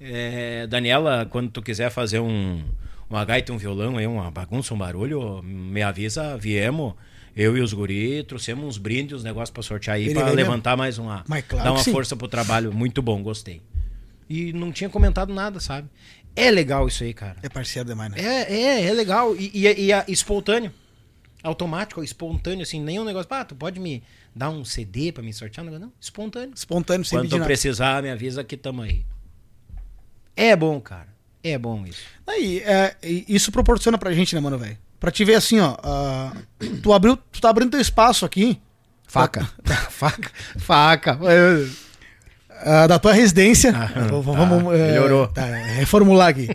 [0.00, 2.60] É, Daniela, quando tu quiser fazer um,
[3.08, 6.94] uma gaita um violão aí, uma bagunça, um barulho, me avisa, viemos.
[7.36, 10.98] Eu e os guri trouxemos uns brindes, uns negócios pra sortear aí, vai levantar mais
[10.98, 11.24] uma.
[11.26, 12.72] Mas claro dar uma força pro trabalho.
[12.72, 13.60] Muito bom, gostei.
[14.28, 15.88] E não tinha comentado nada, sabe?
[16.36, 17.36] É legal isso aí, cara.
[17.42, 18.18] É parceiro demais, né?
[18.20, 19.36] É, é, é legal.
[19.36, 20.72] E, e, e é espontâneo.
[21.42, 23.28] Automático, espontâneo, assim, nenhum negócio.
[23.30, 24.02] Ah, tu pode me
[24.34, 25.64] dar um CD pra me sortear?
[25.64, 26.52] Não, espontâneo.
[26.54, 27.44] Espontâneo, sem Quando nada.
[27.44, 29.04] precisar, me avisa que tamo aí.
[30.34, 31.08] É bom, cara.
[31.42, 32.00] É bom isso.
[32.26, 34.78] Aí, é, e isso proporciona pra gente, né, mano, velho?
[35.04, 35.76] Pra te ver assim, ó.
[35.82, 36.32] ah,
[36.82, 38.58] tu, abriu, tu tá abrindo teu espaço aqui.
[39.06, 39.46] Faca.
[39.90, 40.30] Faca.
[40.56, 41.18] Faca.
[42.62, 43.70] ah, da tua residência.
[43.76, 45.28] Ah, V- tá, vamos é, melhorou.
[45.28, 46.48] tá, reformular aqui.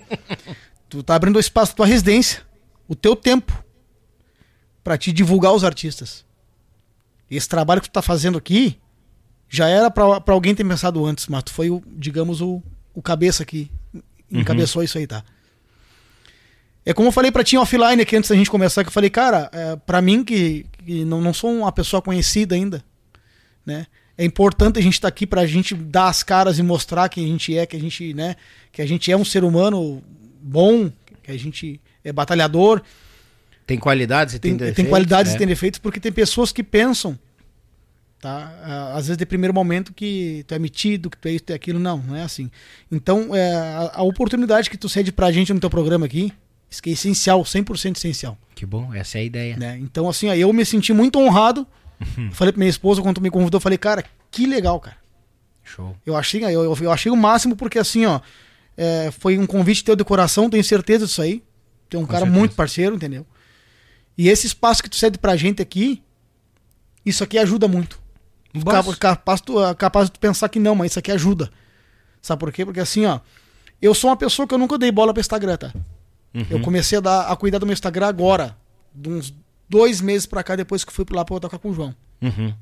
[0.89, 2.41] tu tá abrindo o espaço da tua residência,
[2.87, 3.53] o teu tempo,
[4.83, 6.25] pra te divulgar os artistas.
[7.29, 8.79] Esse trabalho que tu tá fazendo aqui
[9.47, 12.63] já era pra pra alguém ter pensado antes, mas tu foi, o, digamos, o,
[12.95, 13.71] o cabeça que
[14.31, 15.23] encabeçou isso aí, tá?
[16.89, 19.11] É como eu falei pra ti offline aqui antes da gente começar, que eu falei,
[19.11, 22.83] cara, é, pra mim que, que não, não sou uma pessoa conhecida ainda,
[23.63, 23.85] né?
[24.17, 27.27] É importante a gente estar aqui pra gente dar as caras e mostrar quem a
[27.27, 28.35] gente é, que a gente, né,
[28.71, 30.01] que a gente é um ser humano
[30.41, 32.81] bom, que a gente é batalhador,
[33.67, 35.35] Tem qualidades e tem, tem, tem defeitos, qualidades é.
[35.35, 37.19] e tem defeitos, porque tem pessoas que pensam,
[38.19, 38.51] tá?
[38.95, 41.55] Às vezes de primeiro momento que tu é metido, que tu é isso, tu é
[41.55, 42.49] aquilo, não, não é assim.
[42.91, 46.33] Então, é, a, a oportunidade que tu cede pra gente no teu programa aqui,
[46.69, 49.57] isso que é essencial, 100% essencial, Que bom, essa é a ideia.
[49.57, 49.77] né?
[49.81, 51.65] Então, assim, ó, eu me senti muito honrado,
[52.31, 54.97] falei pra minha esposa quando tu me convidou, eu falei, cara, que legal, cara.
[55.63, 55.95] Show.
[56.05, 58.19] Eu achei, eu, eu, achei o máximo porque assim, ó,
[58.77, 61.43] é, foi um convite teu de coração, tenho certeza disso aí.
[61.89, 62.39] Tu é um Com cara certeza.
[62.39, 63.25] muito parceiro, entendeu?
[64.17, 66.01] E esse espaço que tu cede pra gente aqui,
[67.05, 67.99] isso aqui ajuda muito.
[68.99, 71.49] Capaz, tu, capaz de tu pensar que não, mas isso aqui ajuda.
[72.21, 72.65] Sabe por quê?
[72.65, 73.19] Porque assim, ó,
[73.81, 75.73] eu sou uma pessoa que eu nunca dei bola pro Instagram, tá?
[76.33, 76.45] Uhum.
[76.49, 78.55] Eu comecei a, dar, a cuidar do meu Instagram agora,
[78.93, 79.33] de uns
[79.67, 81.95] dois meses pra cá, depois que fui lá pra tocar com o João.
[82.21, 82.53] Uhum.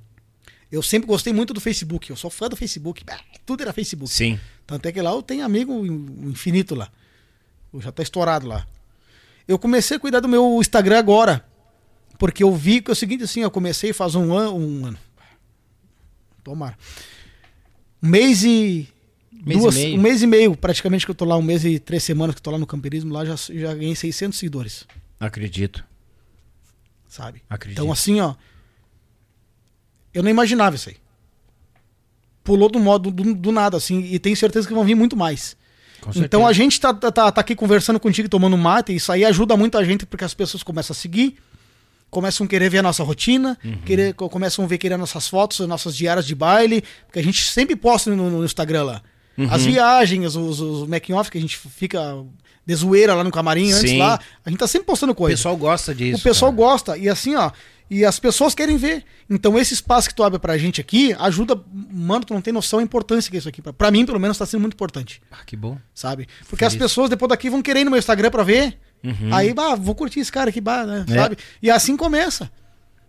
[0.71, 3.03] Eu sempre gostei muito do Facebook, eu sou fã do Facebook,
[3.45, 4.11] tudo era Facebook.
[4.13, 4.39] Sim.
[4.65, 6.89] Tanto é que lá eu tenho amigo in- infinito lá.
[7.73, 8.67] Eu já tá estourado lá.
[9.47, 11.45] Eu comecei a cuidar do meu Instagram agora.
[12.19, 14.57] Porque eu vi que é o seguinte, assim, eu comecei faz um ano.
[14.57, 14.97] Um ano.
[16.43, 16.77] Tomara.
[18.03, 18.89] Um mês e.
[19.48, 19.76] Mês duas.
[19.77, 22.40] Um mês e meio, praticamente, que eu tô lá, um mês e três semanas que
[22.40, 24.85] eu tô lá no camperismo, lá já, já ganhei 600 seguidores,
[25.19, 25.84] Acredito.
[27.08, 27.42] sabe?
[27.50, 27.80] Acredito.
[27.80, 28.35] Então, assim, ó.
[30.14, 30.95] Eu não imaginava isso aí.
[32.43, 35.56] Pulou do modo do, do nada, assim, e tenho certeza que vão vir muito mais.
[36.16, 39.26] Então a gente tá, tá, tá- tá aqui conversando contigo, tomando mate, e isso aí
[39.26, 41.38] ajuda muito a gente, porque as pessoas começam a seguir,
[42.09, 43.77] começam a querer ver a nossa rotina, Uhum.
[43.80, 47.24] querer, co- começam a ver querer nossas fotos, as nossas diárias de baile, porque a
[47.24, 49.01] gente sempre posta no, no Instagram lá.
[49.38, 49.48] Uhum.
[49.51, 51.99] As viagens, os, os making-off que a gente fica
[52.66, 53.99] de zoeira lá no camarim antes Sim.
[53.99, 55.35] lá, a gente tá sempre postando O coisa.
[55.38, 56.19] pessoal gosta disso.
[56.19, 56.64] o pessoal cara.
[56.64, 57.51] gosta, e assim, ó,
[57.90, 59.06] e as pessoas querem ver.
[59.30, 61.57] Então esse espaço que tu abre pra gente aqui, ajuda,
[61.91, 63.61] mano, tu não tem noção da importância que é isso aqui.
[63.61, 65.77] Pra, mim, pelo menos, tá sendo muito importante Ah, que bom.
[65.93, 66.27] sabe?
[66.49, 66.82] Porque as Feliz.
[66.82, 66.88] Uhum.
[66.90, 68.77] pessoas depois daqui vão querer ir no meu Instagram pra ver.
[69.32, 71.06] Aí, bah, vou curtir esse cara aqui, bah, né?
[71.09, 71.14] É.
[71.14, 71.38] Sabe?
[71.61, 72.51] E assim começa.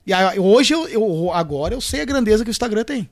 [0.07, 3.11] E aí, hoje, eu, eu- agora eu sei a grandeza que o Instagram tem.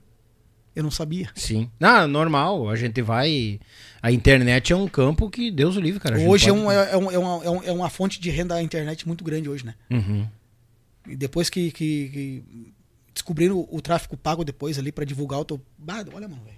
[0.76, 1.30] Eu não sabia.
[1.34, 1.70] Sim.
[1.80, 2.68] Ah, normal.
[2.68, 3.58] A gente vai.
[4.02, 6.16] A internet é um campo que Deus o livre, cara.
[6.20, 8.28] Hoje é, pode- um, é, é um- é uma, é um- é uma fonte de
[8.30, 9.74] renda da internet muito grande hoje, né?
[9.90, 10.28] Uhum.
[11.08, 12.44] E depois que, que, que
[13.14, 15.60] descobriram o, o tráfego pago depois ali pra divulgar, eu tô...
[15.78, 16.56] Bah, olha, mano, velho.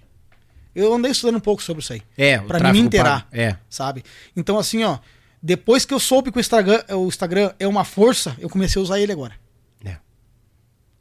[0.75, 2.01] Eu andei estudando um pouco sobre isso aí.
[2.17, 3.27] É, o Pra me inteirar.
[3.31, 3.55] É.
[3.69, 4.03] sabe?
[4.35, 4.99] Então, assim, ó,
[5.41, 8.83] depois que eu soube que o Instagram, o Instagram é uma força, eu comecei a
[8.83, 9.48] usar ele agora, é.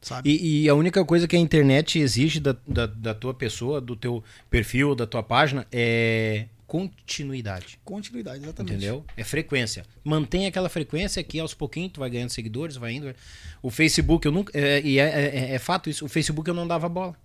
[0.08, 0.30] Sabe?
[0.30, 3.94] E, e a única coisa que a internet exige da, da, da tua pessoa, do
[3.94, 7.78] teu perfil, da tua página, é continuidade.
[7.84, 8.74] Continuidade, exatamente.
[8.76, 9.04] Entendeu?
[9.16, 9.84] É frequência.
[10.04, 13.14] Mantém aquela frequência que aos pouquinhos tu vai ganhando seguidores, vai indo.
[13.62, 14.56] O Facebook, eu nunca.
[14.58, 16.04] É, e é, é- é fato isso.
[16.04, 17.16] O Facebook eu não dava bola.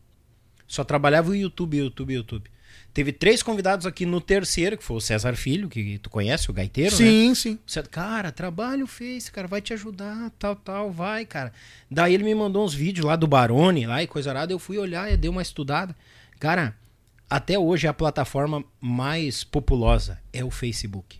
[0.67, 2.49] Só trabalhava o YouTube, YouTube, YouTube.
[2.93, 6.53] Teve três convidados aqui no terceiro, que foi o César Filho, que tu conhece, o
[6.53, 6.97] gaiteiro, né?
[6.97, 7.59] Sim, sim.
[7.89, 11.51] Cara, trabalha o Face, cara, vai te ajudar, tal, tal, vai, cara.
[11.89, 14.77] Daí ele me mandou uns vídeos lá do Barone, lá e coisa arada, eu fui
[14.77, 15.95] olhar e dei uma estudada.
[16.39, 16.77] Cara,
[17.27, 21.19] até hoje a plataforma mais populosa é o Facebook.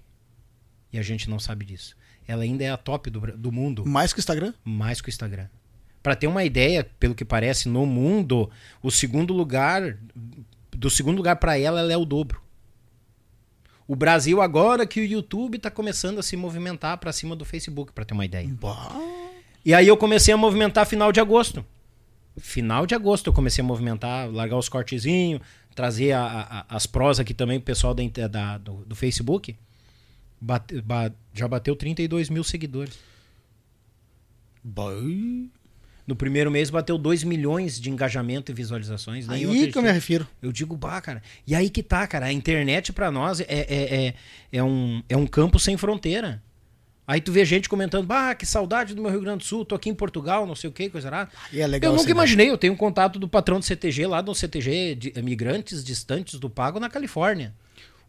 [0.92, 1.98] E a gente não sabe disso.
[2.28, 4.54] Ela ainda é a top do, do mundo, Mais que o Instagram?
[4.64, 5.48] mais que o Instagram.
[6.04, 8.50] Pra ter uma ideia, pelo que parece, no mundo,
[8.82, 9.98] o segundo lugar,
[10.84, 12.42] do segundo lugar pra ela, ela é o dobro.
[13.88, 17.94] O Brasil agora que o YouTube tá começando a se movimentar pra cima do Facebook,
[17.94, 18.50] pra ter uma ideia.
[18.60, 18.92] Bah.
[19.64, 21.66] E aí eu comecei a movimentar final de agosto.
[22.38, 25.42] Final de agosto eu comecei a movimentar, largar os cortezinhos,
[25.74, 26.26] trazer a-
[26.70, 29.56] a- as prós aqui também pro pessoal da, da- do, do Facebook.
[30.42, 33.00] Bate- ba- já bateu 32 mil seguidores.
[34.62, 34.92] Bah.
[36.06, 39.28] No primeiro mês bateu 2 milhões de engajamento e visualizações.
[39.28, 40.28] eu Aí que eu me refiro.
[40.42, 41.22] Eu digo, bah, cara.
[41.48, 42.26] E aí que tá, cara.
[42.26, 44.14] A internet pra nós é, é, é,
[44.52, 46.42] é, um, é um campo sem fronteira.
[47.06, 49.76] Aí tu vê gente comentando, bah, que saudade do meu Rio Grande do Sul, tô
[49.76, 51.30] aqui em Portugal, não sei o que, coisa lá.
[51.52, 54.22] E é legal Eu nunca imaginei, eu tenho um contato do patrão do CTG lá
[54.22, 57.54] do CTG de Migrantes Distantes do Pago na Califórnia.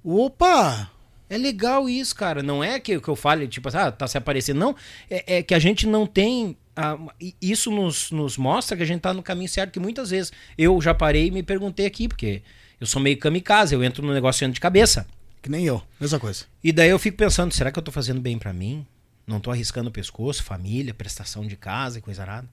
[0.05, 0.91] Opa!
[1.29, 2.43] É legal isso, cara.
[2.43, 4.59] Não é que, que eu fale, tipo, ah, tá se aparecendo.
[4.59, 4.77] Não.
[5.11, 6.57] É, é que a gente não tem.
[6.77, 6.99] Ah,
[7.41, 10.81] isso nos, nos mostra que a gente tá no caminho certo, que muitas vezes eu
[10.81, 12.43] já parei e me perguntei aqui, porque
[12.81, 15.07] eu sou meio kamikaze, eu entro no negócio de cabeça.
[15.41, 16.47] Que nem eu, mesma coisa.
[16.63, 18.87] E daí eu fico pensando, será que eu tô fazendo bem pra mim?
[19.27, 22.49] Não tô arriscando o pescoço, família, prestação de casa e coisa nada.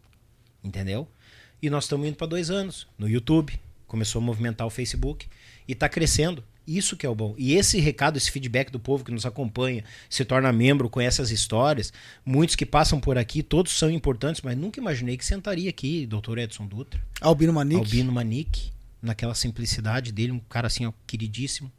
[0.64, 1.08] Entendeu?
[1.61, 3.58] E nós estamos indo para dois anos no YouTube.
[3.88, 5.27] Começou a movimentar o Facebook
[5.67, 6.43] e está crescendo.
[6.67, 7.33] Isso que é o bom.
[7.38, 11.31] E esse recado, esse feedback do povo que nos acompanha, se torna membro, conhece as
[11.31, 11.91] histórias,
[12.25, 16.38] muitos que passam por aqui, todos são importantes, mas nunca imaginei que sentaria aqui, doutor
[16.38, 17.81] Edson Dutra, Albino Manique.
[17.81, 21.72] Albino Manique, naquela simplicidade dele, um cara assim, ó, queridíssimo,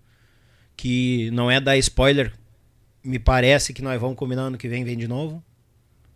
[0.77, 2.33] que não é dar spoiler,
[3.05, 5.43] me parece que nós vamos combinar ano que vem, vem de novo,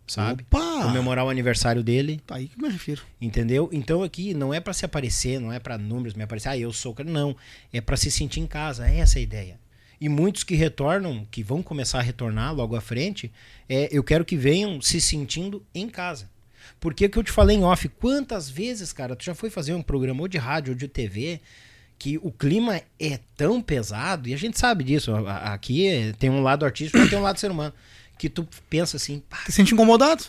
[0.07, 0.43] sabe?
[0.51, 0.83] Opa!
[0.83, 2.21] Comemorar o aniversário dele.
[2.25, 3.01] Tá aí que eu me refiro.
[3.19, 3.69] Entendeu?
[3.71, 6.71] Então aqui não é pra se aparecer, não é pra números, me aparecer, ah, eu
[6.73, 7.35] sou, não,
[7.71, 9.59] é pra se sentir em casa, é essa a ideia.
[9.99, 13.31] E muitos que retornam, que vão começar a retornar logo à frente,
[13.67, 16.29] é, eu quero que venham se sentindo em casa.
[16.79, 19.73] Porque o que eu te falei em off, quantas vezes, cara, tu já foi fazer
[19.73, 21.39] um programa ou de rádio ou de TV
[21.97, 26.43] que o clima é tão pesado, e a gente sabe disso, aqui é- tem um
[26.43, 27.73] lado artístico e tem um lado ser humano,
[28.17, 30.23] que tu pensa assim, pá, Se sente incomodado?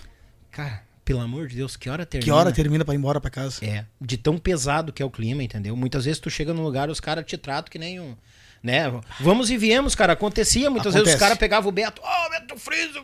[0.51, 2.25] cara, pelo amor de Deus, que hora termina?
[2.25, 3.65] Que hora termina pra ir embora pra casa?
[3.65, 5.75] É, de tão pesado que é o clima, entendeu?
[5.77, 8.15] Muitas vezes tu chega num lugar os caras te tratam que nem um.
[8.63, 8.83] Né?
[9.21, 10.15] Vamos e viemos, cara.
[10.15, 10.69] Acontecia.
[10.69, 11.21] Muitas vezes os Acontece.
[11.21, 13.03] caras pegavam o Beto, ó, Beto Friso,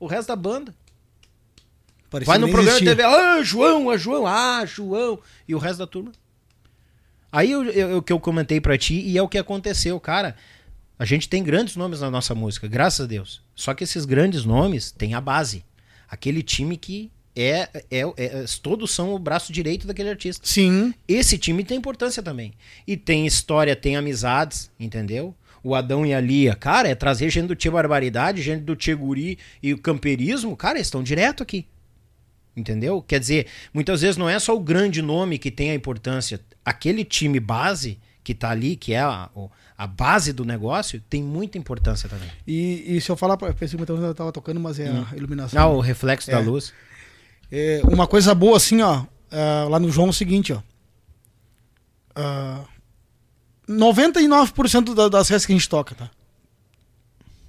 [0.00, 0.74] o resto da banda.
[2.08, 2.96] Parecia Vai no programa de existia.
[2.96, 5.18] TV, ah, João, ah, João, ah, João.
[5.46, 6.10] E o resto da turma.
[7.30, 10.36] Aí o que eu comentei pra ti, e é o que aconteceu, cara.
[10.98, 13.42] A gente tem grandes nomes na nossa música, graças a Deus.
[13.54, 15.64] Só que esses grandes nomes têm a base.
[16.08, 20.46] Aquele time que é, é, é- Todos são o braço direito daquele artista.
[20.46, 20.94] Sim.
[21.08, 22.52] Esse time tem importância também.
[22.86, 25.34] E tem história, tem amizades, entendeu?
[25.62, 28.94] O Adão e a Lia, cara, é trazer gente do Tia Barbaridade, gente do Tia
[28.94, 31.66] Guri e o camperismo, cara, eles estão direto aqui.
[32.56, 33.02] Entendeu?
[33.02, 36.40] Quer dizer, muitas vezes não é só o grande nome que tem a importância.
[36.64, 41.22] Aquele time base que tá ali, que é a, o- a base do negócio, tem
[41.22, 42.30] muita importância também.
[42.46, 45.16] E, e se eu falar, pra- eu pensei que eu tava tocando, mas é a
[45.16, 45.60] iluminação.
[45.60, 46.42] Ah, o reflexo da É.
[46.42, 46.72] luz.
[47.50, 50.60] É, uma coisa boa assim, ó, ah, lá no João é o seguinte, ó.
[52.14, 52.64] Ah,
[53.68, 56.10] 99% da- das festas que a gente toca, tá?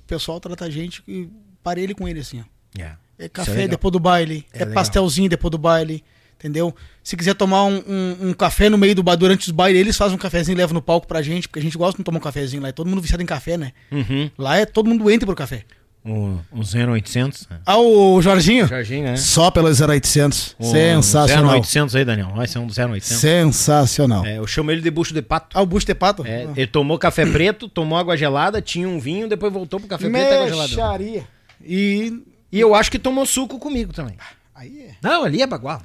[0.03, 1.29] O pessoal trata a gente e
[1.63, 2.81] parelho com ele assim, ó.
[2.81, 2.95] É.
[3.17, 3.67] É é café legal.
[3.69, 6.03] depois do baile, É é, pastelzinho depois do baile,
[6.39, 6.75] entendeu?
[7.03, 9.97] Se quiser tomar um, um- um café no meio do bar durante os bailes, eles
[9.97, 12.17] fazem um cafezinho e levam no palco pra gente, porque a gente gosta de tomar
[12.17, 12.69] um cafezinho lá.
[12.69, 13.71] É todo mundo viciado em café, né?
[13.91, 14.29] Uhum.
[14.37, 15.63] Lá é todo mundo entra pro café.
[16.07, 17.47] O, o 0800.
[17.49, 17.57] né?
[17.65, 18.67] Ah, o Jorginho?
[18.67, 19.17] Jorginho, né?
[19.17, 20.55] Só pelo 0800.
[20.59, 21.53] O Sensacional.
[21.55, 22.29] 0800 aí, Daniel.
[22.35, 23.17] Vai ser um 0800.
[23.19, 24.23] Sensacional.
[24.23, 25.57] É, eu chamo ele de bucho de pato.
[25.57, 26.23] Ah, o bucho de pato?
[26.25, 30.07] É, ele tomou café preto, tomou água gelada, tinha um vinho, depois voltou pro café
[30.09, 30.69] preto e água gelada.
[30.69, 31.23] Mexaria.
[31.63, 34.15] E E eu acho que tomou suco comigo também.
[34.53, 34.91] aí é.
[35.01, 35.81] Não, ali é bagual.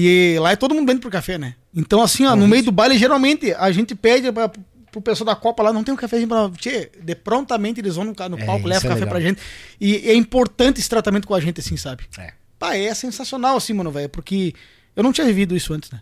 [0.00, 1.56] E lá é todo mundo dentro pro café, né?
[1.74, 4.48] Então, assim, ó, no meio do baile, geralmente, a gente pede pra,
[4.92, 6.48] pro pessoal da Copa lá, não tem um cafezinho pra.
[6.56, 9.08] Tchê, de prontamente eles vão no, no É, palco, isso levam é café legal.
[9.08, 9.40] pra gente.
[9.80, 12.04] E é importante esse tratamento com a gente, assim, sabe?
[12.16, 12.32] É.
[12.60, 14.54] Pá, é sensacional, assim, mano, velho, porque
[14.94, 16.00] eu não tinha vivido isso antes, né?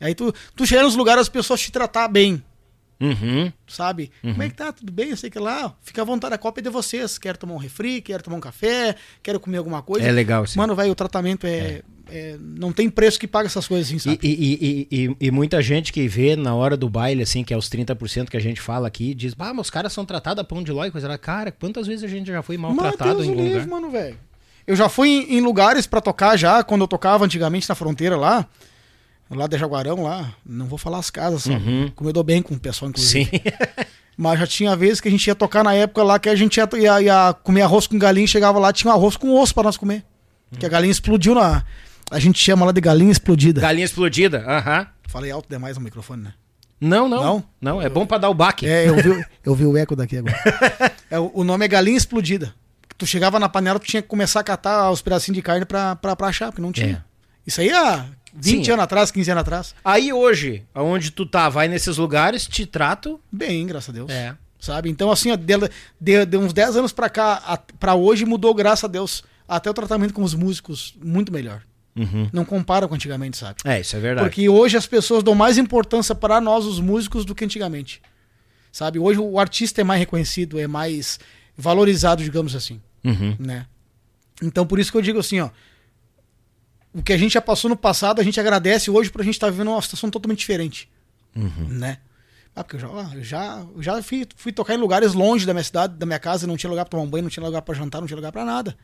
[0.00, 2.42] Aí tu, tu chega nos lugares, as pessoas te tratar bem,
[2.98, 3.52] Uhum.
[3.66, 4.10] sabe?
[4.22, 4.72] Como é que tá?
[4.72, 5.10] Tudo bem?
[5.10, 7.18] Eu sei que lá, fica à vontade, a Copa é de vocês.
[7.18, 10.06] Quero tomar um refri, quero tomar um café, quero comer alguma coisa.
[10.06, 10.56] É legal isso.
[10.56, 14.00] Mano, velho, o tratamento é, é- Não tem preço que paga essas coisas assim, E,
[14.00, 14.18] sabe?
[14.22, 17.56] e, e, e, e muita gente que vê na hora do baile, assim, que é
[17.56, 20.44] os 30% que a gente fala aqui, diz, ah, mas os caras são tratados a
[20.44, 21.16] pão de ló e coisa.
[21.18, 23.66] Cara, quantas vezes a gente já foi maltratado em algum livre, lugar?
[23.68, 24.16] mano, velho.
[24.66, 28.16] Eu já fui em, em lugares pra tocar já, quando eu tocava antigamente na fronteira
[28.16, 28.46] lá,
[29.30, 31.56] lá de Jaguarão lá, não vou falar as casas, sabe?
[31.68, 31.92] Uhum.
[31.94, 33.24] Como eu dou bem com o pessoal, inclusive.
[33.30, 33.40] Sim.
[34.16, 36.56] Mas já tinha vezes que a gente ia tocar na época lá que a gente
[36.56, 39.64] ia, ia- ia comer arroz com galinha, chegava lá, tinha um arroz com osso pra
[39.64, 40.04] nós comer.
[40.58, 41.64] Que a galinha explodiu na.
[42.10, 43.60] A gente chama lá de galinha explodida.
[43.60, 44.86] Galinha explodida, aham.
[45.08, 46.32] Falei alto demais no microfone, né?
[46.80, 47.44] Não, não, não.
[47.60, 47.82] Não?
[47.82, 48.66] é bom pra dar o baque.
[48.66, 50.36] É, eu vi, eu vi o eco daqui agora.
[51.10, 52.52] É, o nome é galinha explodida.
[52.98, 55.94] Tu chegava na panela, tu tinha que começar a catar os pedacinhos de carne pra,
[55.94, 56.96] pra, pra achar, porque não tinha.
[56.96, 57.02] É.
[57.46, 58.74] Isso aí há 20 Sim, é.
[58.74, 59.74] anos atrás, 15 anos atrás.
[59.84, 63.20] Aí hoje, aonde tu tá, vai nesses lugares, te trato.
[63.32, 64.10] Bem, graças a Deus.
[64.10, 64.34] É.
[64.58, 64.88] Sabe?
[64.90, 65.54] Então, assim, ó, de,
[66.00, 69.22] de, de uns 10 anos pra cá, a- pra hoje, mudou, graças a Deus.
[69.48, 71.62] Até o tratamento com os músicos, muito melhor.
[71.94, 72.28] Uhum.
[72.32, 73.56] Não compara com antigamente, sabe?
[73.64, 74.28] É, isso é verdade.
[74.28, 78.02] Porque hoje as pessoas dão mais importância para nós, os músicos, do que antigamente.
[78.72, 78.98] Sabe?
[78.98, 81.18] Hoje o artista é mais reconhecido, é mais
[81.56, 82.80] valorizado, digamos assim.
[83.04, 83.36] Uhum.
[83.38, 83.66] Né?
[84.42, 85.48] Então, por isso que eu digo assim, ó.
[86.96, 89.50] O que a gente já passou no passado, a gente agradece hoje pra gente estar
[89.50, 90.88] vivendo uma situação totalmente diferente.
[91.36, 91.68] Uhum.
[91.68, 91.98] Né?
[92.54, 95.52] Ah, porque eu já, eu já, eu já fui, fui tocar em lugares longe da
[95.52, 97.60] minha cidade, da minha casa, não tinha lugar pra tomar um banho, não tinha lugar
[97.60, 98.74] pra jantar, não tinha lugar pra nada.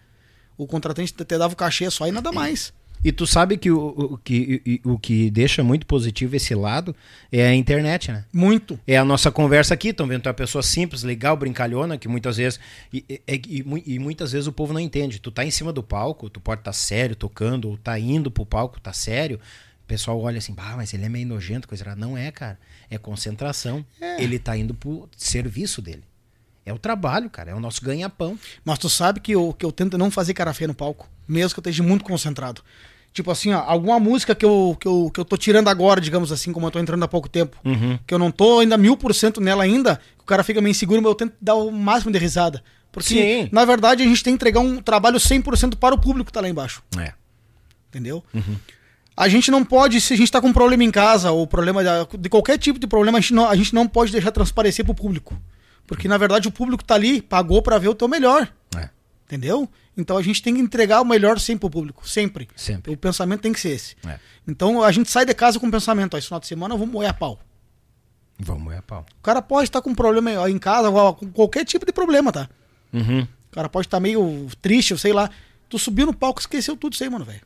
[0.59, 2.75] O contratante até dava o cachê só e nada mais.
[3.05, 3.79] E tu sabe que o,
[4.15, 6.95] o, que, e- o que deixa muito positivo esse lado
[7.33, 8.25] é a internet, né?
[8.33, 8.79] Muito.
[8.87, 10.23] É a nossa conversa aqui, estão vendo?
[10.23, 12.61] Tu é uma pessoa simples, legal, brincalhona, que muitas vezes.
[12.93, 15.19] E, e- e mu- e muitas vezes o povo não entende.
[15.19, 18.47] Tu tá em cima do palco, tu pode estar sério tocando, ou tá indo pro
[18.47, 19.41] palco, tá sério.
[19.83, 22.01] O pessoal olha assim, bah, mas ele é meio nojento, coisa errada.
[22.01, 22.59] Não é, cara.
[22.89, 23.85] É concentração.
[24.23, 26.05] Ele tá indo pro serviço dele.
[26.65, 27.51] É o trabalho, cara.
[27.51, 28.39] É o nosso ganha-pão.
[28.65, 31.53] Mas tu sabe que eu, que eu tento não fazer cara feia no palco, mesmo
[31.55, 32.63] que eu esteja muito concentrado.
[33.13, 36.33] Tipo assim, ó, alguma música que eu, que, eu, que eu tô tirando agora, digamos
[36.33, 37.59] assim, como eu tô entrando há pouco tempo,
[38.07, 41.03] que eu não tô ainda mil por cento nela ainda, o cara fica meio inseguro,
[41.03, 42.63] mas eu tento dar o máximo de risada.
[42.91, 43.49] Porque, Sim.
[43.53, 46.41] na verdade, a gente tem que entregar um trabalho 100% para o público que tá
[46.41, 46.83] lá embaixo.
[46.99, 47.13] É.
[47.89, 48.23] Entendeu?
[49.15, 51.83] A gente não pode, se a gente tá com um problema em casa, ou problema
[51.83, 54.85] de, de qualquer tipo de problema, a gente não, a gente não pode deixar transparecer
[54.85, 55.39] pro público.
[55.87, 58.49] Porque, na verdade, o público tá ali, pagou para ver o teu melhor.
[59.33, 59.67] Entendeu?
[59.97, 62.07] Então a gente tem que entregar o melhor sempre pro público.
[62.07, 62.49] Sempre.
[62.55, 62.93] Sempre.
[62.93, 63.97] O pensamento tem que ser esse.
[64.07, 64.19] É.
[64.47, 66.79] Então a gente sai de casa com o pensamento, ó, esse final de semana eu
[66.79, 67.41] vou moer a pau.
[68.39, 69.07] Vamos é a pau.
[69.19, 72.47] O cara pode estar com um problema em casa, com qualquer tipo de problema, tá?
[72.93, 73.23] Uhum.
[73.23, 75.31] O cara pode estar meio triste, ou sei lá.
[75.69, 77.41] Tu subiu no palco, esqueceu tudo isso aí, mano, velho.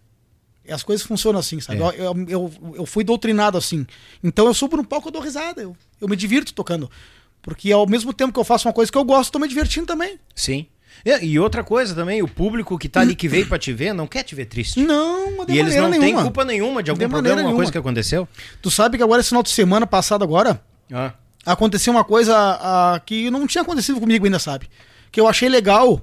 [0.65, 1.81] E as coisas funcionam assim, sabe?
[1.81, 1.85] É.
[1.85, 3.87] Eu, eu, eu, eu fui doutrinado assim.
[4.25, 5.63] Então eu subo no palco, eu dou risada.
[5.63, 6.91] Eu, eu me divirto tocando.
[7.43, 9.87] Porque ao mesmo tempo que eu faço uma coisa que eu gosto, tô me divertindo
[9.87, 10.19] também.
[10.35, 10.67] Sim.
[11.07, 13.93] E, e outra coisa também, o público que tá ali, que veio pra te ver,
[13.93, 14.81] não quer te ver triste.
[14.81, 17.79] Não, de E eles não têm culpa nenhuma de algum De problema, alguma coisa que
[17.79, 18.29] aconteceu.
[18.61, 20.61] Tu sabe que agora, esse final de semana passado agora,
[20.93, 21.13] Ah.
[21.45, 24.69] aconteceu uma coisa ah, que não tinha acontecido comigo ainda, sabe?
[25.13, 26.03] Que eu achei legal,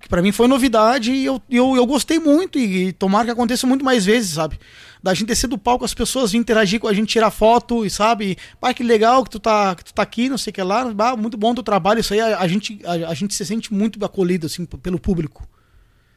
[0.00, 3.66] que pra mim foi novidade e eu, eu, eu gostei muito e, tomara que aconteça
[3.66, 4.58] muito mais vezes, sabe?
[5.02, 8.36] Da gente descer do palco, as pessoas interagir com a gente, tirar foto e sabe?
[8.60, 10.92] Pai, que legal que tu tá, que tu tá aqui, não sei o que lá.
[10.92, 13.72] Bah, muito bom teu trabalho, isso aí a, a gente, a, a gente se sente
[13.72, 15.48] muito acolhido assim pelo público,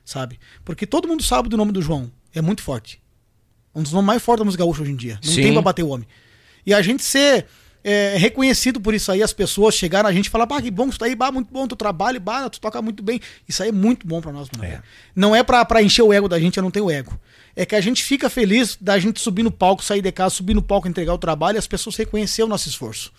[0.04, 0.40] sabe?
[0.64, 3.02] Porque todo mundo sabe do nome do João, é muito forte.
[3.74, 5.20] Um dos nomes mais fortes da música gaúcha hoje em dia.
[5.24, 5.42] Não Sim.
[5.42, 6.08] tem pra bater o homem.
[6.66, 7.48] E a gente ser
[7.84, 10.86] é, reconhecido por isso aí, as pessoas chegaram a gente e falar, bah, que bom
[10.88, 13.20] que tu tá aí, bah, muito bom teu trabalho, bah, tu toca muito bem.
[13.48, 14.66] Isso aí é muito bom pra nós, mano.
[14.72, 14.82] É.
[15.16, 17.20] Não é pra encher o ego da gente, eu não tenho ego.
[17.56, 20.54] É que a gente fica feliz da gente subir no palco, sair de casa, subir
[20.54, 23.12] no palco, entregar o trabalho e as pessoas reconhecer o nosso esforço.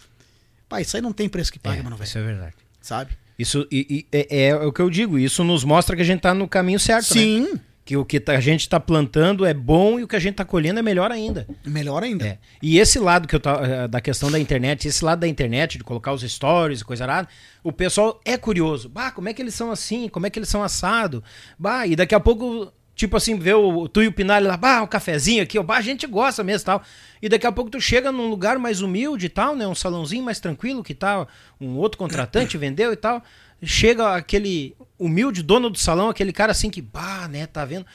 [0.68, 2.06] Pá, isso aí não tem preço que pague, É, mano, velho.
[2.08, 2.54] isso é verdade.
[2.80, 3.10] Sabe?
[3.38, 6.20] Isso e, e é, é o que eu digo, isso nos mostra que a gente
[6.20, 7.60] tá no caminho certo, né?
[7.84, 10.36] Que o que tá- a gente tá plantando é bom e o que a gente
[10.36, 11.48] tá colhendo é melhor ainda.
[11.66, 12.24] melhor ainda.
[12.26, 12.38] É.
[12.62, 15.84] E esse lado que eu tá, da questão da internet, esse lado da internet, de
[15.84, 17.28] colocar os stories e coisa arada,
[17.64, 18.88] o pessoal é curioso.
[18.88, 20.08] Bah, como é que eles são assim?
[20.08, 21.24] Como é que eles são assado?
[21.58, 24.80] Bah, e daqui a pouco, tipo assim, vê o tu e o Pinalho lá, bah,
[24.82, 26.82] um cafezinho aqui, ó, bah, a gente gosta mesmo e tal.
[27.20, 29.66] E daqui a pouco tu chega num lugar mais humilde e tal, né?
[29.66, 31.26] Um salãozinho mais tranquilo que tal,
[31.60, 33.24] um outro contratante vendeu e tal.
[33.62, 37.86] Chega aquele humilde dono do salão, aquele cara assim que, bah, né, tá vendo?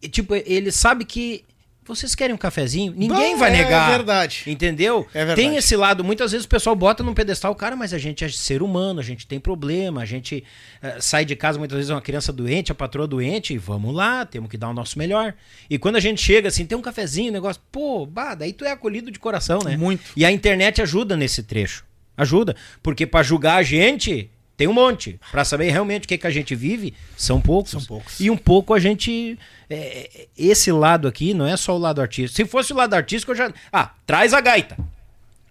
[0.00, 1.44] E, tipo, ele sabe que
[1.86, 2.92] vocês querem um cafezinho?
[2.96, 3.90] Ninguém vai é negar.
[3.90, 4.42] verdade.
[4.46, 5.06] Entendeu?
[5.14, 5.40] É verdade.
[5.40, 8.28] Tem esse lado, muitas vezes o pessoal bota num pedestal, cara, mas a gente é
[8.28, 10.42] ser humano, a gente tem problema, a gente
[10.82, 14.26] eh, sai de casa muitas vezes uma criança doente, a patroa doente, e vamos lá,
[14.26, 15.34] temos que dar o nosso melhor.
[15.70, 18.72] E quando a gente chega assim, tem um cafezinho, negócio, pô, bah, daí tu é
[18.72, 19.76] acolhido de coração, né?
[19.76, 20.02] Muito.
[20.16, 21.84] E a internet ajuda nesse trecho.
[22.16, 22.56] Ajuda.
[22.82, 25.20] Porque pra julgar a gente, tem um monte.
[25.30, 27.72] Pra saber realmente o que, que a gente vive, são poucos.
[27.72, 28.18] São poucos.
[28.18, 29.38] E um pouco a gente.
[29.68, 32.36] é, esse lado aqui não é só o lado artístico.
[32.36, 33.52] Se fosse o lado artístico, eu já.
[33.72, 34.76] Ah, traz a gaita.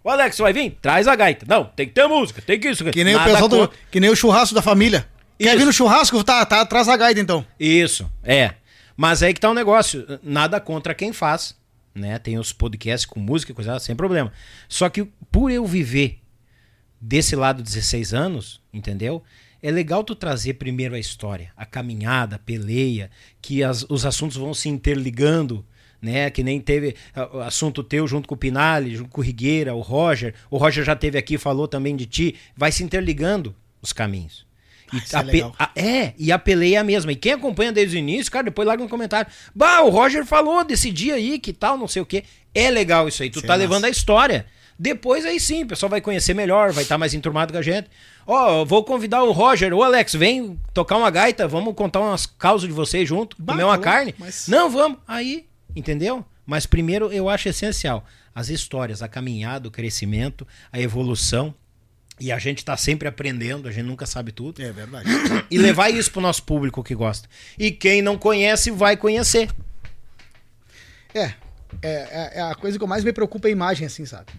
[0.04, 0.78] O Alex vai vir?
[0.82, 1.46] Traz a gaita.
[1.50, 2.86] Não, tem que ter música, tem que isso.
[2.86, 3.74] Que nem Nada o pessoal do.
[3.90, 5.08] Que nem o churrasco da família.
[5.38, 5.58] Quer Isso.
[5.58, 6.24] vir no churrasco?
[6.24, 7.46] Tá, tá atrás da gaita então.
[7.60, 8.54] Isso, é.
[8.96, 10.06] Mas aí que tá o negócio.
[10.24, 11.56] Nada contra quem faz.
[11.94, 12.18] Né?
[12.20, 14.32] Tem os podcasts com música e coisa, sem problema.
[14.70, 16.20] Só que por eu viver
[17.00, 19.24] desse lado 16 anos, entendeu?
[19.64, 23.10] É legal tu trazer primeiro a história, a caminhada, a peleia,
[23.42, 25.66] que as- os assuntos vão se interligando,
[26.02, 26.30] né?
[26.30, 29.82] Que nem teve ah, assunto teu junto com o Pinali, junto com o Rigueira, o
[29.82, 30.36] Roger.
[30.52, 32.36] O Roger já teve aqui, falou também de ti.
[32.56, 34.46] Vai se interligando os caminhos.
[34.94, 35.56] E isso é a pe- legal.
[35.58, 37.12] a- é, e a peleia é a mesma.
[37.12, 39.32] E quem acompanha desde o início, cara, depois larga no comentário.
[39.56, 42.24] Bah, o Roger falou desse dia aí, que tal, não sei o quê.
[42.54, 43.30] É legal isso aí.
[43.32, 43.62] Tu Isso é tá massa.
[43.64, 44.46] levando a história.
[44.78, 47.90] Depois aí sim, o pessoal vai conhecer melhor, vai estar mais enturmado com a gente.
[48.28, 52.26] Ó, eu vou convidar o Roger, ô Alex, vem tocar uma gaita, vamos contar umas
[52.26, 54.14] causas de vocês junto, Bah, comer uma tá carne.
[54.18, 55.00] mas- Não, vamos.
[55.08, 55.46] Aí,
[55.76, 56.26] entendeu?
[56.46, 61.56] Mas primeiro eu acho essencial as histórias, a caminhada, o crescimento, a evolução.
[62.20, 65.10] E a gente tá sempre aprendendo, a gente nunca sabe tudo É verdade.
[65.52, 67.30] e levar isso pro nosso público que gosta.
[67.58, 69.50] E quem não conhece vai conhecer.
[71.14, 71.34] É, é,
[71.82, 74.32] é, é a coisa que eu mais me preocupa é a imagem, assim, sabe?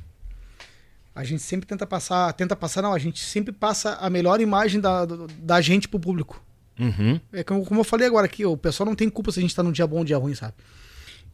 [1.16, 4.80] A gente sempre tenta passar, tenta passar, não, a gente sempre passa a melhor imagem
[4.80, 5.06] da,
[5.38, 6.42] da gente pro público.
[6.78, 7.18] Uhum.
[7.32, 9.56] É como, como eu falei agora aqui, o pessoal não tem culpa se a gente
[9.56, 10.52] tá num dia bom ou um dia ruim, sabe?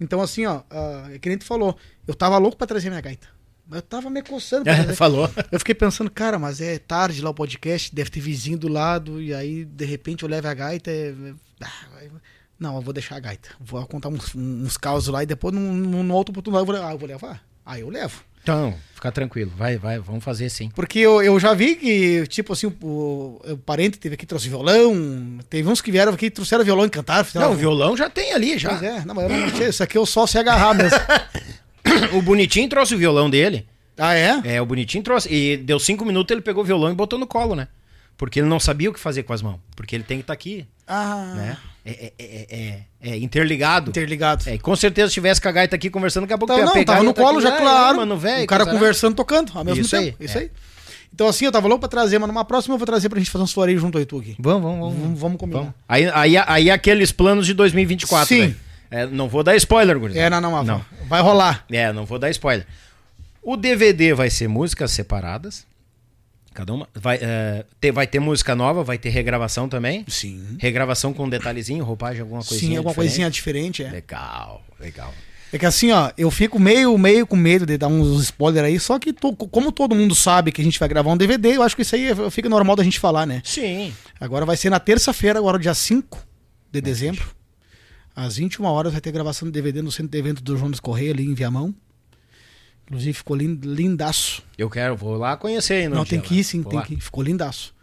[0.00, 3.00] Então, assim, ó, ah, é que nem tu falou, eu tava louco pra trazer minha
[3.00, 3.26] gaita.
[3.66, 4.94] Mas eu tava me coçando pra trazer.
[4.94, 5.28] Falou.
[5.50, 9.20] Eu fiquei pensando, cara, mas é tarde lá o podcast, deve ter vizinho do lado,
[9.20, 10.90] e aí, de repente, eu levo a gaita.
[10.92, 12.20] é- é- ah,
[12.58, 13.48] Não, eu vou deixar a gaita.
[13.60, 16.92] Vou contar uns, uns causos lá e depois, num, num outro oportunidade, eu vou, ah,
[16.92, 17.42] eu vou levar.
[17.66, 18.22] Aí eu levo.
[18.42, 19.52] Então, fica tranquilo.
[19.56, 20.70] Vai, vai, vamos fazer sim.
[20.74, 25.38] Porque eu, eu já vi que, tipo assim, o, o parente teve aqui, trouxe violão.
[25.48, 27.24] Teve uns que vieram aqui, trouxeram violão e cantaram.
[27.24, 28.70] fizeram- Não, o violão já tem ali, já.
[28.70, 29.68] Pois é, não, mas eu não tinha.
[29.68, 30.98] Isso aqui eu só se agarrar mesmo.
[32.14, 33.66] O Bonitinho trouxe o violão dele.
[33.98, 34.40] ah, é?
[34.44, 35.28] É, o Bonitinho trouxe.
[35.32, 37.68] E deu cinco minutos, ele pegou o violão e botou no colo, né?
[38.16, 39.58] Porque ele não sabia o que fazer com as mãos.
[39.76, 41.56] Porque ele tem que estar aqui, Ah, né?
[41.84, 43.90] É, é, é, é- é interligado.
[43.90, 44.48] interligado.
[44.48, 46.64] É, e com certeza se tivesse com a gaita aqui conversando, daqui a pouco ia
[46.64, 47.96] não, pegar tava no ia tá colo aqui, já, "Ah, claro.
[47.96, 50.22] mano, velho, o cara conversando, tocando ao mesmo Isso aí, tempo.
[50.22, 50.42] Isso é.
[50.42, 50.50] aí.
[51.14, 53.30] Então, assim, eu tava louco pra trazer, mas numa próxima eu vou trazer pra gente
[53.30, 54.34] fazer uns floreios junto aí, tu aqui.
[54.38, 54.98] Vamos, vamos, vamos.
[55.02, 55.58] Vamos, vamos combinar.
[55.60, 55.74] Vamos.
[55.88, 58.28] Aí, aí, aí aqueles planos de 2024.
[58.28, 58.54] Sim.
[58.90, 60.24] É, não vou dar spoiler, gurizada.
[60.26, 60.84] É, não, não, Não.
[61.08, 61.64] Vai rolar.
[61.70, 62.66] É, não vou dar spoiler.
[63.42, 65.66] O DVD vai ser músicas separadas.
[66.54, 66.88] Cada uma.
[66.94, 70.04] Vai, é, ter, vai ter música nova, vai ter regravação também.
[70.08, 70.56] Sim.
[70.58, 72.70] Regravação com detalhezinho, roupagem, alguma coisinha.
[72.72, 73.08] Sim, alguma diferente.
[73.08, 73.90] coisinha diferente, é.
[73.90, 75.12] Legal, legal.
[75.52, 78.80] É que assim, ó, eu fico meio, meio com medo de dar uns spoilers aí,
[78.80, 81.62] só que to- como todo mundo sabe que a gente vai gravar um DVD, eu
[81.62, 83.42] acho que isso aí é- fica normal da gente falar, né?
[83.44, 83.92] Sim.
[84.18, 86.18] Agora vai ser na terça-feira, agora dia 5
[86.70, 87.34] de dezembro.
[88.16, 91.12] Às 21 horas vai ter gravação de DVD no centro de evento do Jonas Correia,
[91.12, 91.74] ali em Viamão.
[92.92, 94.42] Inclusive ficou lin- lindaço.
[94.58, 95.96] Eu quero, vou lá conhecer ainda.
[95.96, 96.84] Não, tem que ir sim, Vou tem lá.
[96.84, 97.00] que ir.
[97.00, 97.74] Ficou lindaço.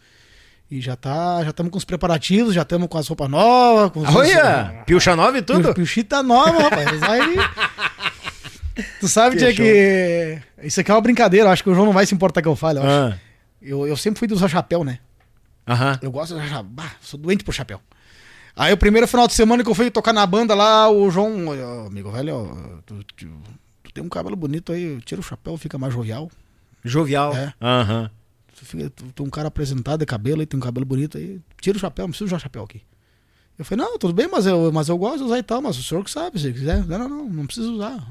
[0.69, 4.01] E já tá, já estamos com os preparativos, já estamos com as roupas novas, com
[4.01, 4.83] os Olha!
[4.85, 5.73] Pilcha nova e tudo?
[5.73, 7.01] Pilchita tá nova, rapaz.
[7.01, 7.35] Aí...
[8.99, 12.05] tu sabe, tia, que isso aqui é uma brincadeira, acho que o João não vai
[12.05, 12.91] se importar que eu fale, eu acho.
[13.15, 13.17] Ah,
[13.59, 14.99] Eu, eu sempre fui de usar chapéu, né?
[15.67, 15.97] Aham.
[16.03, 16.63] Eu gosto de usar chapéu.
[16.69, 17.81] Bah, sou doente por chapéu.
[18.55, 21.47] Aí o primeiro final de semana que eu fui tocar na banda lá, o João,
[21.47, 23.03] "Ô, amigo velho, tu-
[23.89, 26.29] tu tem um cabelo bonito aí, tira o chapéu, fica mais jovial.
[26.83, 27.35] Jovial.
[27.35, 27.53] É.
[27.61, 28.09] Aham.
[28.55, 31.17] Tu, fica, tu, tu é um cara apresentado de cabelo aí, tem um cabelo bonito
[31.17, 32.81] aí, tira o chapéu, não precisa usar chapéu aqui.
[33.57, 35.77] Eu falei, não, tudo bem, mas eu, mas eu gosto de usar e tal, mas
[35.77, 36.85] o senhor que sabe, se quiser.
[36.85, 38.07] Não, não, não, não precisa usar.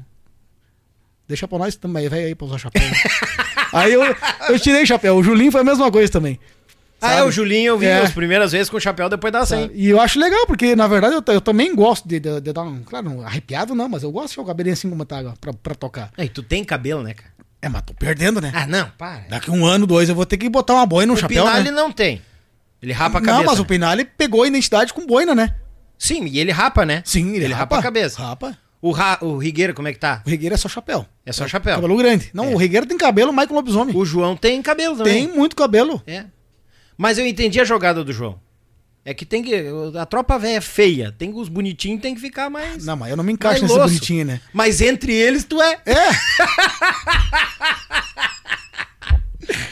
[1.27, 2.81] Deixa pra nós também, velho aí pra usar chapéu.
[3.73, 4.01] aí eu,
[4.49, 5.15] eu tirei o chapéu.
[5.17, 6.39] O Julinho foi a mesma coisa também.
[7.01, 7.27] Ah, é, Sabe?
[7.29, 7.99] o Julinho eu vi É.
[8.01, 9.67] as primeiras vezes com o chapéu, depois Sabe?
[9.67, 9.71] 100.
[9.73, 12.63] E eu acho legal, porque na verdade eu, eu também gosto de, de- de dar
[12.63, 12.83] um.
[12.83, 15.53] Claro, um arrepiado não, mas eu gosto de deixar o cabelinho assim como tá pra,
[15.53, 16.11] pra tocar.
[16.17, 17.31] É, e tu tem cabelo, né, cara?
[17.61, 18.51] É, mas tô perdendo, né?
[18.55, 19.25] Ah, não, para.
[19.29, 21.43] Daqui um ano, dois, eu vou ter que botar uma boina no o chapéu.
[21.43, 21.59] Pinal né?
[21.61, 22.21] ele não tem.
[22.81, 23.37] Ele rapa a cabeça.
[23.37, 23.67] Não, mas o né?
[23.67, 25.55] Pinal ele pegou a identidade com boina, né?
[25.97, 27.01] Sim, e ele rapa, né?
[27.05, 28.21] Sim, ele, Ele rapa a cabeça.
[28.21, 28.57] Rapa.
[28.81, 29.17] O, ra...
[29.19, 30.21] o Rigueiro, como é que tá?
[30.25, 31.05] O Rigueiro é só chapéu.
[31.25, 31.75] É só chapéu.
[31.75, 32.29] Cabelo grande.
[32.33, 32.53] Não, É.
[32.53, 33.93] o Rigueiro tem cabelo o lobisomem.
[33.93, 35.37] O João tem cabelo Tem também.
[35.37, 36.01] muito cabelo.
[36.07, 36.23] É.
[37.01, 38.37] Mas eu entendi a jogada do João.
[39.05, 39.55] É que tem que.
[39.97, 41.15] A tropa velha é feia.
[41.17, 42.85] Tem os bonitinhos tem que ficar mais.
[42.85, 44.41] Não, mas eu não me encaixo nesse bonitinho, né?
[44.51, 45.77] Mas entre eles tu é.
[45.85, 46.09] É.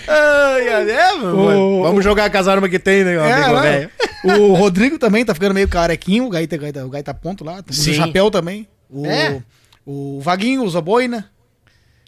[0.08, 1.38] Ai, é, mano.
[1.80, 3.90] O- Vamos jogar com as armas que tem, né, É?
[4.40, 7.84] O Rodrigo também tá ficando meio carequinho, o Gaita, Gaita, o Gaita ponto lá, usa
[7.84, 7.94] Sim.
[7.94, 8.68] chapéu também.
[8.90, 9.42] O, É.
[9.86, 11.30] o Vaguinho usa boina.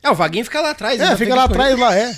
[0.01, 0.99] É, o Vaguinho fica lá atrás.
[0.99, 2.15] É, fica lá atrás lá, é.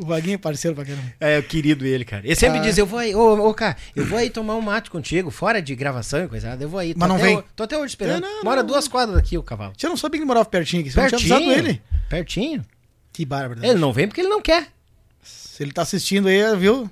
[0.00, 1.02] O Vaguinho é parceiro pra caramba.
[1.20, 2.24] É, o querido ele, cara.
[2.24, 2.62] Ele sempre Ah.
[2.62, 5.60] diz, eu vou aí, ô, ô, cara, eu vou aí tomar um mate contigo, fora
[5.60, 6.94] de gravação e coisa, eu vou aí.
[6.94, 7.36] Tô Mas não vem.
[7.36, 8.24] ho- Tô até hoje esperando.
[8.24, 8.66] É, não, Mora não.
[8.68, 9.72] duas quadras daqui o cavalo.
[9.76, 11.82] Você não sabia que ele morava pertinho aqui, você não tinha avisado ele.
[12.08, 12.64] Pertinho.
[13.12, 13.64] Que bárbaro.
[13.64, 14.68] Ele não vem porque ele não quer.
[15.22, 16.88] Se ele tá assistindo aí, viu?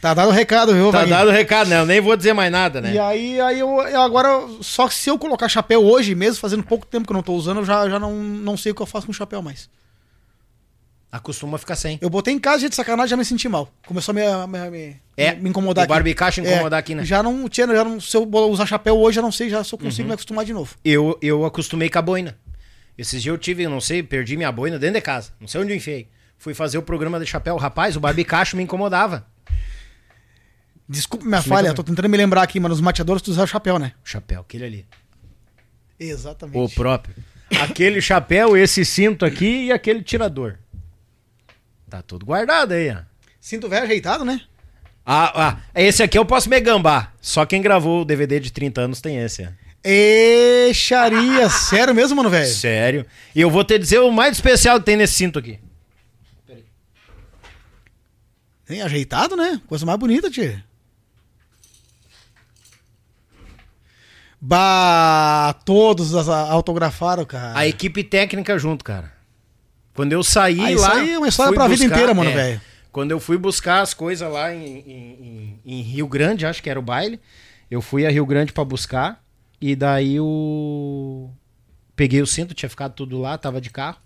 [0.00, 1.16] Tá dado o recado, viu, Tá Vaguinho?
[1.16, 1.78] dado o recado, né?
[1.80, 2.94] Eu nem vou dizer mais nada, né?
[2.94, 4.28] E aí, aí eu, eu agora,
[4.62, 7.34] só que se eu colocar chapéu hoje mesmo, fazendo pouco tempo que eu não tô
[7.34, 9.68] usando, eu já, já não, não sei o que eu faço com o chapéu mais.
[11.12, 11.98] Acostuma ficar sem.
[12.00, 13.68] Eu botei em casa de sacanagem já me senti mal.
[13.84, 17.04] Começou a me, me, me, É, me incomodar o barbicacho incomodar aqui, né?
[17.04, 19.74] Já não tinha, já não, se eu usar chapéu hoje, já não sei já se
[19.74, 20.08] eu consigo Uhum.
[20.08, 20.76] me acostumar de novo.
[20.84, 22.38] Eu, eu acostumei com a boina.
[22.96, 25.32] Esses dias eu tive, eu não sei, perdi minha boina dentro de casa.
[25.40, 26.08] Não sei onde eu enfiei.
[26.38, 27.56] Fui fazer o programa de chapéu.
[27.56, 29.26] Rapaz, o barbicacho me incomodava.
[30.90, 33.92] Desculpa minha falha, tô tentando me lembrar aqui, mas nos mateadores tu usava chapéu, né?
[34.04, 34.86] O chapéu, aquele ali.
[36.00, 36.58] Exatamente.
[36.58, 37.14] O próprio.
[37.62, 40.56] Aquele chapéu, esse cinto aqui e aquele tirador.
[41.88, 43.02] Tá tudo guardado aí, ó.
[43.40, 44.40] Cinto velho ajeitado, né?
[45.06, 47.14] Ah, ah, esse aqui eu posso me gambar.
[47.20, 49.44] Só quem gravou o DVD de 30 anos tem esse.
[49.44, 49.48] ó.
[49.84, 52.52] Eixaria, sério mesmo, mano, velho?
[52.52, 53.06] Sério.
[53.32, 55.60] E eu vou te dizer o mais especial que tem nesse cinto aqui.
[58.66, 59.60] Tem ajeitado, né?
[59.68, 60.68] Coisa mais bonita, tia.
[64.40, 67.58] Bah, todos autografaram, cara.
[67.58, 69.12] A equipe técnica junto, cara.
[69.94, 70.94] Quando eu saí Ah, isso lá.
[70.94, 72.60] aí é uma história pra vida inteira, mano, velho.
[72.90, 76.78] Quando eu fui buscar as coisas lá em, em- em- Rio Grande, acho que era
[76.78, 77.20] o baile.
[77.70, 79.22] Eu fui a Rio Grande pra buscar.
[79.60, 81.30] E daí o.
[81.94, 83.98] Peguei o cinto, tinha ficado tudo lá, tava de carro.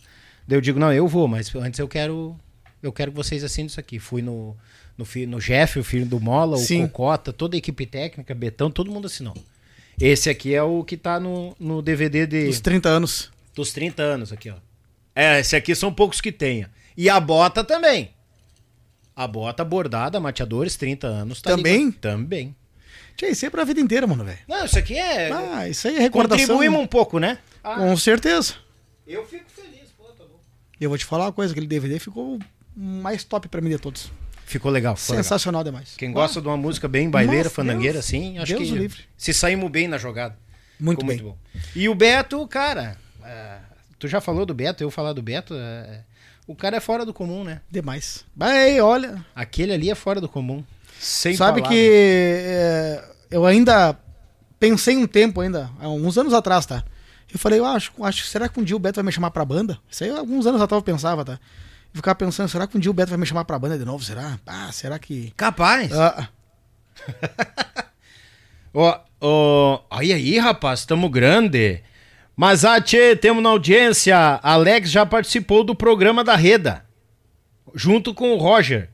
[0.49, 2.37] Daí eu digo, não, eu vou, mas antes eu quero.
[2.83, 3.99] eu quero que vocês assinem isso aqui.
[4.01, 4.57] Fui no,
[4.99, 6.83] no, no Jeff, o filho do Mola, Sim.
[6.85, 9.35] o Cocota, toda a equipe técnica, Betão, todo mundo assinou.
[10.01, 13.31] Esse aqui é o que tá no, no DVD de, Os 30 anos.
[13.55, 14.55] dos 30 anos aqui, ó.
[15.15, 16.71] É, esse aqui são poucos que tenha.
[16.97, 18.11] E a bota também.
[19.15, 21.41] A bota bordada, mateadores, 30 anos.
[21.41, 21.87] Tá Também?
[21.87, 22.01] ligado?
[22.01, 22.57] Também.
[23.17, 24.39] Tchê, isso aí é pra vida inteira, mano, velho.
[24.49, 25.31] Não, isso aqui é...
[25.33, 26.45] Ah, isso aí é recordação.
[26.47, 27.39] Contribuímos um pouco, né?
[27.63, 28.55] Com certeza.
[29.07, 30.41] Eu fico feliz, pô, tá bom.
[30.81, 32.41] E eu vou te falar uma coisa, aquele DVD ficou
[32.75, 34.11] mais top pra mim de todos.
[34.47, 35.25] Ficou legal, ficou legal.
[35.25, 35.95] Sensacional demais.
[35.97, 38.05] Quem gosta de uma música bem baileira, fandangueira, Deus.
[38.05, 39.01] assim, acho Deus que livre.
[39.17, 40.37] se saímos bem na jogada.
[40.79, 41.25] Muito Ficou bem.
[41.25, 41.37] bom.
[41.75, 43.59] E o Beto, cara, é,
[43.99, 46.01] tu já falou do Beto, eu falar do Beto, é,
[46.47, 47.61] o cara é fora do comum, né?
[47.71, 48.25] Demais.
[48.37, 49.25] Vai, olha.
[49.35, 50.63] Aquele ali é fora do comum.
[51.01, 51.79] Sem Sabe palavras.
[51.79, 53.97] que é, eu ainda
[54.61, 56.85] pensei um tempo ainda, há uns anos atrás, tá?
[57.33, 59.45] Eu falei, eu acho, acho, será que um dia o Beto vai me chamar pra
[59.45, 59.79] banda?
[59.91, 61.41] Isso aí alguns anos atrás eu pensava, tá?
[61.95, 63.85] Eu ficava pensando, será que um dia o Beto vai me chamar pra banda de
[63.85, 64.03] novo?
[64.03, 64.37] Será?
[64.45, 65.33] Ah, será que.
[65.37, 65.93] Capaz.
[65.93, 66.29] Ah,
[68.75, 71.81] Ó, ó, aí aí, rapaz, tamo grande.
[72.37, 74.41] Mas, ah, tchê, temos na audiência.
[74.43, 76.85] Alex já participou do programa da Reda.
[77.73, 78.91] Junto com o Roger.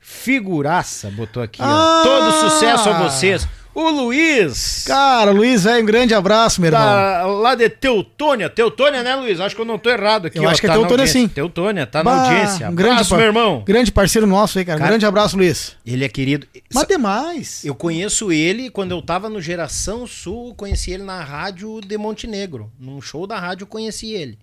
[0.00, 1.64] Figuraça, botou aqui, ó.
[1.64, 2.02] Ah!
[2.02, 3.46] Todo sucesso a vocês.
[3.74, 4.84] O Luiz.
[4.86, 6.80] cara, Luiz, é um grande abraço, meu irmão.
[6.84, 8.48] Tá lá de Teutônia.
[8.48, 9.40] Teutônia, né, Luiz?
[9.40, 10.38] Acho que eu não tô errado aqui.
[10.38, 11.26] Eu ó, acho que é tá na Teutônia, sim.
[11.26, 12.70] Teutônia, tá Bah, na audiência.
[12.70, 13.62] Um grande, Abraço, meu irmão.
[13.66, 14.78] grande parceiro nosso aí, cara.
[14.78, 15.76] Cara- Um grande abraço, Luiz.
[15.84, 16.46] Ele é querido.
[16.72, 17.64] Mas demais.
[17.64, 22.70] Eu conheço ele quando eu tava no Geração Sul, conheci ele na rádio de Montenegro.
[22.78, 24.38] Num show da rádio, conheci ele.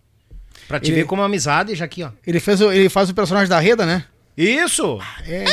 [0.68, 2.10] Pra te Ele- ver como amizade, já aqui, ó.
[2.28, 4.04] Ele, fez, ele faz o personagem da Reda, né?
[4.38, 4.98] Isso!
[5.28, 5.44] É,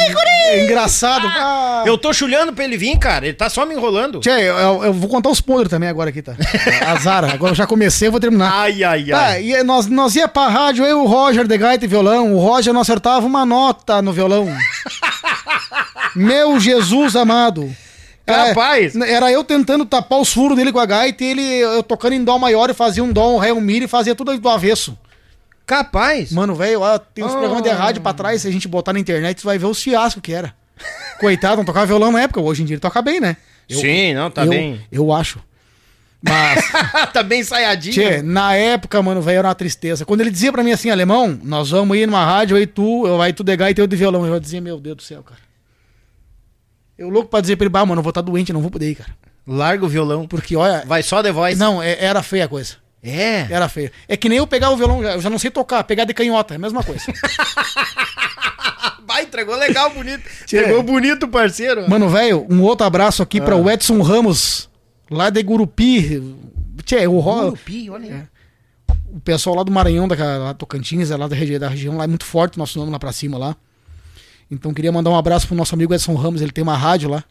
[0.55, 1.27] é engraçado.
[1.27, 3.27] Ah, Eu tô chulhando pra ele vir, cara.
[3.27, 4.21] Ele tá só me enrolando.
[4.21, 6.35] Tchê, eu, eu- eu vou contar os podres também agora aqui, tá?
[6.87, 7.25] Azar.
[7.25, 8.51] Agora eu já comecei, eu vou terminar.
[8.53, 9.43] Ai, ai, Tá, ai.
[9.53, 12.33] e nós, nós ia pra rádio, eu e o Roger de gaita e violão.
[12.35, 14.49] O Roger não acertava uma nota no violão.
[16.15, 17.71] Meu Jesus amado.
[18.25, 18.95] Capaz.
[18.95, 22.13] É, era eu tentando tapar os furos dele com a gaita e ele eu tocando
[22.15, 24.49] em dó maior e fazia um dó, um ré, um mi e fazia tudo do
[24.49, 24.97] avesso.
[25.69, 26.33] Capaz.
[26.33, 27.39] Mano, velho, ó, tem uns Oh.
[27.39, 29.81] programas de rádio pra trás, se a gente botar na internet, você vai ver os
[29.83, 30.53] fiascos que era.
[31.21, 33.37] Coitado, não tocava violão na época, hoje em dia ele toca bem, né?
[33.69, 34.81] Eu- Sim, não, tá eu, bem.
[34.91, 35.39] Eu acho.
[36.23, 36.65] Mas,
[37.13, 37.93] tá bem ensaiadinho.
[37.95, 40.05] tchê, na época, mano, velho, era uma tristeza.
[40.05, 43.19] Quando ele dizia pra mim assim, alemão, nós vamos ir numa rádio, aí tu, eu
[43.19, 44.25] vai tu de gaita e eu de violão.
[44.27, 45.41] Eu dizia, meu Deus do céu, cara.
[46.97, 48.91] Eu louco pra dizer pra ele, bah, mano, eu vou estar doente, não vou poder
[48.91, 49.11] ir, cara.
[49.47, 50.27] Larga o violão.
[50.27, 51.59] Porque, olha, Vai só The Voice.
[51.59, 52.75] não, é- era feia a coisa.
[53.03, 53.47] É.
[53.51, 53.91] Era feio.
[54.09, 56.55] É que nem eu pegar o violão, eu já não sei tocar, pegar de canhota,
[56.55, 57.03] é a mesma coisa.
[59.07, 60.29] Vai, entregou legal, bonito.
[60.45, 61.89] Entregou bonito, parceiro.
[61.89, 63.45] Mano, velho, um outro abraço aqui Ah.
[63.45, 64.69] para o Edson Ramos,
[65.11, 66.23] lá de Gurupi.
[66.85, 68.15] Tchê, o, Ro- Gurupi, olha
[68.89, 68.95] aí.
[69.15, 72.05] o pessoal lá do Maranhão, da, lá Tocantins, é lá da, regi- da região, lá
[72.05, 73.57] é muito forte o nosso nome lá pra cima lá.
[74.51, 77.25] Então queria mandar um abraço pro nosso amigo Edson Ramos, ele tem uma rádio lá.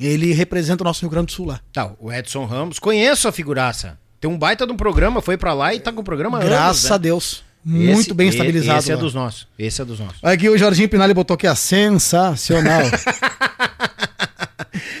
[0.00, 1.60] Ele representa o nosso Rio Grande do Sul lá.
[1.72, 3.98] Tá, o Edson Ramos, conheço a figuraça.
[4.22, 6.84] Tem um baita de um programa, foi pra lá e tá com o programa Graças
[6.84, 6.98] anos, a né?
[7.00, 7.42] Deus.
[7.64, 8.78] Muito Esse- bem estabilizado.
[8.78, 9.00] Esse é lá.
[9.00, 9.48] dos nossos.
[9.58, 10.22] Esse é dos nossos.
[10.22, 12.82] Aqui o Jorginho Pinali botou aqui, a sensacional.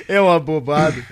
[0.08, 1.02] É um abobado.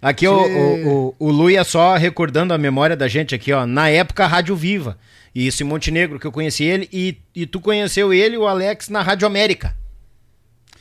[0.00, 3.66] Aqui o, o, o, o Lu ia só recordando a memória da gente aqui, ó.
[3.66, 4.96] Na época, Rádio Viva.
[5.34, 6.88] E isso em Montenegro, que eu conheci ele.
[6.92, 9.74] E, e tu conheceu ele, o Alex, na Rádio América.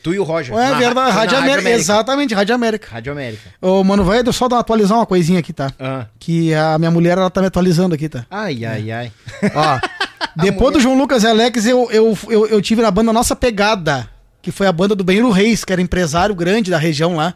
[0.03, 0.53] Tu e o Roger.
[0.53, 1.69] é Na- verdade, na Rádio América.
[1.69, 2.90] Exatamente, Rádio América.
[2.91, 3.49] Rádio América.
[3.61, 5.72] Ô, mano, vai só dar atualizar uma coisinha aqui, tá?
[5.80, 6.07] Ah.
[6.19, 8.25] Que a minha mulher, ela tá me atualizando aqui, tá?
[8.30, 9.11] Ai, ai, ai.
[9.56, 9.80] Ó,
[10.43, 14.09] depois do João Lucas e Alex, eu, eu, eu, eu tive na banda Nossa Pegada,
[14.41, 17.33] que foi a banda do Benhiro Reis, que era empresário grande da região lá.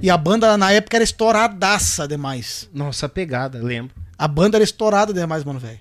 [0.00, 2.68] E a banda na época era estouradaça demais.
[2.74, 3.94] Nossa pegada, lembro.
[4.18, 5.78] A banda era estourada demais, mano, velho.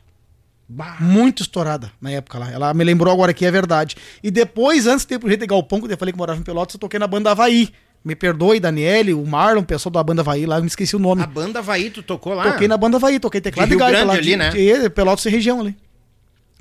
[0.74, 0.96] Bah.
[1.02, 2.50] Muito estourada na época lá.
[2.50, 3.98] Ela me lembrou agora que é verdade.
[4.24, 6.44] E depois, antes de ir pro Jeito de Galpão, quando eu falei que morava em
[6.44, 7.70] Pelotas, eu toquei na banda Havaí.
[8.06, 11.00] Me perdoe, Daniele, o Marlon, o pessoal da banda Havaí lá, eu me esqueci o
[11.00, 11.22] nome.
[11.22, 12.52] A banda Havaí, tu tocou lá?
[12.54, 14.14] Toquei na banda Havaí, toquei teclado De e gaita Grande lá.
[14.14, 14.50] ali, de, né?
[14.80, 15.76] de Pelotas e região ali.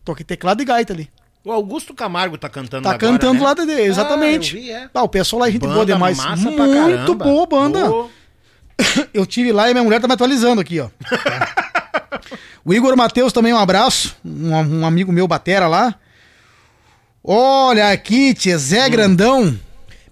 [0.04, 1.08] Toquei teclado e gaita ali.
[1.44, 3.44] O Augusto Camargo tá cantando Tá agora, cantando né?
[3.46, 4.56] lá, Dedê, exatamente.
[4.56, 4.90] Ah, vi, é.
[4.92, 6.18] Ah, o pessoal lá é gente Banda boa demais.
[6.18, 7.86] massa Muito boa banda.
[7.86, 8.10] Boa.
[9.14, 10.88] Eu tive lá e minha mulher tá me atualizando aqui, ó.
[12.64, 14.16] o Igor Matheus também, um abraço.
[14.24, 15.94] Um, um amigo meu, Batera lá.
[17.22, 18.90] Olha aqui, tia, Zé Hum.
[18.90, 19.58] Grandão.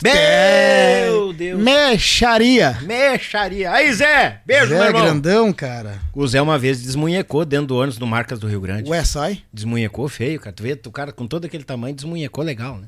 [0.02, 1.60] Meu Deus.
[1.60, 2.78] Mexaria.
[2.82, 3.73] Mexaria.
[3.73, 4.40] Aí, Zé.
[4.47, 5.02] Beijo, meu Zé irmão.
[5.02, 5.98] Grandão, cara.
[6.15, 8.89] O Zé uma vez desmunhecou dentro do ônibus do Marcas do Rio Grande.
[8.89, 9.42] Ué, sai.
[9.52, 10.52] Desmunhecou feio, cara.
[10.52, 12.86] Tu vê, o cara com todo aquele tamanho desmunhecou legal, né?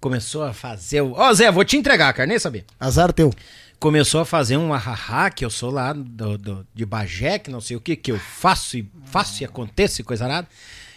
[0.00, 1.12] Começou a fazer o...
[1.12, 2.64] Ó, Zé, vou te entregar, cara, nem sabia.
[2.78, 3.32] Azar teu.
[3.78, 7.60] Começou a fazer um ahahá, que eu sou lá do, do- de Bagé, que não
[7.60, 10.48] sei o que, que eu faço e faço e acontece, coisa nada.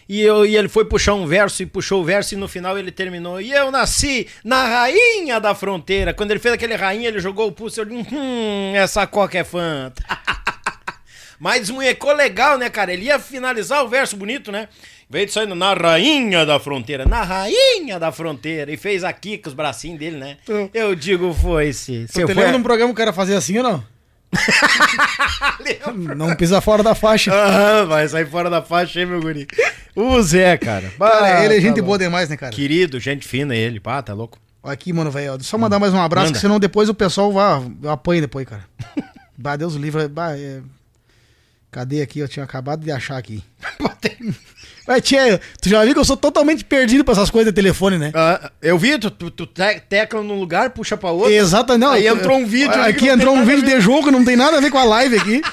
[0.10, 2.77] E, eu, e ele foi puxar um verso e puxou o verso e no final
[2.77, 3.40] ele terminou.
[3.40, 6.14] E eu nasci na rainha da fronteira.
[6.14, 7.80] Quando ele fez aquele rainha, ele jogou o pulso.
[7.82, 10.03] Eu disse, hum, essa coca é fanta.
[11.40, 12.92] Mas desmunhecou legal, né, cara?
[12.92, 14.68] Ele ia finalizar o verso bonito, né?
[15.12, 18.72] Veio saindo na rainha da fronteira, na rainha da fronteira.
[18.72, 20.38] E fez aqui com os bracinhos dele, né?
[20.46, 22.08] Tu- Eu digo, foi-se.
[22.08, 23.84] Você lembra de um programa que o cara fazia assim ou não?
[26.16, 27.34] não pisa fora da faixa.
[27.34, 29.48] Aham, vai sair fora da faixa, hein, meu guri?
[29.96, 30.90] O Zé, cara.
[30.98, 32.54] Cara, Ah, ele é tá gente boa demais, né, cara?
[32.54, 33.82] Querido, gente fina ele.
[33.82, 34.40] Pá, tá louco.
[34.64, 35.44] Aqui, mano, velho.
[35.44, 36.38] Só mandar mais um abraço, Manda.
[36.38, 37.70] que senão depois o pessoal vai.
[37.84, 38.64] Eu apanho depois, cara.
[39.38, 40.08] bah, Deus livre.
[40.08, 40.62] Bah, é...
[41.70, 42.20] Cadê aqui?
[42.20, 43.44] Eu tinha acabado de achar aqui.
[44.88, 47.98] Mas, tia, tu já viu que eu sou totalmente perdido pra essas coisas de telefone,
[47.98, 48.11] né?
[48.16, 51.32] Ah, eu vi, tu, tu, tu te- tecla num lugar, puxa pra outro.
[51.32, 51.92] Exato, não.
[51.92, 54.72] Aí entrou um vídeo Aqui entrou um vídeo de jogo, não tem nada a ver
[54.72, 55.42] com a live aqui.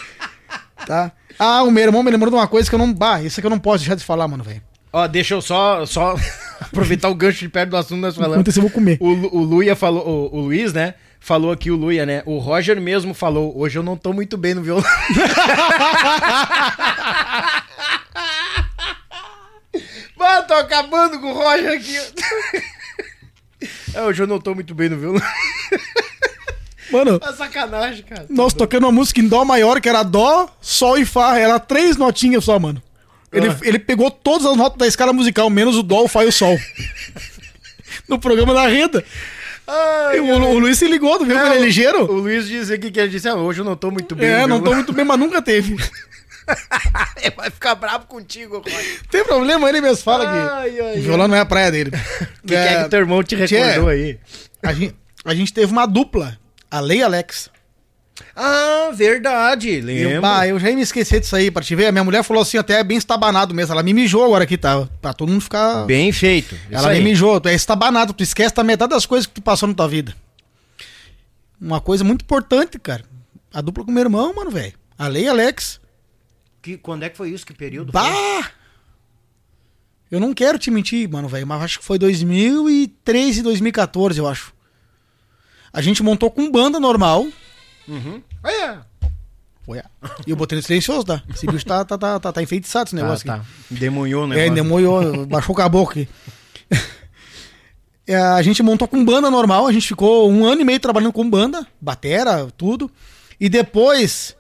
[0.87, 1.11] Tá?
[1.37, 2.93] Ah, o meu irmão me lembrou de uma coisa que eu não.
[2.95, 4.63] Bah, isso aqui eu não posso deixar de falar, mano, velho.
[4.93, 6.15] Ó, deixa eu só, só
[6.63, 8.37] aproveitar o gancho de perto do assunto que nós falamos.
[8.37, 8.97] Aconteceu, eu vou comer.
[9.01, 10.95] O, o Luia falou, o, o Luiz, né?
[11.21, 12.23] Falou aqui o Luia, né?
[12.25, 14.85] O Roger mesmo falou, hoje eu não tô muito bem no violão.
[20.39, 21.99] Mano, tô acabando com o Roger aqui.
[23.95, 25.23] É, hoje eu não tô muito bem no violão.
[26.91, 28.25] Mano, É sacanagem, cara.
[28.31, 31.37] nós tocando uma música em Dó maior, que era Dó, Sol e Fá.
[31.39, 32.83] Era três notinhas só, mano.
[33.33, 33.57] Ele, Ah.
[33.63, 36.33] ele pegou todas as notas da escala musical, menos o Dó, o Fá e o
[36.33, 36.57] Sol.
[38.09, 39.05] no programa da renda.
[40.15, 42.05] E o, o Luiz se ligou, tu viu que ele é ligeiro?
[42.11, 44.47] O Luiz disse aqui que ele disse, ah, hoje eu não tô muito bem É,
[44.47, 45.77] não tô muito bem, mas nunca teve.
[47.23, 49.01] Ele vai ficar bravo contigo, Roger.
[49.11, 51.91] Tem problema, ele mesmo fala que Ai, ai, o violão não é a praia dele.
[51.91, 51.93] O
[52.47, 54.19] que, que é que teu irmão te recordou aí?
[54.63, 54.95] A gente,
[55.25, 56.39] a gente teve uma dupla,
[56.71, 57.51] a Lei Alex.
[58.35, 60.23] Ah, verdade, E eu, lembro.
[60.23, 61.87] bah, eu já ia me esquecer disso aí, pra te ver.
[61.87, 63.73] A minha mulher falou assim, até é bem estabanado mesmo.
[63.73, 64.89] Ela me mijou agora aqui, tá?
[65.01, 65.85] Pra todo mundo ficar.
[65.87, 66.57] Bem feito.
[66.71, 67.41] Ela me mijou.
[67.41, 70.15] Tu é estabanado, tu esquece da metade das coisas que tu passou na tua vida.
[71.61, 73.05] Uma coisa muito importante, cara.
[73.53, 74.75] A dupla com meu irmão, mano, velho.
[74.99, 75.81] A Lei Alex.
[76.63, 77.47] Que, quando é que foi isso?
[77.47, 78.01] Que período foi?
[78.01, 78.51] Bah!
[80.11, 84.27] Eu não quero te mentir, mano, velho, mas acho que foi 2013 e 2014, eu
[84.27, 84.55] acho.
[85.73, 87.27] A gente montou com banda normal.
[88.43, 88.87] Olha.
[89.65, 89.83] Foi.
[90.27, 91.23] E eu botei no silencioso, tá?
[91.29, 93.35] Esse bicho tá, tá, tá, tá, tá enfeitiçado esse Ah, negócio tá.
[93.35, 93.47] aqui.
[93.75, 96.09] Demonhou o É, demolhou, baixou o caboclo aqui.
[98.11, 101.13] É, a gente montou com banda normal, a gente ficou um ano e meio trabalhando
[101.13, 102.91] com banda, batera, tudo.
[103.39, 104.35] E depois,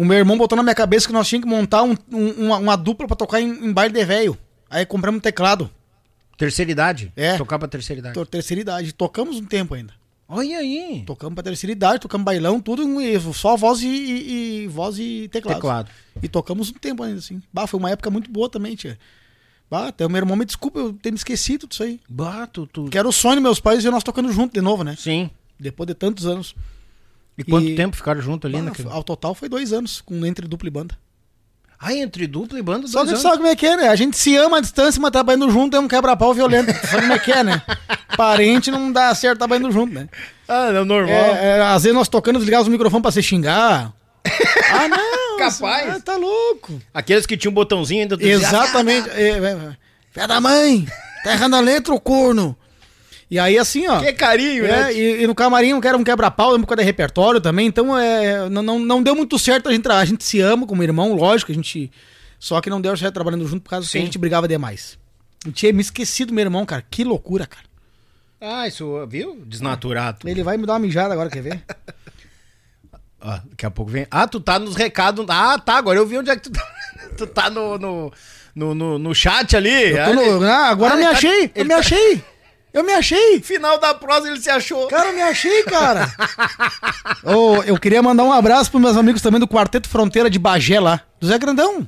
[0.00, 2.56] o meu irmão botou na minha cabeça que nós tínhamos que montar um- um- uma,
[2.58, 4.36] uma dupla pra tocar em, em baile de velho.
[4.68, 5.70] Aí compramos um teclado,
[6.38, 7.12] Terceira idade?
[7.14, 7.36] É.
[7.36, 8.26] Tocar pra terceira idade.
[8.30, 8.94] terceira idade.
[8.94, 9.92] Tocamos um tempo ainda.
[10.26, 11.02] Olha aí.
[11.06, 15.28] Tocamos pra terceira idade, tocamos bailão, tudo, e só voz e, e- e- voz e
[15.30, 15.56] teclado.
[15.56, 15.90] Teclado.
[16.22, 17.42] E tocamos um tempo ainda, assim.
[17.52, 18.98] Bah, foi uma época muito boa também, tia.
[19.70, 22.00] Bah, até o meu irmão me desculpa eu ter me esquecido disso aí.
[22.08, 22.84] Bato, tu.
[22.86, 24.96] Que era o sonho dos meus pais ver nós tocando junto de novo, né?
[24.98, 25.28] Sim.
[25.58, 26.54] Depois de tantos anos.
[27.38, 28.88] E quanto E- tempo ficaram junto ali Ah, naquele...
[28.90, 30.94] ao total foi dois anos, com entre dupla e banda.
[31.82, 33.22] Ah, entre dupla e banda, Só que anos.
[33.22, 33.88] sabe como é que é, né?
[33.88, 36.70] A gente se ama à distância, mas trabalhando junto é um quebra-pau violento.
[36.86, 37.62] Sabe como é que é, né?
[38.18, 40.06] Parente não dá certo trabalhando junto, né?
[40.46, 41.08] Ah, é normal.
[41.14, 43.92] É, é, às vezes nós tocando, desligava os microfones pra se xingar.
[44.72, 45.36] Ah, não!
[45.38, 45.88] Capaz.
[45.96, 46.80] ah, tá louco.
[46.94, 48.16] Aqueles que tinham um botãozinho ainda...
[48.16, 49.08] dizia, Exatamente.
[49.10, 49.76] É, é,
[50.12, 50.86] Fé da mãe!
[51.24, 52.56] Tá errando a letra, o corno!
[53.30, 53.96] E aí, assim, ó.
[53.98, 54.92] "Ah, Que carinho, É, né?
[54.94, 58.48] e, e no camarim eu quero um quebra-pau, por causa de repertório também, então é,
[58.48, 61.52] não, não, não deu muito certo a gente, a gente se ama como irmão, lógico,
[61.52, 61.90] a gente.
[62.40, 63.98] Só que não deu certo trabalhando junto por causa que Sim.
[63.98, 64.98] a gente brigava demais.
[65.46, 66.84] Eu tinha me esquecido do meu irmão, cara.
[66.90, 67.64] Que loucura, cara.
[68.40, 69.38] Ah, isso, viu?
[69.46, 70.26] Desnaturado.
[70.28, 71.62] Ele vai me dar uma mijada agora, quer ver?
[73.20, 74.06] Ó, daqui a pouco vem.
[74.10, 75.24] Ah, tu tá nos recados.
[75.28, 75.76] Ah, tá.
[75.76, 76.66] Agora eu vi onde é que tu tá.
[77.16, 78.12] tu tá no, no,
[78.54, 79.92] no, no, no chat ali.
[79.92, 81.50] No- Ah, agora Ah, eu me tá- achei!
[81.54, 82.24] Eu me tá- achei!
[82.72, 83.40] Eu me achei!
[83.42, 84.86] Final da prosa ele se achou.
[84.88, 86.12] Cara, eu me achei, cara!
[87.24, 90.78] Ô, eu queria mandar um abraço pros meus amigos também do Quarteto Fronteira de Bagé
[90.78, 91.86] lá, do Zé Grandão.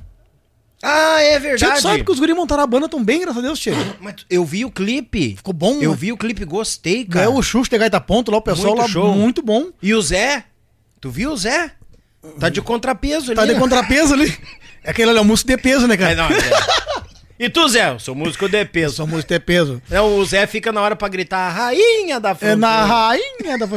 [0.85, 1.75] Ah, é verdade.
[1.75, 3.73] tu sabe que os guris montaram a banda tão bem, graças a Deus, tia.
[4.01, 5.37] Mas eu vi o clipe.
[5.37, 5.97] Ficou bom, Eu né?
[5.97, 7.25] vi o clipe, gostei, cara.
[7.27, 9.13] Ganhou o Xuxa de Gaita Ponto lá, o pessoal Muito lá, show.
[9.15, 9.67] muito bom.
[9.81, 10.43] E o Zé?
[10.99, 11.71] Tu viu o Zé?
[12.37, 13.35] Tá de contrapeso ali.
[13.35, 13.59] Tá de né?
[13.59, 14.37] contrapeso ali.
[14.85, 16.13] É aquele ali, é o músico de peso, né, É, cara?
[16.15, 16.35] não, Zé.
[17.39, 17.91] E tu, Zé?
[17.91, 18.95] Eu sou músico de peso.
[18.95, 19.81] Só músico de peso.
[19.89, 22.55] É, o Zé fica na hora pra gritar a rainha da É fronteira.
[22.55, 23.67] na rainha da...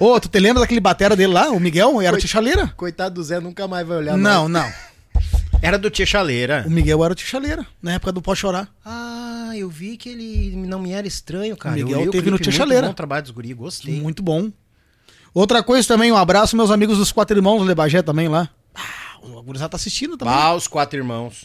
[0.00, 2.00] Ô, tu te lembra daquele batera dele lá, o Miguel?
[2.00, 2.68] Era o Tixaleira?
[2.76, 4.70] Coitado do Zé, nunca mais vai olhar Não, não.
[5.62, 6.64] Era do Tia Chaleira.
[6.66, 8.68] O Miguel era o Tixaleira, na época do Pode Chorar.
[8.84, 11.74] Ah, eu vi que ele não me era estranho, cara.
[11.74, 12.86] O Miguel eu teve no Tia muito Chaleira.
[12.86, 14.00] bom trabalho dos guri, gostei.
[14.00, 14.50] Muito bom.
[15.32, 18.48] Outra coisa também, um abraço meus amigos dos Quatro Irmãos do Lebagé também lá.
[18.74, 20.34] Ah, o gurizada tá assistindo também.
[20.34, 21.44] Ah, os quatro irmãos.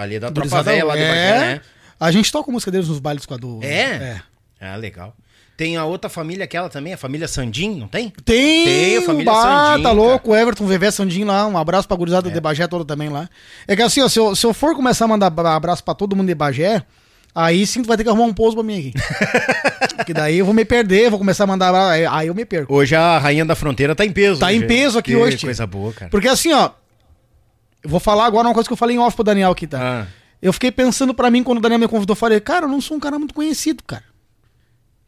[0.00, 1.08] Ali da tropa velha lá de é.
[1.08, 1.60] Bagé, né?
[1.98, 3.60] A gente toca música deles nos bailes com a do.
[3.62, 4.20] É?
[4.60, 5.14] Ah, legal.
[5.60, 8.08] Tem a outra família, aquela também, a família Sandim, não tem?
[8.24, 9.94] Tem, Tem a família bah, Sandin, tá cara.
[9.94, 13.28] louco, o Everton, Vevé Sandin lá, um abraço pra gurizada de Bagé toda também lá.
[13.68, 16.16] É que assim, ó, se eu, se eu for começar a mandar abraço pra todo
[16.16, 16.82] mundo de Bagé,
[17.34, 18.94] aí sim tu vai ter que arrumar um pouso pra mim aqui.
[19.96, 22.74] Porque daí eu vou me perder, vou começar a mandar aí- eu me perco.
[22.74, 24.40] Hoje a rainha da fronteira tá em peso.
[24.40, 24.56] Tá hoje.
[24.56, 26.10] em peso aqui Que hoje, coisa boa, cara.
[26.10, 26.70] Porque assim, ó,
[27.82, 30.02] eu vou falar agora uma coisa que eu falei em off pro Daniel aqui, tá?
[30.02, 30.06] Ah,
[30.42, 32.80] Eu fiquei pensando pra mim quando o Daniel me convidou, eu falei, cara, eu não
[32.80, 34.04] sou um cara muito conhecido, cara.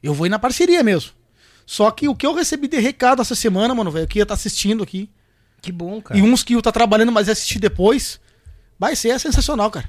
[0.02, 1.12] Eu vou ir na parceria mesmo.
[1.64, 4.34] Só que o que eu recebi de recado essa semana, mano, velho, que ia estar
[4.34, 5.08] assistindo aqui,
[5.60, 6.18] que bom, cara.
[6.18, 8.20] e uns que eu tá trabalhando, mas ia assistir depois,
[8.78, 9.88] vai ser sensacional, cara.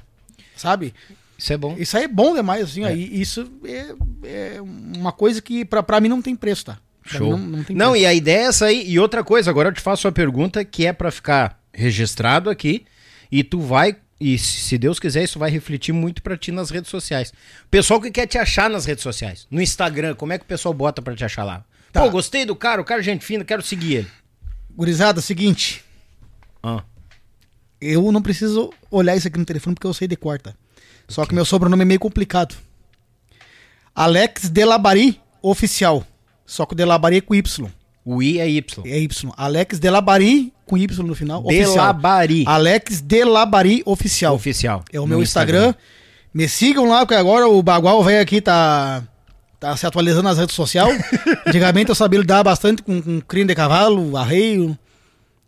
[0.56, 0.94] Sabe?
[1.36, 1.74] Isso é bom.
[1.76, 6.00] Isso aí é bom demais, assim, aí isso é, é uma coisa que pra, pra
[6.00, 6.78] mim não tem preço, tá?
[7.02, 7.36] Pra Show.
[7.36, 7.96] Não, tem preço.
[7.96, 8.88] e a ideia é essa aí.
[8.88, 12.84] E outra coisa, agora eu te faço a pergunta que é pra ficar registrado aqui.
[13.30, 16.90] E tu vai, e se Deus quiser, isso vai refletir muito pra ti nas redes
[16.90, 17.32] sociais.
[17.70, 19.46] Pessoal que quer te achar nas redes sociais.
[19.50, 21.64] No Instagram, como é que o pessoal bota pra te achar lá?
[21.92, 22.00] Tá.
[22.02, 24.10] Pô, gostei do cara, o cara é gente fina, quero seguir ele.
[24.76, 25.84] Gurizada, seguinte,
[26.62, 26.82] Ah,
[27.80, 30.56] eu não preciso olhar isso aqui no telefone porque eu sei de quarta.
[31.06, 32.54] Só que meu sobrenome é meio complicado.
[33.94, 36.06] Alex Delabari Oficial.
[36.46, 37.70] Só que o Delabari é com Y.
[38.04, 38.82] o I é Y.
[38.86, 39.32] É Y.
[39.36, 41.44] Alex Delabari com Y no final.
[41.44, 41.72] Oficial.
[41.72, 42.44] Delabari.
[42.46, 44.34] Alex Delabari Oficial.
[44.34, 44.84] Oficial.
[44.92, 45.74] É o meu Instagram.
[46.32, 49.04] Me sigam lá, porque agora o Bagual velho aqui tá,
[49.60, 51.00] tá se atualizando nas redes sociais.
[51.46, 54.76] Antigamente eu sabia lidar bastante com, com crime de cavalo, arreio,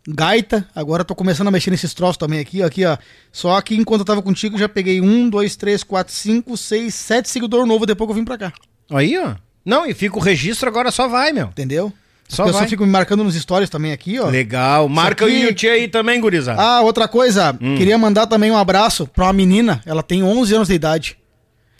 [0.07, 0.65] gaita.
[0.73, 2.97] Agora eu tô começando a mexer nesses troços também aqui, ó, aqui, ó.
[3.33, 7.29] Só que enquanto eu tava contigo, já peguei um, dois, três, quatro, cinco, seis, sete
[7.29, 8.53] seguidores novos depois que eu vim pra cá.
[8.89, 9.35] Aí, ó.
[9.65, 11.47] Não, e fica o registro, agora só vai, meu.
[11.47, 11.91] Entendeu?
[12.27, 12.69] Só pessoas vai.
[12.69, 14.27] ficam me marcando nos stories também aqui, ó.
[14.27, 14.89] Legal.
[14.89, 16.61] Marca aqui- o Yuti aí também, gurizada.
[16.61, 17.75] Ah, outra coisa, Hum.
[17.77, 21.17] queria mandar também um abraço pra uma menina, ela tem 11 anos de idade.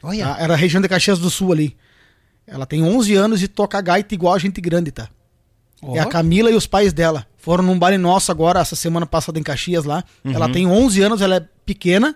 [0.01, 0.25] Olha.
[0.25, 0.37] Tá?
[0.39, 1.75] Era a região de Caxias do Sul ali.
[2.47, 5.09] Ela tem 11 anos e toca gaita igual a gente grande, tá?
[5.93, 7.27] É a Camila e os pais dela.
[7.37, 10.03] Foram num baile nosso agora, essa semana passada em Caxias lá.
[10.23, 10.31] Uhum.
[10.33, 12.15] Ela tem 11 anos, ela é pequena.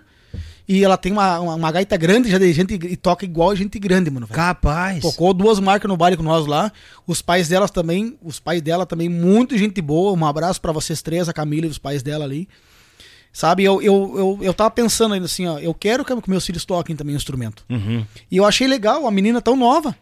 [0.68, 3.78] E ela tem uma, uma, uma gaita grande já de gente e toca igual gente
[3.78, 4.26] grande, mano.
[4.26, 4.36] velho.
[4.36, 5.00] Capaz.
[5.02, 6.72] Tocou duas marcas no baile com nós lá.
[7.06, 10.12] Os pais delas também, os pais dela também, muito gente boa.
[10.16, 12.48] Um abraço pra vocês três, a Camila e os pais dela ali.
[13.32, 16.66] Sabe, eu, eu, eu, eu tava pensando ainda assim, ó, eu quero que meus filhos
[16.66, 17.64] toquem também o instrumento.
[17.70, 18.04] Uhum.
[18.30, 19.96] E eu achei legal, a menina tão nova,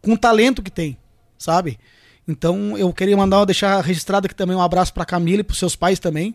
[0.00, 0.96] com o talento que tem,
[1.36, 1.80] sabe?
[2.28, 5.74] Então eu queria mandar, deixar registrado aqui também um abraço pra Camila e pros seus
[5.74, 6.32] pais também,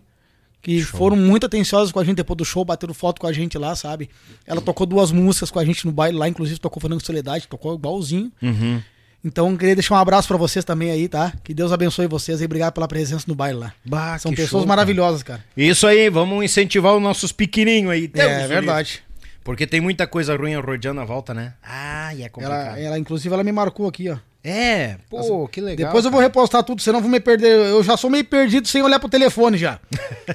[0.61, 3.57] que foram muito atenciosos com a gente depois do show, bateram foto com a gente
[3.57, 4.09] lá, sabe?
[4.45, 7.73] Ela tocou duas músicas com a gente no baile lá, inclusive tocou Fernando Soledade, tocou
[7.75, 8.31] igualzinho.
[8.41, 8.81] Uhum.
[9.23, 11.33] Então eu queria deixar um abraço pra vocês também aí, tá?
[11.43, 13.73] Que Deus abençoe vocês e obrigado pela presença no baile lá.
[13.85, 15.43] Bah, São pessoas show, maravilhosas, cara.
[15.56, 18.07] Isso aí, vamos incentivar os nossos pequenininhos aí.
[18.07, 19.03] Deus é verdade.
[19.43, 21.53] Porque tem muita coisa ruim rodeando a volta, né?
[21.64, 22.77] Ah, e é complicado.
[22.77, 24.17] Ela, ela, inclusive, ela me marcou aqui, ó.
[24.44, 25.88] É, pô, que legal.
[25.88, 27.68] Depois eu vou repostar tudo, senão vou me perder.
[27.68, 29.80] Eu já sou meio perdido sem olhar pro telefone já.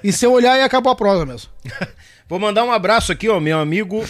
[0.02, 1.50] e se eu olhar, aí acabou a prosa mesmo.
[2.28, 4.04] Vou mandar um abraço aqui, ó, meu amigo.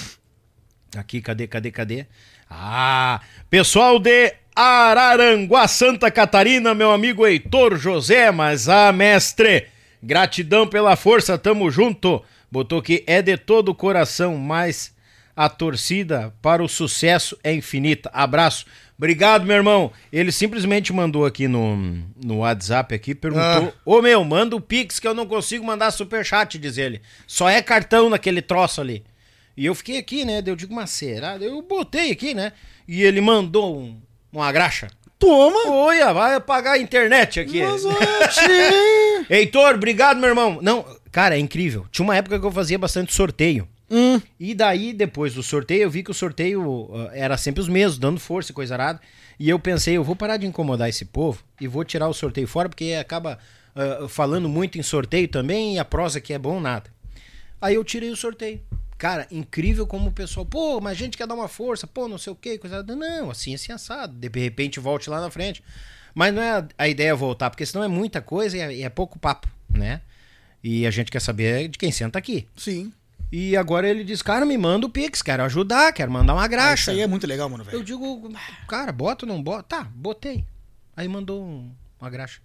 [0.97, 2.07] Aqui, cadê, cadê, cadê?
[2.49, 9.67] Ah, pessoal de Araranguá, Santa Catarina, meu amigo Heitor José, mas ah, mestre,
[10.03, 12.25] gratidão pela força, tamo junto.
[12.51, 14.95] Botou que é de todo o coração, mas
[15.37, 18.09] a torcida para o sucesso é infinita.
[18.15, 18.65] Abraço.
[18.99, 19.93] Obrigado, meu irmão.
[20.11, 21.77] Ele simplesmente mandou aqui no,
[22.23, 26.59] no WhatsApp aqui, perguntou: Ô meu, manda o Pix que eu não consigo mandar superchat,
[26.59, 27.03] diz ele.
[27.27, 29.05] Só é cartão naquele troço ali.
[29.57, 30.43] E eu fiquei aqui, né?
[30.45, 31.37] Eu digo, mas será?
[31.37, 32.53] Eu botei aqui, né?
[32.87, 34.01] E ele mandou um,
[34.33, 34.89] uma graxa.
[35.19, 35.71] Toma!
[35.71, 37.63] Olha, vai pagar a internet aqui.
[37.63, 37.83] Mas.
[39.31, 40.59] Heitor, obrigado, meu irmão.
[40.61, 41.87] Não, cara, é incrível.
[41.91, 43.67] Tinha uma época que eu fazia bastante sorteio.
[43.91, 47.69] Hum, E daí, depois do sorteio, eu vi que o sorteio ah, era sempre os
[47.69, 49.01] mesmos, dando força e coisa arada.
[49.39, 52.49] E eu pensei, eu vou parar de incomodar esse povo e vou tirar o sorteio
[52.49, 53.39] fora, porque acaba
[53.75, 56.91] ah, falando muito em sorteio também e a prosa que é bom, nada.
[57.61, 58.61] Aí eu tirei o sorteio.
[58.99, 62.17] Cara, incrível como o pessoal, pô, mas a gente quer dar uma força, pô, não
[62.17, 62.97] sei o que, coisa arada.
[62.97, 64.15] Não, assim, assim, assado.
[64.15, 65.63] De repente volte lá na frente.
[66.15, 68.83] Mas não é a, a ideia voltar, porque senão é muita coisa e é, e
[68.83, 70.01] é pouco papo, né?
[70.65, 72.49] E a gente quer saber de quem senta aqui.
[72.57, 72.93] sim.
[73.31, 76.49] E agora ele diz, cara, me manda o Pix, quero ajudar, quero mandar uma Ah,
[76.49, 76.83] graxa.
[76.83, 77.85] Isso aí é muito legal, mano, Eu velho.
[77.85, 78.33] digo,
[78.69, 79.63] cara, bota ou não bota?
[79.77, 80.45] Tá, botei.
[80.97, 82.41] Aí mandou um- uma graxa.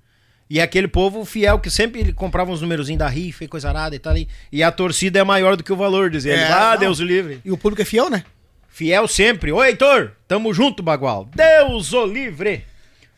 [0.50, 3.70] E é aquele povo fiel que sempre ele comprava uns numerozinhos da rifa e coisa
[3.70, 4.18] arada e tal.
[4.18, 6.42] E, e a torcida é maior do que o valor, diz ele.
[6.42, 6.80] É, ah, não.
[6.80, 7.40] Deus o livre.
[7.46, 8.26] E o público é fiel, né?
[8.68, 9.52] Fiel sempre.
[9.54, 11.30] Ô, Heitor, tamo junto, Bagual.
[11.34, 12.66] Deus o livre.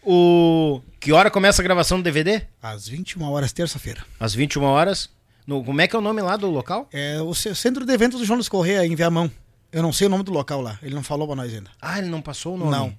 [0.03, 0.81] O...
[0.99, 2.41] Que hora começa a gravação do DVD?
[2.61, 4.03] Às 21 horas, terça-feira.
[4.19, 5.09] Às 21 horas.
[5.45, 6.87] No, como é que é o nome lá do local?
[6.91, 9.29] É o ce- Centro de Eventos do João Luiz Correia, em Viamão.
[9.71, 10.77] Eu não sei o nome do local lá.
[10.83, 11.69] Ele não falou pra nós ainda.
[11.81, 12.71] Ah, ele não passou o nome.
[12.71, 12.93] Não.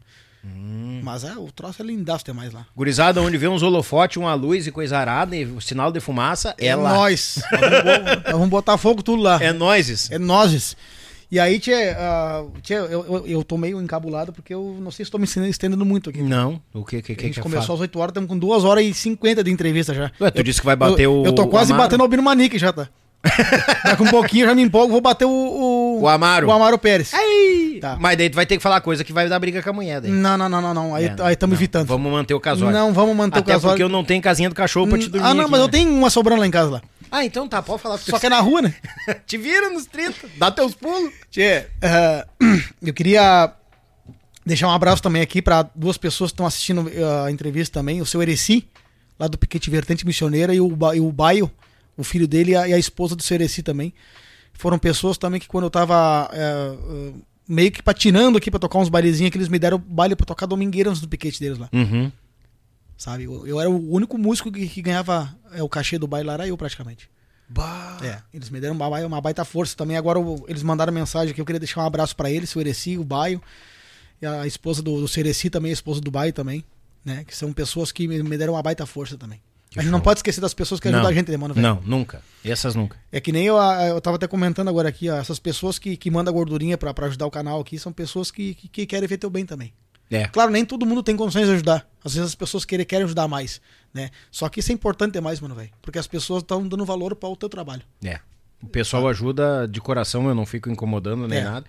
[1.03, 2.67] Mas é, o troço é lindaço demais lá.
[2.77, 6.55] Gurizada, onde vê uns holofotes, uma luz e coisa arada, e o sinal de fumaça,
[6.59, 6.93] é, lá.
[6.95, 7.41] nós.
[7.51, 9.43] Nós vamos, bo- nós vamos botar fogo tudo lá.
[9.43, 10.11] É nós.
[10.11, 10.77] É nozes.
[11.31, 15.05] E aí, tchê, ah, tchê, eu, eu, eu tô meio encabulado porque eu não sei
[15.05, 16.23] se tô me estendendo- muito aqui.
[16.23, 17.77] Não, o que que a gente que começou fala?
[17.78, 20.11] às 8 horas, estamos com 2 horas e 50 de entrevista já.
[20.20, 21.89] Ué, tu Eu- disse que vai bater eu, o- Eu tô quase Amaro.
[21.89, 22.89] batendo o Albino Manique já, tá?
[23.85, 25.31] Daqui um pouquinho eu já me empolgo, vou bater o.
[25.31, 26.47] O, O Amaro.
[26.49, 27.11] O Amaro Pérez.
[27.15, 27.97] Ai, Tá.
[28.01, 30.01] Mas daí tu vai ter que falar coisa que vai dar briga com a mulher
[30.01, 30.11] daí.
[30.11, 30.94] Não, não, não, não, não.
[30.94, 31.86] Aí É, aí estamos evitando.
[31.86, 32.73] Vamos manter o casório.
[32.77, 33.73] Não, vamos manter Até o casório.
[33.75, 35.67] porque eu não tenho casinha do cachorro pra te dormir Ah, não, aqui, mas né?
[35.67, 36.83] eu tenho uma sobrando lá em casa lá.
[37.17, 37.97] Ah, então tá, pode falar.
[37.99, 38.75] Só que é na rua, né?
[39.26, 41.12] Te vira nos 30, dá teus pulos.
[41.31, 42.26] Tchê, eh,
[42.83, 43.52] eu queria
[44.44, 48.01] deixar um abraço também aqui para duas pessoas que estão assistindo eh, a entrevista também.
[48.01, 48.68] O seu Ereci,
[49.18, 51.51] lá do Piquete Vertente Missioneira, e o, Ba- e o Baio,
[51.97, 53.94] o filho dele, e a, e a esposa do seu Ereci também.
[54.52, 57.12] Foram pessoas também que quando eu tava eh, eh,
[57.49, 60.47] meio que patinando aqui pra tocar uns bailezinhos, que eles me deram baile pra tocar
[60.47, 61.68] domingueiras no piquete deles lá.
[61.73, 62.10] Uhum.
[62.97, 63.25] Sabe?
[63.25, 66.35] Eu, eu era o único músico que, que ganhava eh, o cachê do baile lá,
[66.35, 67.11] era eu praticamente.
[68.03, 69.97] É, eles me deram uma, baita- uma baita força também.
[69.97, 71.41] Agora o- eles mandaram mensagem aqui.
[71.41, 73.43] Eu queria deixar um abraço pra eles, o Ereci, o Baio.
[74.23, 76.65] E a esposa do, do Cereci também, a esposa do Baio também.
[77.05, 77.23] Né?
[77.27, 79.43] Que são pessoas que me, me deram uma baita força também.
[79.77, 81.11] a gente não pode esquecer das pessoas que ajudam Não.
[81.11, 81.53] a gente, né, mano?
[81.53, 81.67] velho?
[81.67, 82.23] Não, nunca.
[82.43, 82.97] Essas nunca.
[83.13, 86.11] É que nem eu, eu tava até comentando agora aqui, ó, essas pessoas que, que
[86.11, 89.19] mandam gordurinha pra, pra ajudar o canal aqui são pessoas que, que, que querem ver
[89.19, 89.75] teu bem também.
[90.10, 90.26] É.
[90.28, 91.89] Claro, nem todo mundo tem condições de ajudar.
[92.05, 93.60] Às vezes as pessoas querem, querem ajudar mais,
[93.92, 94.10] né?
[94.31, 95.70] Só que isso é importante demais, mano, velho.
[95.81, 97.83] Porque as pessoas estão dando valor para o teu trabalho.
[98.05, 98.20] É.
[98.62, 101.44] O pessoal ajuda de coração, eu não fico incomodando nem É.
[101.44, 101.66] nada.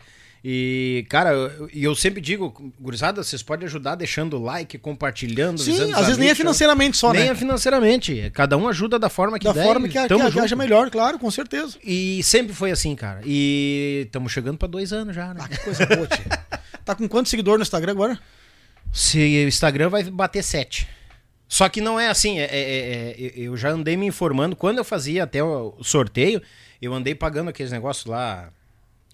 [0.48, 5.60] E, cara, eu- e eu, sempre digo, gurizada, vocês podem ajudar deixando like, compartilhando.
[5.60, 7.28] Sim, às vezes nem é amigos, financeiramente só, nem né?
[7.30, 8.30] é financeiramente.
[8.32, 10.26] Cada um ajuda da forma que da der, forma e que, a- que, tamo a-
[10.28, 10.44] que junto.
[10.46, 11.80] acha melhor, claro, com certeza.
[11.84, 13.22] E sempre foi assim, cara.
[13.26, 15.40] E estamos chegando pra dois anos já, né?
[15.44, 16.26] Ah, que coisa boa, tia.
[16.86, 18.20] Tá com quantos seguidores no Instagram agora?
[18.94, 20.88] Se o Instagram vai bater sete.
[21.48, 24.56] Só que não é assim, é- é- é- é- eu já andei me informando.
[24.56, 26.40] Quando eu fazia até o sorteio,
[26.80, 28.52] eu andei pagando aqueles negócios lá,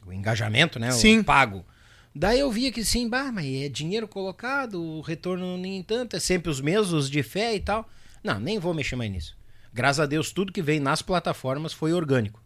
[0.05, 0.91] o engajamento, né?
[0.91, 1.19] Sim.
[1.19, 1.65] O pago.
[2.13, 6.19] Daí eu via que sim, bah, mas é dinheiro colocado, o retorno nem tanto, é
[6.19, 7.89] sempre os mesmos de fé e tal.
[8.23, 9.37] Não, nem vou mexer mais nisso.
[9.73, 12.40] Graças a Deus, tudo que vem nas plataformas foi orgânico.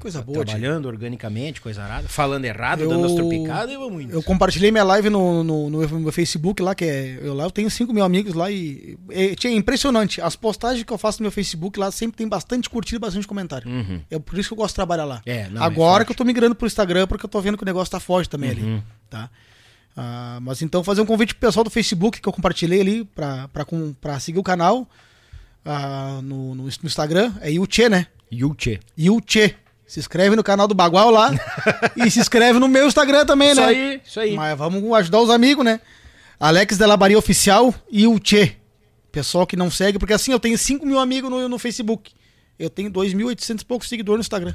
[0.00, 0.54] Coisa boa, tia.
[0.56, 2.08] Trabalhando organicamente, coisa arada.
[2.08, 4.12] Falando errado, dando as tropicadas, eu vou muito.
[4.12, 7.18] Eu compartilhei minha live no, no, no meu Facebook lá, que é.
[7.22, 8.98] Eu lá eu tenho 5 mil amigos lá e.
[9.10, 10.20] É, tia, é impressionante.
[10.20, 13.26] As postagens que eu faço no meu Facebook lá sempre tem bastante curtida e bastante
[13.28, 13.70] comentário.
[13.70, 14.00] Uhum.
[14.10, 15.20] É por isso que eu gosto de trabalhar lá.
[15.26, 16.06] É, não, é Agora forte.
[16.06, 18.28] que eu tô migrando pro Instagram, porque eu tô vendo que o negócio tá forte
[18.28, 18.56] também Uhum.
[18.76, 18.82] ali.
[19.10, 19.28] Tá?
[19.96, 23.48] Ah, mas então fazer um convite pro pessoal do Facebook que eu compartilhei ali pra,
[23.48, 24.88] pra, com- pra seguir o canal
[25.64, 27.32] ah, no, no, no Instagram.
[27.40, 28.06] É Yuchê, né?
[28.32, 28.78] Yuche.
[28.98, 29.56] Yuchê.
[29.90, 31.32] Se inscreve no canal do Bagual lá
[31.96, 33.66] e se inscreve no meu Instagram também, Isso né?
[33.66, 34.36] aí, isso aí.
[34.36, 35.80] Mas vamos ajudar os amigos, né?
[36.38, 38.54] Alex Delabaria Oficial e o Tchê.
[39.10, 42.12] Pessoal que não segue, porque assim, eu tenho 5 mil amigos no, no Facebook.
[42.56, 44.54] Eu tenho 2.800 e poucos seguidores no Instagram.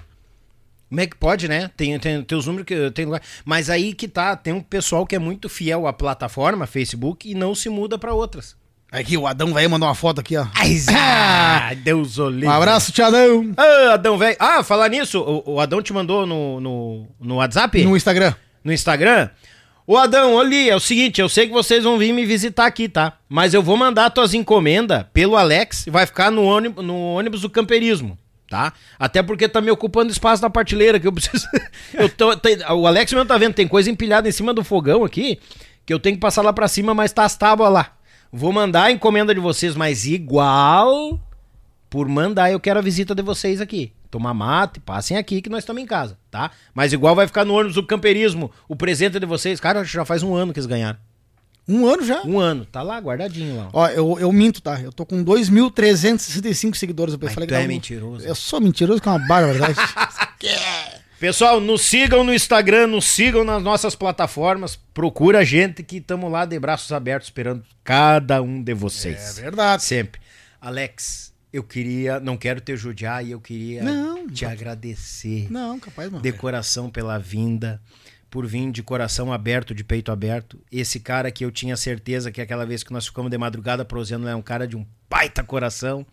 [0.87, 1.69] Como é que pode, né?
[1.75, 3.21] Tem, tem, tem os números que tem lugar.
[3.43, 7.35] Mas aí que tá, tem um pessoal que é muito fiel à plataforma, Facebook, e
[7.35, 8.55] não se muda pra outras.
[8.95, 10.45] Aqui, o Adão vai mandar uma foto aqui, ó.
[10.97, 12.47] Ah, Deus o livre.
[12.47, 13.51] Um abraço, Tiadão.
[13.57, 14.35] Ah, Adão, velho.
[14.39, 17.83] Ah, falar nisso, o, o Adão te mandou no, no, no WhatsApp?
[17.83, 18.33] No Instagram.
[18.63, 19.29] no Instagram.
[19.87, 22.87] Ô Adão, ali, é o seguinte, eu sei que vocês vão vir me visitar aqui,
[22.89, 23.13] tá?
[23.29, 27.41] Mas eu vou mandar tuas encomendas pelo Alex e vai ficar no ônibus, no ônibus
[27.41, 28.17] do camperismo,
[28.49, 28.73] tá?
[28.97, 31.47] Até porque tá me ocupando espaço na partilheira que eu preciso.
[31.93, 35.03] eu tô, tem- o Alex mesmo tá vendo, tem coisa empilhada em cima do fogão
[35.03, 35.39] aqui
[35.85, 37.91] que eu tenho que passar lá pra cima, mas tá as tábuas lá.
[38.31, 41.19] Vou mandar a encomenda de vocês, mas igual
[41.89, 43.93] por mandar, eu quero a visita de vocês aqui.
[44.11, 46.51] Tomar mate, passem aqui que nós estamos em casa, tá?
[46.73, 49.59] Mas igual vai ficar no ônibus do camperismo, o presente de vocês.
[49.59, 50.97] Cara, já faz um ano que eles ganharam.
[51.67, 52.21] Um ano já.
[52.23, 53.69] Um ano, tá lá, guardadinho lá.
[53.73, 54.79] Ó, eu, eu minto, tá?
[54.79, 57.13] Eu tô com 2.365 seguidores.
[57.13, 58.25] Eu Mas falei tu que é um- mentiroso.
[58.25, 59.73] Eu sou mentiroso, que é uma barra, verdade.
[61.25, 64.75] Pessoal, nos sigam no Instagram, nos sigam nas nossas plataformas.
[64.93, 69.39] Procura a gente que estamos lá de braços abertos esperando cada um de vocês.
[69.39, 69.83] É verdade.
[69.83, 70.21] Sempre.
[70.61, 75.47] Alex, eu queria, não quero te judiar e eu queria Não, te agradecer.
[75.49, 76.21] Não, capaz, mano.
[76.21, 77.81] de coração pela vinda,
[78.29, 80.61] por vir de coração aberto, de peito aberto.
[80.71, 84.29] Esse cara que eu tinha certeza que aquela vez que nós ficamos de madrugada prosendo
[84.29, 86.05] é um cara de um baita coração.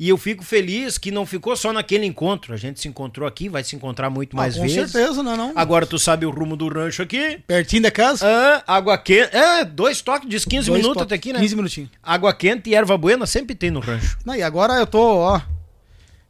[0.00, 2.54] E eu fico feliz que não ficou só naquele encontro.
[2.54, 4.92] A gente se encontrou aqui, vai se encontrar muito mais Ah, com vezes.
[4.92, 5.52] certeza, não, não.
[5.56, 7.40] Agora tu sabe o rumo do rancho aqui.
[7.46, 8.24] Pertinho da casa.
[8.24, 9.34] Ah, água quente.
[9.36, 11.40] É, dois toques, diz 15 Dois minutos toques, até aqui, né?
[11.40, 11.90] 15 minutinhos.
[12.00, 14.16] Água quente e erva buena sempre tem no rancho.
[14.24, 15.40] Não, e agora eu tô, ó.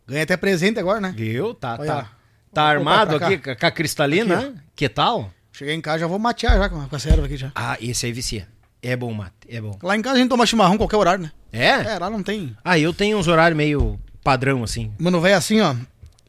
[0.07, 1.13] Ganhei até presente agora, né?
[1.15, 1.53] Viu?
[1.53, 2.11] Tá, Olha tá.
[2.55, 4.39] Tá armado aqui com a cristalina?
[4.39, 4.55] Aqui, né?
[4.75, 5.31] que tal?
[5.53, 7.53] Cheguei em casa, já vou matear já com a, com a serva aqui já.
[7.55, 8.49] Ah, esse aí vicia.
[8.83, 9.33] É bom, mate.
[9.49, 9.77] É bom.
[9.83, 11.33] Lá em casa a gente toma chimarrão qualquer horário, né?
[11.53, 11.69] É?
[11.95, 12.57] É, lá não tem.
[12.65, 14.93] Ah, eu tenho uns horários meio padrão, assim.
[14.99, 15.75] Mano, velho, assim, ó.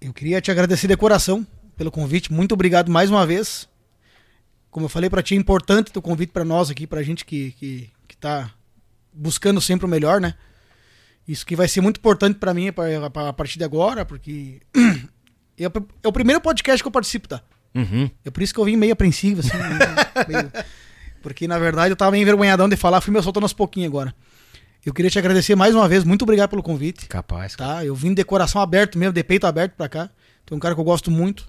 [0.02, 1.46] Eu queria te agradecer de coração
[1.76, 2.32] pelo convite.
[2.32, 3.68] Muito obrigado mais uma vez.
[4.72, 7.52] Como eu falei pra ti, é importante o convite pra nós aqui, pra gente que,
[7.54, 8.52] que, que tá
[9.14, 10.34] buscando sempre o melhor, né?
[11.28, 14.62] Isso que vai ser muito importante pra mim pra- pra- a partir de agora, porque
[15.58, 17.42] é o- é o primeiro podcast que eu participo, tá?
[17.76, 18.10] Uhum.
[18.26, 19.52] É por isso que eu vim meio apreensivo, assim.
[20.28, 20.52] meio-
[21.22, 24.14] Porque, na verdade, eu tava envergonhadão de falar, fui me soltando aos pouquinhos agora.
[24.86, 27.56] Eu queria te agradecer mais uma vez, muito obrigado pelo convite Capaz.
[27.56, 27.76] cara.
[27.76, 27.86] tá?
[27.86, 30.10] Eu vim de coração aberto mesmo, de peito aberto pra cá.
[30.46, 31.48] Tu é um cara que eu gosto muito,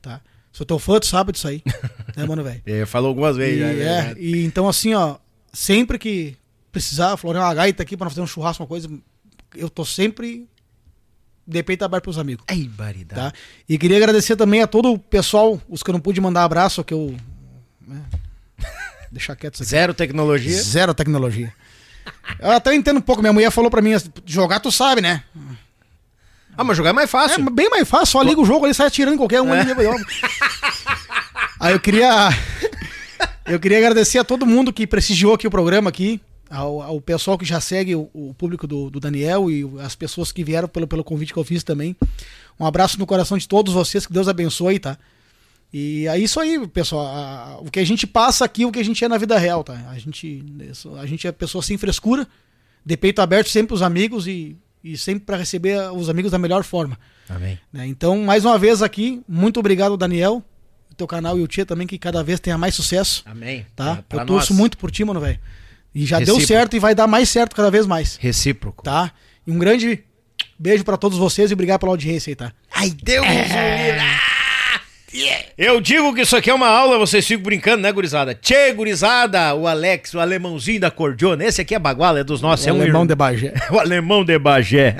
[0.00, 0.20] tá?
[0.52, 1.62] Sou teu fã, tu sabe disso aí.
[2.16, 2.62] né, mano, velho?
[2.64, 3.58] É, falou algumas E, vezes.
[3.58, 4.20] já, é, verdade.
[4.20, 5.16] e então assim, ó,
[5.52, 6.36] sempre que
[6.70, 8.88] precisar, Florian uma gaita aqui pra nós fazer um churrasco, uma coisa,
[9.56, 10.48] eu tô sempre
[11.46, 13.32] de peito aberto pros amigos, Ai, baridade.
[13.32, 13.32] tá?
[13.68, 16.84] E queria agradecer também a todo o pessoal, os que eu não pude mandar abraço,
[16.84, 17.16] que eu...
[17.86, 18.02] né,
[19.10, 19.70] deixar quieto isso aqui.
[19.70, 20.62] Zero tecnologia.
[20.62, 21.52] Zero tecnologia.
[22.40, 23.90] Eu até entendo um pouco, minha mulher falou pra mim,
[24.24, 25.22] jogar tu sabe, né?
[26.56, 27.50] Ah, mas jogar é mais É fácil.
[27.50, 29.52] bem mais fácil, só liga o jogo ali, sai atirando em qualquer um.
[29.52, 29.94] ali, eu-
[31.60, 32.30] Aí eu queria.
[33.46, 36.20] Eu queria agradecer a todo mundo que prestigiou aqui o programa aqui.
[36.50, 40.32] Ao, ao pessoal que já segue o, o público do, do Daniel e as pessoas
[40.32, 41.94] que vieram pelo, pelo convite que eu fiz também.
[42.58, 44.96] Um abraço no coração de todos vocês, que Deus abençoe, tá?
[45.72, 47.06] E é isso aí, pessoal.
[47.06, 49.62] A- o que a gente passa aqui, o que a gente é na vida real,
[49.62, 49.74] tá?
[49.90, 50.42] A gente,
[50.98, 52.26] a gente é pessoa sem frescura,
[52.84, 56.64] de peito aberto sempre os amigos e, e sempre para receber os amigos da melhor
[56.64, 56.98] forma.
[57.28, 57.58] Amém.
[57.70, 57.86] né?
[57.86, 60.42] Então, mais uma vez aqui, muito obrigado, Daniel,
[60.90, 63.66] o teu canal e o Tia também, que cada vez tenha mais sucesso, Amém.
[63.76, 64.02] tá?
[64.08, 64.58] Pra Eu torço nós.
[64.58, 65.38] muito por ti, mano, velho.
[65.94, 66.46] E já deu Recíproco.
[66.48, 68.82] certo e vai dar mais certo cada vez mais, Recíproco.
[68.82, 69.12] tá?
[69.46, 70.02] E um grande
[70.58, 72.52] beijo pra todos vocês e obrigado pela audiência aí, tá?
[72.74, 73.26] Ai, Deus
[75.56, 78.34] Eu digo que isso aqui é uma aula, vocês ficam brincando, né, gurizada?
[78.34, 81.44] Tchê, gurizada, o Alex, o alemãozinho da Cordiona.
[81.44, 82.66] Esse aqui é baguala, é dos nossos.
[82.66, 83.54] O é um alemão irmão de Bagé.
[83.70, 84.96] o alemão de Bagé.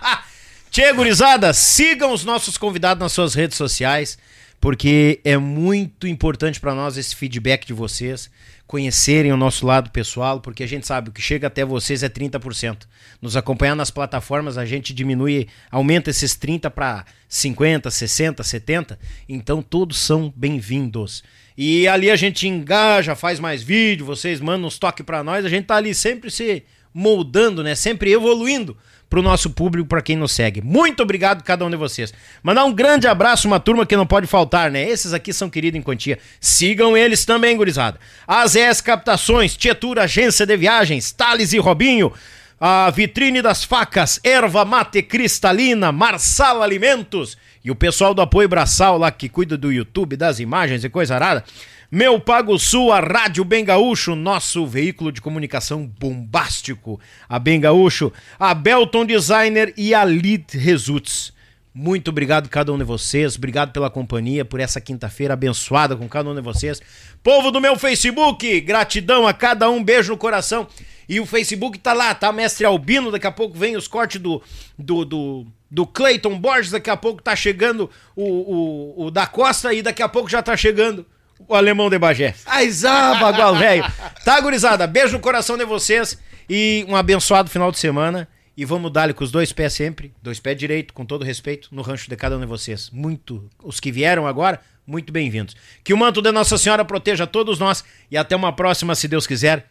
[0.70, 4.18] Tchê, gurizada, sigam os nossos convidados nas suas redes sociais,
[4.60, 8.30] porque é muito importante para nós esse feedback de vocês,
[8.68, 12.08] conhecerem o nosso lado pessoal, porque a gente sabe o que chega até vocês é
[12.08, 12.86] 30%.
[13.20, 18.98] Nos acompanhar nas plataformas, a gente diminui, aumenta esses 30 para 50, 60, 70.
[19.26, 21.24] Então todos são bem-vindos.
[21.56, 25.48] E ali a gente engaja, faz mais vídeo, vocês mandam uns toques para nós, a
[25.48, 27.74] gente tá ali sempre se moldando, né?
[27.74, 28.76] Sempre evoluindo
[29.08, 30.60] pro nosso público, para quem nos segue.
[30.60, 32.12] Muito obrigado a cada um de vocês.
[32.42, 34.88] Mandar um grande abraço, uma turma que não pode faltar, né?
[34.88, 36.18] Esses aqui são queridos em quantia.
[36.40, 37.98] Sigam eles também, gurizada.
[38.26, 42.12] AZS Captações, Tietura Agência de Viagens, Thales e Robinho,
[42.60, 48.98] a Vitrine das Facas, Erva Mate Cristalina, Marsal Alimentos e o pessoal do Apoio Braçal
[48.98, 51.44] lá que cuida do YouTube, das imagens e coisa arada.
[51.90, 57.00] Meu Pago Sul, a Rádio Bem Gaúcho, nosso veículo de comunicação bombástico.
[57.28, 61.32] A Bem Gaúcho, a Belton Designer e a Lead Results.
[61.72, 66.08] Muito obrigado a cada um de vocês, obrigado pela companhia, por essa quinta-feira abençoada com
[66.08, 66.82] cada um de vocês.
[67.22, 70.66] Povo do meu Facebook, gratidão a cada um, beijo no coração.
[71.08, 72.30] E o Facebook tá lá, tá?
[72.32, 74.42] Mestre Albino, daqui a pouco vem os cortes do,
[74.78, 79.72] do, do, do Clayton Borges, daqui a pouco tá chegando o, o, o da Costa
[79.72, 81.06] e daqui a pouco já tá chegando
[81.46, 82.34] o alemão de Bagé.
[82.44, 83.84] Ai, zá, bagual, velho.
[84.24, 84.86] Tá, gurizada?
[84.86, 88.28] Beijo no coração de vocês e um abençoado final de semana.
[88.56, 91.80] E vamos dar-lhe com os dois pés sempre, dois pés direito, com todo respeito, no
[91.80, 92.90] rancho de cada um de vocês.
[92.90, 95.54] Muito, os que vieram agora, muito bem-vindos.
[95.84, 99.28] Que o manto de Nossa Senhora proteja todos nós e até uma próxima, se Deus
[99.28, 99.70] quiser.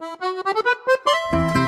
[0.00, 1.67] O